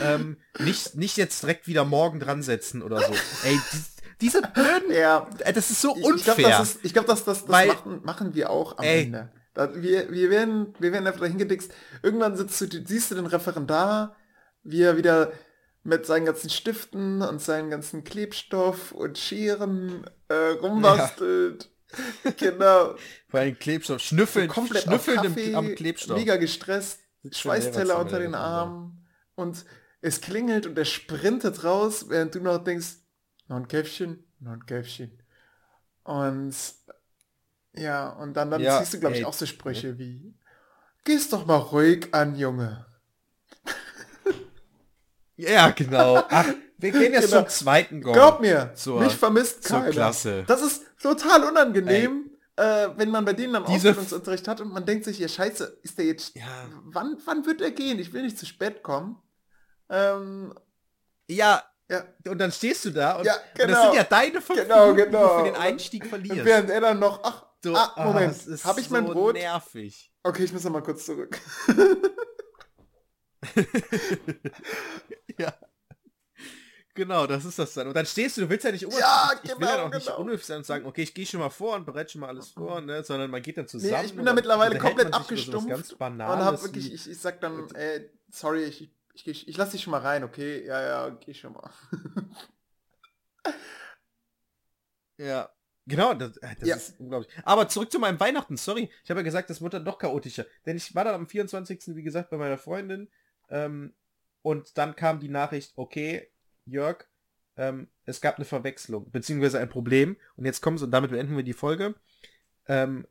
ähm, 0.00 0.36
nicht, 0.58 0.94
nicht 0.94 1.16
jetzt 1.16 1.42
direkt 1.42 1.66
wieder 1.66 1.84
morgen 1.84 2.20
dran 2.20 2.42
setzen 2.42 2.82
oder 2.82 3.00
so. 3.00 3.12
Ey, 3.44 3.58
die, 3.72 3.78
diese 4.20 4.42
blöden, 4.42 4.92
ja. 4.92 5.28
das 5.54 5.70
ist 5.70 5.80
so 5.80 5.92
unfair. 5.92 6.14
Ich 6.16 6.24
glaube, 6.24 6.42
das, 6.42 6.60
ist, 6.60 6.84
ich 6.84 6.92
glaub, 6.92 7.06
das, 7.06 7.24
das, 7.24 7.40
das 7.40 7.48
Weil, 7.48 7.68
machen, 7.68 8.00
machen 8.04 8.34
wir 8.34 8.50
auch 8.50 8.78
am 8.78 8.84
ey. 8.84 9.04
Ende. 9.04 9.30
Wir, 9.74 10.10
wir, 10.10 10.30
werden, 10.30 10.74
wir 10.78 10.92
werden 10.92 11.06
einfach 11.06 11.26
hingedickst. 11.26 11.72
Irgendwann 12.02 12.36
sitzt 12.36 12.60
du, 12.60 12.66
siehst 12.84 13.10
du 13.10 13.14
den 13.14 13.26
Referendar, 13.26 14.16
wie 14.62 14.82
er 14.82 14.96
wieder 14.96 15.32
mit 15.82 16.06
seinen 16.06 16.26
ganzen 16.26 16.50
Stiften 16.50 17.22
und 17.22 17.40
seinen 17.40 17.70
ganzen 17.70 18.04
Klebstoff 18.04 18.92
und 18.92 19.18
Scheren 19.18 20.04
äh, 20.28 20.34
rumbastelt. 20.34 21.70
Ja. 22.24 22.30
genau. 22.36 22.94
Vor 23.28 23.40
allem 23.40 23.58
Klebstoff. 23.58 24.00
Schnüffeln, 24.00 24.48
komplett 24.48 24.84
schnüffeln 24.84 25.22
Kaffee, 25.22 25.54
am 25.54 25.74
Klebstoff. 25.74 26.16
Mega 26.16 26.36
gestresst. 26.36 27.00
Schweißteller 27.30 27.98
unter 27.98 28.18
den 28.18 28.34
Armen 28.34 29.06
und 29.34 29.64
es 30.00 30.20
klingelt 30.20 30.66
und 30.66 30.78
er 30.78 30.84
sprintet 30.86 31.64
raus, 31.64 32.06
während 32.08 32.34
du 32.34 32.40
noch 32.40 32.64
denkst, 32.64 32.96
noch 33.48 33.56
ein 33.56 33.68
Käffchen, 33.68 34.24
noch 34.38 34.52
ein 34.52 34.64
Käffchen. 34.64 35.22
Und 36.02 36.54
ja, 37.74 38.08
und 38.10 38.34
dann, 38.34 38.50
dann 38.50 38.62
ja, 38.62 38.78
siehst 38.78 38.94
du, 38.94 39.00
glaube 39.00 39.16
ich, 39.16 39.24
auch 39.24 39.34
so 39.34 39.46
Sprüche 39.46 39.98
wie, 39.98 40.34
gehst 41.04 41.32
doch 41.32 41.46
mal 41.46 41.56
ruhig 41.56 42.08
an, 42.12 42.36
Junge. 42.36 42.86
Ja, 45.48 45.70
genau. 45.70 46.22
Ach, 46.28 46.46
wir 46.78 46.92
gehen 46.92 47.12
jetzt 47.12 47.30
genau. 47.30 47.42
zum 47.42 47.48
zweiten 47.48 48.02
Gong. 48.02 48.14
Glaub 48.14 48.40
mir, 48.40 48.72
zur, 48.74 49.00
mich 49.00 49.14
vermisst 49.14 49.64
keiner. 49.64 49.90
Klasse. 49.90 50.44
Das 50.46 50.62
ist 50.62 50.82
total 51.00 51.44
unangenehm, 51.44 52.30
äh, 52.56 52.88
wenn 52.96 53.10
man 53.10 53.24
bei 53.24 53.32
denen 53.32 53.64
Diese 53.66 53.90
Ausbildungsunterricht 53.90 54.48
hat 54.48 54.60
und 54.60 54.72
man 54.72 54.84
denkt 54.84 55.04
sich, 55.04 55.18
ja 55.18 55.28
scheiße, 55.28 55.78
ist 55.82 55.98
der 55.98 56.06
jetzt, 56.06 56.34
ja. 56.34 56.42
wann, 56.84 57.16
wann 57.24 57.46
wird 57.46 57.60
er 57.60 57.70
gehen? 57.70 57.98
Ich 57.98 58.12
will 58.12 58.22
nicht 58.22 58.38
zu 58.38 58.46
spät 58.46 58.82
kommen. 58.82 59.16
Ähm, 59.88 60.54
ja, 61.28 61.62
ja. 61.90 62.04
Und 62.28 62.38
dann 62.38 62.52
stehst 62.52 62.84
du 62.84 62.90
da 62.90 63.16
und, 63.16 63.24
ja, 63.24 63.34
genau. 63.54 63.64
und 63.64 63.70
das 63.72 63.82
sind 63.82 63.94
ja 63.94 64.04
deine 64.04 64.40
fünf 64.40 64.62
genau, 64.62 64.92
Minuten, 64.92 65.10
genau. 65.10 65.38
für 65.38 65.44
den 65.44 65.56
Einstieg 65.56 66.06
verlierst. 66.06 66.44
Während 66.44 66.70
er 66.70 66.80
dann 66.80 66.98
noch, 66.98 67.20
ach, 67.22 67.46
so, 67.62 67.74
ah, 67.74 67.92
Moment, 68.06 68.34
oh, 68.48 68.64
habe 68.64 68.80
ich 68.80 68.88
so 68.88 68.94
mein 68.94 69.04
Brot? 69.04 69.34
nervig. 69.34 70.10
Okay, 70.22 70.44
ich 70.44 70.52
muss 70.52 70.64
noch 70.64 70.70
mal 70.70 70.82
kurz 70.82 71.04
zurück. 71.04 71.38
ja. 75.38 75.54
Genau, 76.94 77.26
das 77.26 77.44
ist 77.44 77.58
das 77.58 77.72
dann. 77.74 77.86
Und 77.88 77.94
dann 77.94 78.04
stehst 78.04 78.36
du, 78.36 78.42
du 78.42 78.50
willst 78.50 78.64
ja 78.64 78.72
nicht 78.72 78.84
unhöflich. 78.84 79.06
Ja, 79.06 79.30
ich, 79.32 79.44
ich 79.44 79.56
genau, 79.56 79.60
will 79.60 79.68
ja 79.68 79.74
auch 79.74 79.90
genau. 79.90 79.96
nicht 79.96 80.10
unhöflich 80.10 80.46
sein 80.46 80.58
und 80.58 80.66
sagen, 80.66 80.86
okay, 80.86 81.02
ich 81.02 81.14
gehe 81.14 81.24
schon 81.24 81.40
mal 81.40 81.48
vor 81.48 81.76
und 81.76 81.86
bereite 81.86 82.12
schon 82.12 82.20
mal 82.20 82.28
alles 82.28 82.50
vor, 82.50 82.80
ne? 82.80 83.04
sondern 83.04 83.30
man 83.30 83.40
geht 83.42 83.56
dann 83.56 83.68
zusammen. 83.68 84.02
Nee, 84.02 84.06
ich 84.06 84.14
bin 84.14 84.24
da 84.24 84.34
mittlerweile 84.34 84.76
komplett 84.78 85.14
abgestumpft 85.14 85.94
und 85.94 86.22
hab 86.22 86.62
wirklich, 86.62 86.92
ich, 86.92 87.08
ich 87.08 87.18
sag 87.18 87.40
dann, 87.40 87.70
ey, 87.74 88.10
sorry, 88.30 88.64
ich, 88.64 88.92
ich, 89.14 89.26
ich, 89.26 89.48
ich 89.48 89.56
lass 89.56 89.70
dich 89.70 89.82
schon 89.82 89.92
mal 89.92 90.00
rein, 90.00 90.24
okay? 90.24 90.66
Ja, 90.66 90.82
ja, 90.82 91.08
geh 91.10 91.32
schon 91.32 91.52
mal. 91.52 91.70
ja. 95.16 95.48
Genau, 95.86 96.14
das, 96.14 96.36
äh, 96.38 96.54
das 96.58 96.68
ja. 96.68 96.76
ist 96.76 97.00
unglaublich. 97.00 97.32
Aber 97.44 97.68
zurück 97.68 97.90
zu 97.90 97.98
meinem 97.98 98.20
Weihnachten, 98.20 98.56
sorry. 98.56 98.90
Ich 99.02 99.10
habe 99.10 99.20
ja 99.20 99.24
gesagt, 99.24 99.50
das 99.50 99.60
wird 99.60 99.74
dann 99.74 99.84
doch 99.84 99.98
chaotischer. 99.98 100.44
Denn 100.66 100.76
ich 100.76 100.94
war 100.94 101.04
dann 101.04 101.14
am 101.14 101.26
24. 101.26 101.96
wie 101.96 102.02
gesagt 102.02 102.30
bei 102.30 102.36
meiner 102.36 102.58
Freundin 102.58 103.08
ähm, 103.50 103.94
und 104.42 104.78
dann 104.78 104.96
kam 104.96 105.20
die 105.20 105.28
Nachricht, 105.28 105.72
okay, 105.76 106.30
Jörg, 106.64 107.04
ähm, 107.56 107.88
es 108.04 108.20
gab 108.20 108.36
eine 108.36 108.44
Verwechslung, 108.44 109.10
beziehungsweise 109.10 109.60
ein 109.60 109.68
Problem. 109.68 110.16
Und 110.36 110.46
jetzt 110.46 110.62
kommt 110.62 110.78
es 110.78 110.82
und 110.82 110.90
damit 110.90 111.10
beenden 111.10 111.36
wir 111.36 111.42
die 111.42 111.52
Folge. 111.52 111.94
Ähm, 112.66 113.06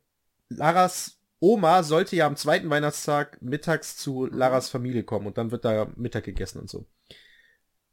Laras 0.48 1.20
Oma 1.38 1.82
sollte 1.82 2.16
ja 2.16 2.26
am 2.26 2.36
zweiten 2.36 2.68
Weihnachtstag 2.68 3.40
mittags 3.40 3.96
zu 3.96 4.26
Laras 4.26 4.68
Familie 4.68 5.04
kommen 5.04 5.26
und 5.26 5.38
dann 5.38 5.50
wird 5.50 5.64
da 5.64 5.90
Mittag 5.96 6.24
gegessen 6.24 6.60
und 6.60 6.68
so. 6.68 6.86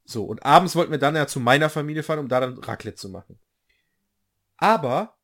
So, 0.03 0.26
und 0.26 0.45
abends 0.45 0.76
wollten 0.76 0.91
wir 0.91 0.99
dann 0.99 1.15
ja 1.15 1.28
zu 1.28 1.40
meiner 1.40 1.69
Familie 1.69 2.03
fahren, 2.03 2.19
um 2.19 2.30
da 2.30 2.40
dann 2.40 2.57
Raclette 2.57 2.98
zu 2.98 3.10
machen. 3.10 3.40
Aber 4.57 5.18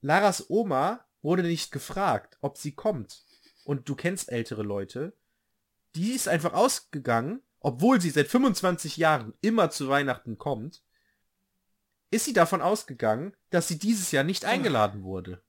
Laras 0.00 0.48
Oma 0.48 1.04
wurde 1.22 1.42
nicht 1.42 1.70
gefragt, 1.72 2.38
ob 2.40 2.56
sie 2.56 2.72
kommt. 2.72 3.24
Und 3.64 3.88
du 3.88 3.94
kennst 3.94 4.30
ältere 4.30 4.62
Leute. 4.62 5.12
Die 5.94 6.12
ist 6.12 6.28
einfach 6.28 6.52
ausgegangen 6.52 7.42
obwohl 7.62 8.00
sie 8.00 8.10
seit 8.10 8.28
25 8.28 8.96
Jahren 8.96 9.34
immer 9.40 9.70
zu 9.70 9.88
Weihnachten 9.88 10.36
kommt, 10.36 10.82
ist 12.10 12.24
sie 12.24 12.32
davon 12.32 12.60
ausgegangen, 12.60 13.34
dass 13.50 13.68
sie 13.68 13.78
dieses 13.78 14.10
Jahr 14.10 14.24
nicht 14.24 14.44
eingeladen 14.44 15.04
wurde. 15.04 15.42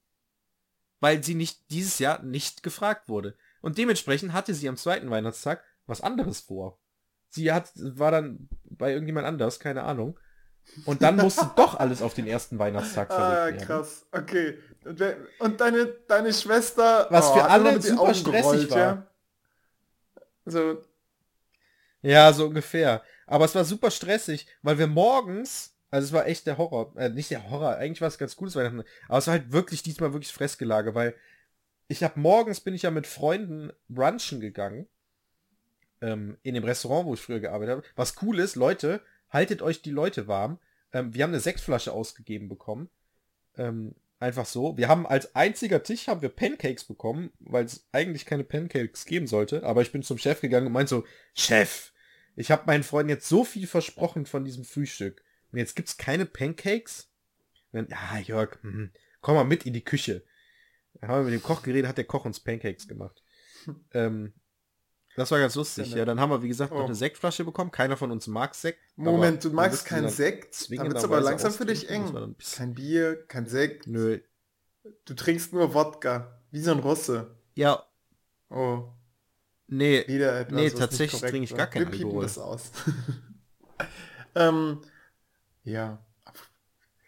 Weil 0.99 1.23
sie 1.23 1.35
nicht 1.35 1.71
dieses 1.71 1.99
Jahr 1.99 2.21
nicht 2.21 2.63
gefragt 2.63 3.09
wurde. 3.09 3.35
Und 3.61 3.77
dementsprechend 3.77 4.31
hatte 4.31 4.53
sie 4.53 4.69
am 4.69 4.77
zweiten 4.77 5.09
Weihnachtstag 5.09 5.63
was 5.87 6.01
anderes 6.01 6.41
vor. 6.41 6.79
Sie 7.29 7.51
hat, 7.51 7.71
war 7.75 8.11
dann 8.11 8.47
bei 8.63 8.93
irgendjemand 8.93 9.25
anders, 9.25 9.59
keine 9.59 9.83
Ahnung. 9.83 10.17
Und 10.85 11.01
dann 11.01 11.17
musste 11.17 11.49
doch 11.57 11.75
alles 11.77 12.01
auf 12.01 12.13
den 12.13 12.27
ersten 12.27 12.59
Weihnachtstag 12.59 13.09
ah, 13.09 13.15
verlegt 13.15 13.61
werden. 13.61 13.63
Ah, 13.63 13.65
krass. 13.65 14.05
Okay. 14.11 14.59
Und 15.39 15.59
deine, 15.59 15.87
deine 16.07 16.31
Schwester... 16.31 17.07
Was 17.09 17.31
oh, 17.31 17.33
für 17.33 17.45
alle 17.45 17.81
super 17.81 18.13
stressig 18.13 18.43
gerollt, 18.43 18.71
war. 18.71 18.77
Ja? 18.77 19.07
So, 20.45 20.81
ja, 22.01 22.33
so 22.33 22.47
ungefähr. 22.47 23.01
Aber 23.27 23.45
es 23.45 23.55
war 23.55 23.65
super 23.65 23.91
stressig, 23.91 24.47
weil 24.61 24.77
wir 24.77 24.87
morgens, 24.87 25.75
also 25.89 26.05
es 26.05 26.13
war 26.13 26.27
echt 26.27 26.45
der 26.47 26.57
Horror, 26.57 26.93
äh, 26.97 27.09
nicht 27.09 27.31
der 27.31 27.49
Horror, 27.49 27.77
eigentlich 27.77 28.01
war 28.01 28.09
es 28.09 28.17
ganz 28.17 28.35
cooles 28.35 28.55
Weihnachten, 28.55 28.83
aber 29.07 29.17
es 29.17 29.27
war 29.27 29.33
halt 29.33 29.51
wirklich 29.51 29.83
diesmal 29.83 30.13
wirklich 30.13 30.33
Fressgelage, 30.33 30.95
weil 30.95 31.15
ich 31.87 32.03
habe 32.03 32.19
morgens 32.19 32.59
bin 32.59 32.73
ich 32.73 32.83
ja 32.83 32.91
mit 32.91 33.07
Freunden 33.07 33.71
brunchen 33.87 34.39
gegangen, 34.39 34.87
ähm, 36.01 36.37
in 36.43 36.55
dem 36.55 36.63
Restaurant, 36.63 37.05
wo 37.05 37.13
ich 37.13 37.21
früher 37.21 37.39
gearbeitet 37.39 37.77
habe. 37.77 37.87
Was 37.95 38.21
cool 38.21 38.39
ist, 38.39 38.55
Leute, 38.55 39.01
haltet 39.29 39.61
euch 39.61 39.81
die 39.81 39.91
Leute 39.91 40.27
warm. 40.27 40.59
Ähm, 40.91 41.13
wir 41.13 41.23
haben 41.23 41.31
eine 41.31 41.39
Sektflasche 41.39 41.93
ausgegeben 41.93 42.49
bekommen. 42.49 42.89
Ähm, 43.57 43.95
einfach 44.23 44.45
so. 44.45 44.77
Wir 44.77 44.87
haben 44.87 45.05
als 45.05 45.35
einziger 45.35 45.83
Tisch 45.83 46.07
haben 46.07 46.21
wir 46.21 46.29
Pancakes 46.29 46.85
bekommen, 46.85 47.31
weil 47.39 47.65
es 47.65 47.87
eigentlich 47.91 48.25
keine 48.25 48.43
Pancakes 48.43 49.05
geben 49.05 49.27
sollte. 49.27 49.63
Aber 49.63 49.81
ich 49.81 49.91
bin 49.91 50.01
zum 50.01 50.17
Chef 50.17 50.41
gegangen 50.41 50.67
und 50.67 50.73
meinte 50.73 50.89
so, 50.89 51.05
Chef, 51.33 51.93
ich 52.35 52.49
habe 52.49 52.63
meinen 52.65 52.83
Freunden 52.83 53.09
jetzt 53.09 53.29
so 53.29 53.43
viel 53.43 53.67
versprochen 53.67 54.25
von 54.25 54.43
diesem 54.43 54.63
Frühstück. 54.63 55.23
Und 55.51 55.59
jetzt 55.59 55.75
gibt's 55.75 55.97
keine 55.97 56.25
Pancakes? 56.25 57.11
Und 57.71 57.91
dann, 57.91 57.99
ja, 58.13 58.19
Jörg, 58.19 58.57
hm, 58.61 58.91
komm 59.21 59.35
mal 59.35 59.43
mit 59.43 59.65
in 59.65 59.73
die 59.73 59.83
Küche. 59.83 60.23
Dann 60.95 61.09
haben 61.09 61.25
wir 61.25 61.31
mit 61.31 61.41
dem 61.41 61.45
Koch 61.45 61.61
geredet, 61.61 61.87
hat 61.87 61.97
der 61.97 62.05
Koch 62.05 62.25
uns 62.25 62.39
Pancakes 62.39 62.87
gemacht. 62.87 63.23
ähm, 63.93 64.33
das 65.15 65.29
war 65.31 65.39
ganz 65.39 65.55
lustig. 65.55 65.93
Ja, 65.93 66.05
dann 66.05 66.19
haben 66.19 66.31
wir, 66.31 66.41
wie 66.41 66.47
gesagt, 66.47 66.71
oh. 66.71 66.79
noch 66.79 66.85
eine 66.85 66.95
Sektflasche 66.95 67.43
bekommen. 67.43 67.71
Keiner 67.71 67.97
von 67.97 68.11
uns 68.11 68.27
mag 68.27 68.55
Sekt. 68.55 68.79
Moment, 68.95 69.43
du 69.43 69.51
magst 69.51 69.85
keinen 69.85 70.09
Sekt? 70.09 70.71
Dann 70.71 70.87
wird's 70.87 71.03
aber 71.03 71.21
langsam 71.21 71.51
für 71.51 71.65
dich 71.65 71.89
eng. 71.89 72.35
Kein 72.55 72.73
Bier, 72.73 73.25
kein 73.27 73.45
Sekt. 73.45 73.87
Nö. 73.87 74.19
Du 75.05 75.13
trinkst 75.13 75.53
nur 75.53 75.73
Wodka. 75.73 76.39
Wie 76.51 76.61
so 76.61 76.71
ein 76.71 76.79
Russe. 76.79 77.35
Ja. 77.55 77.83
Oh. 78.49 78.89
Nee, 79.67 80.03
Wieder 80.07 80.39
etwas, 80.39 80.55
nee 80.55 80.69
tatsächlich 80.69 81.21
trinke 81.21 81.45
ich 81.45 81.55
gar 81.55 81.67
keinen 81.67 81.91
Wir 81.91 82.05
Alkohol. 82.05 82.23
das 82.23 82.37
aus. 82.37 82.71
ähm, 84.35 84.81
ja. 85.63 85.97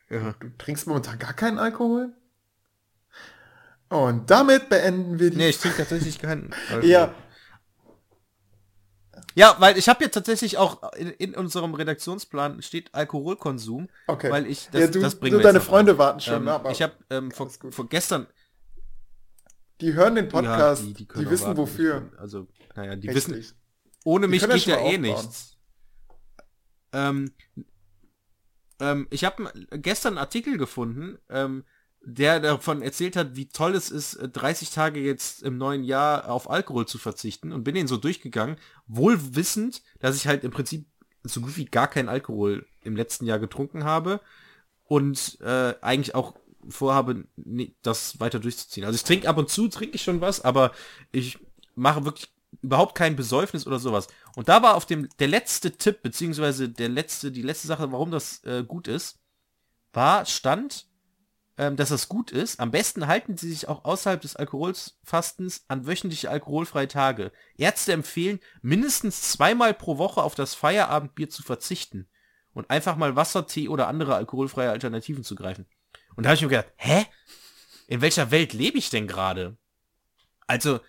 ja. 0.09 0.35
Du 0.39 0.49
trinkst 0.57 0.87
momentan 0.87 1.19
gar 1.19 1.33
keinen 1.33 1.59
Alkohol? 1.59 2.13
Und 3.89 4.29
damit 4.31 4.69
beenden 4.69 5.19
wir 5.19 5.29
die... 5.29 5.37
Nee, 5.37 5.49
ich 5.49 5.59
trinke 5.59 5.77
tatsächlich 5.77 6.19
keinen 6.19 6.53
Alkohol. 6.69 6.89
Ja. 6.89 7.13
Ja, 9.35 9.57
weil 9.59 9.77
ich 9.77 9.89
habe 9.89 10.03
jetzt 10.03 10.13
tatsächlich 10.13 10.57
auch 10.57 10.93
in, 10.93 11.09
in, 11.09 11.35
unserem 11.35 11.73
Redaktionsplan 11.73 12.61
steht 12.61 12.93
Alkoholkonsum, 12.95 13.89
okay. 14.07 14.31
weil 14.31 14.47
ich 14.47 14.69
das, 14.71 14.81
ja, 14.81 14.87
du, 14.87 15.01
das 15.01 15.15
bringen 15.15 15.37
du, 15.37 15.43
deine 15.43 15.59
Freunde 15.59 15.91
an. 15.93 15.97
warten 15.97 16.19
schon, 16.21 16.43
ähm, 16.43 16.47
aber 16.47 16.71
ich 16.71 16.81
habe 16.81 16.93
ähm, 17.09 17.31
vor, 17.31 17.49
vor, 17.49 17.87
gestern 17.89 18.27
die 19.81 19.93
hören 19.93 20.15
den 20.15 20.29
Podcast, 20.29 20.83
ja, 20.83 20.87
die, 20.87 20.93
die, 20.93 21.07
die 21.07 21.29
wissen 21.29 21.57
wofür. 21.57 22.09
Also, 22.17 22.47
naja, 22.75 22.95
die 22.95 23.09
Richtig. 23.09 23.35
wissen, 23.35 23.57
ohne 24.05 24.29
mich 24.29 24.47
geht 24.47 24.65
ja 24.67 24.77
eh 24.77 24.97
nichts. 24.97 25.57
Ähm, 26.93 27.33
ähm, 28.79 29.07
ich 29.09 29.25
habe 29.25 29.51
gestern 29.71 30.13
einen 30.13 30.19
Artikel 30.19 30.57
gefunden, 30.57 31.17
ähm, 31.29 31.65
der 32.05 32.39
davon 32.39 32.81
erzählt 32.81 33.15
hat, 33.15 33.35
wie 33.35 33.47
toll 33.47 33.75
es 33.75 33.89
ist, 33.89 34.19
30 34.21 34.69
Tage 34.69 34.99
jetzt 34.99 35.41
im 35.41 35.57
neuen 35.57 35.83
Jahr 35.83 36.29
auf 36.29 36.49
Alkohol 36.49 36.85
zu 36.85 36.97
verzichten 36.97 37.51
und 37.51 37.63
bin 37.63 37.75
den 37.75 37.87
so 37.87 37.97
durchgegangen, 37.97 38.57
wohl 38.85 39.35
wissend, 39.35 39.81
dass 39.99 40.15
ich 40.15 40.27
halt 40.27 40.43
im 40.43 40.51
Prinzip 40.51 40.85
so 41.23 41.41
gut 41.41 41.57
wie 41.57 41.65
gar 41.65 41.87
keinen 41.87 42.09
Alkohol 42.09 42.65
im 42.83 42.95
letzten 42.95 43.25
Jahr 43.25 43.39
getrunken 43.39 43.83
habe 43.83 44.21
und 44.83 45.39
äh, 45.41 45.73
eigentlich 45.81 46.13
auch 46.13 46.35
vorhabe, 46.69 47.25
das 47.81 48.19
weiter 48.19 48.39
durchzuziehen. 48.39 48.85
Also 48.85 48.95
ich 48.95 49.03
trinke 49.03 49.27
ab 49.27 49.37
und 49.37 49.49
zu, 49.49 49.67
trinke 49.67 49.95
ich 49.95 50.03
schon 50.03 50.21
was, 50.21 50.41
aber 50.41 50.71
ich 51.11 51.39
mache 51.73 52.05
wirklich 52.05 52.31
überhaupt 52.61 52.95
kein 52.95 53.15
Besäufnis 53.15 53.67
oder 53.67 53.79
sowas. 53.79 54.07
Und 54.35 54.47
da 54.47 54.61
war 54.61 54.75
auf 54.75 54.85
dem, 54.85 55.09
der 55.19 55.27
letzte 55.27 55.71
Tipp, 55.71 56.01
beziehungsweise 56.03 56.69
der 56.69 56.89
letzte, 56.89 57.31
die 57.31 57.41
letzte 57.41 57.67
Sache, 57.67 57.91
warum 57.91 58.11
das 58.11 58.43
äh, 58.43 58.63
gut 58.63 58.87
ist, 58.87 59.19
war, 59.93 60.25
stand, 60.25 60.87
ähm, 61.57 61.75
dass 61.75 61.89
das 61.89 62.09
gut 62.09 62.31
ist. 62.31 62.59
Am 62.59 62.71
besten 62.71 63.07
halten 63.07 63.37
sie 63.37 63.49
sich 63.49 63.67
auch 63.67 63.85
außerhalb 63.85 64.21
des 64.21 64.35
Alkoholfastens 64.35 65.65
an 65.67 65.87
wöchentliche 65.87 66.29
alkoholfreie 66.29 66.87
Tage. 66.87 67.31
Ärzte 67.57 67.93
empfehlen, 67.93 68.39
mindestens 68.61 69.21
zweimal 69.31 69.73
pro 69.73 69.97
Woche 69.97 70.21
auf 70.21 70.35
das 70.35 70.53
Feierabendbier 70.53 71.29
zu 71.29 71.43
verzichten 71.43 72.07
und 72.53 72.69
einfach 72.69 72.95
mal 72.95 73.15
Wasser, 73.15 73.47
Tee 73.47 73.69
oder 73.69 73.87
andere 73.87 74.15
alkoholfreie 74.15 74.71
Alternativen 74.71 75.23
zu 75.23 75.35
greifen. 75.35 75.65
Und 76.15 76.23
da 76.23 76.29
habe 76.29 76.35
ich 76.35 76.41
mir 76.41 76.49
gedacht, 76.49 76.71
hä? 76.77 77.05
In 77.87 78.01
welcher 78.01 78.31
Welt 78.31 78.53
lebe 78.53 78.77
ich 78.77 78.89
denn 78.89 79.07
gerade? 79.07 79.57
Also, 80.47 80.79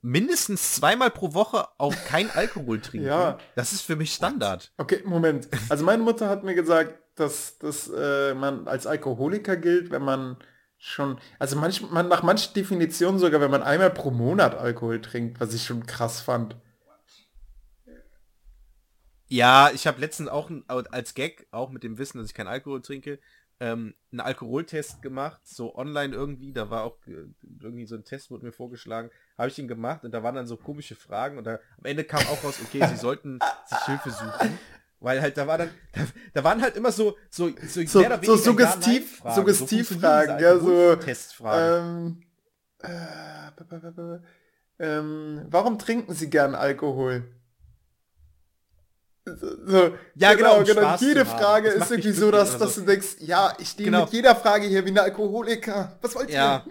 mindestens 0.00 0.74
zweimal 0.74 1.10
pro 1.10 1.34
Woche 1.34 1.68
auch 1.78 1.94
kein 2.06 2.30
Alkohol 2.30 2.80
trinken. 2.80 3.06
ja. 3.06 3.38
Das 3.54 3.72
ist 3.72 3.82
für 3.82 3.96
mich 3.96 4.12
Standard. 4.14 4.72
Okay, 4.76 5.02
Moment. 5.04 5.48
Also 5.68 5.84
meine 5.84 6.02
Mutter 6.02 6.28
hat 6.28 6.42
mir 6.44 6.54
gesagt, 6.54 6.98
dass, 7.20 7.58
dass 7.58 7.90
äh, 7.94 8.34
man 8.34 8.66
als 8.68 8.86
Alkoholiker 8.86 9.56
gilt, 9.56 9.90
wenn 9.90 10.02
man 10.02 10.36
schon, 10.78 11.18
also 11.38 11.56
manch, 11.56 11.82
man, 11.90 12.08
nach 12.08 12.22
manchen 12.22 12.54
Definitionen 12.54 13.18
sogar, 13.18 13.40
wenn 13.40 13.50
man 13.50 13.62
einmal 13.62 13.90
pro 13.90 14.10
Monat 14.10 14.54
Alkohol 14.54 15.00
trinkt, 15.00 15.40
was 15.40 15.54
ich 15.54 15.64
schon 15.64 15.86
krass 15.86 16.20
fand. 16.20 16.56
Ja, 19.30 19.70
ich 19.74 19.86
habe 19.86 20.00
letztens 20.00 20.28
auch 20.30 20.50
als 20.68 21.14
Gag, 21.14 21.46
auch 21.50 21.70
mit 21.70 21.82
dem 21.82 21.98
Wissen, 21.98 22.18
dass 22.18 22.28
ich 22.28 22.34
keinen 22.34 22.48
Alkohol 22.48 22.80
trinke, 22.80 23.18
ähm, 23.60 23.94
einen 24.12 24.20
Alkoholtest 24.20 25.02
gemacht, 25.02 25.40
so 25.44 25.74
online 25.74 26.14
irgendwie, 26.14 26.52
da 26.52 26.70
war 26.70 26.84
auch 26.84 26.96
äh, 27.06 27.26
irgendwie 27.60 27.86
so 27.86 27.96
ein 27.96 28.04
Test, 28.04 28.30
wurde 28.30 28.46
mir 28.46 28.52
vorgeschlagen, 28.52 29.10
habe 29.36 29.48
ich 29.48 29.58
ihn 29.58 29.68
gemacht 29.68 30.04
und 30.04 30.12
da 30.12 30.22
waren 30.22 30.36
dann 30.36 30.46
so 30.46 30.56
komische 30.56 30.94
Fragen 30.94 31.38
und 31.38 31.44
da 31.44 31.58
am 31.76 31.84
Ende 31.84 32.04
kam 32.04 32.20
auch 32.28 32.42
raus, 32.44 32.58
okay, 32.62 32.86
sie 32.86 32.96
sollten 32.96 33.38
sich 33.66 33.78
Hilfe 33.84 34.10
suchen. 34.10 34.58
Weil 35.00 35.22
halt, 35.22 35.36
da 35.36 35.46
war 35.46 35.58
dann, 35.58 35.70
da, 35.92 36.00
da 36.34 36.44
waren 36.44 36.60
halt 36.60 36.76
immer 36.76 36.90
so, 36.90 37.16
so, 37.30 37.50
so, 37.66 37.82
so, 37.86 38.02
so 38.22 38.36
suggestiv, 38.36 39.22
Suggestivfragen, 39.34 40.38
so 40.38 40.44
ja, 40.44 40.58
so, 40.58 40.96
Testfragen. 40.96 42.22
Ähm, 42.82 42.98
äh, 43.60 44.18
ähm, 44.80 45.46
warum 45.48 45.78
trinken 45.78 46.14
Sie 46.14 46.30
gern 46.30 46.54
Alkohol? 46.54 47.24
So, 49.24 49.94
ja, 50.14 50.34
genau, 50.34 50.62
genau. 50.64 50.80
genau. 50.80 50.96
Jede 50.96 51.26
Frage 51.26 51.68
ist 51.68 51.90
irgendwie 51.90 52.12
so, 52.12 52.30
dass, 52.30 52.56
dass 52.58 52.76
du 52.76 52.82
denkst, 52.82 53.16
ja, 53.18 53.52
ich 53.58 53.68
stehe 53.68 53.90
genau. 53.90 54.04
mit 54.04 54.12
jeder 54.12 54.34
Frage 54.34 54.66
hier 54.66 54.84
wie 54.84 54.90
ein 54.90 54.98
Alkoholiker. 54.98 55.98
Was 56.00 56.14
wollt 56.14 56.30
ihr? 56.30 56.36
Ja. 56.36 56.64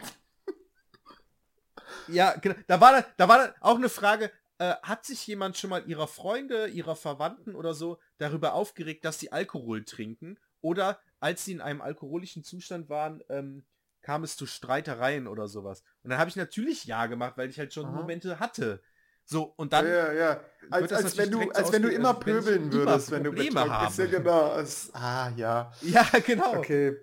ja, 2.08 2.34
genau. 2.42 2.56
Da 2.68 2.82
war, 2.82 3.06
da 3.16 3.28
war 3.28 3.54
auch 3.62 3.76
eine 3.76 3.90
Frage, 3.90 4.32
äh, 4.58 4.74
hat 4.82 5.06
sich 5.06 5.26
jemand 5.28 5.58
schon 5.58 5.70
mal 5.70 5.84
ihrer 5.88 6.08
Freunde, 6.08 6.68
ihrer 6.68 6.96
Verwandten 6.96 7.56
oder 7.56 7.74
so 7.74 8.00
darüber 8.18 8.54
aufgeregt, 8.54 9.06
dass 9.06 9.20
sie 9.20 9.32
Alkohol 9.32 9.84
trinken? 9.84 10.38
Oder 10.62 11.00
als 11.20 11.46
sie 11.46 11.54
in 11.54 11.62
einem 11.62 11.82
alkoholischen 11.82 12.44
Zustand 12.44 12.90
waren, 12.90 13.24
ähm, 13.30 13.66
kam 14.02 14.24
es 14.24 14.38
zu 14.38 14.46
Streitereien 14.46 15.28
oder 15.28 15.48
sowas. 15.48 15.84
Und 16.04 16.12
dann 16.12 16.20
habe 16.20 16.30
ich 16.30 16.36
natürlich 16.36 16.86
ja 16.86 17.08
gemacht, 17.08 17.38
weil 17.38 17.50
ich 17.50 17.60
halt 17.60 17.74
schon 17.74 17.86
Aha. 17.86 17.96
Momente 17.96 18.40
hatte. 18.40 18.82
So, 19.26 19.54
und 19.58 19.74
dann. 19.74 19.86
Ja, 19.86 20.14
ja. 20.14 20.42
Als, 20.72 20.94
als 20.94 21.18
wenn 21.18 21.30
du, 21.30 21.52
als 21.52 21.72
wenn 21.74 21.82
du 21.82 21.90
immer 21.90 22.14
pöbeln 22.14 22.72
würdest, 22.72 23.12
wenn 23.12 23.26
du 23.26 23.32
Probleme 23.32 23.70
hast. 23.70 24.00
Ja, 24.00 24.06
genau. 24.06 24.52
Als, 24.52 24.90
ah, 24.94 25.30
ja. 25.36 25.74
Ja, 25.82 26.08
genau. 26.26 26.56
Okay. 26.56 26.96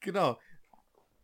Genau. 0.00 0.38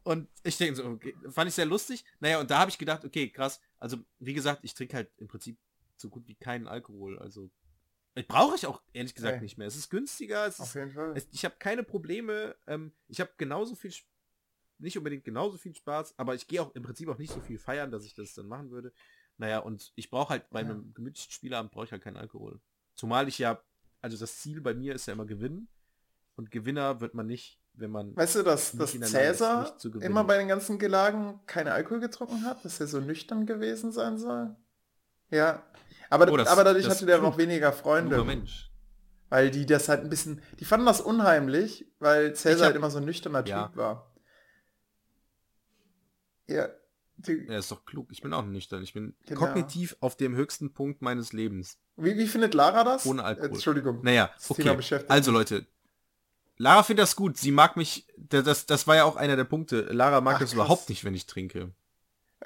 Und 0.02 0.28
ich 0.42 0.59
denke 0.59 0.74
so, 0.74 0.84
okay, 0.84 1.14
fand 1.30 1.48
ich 1.48 1.55
sehr 1.55 1.64
lustig. 1.64 2.05
Naja, 2.18 2.40
und 2.40 2.51
da 2.51 2.59
habe 2.59 2.70
ich 2.70 2.78
gedacht, 2.78 3.05
okay, 3.05 3.30
krass. 3.30 3.60
Also, 3.78 3.98
wie 4.18 4.34
gesagt, 4.34 4.60
ich 4.64 4.74
trinke 4.74 4.96
halt 4.96 5.10
im 5.18 5.28
Prinzip 5.28 5.56
so 5.96 6.09
gut 6.09 6.26
wie 6.26 6.34
keinen 6.34 6.66
Alkohol. 6.66 7.18
Also, 7.20 7.48
brauche 8.23 8.55
ich 8.55 8.66
auch 8.66 8.81
ehrlich 8.93 9.15
gesagt 9.15 9.35
okay. 9.35 9.43
nicht 9.43 9.59
mehr. 9.59 9.66
Es 9.66 9.77
ist 9.77 9.91
günstiger. 9.91 10.47
Es 10.47 10.61
Auf 10.61 10.69
ist, 10.69 10.74
jeden 10.74 10.93
Fall. 10.93 11.12
Es, 11.16 11.27
ich 11.32 11.45
habe 11.45 11.57
keine 11.59 11.82
Probleme. 11.82 12.55
Ähm, 12.66 12.93
ich 13.09 13.20
habe 13.20 13.31
genauso 13.36 13.74
viel, 13.74 13.93
nicht 14.78 14.97
unbedingt 14.97 15.24
genauso 15.24 15.59
viel 15.59 15.74
Spaß, 15.74 16.19
aber 16.19 16.35
ich 16.35 16.47
gehe 16.47 16.62
auch 16.62 16.74
im 16.74 16.82
Prinzip 16.82 17.09
auch 17.09 17.19
nicht 17.19 17.32
so 17.32 17.41
viel 17.41 17.59
feiern, 17.59 17.91
dass 17.91 18.05
ich 18.05 18.15
das 18.15 18.35
dann 18.35 18.47
machen 18.47 18.70
würde. 18.70 18.93
Naja, 19.36 19.59
und 19.59 19.93
ich 19.97 20.11
brauche 20.11 20.31
halt 20.31 20.49
bei 20.51 20.62
ja. 20.62 20.66
einem 20.66 20.95
gemütlichen 20.95 21.32
Spielabend 21.32 21.73
brauche 21.73 21.86
ich 21.86 21.93
halt 21.93 22.03
keinen 22.03 22.16
Alkohol. 22.16 22.61
Zumal 22.95 23.27
ich 23.27 23.39
ja, 23.39 23.61
also 24.01 24.16
das 24.16 24.39
Ziel 24.39 24.61
bei 24.61 24.74
mir 24.74 24.95
ist 24.95 25.07
ja 25.07 25.12
immer 25.12 25.27
gewinnen. 25.27 25.69
Und 26.36 26.51
Gewinner 26.51 27.01
wird 27.01 27.15
man 27.15 27.27
nicht 27.27 27.61
wenn 27.77 27.91
man. 27.91 28.16
Weißt 28.16 28.36
du, 28.36 28.43
dass, 28.43 28.73
dass 28.73 28.93
Cäsar 28.93 29.77
immer 30.01 30.24
bei 30.24 30.39
den 30.39 30.49
ganzen 30.49 30.78
Gelagen 30.78 31.41
keine 31.47 31.73
Alkohol 31.73 32.01
getrunken 32.01 32.45
hat, 32.45 32.65
dass 32.65 32.81
er 32.81 32.86
so 32.86 33.01
nüchtern 33.01 33.47
gewesen 33.47 33.93
sein 33.93 34.19
soll? 34.19 34.55
Ja. 35.30 35.62
Aber, 36.10 36.30
oh, 36.30 36.36
das, 36.36 36.48
aber 36.48 36.64
dadurch 36.64 36.88
hatte 36.88 37.06
der 37.06 37.18
noch 37.18 37.38
weniger 37.38 37.72
Freunde. 37.72 38.22
Mensch. 38.24 38.70
Weil 39.30 39.51
die 39.51 39.66
das 39.66 39.88
halt 39.88 40.02
ein 40.02 40.10
bisschen, 40.10 40.40
die 40.60 40.64
fanden 40.64 40.86
das 40.86 41.01
unheimlich, 41.01 41.86
weil 41.98 42.34
Cäsar 42.34 42.66
halt 42.66 42.76
immer 42.76 42.90
so 42.90 42.98
ein 42.98 43.05
nüchterner 43.05 43.44
ja. 43.46 43.66
Typ 43.66 43.76
war. 43.76 44.14
Ja. 46.46 46.68
Die, 47.16 47.46
ja, 47.48 47.59
ist 47.59 47.70
doch 47.70 47.84
klug. 47.84 48.09
Ich 48.10 48.22
bin 48.22 48.32
auch 48.32 48.44
nüchtern. 48.44 48.82
Ich 48.82 48.92
bin 48.92 49.16
genau. 49.26 49.40
kognitiv 49.40 49.96
auf 50.01 50.16
dem 50.16 50.34
höchsten 50.34 50.72
Punkt 50.72 51.01
meines 51.01 51.32
Lebens. 51.32 51.78
Wie, 51.96 52.16
wie 52.16 52.26
findet 52.26 52.55
Lara 52.55 52.84
das? 52.84 53.06
Ohne 53.06 53.24
Alkohol. 53.24 53.51
Entschuldigung. 53.51 54.01
Naja, 54.02 54.30
okay. 54.48 54.76
Also 55.09 55.30
Leute, 55.30 55.66
Lara 56.56 56.82
findet 56.82 57.05
das 57.05 57.16
gut. 57.16 57.36
Sie 57.36 57.51
mag 57.51 57.76
mich. 57.76 58.06
Das, 58.16 58.66
das 58.66 58.86
war 58.86 58.96
ja 58.96 59.05
auch 59.05 59.16
einer 59.16 59.36
der 59.36 59.44
Punkte. 59.44 59.80
Lara 59.90 60.20
mag 60.20 60.36
Ach, 60.36 60.40
das 60.40 60.51
krass. 60.51 60.55
überhaupt 60.55 60.88
nicht, 60.88 61.05
wenn 61.05 61.14
ich 61.14 61.26
trinke. 61.26 61.72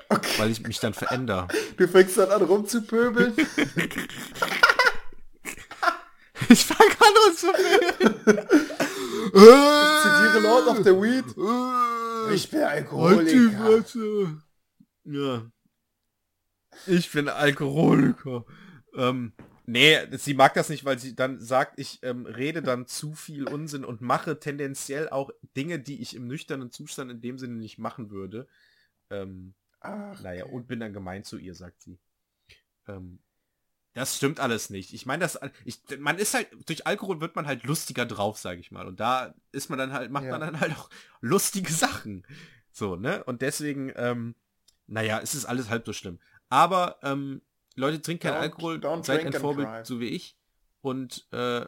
Okay. 0.09 0.39
Weil 0.39 0.51
ich 0.51 0.61
mich 0.63 0.81
dann 0.81 0.95
verändere. 0.95 1.49
Du 1.77 1.87
fängst 1.89 2.17
dann 2.19 2.31
an 2.31 2.43
rumzupöbeln. 2.43 3.35
ich 6.49 6.65
fange 6.65 6.91
an 7.01 7.15
rumzupöbeln. 7.27 8.15
ich 9.27 9.43
zitiere 10.03 10.41
Lord 10.43 10.69
of 10.69 10.79
the 10.79 10.93
Weed. 10.93 11.25
Ich 12.35 12.51
bin 12.51 12.63
Alkoholiker. 12.63 13.85
Ja. 15.05 15.51
Ich 16.87 17.11
bin 17.13 17.29
Alkoholiker. 17.29 18.45
Ähm, 18.97 19.33
Nee, 19.71 19.99
sie 20.17 20.33
mag 20.33 20.55
das 20.55 20.71
nicht, 20.71 20.87
weil 20.87 20.99
sie 20.99 21.15
dann 21.15 21.43
sagt, 21.43 21.79
ich 21.79 21.99
ähm, 22.03 22.25
rede 22.25 22.63
dann 22.63 22.87
zu 22.87 23.13
viel 23.13 23.47
Unsinn 23.47 23.85
und 23.85 24.01
mache 24.01 24.41
tendenziell 24.41 25.11
auch 25.11 25.31
Dinge, 25.59 25.79
die 25.79 26.01
ich 26.01 26.17
im 26.17 26.27
nüchternen 26.27 26.71
Zustand 26.71 27.11
in 27.11 27.21
dem 27.21 27.37
Sinne 27.37 27.57
nicht 27.57 27.77
machen 27.77 28.11
würde. 28.11 28.49
Ähm, 29.11 29.53
Ach, 29.81 30.21
naja, 30.23 30.45
okay. 30.45 30.55
und 30.55 30.67
bin 30.67 30.81
dann 30.81 30.93
gemein 30.93 31.25
zu 31.25 31.39
ihr, 31.39 31.55
sagt 31.55 31.83
sie. 31.83 31.99
Ähm, 32.87 33.21
das 33.95 34.17
stimmt 34.17 34.39
alles 34.39 34.71
nicht. 34.71 34.95
Ich 34.95 35.07
meine, 35.07 35.23
das, 35.23 35.39
ich, 35.65 35.81
man 35.99 36.19
ist 36.19 36.35
halt, 36.35 36.49
durch 36.67 36.87
Alkohol 36.87 37.21
wird 37.21 37.35
man 37.35 37.47
halt 37.47 37.65
lustiger 37.65 38.07
drauf, 38.07 38.39
sage 38.39 38.61
ich 38.61 38.71
mal. 38.71 38.87
Und 38.87 39.01
da 39.01 39.35
ist 39.51 39.71
man 39.71 39.79
dann 39.79 39.93
halt, 39.93 40.11
macht 40.11 40.25
ja. 40.25 40.31
man 40.31 40.41
dann 40.41 40.61
halt 40.61 40.77
auch 40.77 40.89
lustige 41.21 41.73
Sachen. 41.73 42.25
So, 42.71 42.97
ne? 42.97 43.25
Und 43.25 43.43
deswegen, 43.43 43.93
ähm, 43.97 44.35
naja, 44.87 45.21
es 45.21 45.35
ist 45.35 45.47
alles 45.47 45.69
halb 45.69 45.85
so 45.85 45.93
schlimm. 45.93 46.21
Aber 46.49 46.99
ähm, 47.03 47.43
Leute, 47.75 48.01
trinkt 48.01 48.23
keinen 48.23 48.35
Alkohol, 48.35 48.81
seid 49.03 49.27
ein 49.27 49.33
Vorbild, 49.33 49.87
so 49.87 50.01
wie 50.01 50.09
ich. 50.09 50.37
Und 50.81 51.27
äh, 51.33 51.67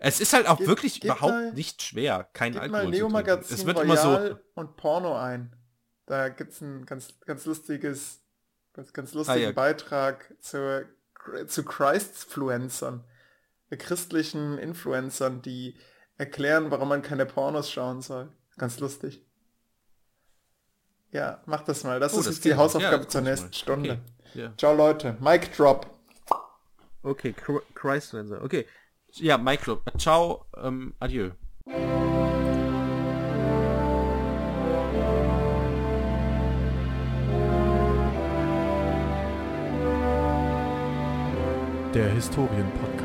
es 0.00 0.20
ist 0.20 0.32
halt 0.32 0.46
auch 0.46 0.58
Gib, 0.58 0.68
wirklich 0.68 1.02
überhaupt 1.02 1.32
mal, 1.32 1.52
nicht 1.52 1.82
schwer, 1.82 2.28
kein 2.32 2.56
Alkohol 2.56 2.88
Neo 2.88 3.08
Magazin 3.08 3.56
Es 3.56 3.66
wird 3.66 3.76
Royal 3.78 3.86
immer 3.86 3.96
so 3.96 4.38
und 4.54 4.76
Porno 4.76 5.16
ein. 5.16 5.54
Da 6.08 6.30
gibt 6.30 6.52
es 6.52 6.62
ein 6.62 6.86
ganz, 6.86 7.20
ganz 7.26 7.44
lustiges, 7.44 8.22
ganz, 8.72 8.94
ganz 8.94 9.12
lustigen 9.12 9.38
ah, 9.38 9.42
ja. 9.42 9.52
Beitrag 9.52 10.34
zu, 10.40 10.88
zu 11.46 11.64
Christfluencern, 11.64 13.04
christlichen 13.70 14.56
Influencern, 14.56 15.42
die 15.42 15.76
erklären, 16.16 16.70
warum 16.70 16.88
man 16.88 17.02
keine 17.02 17.26
Pornos 17.26 17.70
schauen 17.70 18.00
soll. 18.00 18.32
Ganz 18.56 18.80
lustig. 18.80 19.22
Ja, 21.10 21.42
mach 21.44 21.62
das 21.62 21.84
mal. 21.84 22.00
Das 22.00 22.14
oh, 22.14 22.20
ist 22.20 22.28
das 22.28 22.40
die 22.40 22.54
Hausaufgabe 22.54 23.02
ja, 23.02 23.08
zur 23.08 23.20
nächsten 23.20 23.52
Stunde. 23.52 24.00
Okay. 24.32 24.38
Yeah. 24.38 24.56
Ciao 24.56 24.74
Leute. 24.74 25.18
Mic 25.20 25.54
drop. 25.54 25.86
Okay, 27.02 27.34
Christ 27.74 28.14
Okay. 28.14 28.66
Ja, 29.12 29.36
Mic 29.36 29.62
drop. 29.62 29.82
Ciao, 29.98 30.46
ähm, 30.56 30.94
adieu. 31.00 31.32
Der 41.98 42.10
Historienpodcast. 42.10 42.97